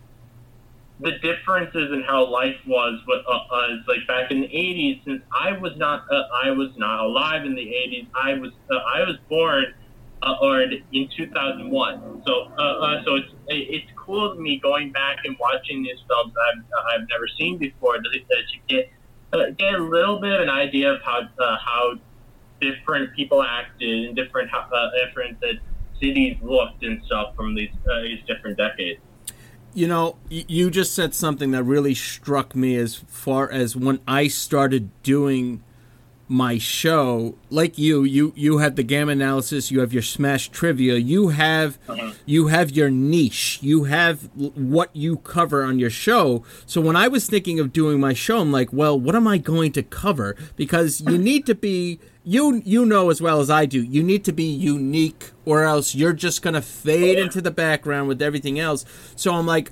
the 0.99 1.11
differences 1.19 1.91
in 1.91 2.01
how 2.03 2.25
life 2.25 2.55
was 2.67 2.99
with 3.07 3.23
uh, 3.27 3.31
uh, 3.31 3.67
like 3.87 4.07
back 4.07 4.31
in 4.31 4.41
the 4.41 4.47
80s 4.47 5.03
since 5.05 5.21
I 5.31 5.57
was 5.57 5.73
not 5.77 6.05
uh, 6.11 6.23
I 6.43 6.51
was 6.51 6.69
not 6.75 6.99
alive 7.01 7.45
in 7.45 7.55
the 7.55 7.61
80s 7.61 8.07
I 8.15 8.33
was 8.33 8.51
I 8.69 9.01
was 9.03 9.17
born 9.29 9.73
or 10.41 10.61
in 10.61 11.09
2001 11.15 12.23
so 12.25 12.47
so 13.05 13.15
it's 13.15 13.33
it's 13.47 13.91
cool 13.95 14.33
to 14.33 14.41
me 14.41 14.59
going 14.59 14.91
back 14.91 15.17
and 15.25 15.35
watching 15.39 15.83
these 15.83 15.99
films 16.07 16.33
I've 16.49 16.63
I've 16.93 17.07
never 17.09 17.27
seen 17.37 17.57
before 17.57 17.97
to, 17.97 18.09
to 18.09 18.57
get 18.67 18.89
uh, 19.33 19.49
get 19.57 19.73
a 19.73 19.83
little 19.83 20.19
bit 20.19 20.33
of 20.33 20.41
an 20.41 20.49
idea 20.49 20.93
of 20.93 21.01
how 21.01 21.27
how 21.37 21.95
different 22.61 23.13
people 23.13 23.43
acted 23.43 24.05
and 24.05 24.15
different 24.15 24.49
how 24.49 24.65
different 25.05 25.39
that 25.41 25.59
cities 26.03 26.37
looked 26.41 26.83
and 26.83 27.03
stuff 27.05 27.35
from 27.35 27.55
these 27.55 27.71
uh, 27.89 28.01
these 28.01 28.19
different 28.27 28.57
decades. 28.57 28.99
You 29.73 29.87
know, 29.87 30.17
you 30.29 30.69
just 30.69 30.93
said 30.93 31.15
something 31.15 31.49
that 31.51 31.63
really 31.63 31.95
struck 31.95 32.55
me 32.55 32.75
as 32.75 32.95
far 32.95 33.49
as 33.51 33.75
when 33.75 33.99
I 34.07 34.27
started 34.27 34.91
doing 35.01 35.63
my 36.33 36.57
show. 36.57 37.35
Like 37.51 37.77
you, 37.77 38.03
you 38.03 38.33
you 38.35 38.57
have 38.57 38.75
the 38.75 38.81
gamma 38.81 39.11
analysis, 39.11 39.69
you 39.69 39.81
have 39.81 39.93
your 39.93 40.01
smash 40.01 40.49
trivia, 40.49 40.95
you 40.95 41.29
have 41.29 41.77
you 42.25 42.47
have 42.47 42.71
your 42.71 42.89
niche, 42.89 43.59
you 43.61 43.83
have 43.83 44.29
what 44.33 44.89
you 44.95 45.17
cover 45.17 45.63
on 45.63 45.77
your 45.77 45.91
show. 45.91 46.43
So 46.65 46.81
when 46.81 46.95
I 46.95 47.07
was 47.07 47.27
thinking 47.27 47.59
of 47.59 47.71
doing 47.71 47.99
my 47.99 48.13
show, 48.13 48.39
I'm 48.39 48.51
like, 48.51 48.73
well, 48.73 48.99
what 48.99 49.15
am 49.15 49.27
I 49.27 49.37
going 49.37 49.73
to 49.73 49.83
cover? 49.83 50.35
Because 50.55 51.01
you 51.01 51.17
need 51.29 51.45
to 51.45 51.53
be 51.53 51.99
you 52.23 52.63
you 52.65 52.83
know 52.83 53.11
as 53.11 53.21
well 53.21 53.39
as 53.39 53.51
I 53.51 53.67
do, 53.67 53.81
you 53.83 54.01
need 54.01 54.25
to 54.25 54.31
be 54.31 54.45
unique 54.45 55.31
or 55.45 55.63
else 55.63 55.93
you're 55.93 56.13
just 56.13 56.41
going 56.41 56.55
to 56.55 56.63
fade 56.63 57.19
into 57.19 57.41
the 57.41 57.51
background 57.51 58.07
with 58.07 58.23
everything 58.23 58.59
else. 58.59 58.85
So 59.15 59.35
I'm 59.35 59.45
like 59.45 59.71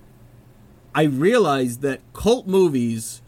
I 0.94 1.04
realized 1.04 1.82
that 1.82 2.02
cult 2.14 2.46
movies 2.46 3.21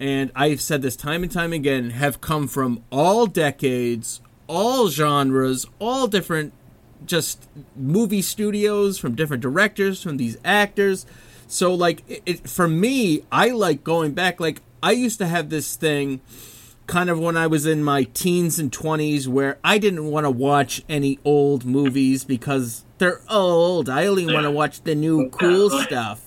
and 0.00 0.30
I've 0.34 0.60
said 0.60 0.82
this 0.82 0.96
time 0.96 1.22
and 1.22 1.30
time 1.30 1.52
again 1.52 1.90
have 1.90 2.20
come 2.20 2.48
from 2.48 2.82
all 2.90 3.26
decades, 3.26 4.20
all 4.46 4.88
genres, 4.88 5.66
all 5.78 6.06
different 6.06 6.52
just 7.06 7.48
movie 7.76 8.22
studios 8.22 8.98
from 8.98 9.14
different 9.14 9.42
directors, 9.42 10.02
from 10.02 10.16
these 10.16 10.36
actors. 10.44 11.06
So 11.46 11.74
like 11.74 12.02
it, 12.08 12.22
it 12.26 12.48
for 12.48 12.68
me, 12.68 13.24
I 13.30 13.50
like 13.50 13.84
going 13.84 14.12
back 14.12 14.40
like 14.40 14.62
I 14.82 14.92
used 14.92 15.18
to 15.18 15.26
have 15.26 15.50
this 15.50 15.76
thing 15.76 16.20
kind 16.86 17.08
of 17.08 17.18
when 17.18 17.36
I 17.36 17.46
was 17.46 17.64
in 17.66 17.82
my 17.82 18.04
teens 18.04 18.58
and 18.58 18.70
20s 18.70 19.26
where 19.26 19.58
I 19.64 19.78
didn't 19.78 20.04
want 20.10 20.24
to 20.24 20.30
watch 20.30 20.82
any 20.88 21.18
old 21.24 21.64
movies 21.64 22.24
because 22.24 22.84
they're 22.98 23.22
old. 23.30 23.88
I 23.88 24.06
only 24.06 24.26
want 24.26 24.44
to 24.44 24.50
watch 24.50 24.82
the 24.82 24.94
new 24.94 25.30
cool 25.30 25.70
stuff. 25.70 26.23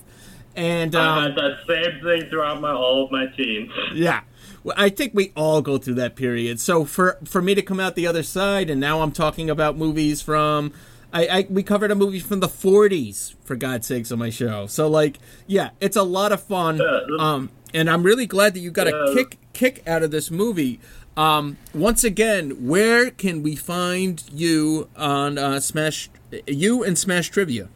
And 0.58 0.96
I 0.96 1.16
um, 1.16 1.22
had 1.22 1.36
that 1.36 1.58
same 1.68 2.02
thing 2.02 2.28
throughout 2.30 2.60
my 2.60 2.72
all 2.72 3.04
of 3.04 3.12
my 3.12 3.26
teens. 3.26 3.70
yeah. 3.94 4.22
Well, 4.64 4.74
I 4.76 4.88
think 4.88 5.14
we 5.14 5.32
all 5.36 5.62
go 5.62 5.78
through 5.78 5.94
that 5.94 6.16
period. 6.16 6.58
So 6.60 6.84
for 6.84 7.16
for 7.24 7.40
me 7.40 7.54
to 7.54 7.62
come 7.62 7.78
out 7.78 7.94
the 7.94 8.08
other 8.08 8.24
side, 8.24 8.68
and 8.68 8.80
now 8.80 9.02
I'm 9.02 9.12
talking 9.12 9.48
about 9.48 9.76
movies 9.76 10.20
from, 10.20 10.72
I, 11.12 11.26
I 11.28 11.46
we 11.48 11.62
covered 11.62 11.92
a 11.92 11.94
movie 11.94 12.18
from 12.18 12.40
the 12.40 12.48
40s 12.48 13.34
for 13.44 13.54
God's 13.54 13.86
sakes 13.86 14.10
on 14.10 14.18
my 14.18 14.30
show. 14.30 14.66
So 14.66 14.88
like, 14.88 15.18
yeah, 15.46 15.70
it's 15.80 15.96
a 15.96 16.02
lot 16.02 16.32
of 16.32 16.42
fun. 16.42 16.80
Um, 17.20 17.50
and 17.72 17.88
I'm 17.88 18.02
really 18.02 18.26
glad 18.26 18.54
that 18.54 18.60
you 18.60 18.72
got 18.72 18.88
a 18.88 19.12
kick 19.14 19.38
kick 19.52 19.82
out 19.86 20.02
of 20.02 20.10
this 20.10 20.28
movie. 20.30 20.80
Um, 21.16 21.56
once 21.72 22.02
again, 22.02 22.66
where 22.66 23.10
can 23.10 23.42
we 23.44 23.54
find 23.54 24.24
you 24.32 24.88
on 24.96 25.38
uh, 25.38 25.60
Smash? 25.60 26.10
You 26.46 26.82
and 26.82 26.98
Smash 26.98 27.30
Trivia. 27.30 27.68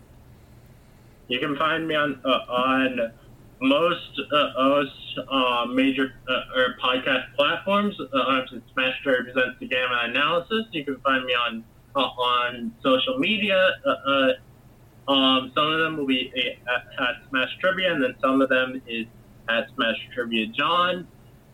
You 1.28 1.39
can 1.39 1.57
find 1.57 1.86
me 1.86 1.94
on 1.94 2.20
uh, 2.24 2.28
on 2.28 3.12
most 3.61 4.20
uh, 4.32 4.85
uh, 5.31 5.66
major 5.66 6.12
uh, 6.28 6.59
or 6.59 6.77
podcast 6.82 7.35
platforms. 7.36 7.94
Uh, 8.01 8.40
Smash 8.73 8.97
presents 9.05 9.59
the 9.61 9.69
Gamma 9.69 10.01
Analysis, 10.05 10.66
you 10.73 10.85
can 10.85 10.99
find 11.01 11.24
me 11.24 11.32
on 11.32 11.65
uh, 11.94 12.01
on 12.01 12.74
social 12.82 13.19
media. 13.19 13.70
Uh, 13.86 15.11
um, 15.11 15.53
some 15.55 15.73
of 15.73 15.78
them 15.78 15.97
will 15.97 16.07
be 16.07 16.32
at, 16.36 17.03
at 17.03 17.15
Smash 17.28 17.57
Trivia, 17.61 17.93
and 17.93 18.03
then 18.03 18.15
some 18.20 18.40
of 18.40 18.49
them 18.49 18.81
is 18.86 19.07
at 19.49 19.66
Smash 19.74 19.97
Trivia 20.15 20.47
John. 20.49 21.07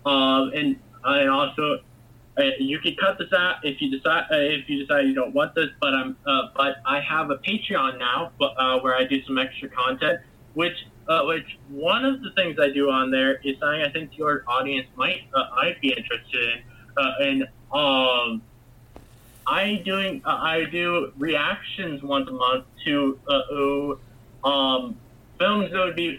Um, 0.07 0.53
and 0.55 0.77
I 1.05 1.27
also 1.27 1.81
you 2.59 2.79
can 2.79 2.95
cut 2.97 3.19
this 3.19 3.33
out 3.33 3.57
if 3.65 3.81
you 3.81 3.91
decide 3.91 4.25
uh, 4.31 4.37
if 4.37 4.69
you 4.69 4.85
decide 4.85 5.07
you 5.07 5.15
don't 5.15 5.35
want 5.35 5.55
this. 5.55 5.71
But 5.81 5.95
I'm 5.95 6.17
uh, 6.27 6.49
but 6.55 6.77
I 6.87 7.01
have 7.01 7.31
a 7.31 7.37
Patreon 7.37 7.99
now, 7.99 8.33
but 8.39 8.55
uh, 8.59 8.81
where 8.81 8.95
I 8.95 9.05
do 9.05 9.23
some 9.25 9.39
extra 9.39 9.69
content. 9.69 10.21
Which 10.55 10.87
uh, 11.09 11.25
which 11.25 11.59
one 11.69 12.05
of 12.05 12.23
the 12.23 12.31
things 12.33 12.59
I 12.61 12.71
do 12.71 12.91
on 12.91 13.11
there 13.11 13.37
is 13.45 13.59
something 13.59 13.83
I 13.83 13.91
think 13.91 14.17
your 14.17 14.45
audience 14.47 14.87
might 14.97 15.23
uh, 15.35 15.45
might 15.57 15.81
be 15.81 15.93
interested 15.93 16.55
in. 16.55 16.63
And 17.21 17.43
um, 17.73 18.43
I 19.47 19.83
doing 19.85 20.23
I 20.25 20.65
do 20.71 21.13
reactions 21.17 22.03
once 22.03 22.29
a 22.29 22.33
month 22.33 22.65
to 22.85 23.19
uh, 23.29 24.49
um, 24.49 24.97
films 25.39 25.71
that 25.71 25.79
would 25.79 25.97
be 25.97 26.19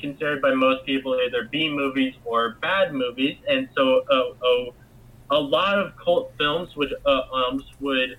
considered 0.00 0.42
by 0.42 0.52
most 0.54 0.84
people 0.84 1.14
either 1.14 1.44
B 1.44 1.70
movies 1.70 2.14
or 2.24 2.56
bad 2.60 2.92
movies, 2.92 3.36
and 3.48 3.68
so 3.76 4.04
oh, 4.10 4.74
a 5.30 5.38
lot 5.38 5.78
of 5.78 5.92
cult 5.96 6.32
films 6.38 6.74
which 6.76 6.90
uh, 7.04 7.20
um, 7.32 7.62
would 7.80 8.16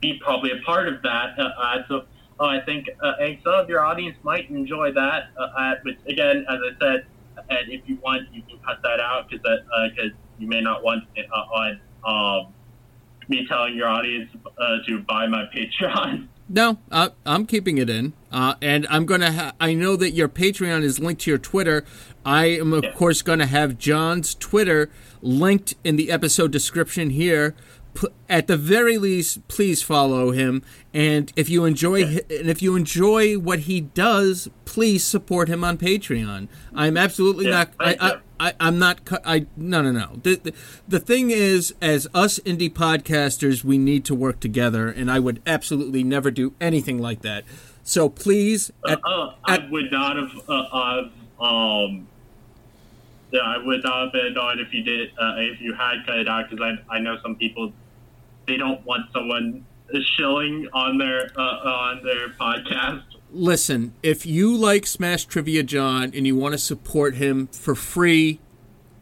be 0.00 0.18
probably 0.22 0.50
a 0.52 0.62
part 0.64 0.88
of 0.88 1.02
that. 1.02 1.38
Uh, 1.38 1.42
uh, 1.42 1.82
so 1.88 1.96
uh, 2.40 2.44
I 2.44 2.60
think 2.60 2.88
uh, 3.02 3.12
some 3.44 3.54
of 3.54 3.68
your 3.68 3.84
audience 3.84 4.16
might 4.22 4.48
enjoy 4.50 4.92
that. 4.92 5.28
Uh, 5.38 5.42
uh, 5.42 5.74
but 5.84 5.94
again, 6.06 6.44
as 6.48 6.58
I 6.64 6.78
said, 6.80 7.06
and 7.50 7.70
if 7.70 7.82
you 7.86 7.96
want, 8.02 8.32
you 8.32 8.42
can 8.42 8.58
cut 8.58 8.80
that 8.82 9.00
out 9.00 9.28
because 9.28 9.42
that 9.42 9.90
because 9.94 10.12
you 10.38 10.46
may 10.48 10.60
not 10.60 10.82
want 10.82 11.04
it 11.16 11.26
on 11.30 11.80
um, 12.04 12.52
me 13.28 13.46
telling 13.46 13.74
your 13.74 13.88
audience 13.88 14.30
uh, 14.58 14.76
to 14.86 15.00
buy 15.00 15.26
my 15.26 15.44
Patreon. 15.54 16.28
No, 16.48 16.78
uh, 16.92 17.08
I'm 17.26 17.44
keeping 17.44 17.76
it 17.78 17.90
in, 17.90 18.12
uh, 18.30 18.54
and 18.62 18.86
I'm 18.88 19.04
gonna. 19.04 19.32
Ha- 19.32 19.52
I 19.58 19.74
know 19.74 19.96
that 19.96 20.12
your 20.12 20.28
Patreon 20.28 20.84
is 20.84 21.00
linked 21.00 21.22
to 21.22 21.30
your 21.32 21.38
Twitter. 21.40 21.84
I 22.24 22.44
am 22.44 22.72
of 22.72 22.84
Yeah. 22.84 22.92
course 22.92 23.20
gonna 23.20 23.46
have 23.46 23.78
John's 23.78 24.32
Twitter 24.36 24.88
linked 25.26 25.74
in 25.84 25.96
the 25.96 26.10
episode 26.10 26.50
description 26.52 27.10
here. 27.10 27.54
P- 27.94 28.08
at 28.28 28.46
the 28.46 28.56
very 28.58 28.98
least, 28.98 29.46
please 29.48 29.82
follow 29.82 30.30
him, 30.30 30.62
and 30.92 31.32
if 31.34 31.48
you 31.48 31.64
enjoy 31.64 32.04
hi- 32.04 32.20
and 32.28 32.50
if 32.50 32.60
you 32.60 32.76
enjoy 32.76 33.38
what 33.38 33.60
he 33.60 33.80
does, 33.80 34.48
please 34.66 35.02
support 35.02 35.48
him 35.48 35.64
on 35.64 35.78
Patreon. 35.78 36.48
I'm 36.74 36.98
absolutely 36.98 37.46
Yeah, 37.46 37.50
not. 37.52 37.70
I, 37.80 37.96
I. 38.00 38.16
I, 38.38 38.52
I'm 38.60 38.78
not. 38.78 39.00
I 39.24 39.46
no 39.56 39.80
no 39.80 39.92
no. 39.92 40.20
The, 40.22 40.34
the 40.36 40.52
the 40.86 41.00
thing 41.00 41.30
is, 41.30 41.74
as 41.80 42.06
us 42.12 42.38
indie 42.40 42.70
podcasters, 42.70 43.64
we 43.64 43.78
need 43.78 44.04
to 44.04 44.14
work 44.14 44.40
together, 44.40 44.88
and 44.90 45.10
I 45.10 45.18
would 45.18 45.40
absolutely 45.46 46.04
never 46.04 46.30
do 46.30 46.52
anything 46.60 46.98
like 46.98 47.22
that. 47.22 47.44
So 47.82 48.10
please, 48.10 48.70
at, 48.86 49.00
Uh, 49.06 49.30
at- 49.48 49.62
I 49.62 49.68
would 49.70 49.90
not 49.90 50.16
have. 50.18 50.32
Uh, 50.46 51.08
uh, 51.40 51.42
um, 51.42 52.08
yeah, 53.36 53.42
I 53.42 53.58
would 53.58 53.82
not 53.84 54.04
have 54.04 54.12
been 54.12 54.26
annoyed 54.26 54.58
if 54.58 54.72
you 54.72 54.82
did. 54.82 55.10
Uh, 55.18 55.34
if 55.38 55.60
you 55.60 55.74
had 55.74 56.04
cut 56.06 56.18
it 56.18 56.28
out, 56.28 56.48
because 56.50 56.76
I, 56.90 56.96
I 56.96 56.98
know 57.00 57.18
some 57.22 57.36
people 57.36 57.72
they 58.46 58.56
don't 58.56 58.84
want 58.84 59.12
someone 59.12 59.64
shilling 60.16 60.68
on 60.72 60.98
their 60.98 61.30
uh, 61.36 61.40
on 61.40 62.02
their 62.04 62.28
podcast. 62.30 63.02
listen. 63.30 63.94
If 64.02 64.26
you 64.26 64.56
like 64.56 64.86
Smash 64.86 65.24
Trivia 65.26 65.62
John 65.62 66.12
and 66.14 66.26
you 66.26 66.36
want 66.36 66.52
to 66.52 66.58
support 66.58 67.16
him 67.16 67.48
for 67.48 67.74
free, 67.74 68.40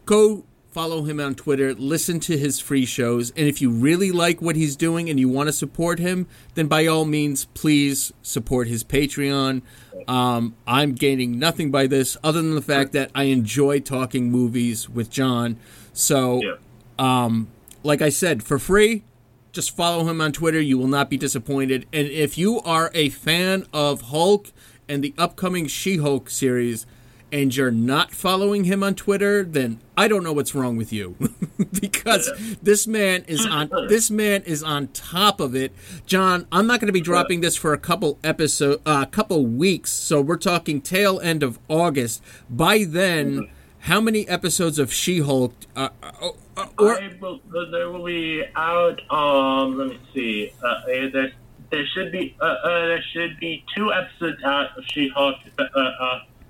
go 0.07 0.45
follow 0.75 1.05
him 1.05 1.21
on 1.21 1.37
Twitter, 1.37 1.73
listen 1.73 2.19
to 2.19 2.37
his 2.37 2.59
free 2.59 2.85
shows, 2.85 3.31
and 3.37 3.47
if 3.47 3.63
you 3.63 3.71
really 3.71 4.11
like 4.11 4.43
what 4.43 4.57
he's 4.57 4.75
doing 4.75 5.09
and 5.09 5.21
you 5.21 5.29
want 5.29 5.47
to 5.47 5.53
support 5.53 6.01
him, 6.01 6.27
then 6.55 6.67
by 6.67 6.85
all 6.85 7.05
means, 7.05 7.45
please 7.55 8.13
support 8.23 8.67
his 8.67 8.83
Patreon. 8.83 9.63
Um, 10.09 10.57
I'm 10.67 10.95
gaining 10.95 11.39
nothing 11.39 11.71
by 11.71 11.87
this 11.87 12.17
other 12.25 12.43
than 12.43 12.57
the 12.57 12.61
fact 12.61 12.91
that 12.93 13.13
I 13.15 13.25
enjoy 13.25 13.79
talking 13.81 14.33
movies 14.33 14.89
with 14.91 15.11
John. 15.11 15.57
So, 15.93 16.41
Yeah. 16.43 16.57
um, 16.99 17.47
like 17.85 18.03
I 18.03 18.09
said, 18.09 18.43
for 18.43 18.59
free, 18.59 19.05
just 19.53 19.77
follow 19.77 20.09
him 20.09 20.21
on 20.21 20.33
Twitter. 20.33 20.61
You 20.61 20.77
will 20.77 20.89
not 20.89 21.09
be 21.09 21.17
disappointed. 21.17 21.87
And 21.93 22.09
if 22.09 22.37
you 22.37 22.61
are 22.63 22.91
a 22.95 23.11
fan 23.11 23.67
of 23.73 24.03
Hulk 24.03 24.51
and 24.89 25.05
the 25.05 25.15
upcoming 25.17 25.69
She 25.69 25.99
Hulk 25.99 26.29
series, 26.29 26.85
and 27.35 27.55
you're 27.57 27.73
not 27.73 28.13
following 28.13 28.63
him 28.63 28.85
on 28.85 28.95
Twitter, 28.95 29.43
then 29.43 29.81
I 29.97 30.07
don't 30.07 30.23
know 30.23 30.33
what's 30.33 30.55
wrong 30.55 30.77
with 30.77 30.93
you, 30.93 31.17
because 31.81 32.31
this 32.63 32.87
man 32.87 33.25
is 33.27 33.45
on 33.45 33.71
this 33.89 34.09
man 34.09 34.43
is 34.43 34.63
on 34.63 34.87
top 34.89 35.41
of 35.41 35.57
it. 35.57 35.73
John, 36.07 36.47
I'm 36.53 36.69
not 36.69 36.79
going 36.79 36.87
to 36.87 36.93
be 36.93 37.01
dropping 37.01 37.41
this 37.41 37.57
for 37.57 37.73
a 37.73 37.79
couple 37.79 38.21
episode, 38.23 38.81
a 38.87 38.89
uh, 38.89 39.05
couple 39.07 39.45
weeks, 39.45 39.91
so 39.91 40.21
we're 40.21 40.37
talking 40.37 40.81
tail 40.81 41.19
end 41.19 41.43
of 41.43 41.59
August. 41.67 42.23
By 42.49 42.85
then, 42.85 43.51
how 43.81 44.01
many 44.01 44.29
episodes 44.29 44.79
of 44.79 44.93
She 44.93 45.19
Hulk? 45.19 45.55
Uh, 45.75 45.89
uh, 46.05 46.31
uh, 46.57 46.67
or 46.79 47.01
will, 47.21 47.41
there 47.73 47.91
will 47.91 48.05
be 48.05 48.45
out. 48.55 49.01
Um, 49.11 49.77
let 49.77 49.89
me 49.89 50.01
see. 50.15 50.53
Uh, 50.63 50.67
uh, 50.67 50.83
there, 51.13 51.33
there 51.73 51.87
should 51.95 52.13
be. 52.13 52.37
Uh, 52.41 52.45
uh, 52.45 52.87
there 52.87 53.05
should 53.13 53.41
be 53.41 53.65
two 53.77 53.93
episodes 53.93 54.41
out 54.45 54.79
of 54.79 54.85
She-Hulk. 54.87 55.35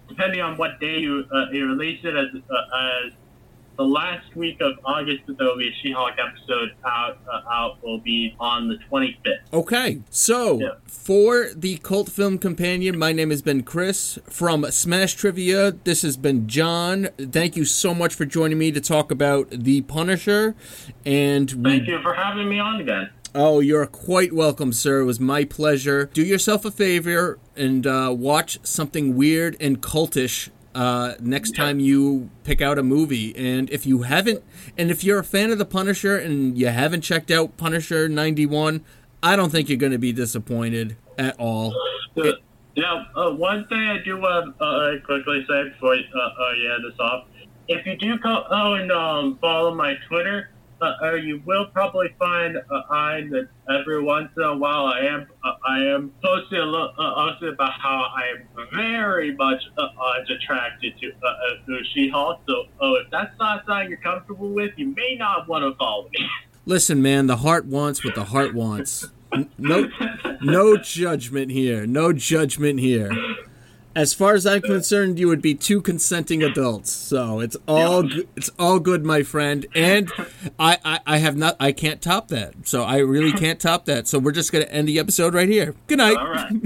Depending 0.08 0.40
on 0.40 0.56
what 0.56 0.78
day 0.80 0.98
you 0.98 1.24
uh, 1.32 1.50
you 1.52 1.66
release 1.66 2.00
it, 2.04 2.14
as 2.16 2.26
uh, 2.34 3.06
as 3.06 3.12
the 3.76 3.84
last 3.84 4.36
week 4.36 4.60
of 4.60 4.74
August, 4.84 5.22
there 5.26 5.48
will 5.48 5.56
be 5.58 5.66
a 5.68 5.72
She-Hulk 5.82 6.12
episode 6.18 6.70
out. 6.84 7.18
Uh, 7.28 7.40
out 7.50 7.82
will 7.82 7.98
be 7.98 8.36
on 8.38 8.68
the 8.68 8.76
25th. 8.88 9.38
Okay, 9.52 9.98
so 10.10 10.60
Yeah. 10.60 10.68
for 10.86 11.48
the 11.56 11.78
Cult 11.78 12.08
Film 12.08 12.38
Companion, 12.38 12.96
my 12.96 13.12
name 13.12 13.30
has 13.30 13.42
been 13.42 13.64
Chris 13.64 14.16
from 14.30 14.64
Smash 14.70 15.14
Trivia. 15.14 15.72
This 15.72 16.02
has 16.02 16.16
been 16.16 16.46
John. 16.46 17.08
Thank 17.18 17.56
you 17.56 17.64
so 17.64 17.94
much 17.94 18.14
for 18.14 18.24
joining 18.24 18.58
me 18.58 18.70
to 18.70 18.80
talk 18.80 19.10
about 19.10 19.50
The 19.50 19.80
Punisher. 19.80 20.54
And 21.04 21.50
we, 21.52 21.78
Thank 21.78 21.88
you 21.88 22.00
for 22.00 22.14
having 22.14 22.48
me 22.48 22.60
on 22.60 22.80
again. 22.80 23.10
Oh, 23.34 23.60
you're 23.60 23.86
quite 23.86 24.32
welcome, 24.32 24.72
sir. 24.72 25.00
It 25.00 25.04
was 25.04 25.20
my 25.20 25.44
pleasure. 25.44 26.06
Do 26.12 26.22
yourself 26.22 26.64
a 26.64 26.70
favor 26.70 27.38
and 27.56 27.86
uh, 27.86 28.14
watch 28.16 28.58
something 28.62 29.16
weird 29.16 29.56
and 29.60 29.80
cultish. 29.80 30.50
Uh, 30.74 31.14
next 31.20 31.54
time 31.54 31.78
you 31.78 32.30
pick 32.42 32.60
out 32.60 32.78
a 32.78 32.82
movie, 32.82 33.34
and 33.36 33.70
if 33.70 33.86
you 33.86 34.02
haven't, 34.02 34.42
and 34.76 34.90
if 34.90 35.04
you're 35.04 35.20
a 35.20 35.24
fan 35.24 35.52
of 35.52 35.58
the 35.58 35.64
Punisher 35.64 36.16
and 36.16 36.58
you 36.58 36.66
haven't 36.66 37.02
checked 37.02 37.30
out 37.30 37.56
Punisher 37.56 38.08
'91, 38.08 38.84
I 39.22 39.36
don't 39.36 39.50
think 39.50 39.68
you're 39.68 39.78
going 39.78 39.92
to 39.92 39.98
be 39.98 40.12
disappointed 40.12 40.96
at 41.16 41.38
all. 41.38 41.72
Uh, 42.16 42.32
yeah, 42.74 43.04
uh, 43.14 43.30
one 43.30 43.68
thing 43.68 43.78
I 43.78 43.98
do 44.04 44.18
want 44.18 44.58
to 44.58 44.64
uh, 44.64 45.00
quickly 45.06 45.46
say 45.48 45.68
before 45.68 45.94
uh, 45.94 46.18
uh, 46.18 46.54
head 46.54 46.80
this 46.90 46.98
off, 46.98 47.26
if 47.68 47.86
you 47.86 47.96
do 47.96 48.18
go 48.18 48.44
oh, 48.50 48.74
and 48.74 48.90
um, 48.90 49.38
follow 49.40 49.72
my 49.72 49.94
Twitter, 50.08 50.50
uh, 50.84 50.96
uh, 51.02 51.14
you 51.14 51.42
will 51.46 51.66
probably 51.66 52.14
find 52.18 52.56
uh, 52.56 52.82
I 52.90 53.22
that 53.30 53.48
every 53.70 54.02
once 54.02 54.30
in 54.36 54.42
a 54.42 54.56
while 54.56 54.86
I 54.86 55.00
am 55.00 55.26
uh, 55.42 55.52
I 55.66 55.78
am 55.84 56.12
posting 56.22 56.58
a 56.58 56.64
little, 56.64 56.92
uh, 56.98 57.50
about 57.52 57.72
how 57.80 58.06
I 58.14 58.22
am 58.34 58.68
very 58.74 59.34
much 59.34 59.62
uh, 59.78 59.88
attracted 60.28 60.94
to 61.00 61.08
uh, 61.08 61.76
She-Hulk. 61.92 62.40
So, 62.46 62.64
oh, 62.80 62.94
if 62.96 63.10
that's 63.10 63.36
not 63.38 63.64
something 63.66 63.88
you're 63.88 63.98
comfortable 63.98 64.50
with, 64.50 64.72
you 64.76 64.94
may 64.94 65.16
not 65.16 65.48
want 65.48 65.64
to 65.64 65.76
follow 65.76 66.08
me. 66.12 66.26
Listen, 66.66 67.02
man, 67.02 67.26
the 67.26 67.38
heart 67.38 67.66
wants 67.66 68.04
what 68.04 68.14
the 68.14 68.24
heart 68.24 68.54
wants. 68.54 69.06
No, 69.58 69.90
no 70.40 70.76
judgment 70.78 71.50
here. 71.50 71.86
No 71.86 72.12
judgment 72.12 72.80
here. 72.80 73.10
As 73.96 74.12
far 74.12 74.34
as 74.34 74.44
I'm 74.46 74.60
concerned, 74.62 75.18
you 75.18 75.28
would 75.28 75.40
be 75.42 75.54
two 75.54 75.80
consenting 75.80 76.42
adults. 76.42 76.90
So 76.90 77.40
it's 77.40 77.56
all 77.68 78.02
go- 78.02 78.22
it's 78.36 78.50
all 78.58 78.80
good, 78.80 79.04
my 79.04 79.22
friend. 79.22 79.66
And 79.74 80.10
I, 80.58 80.78
I 80.84 81.00
I 81.06 81.18
have 81.18 81.36
not 81.36 81.56
I 81.60 81.72
can't 81.72 82.02
top 82.02 82.28
that. 82.28 82.54
So 82.66 82.82
I 82.82 82.98
really 82.98 83.32
can't 83.32 83.60
top 83.60 83.84
that. 83.86 84.08
So 84.08 84.18
we're 84.18 84.32
just 84.32 84.52
gonna 84.52 84.64
end 84.66 84.88
the 84.88 84.98
episode 84.98 85.34
right 85.34 85.48
here. 85.48 85.74
Good 85.86 85.98
night. 85.98 86.16
All 86.16 86.28
right. 86.30 86.52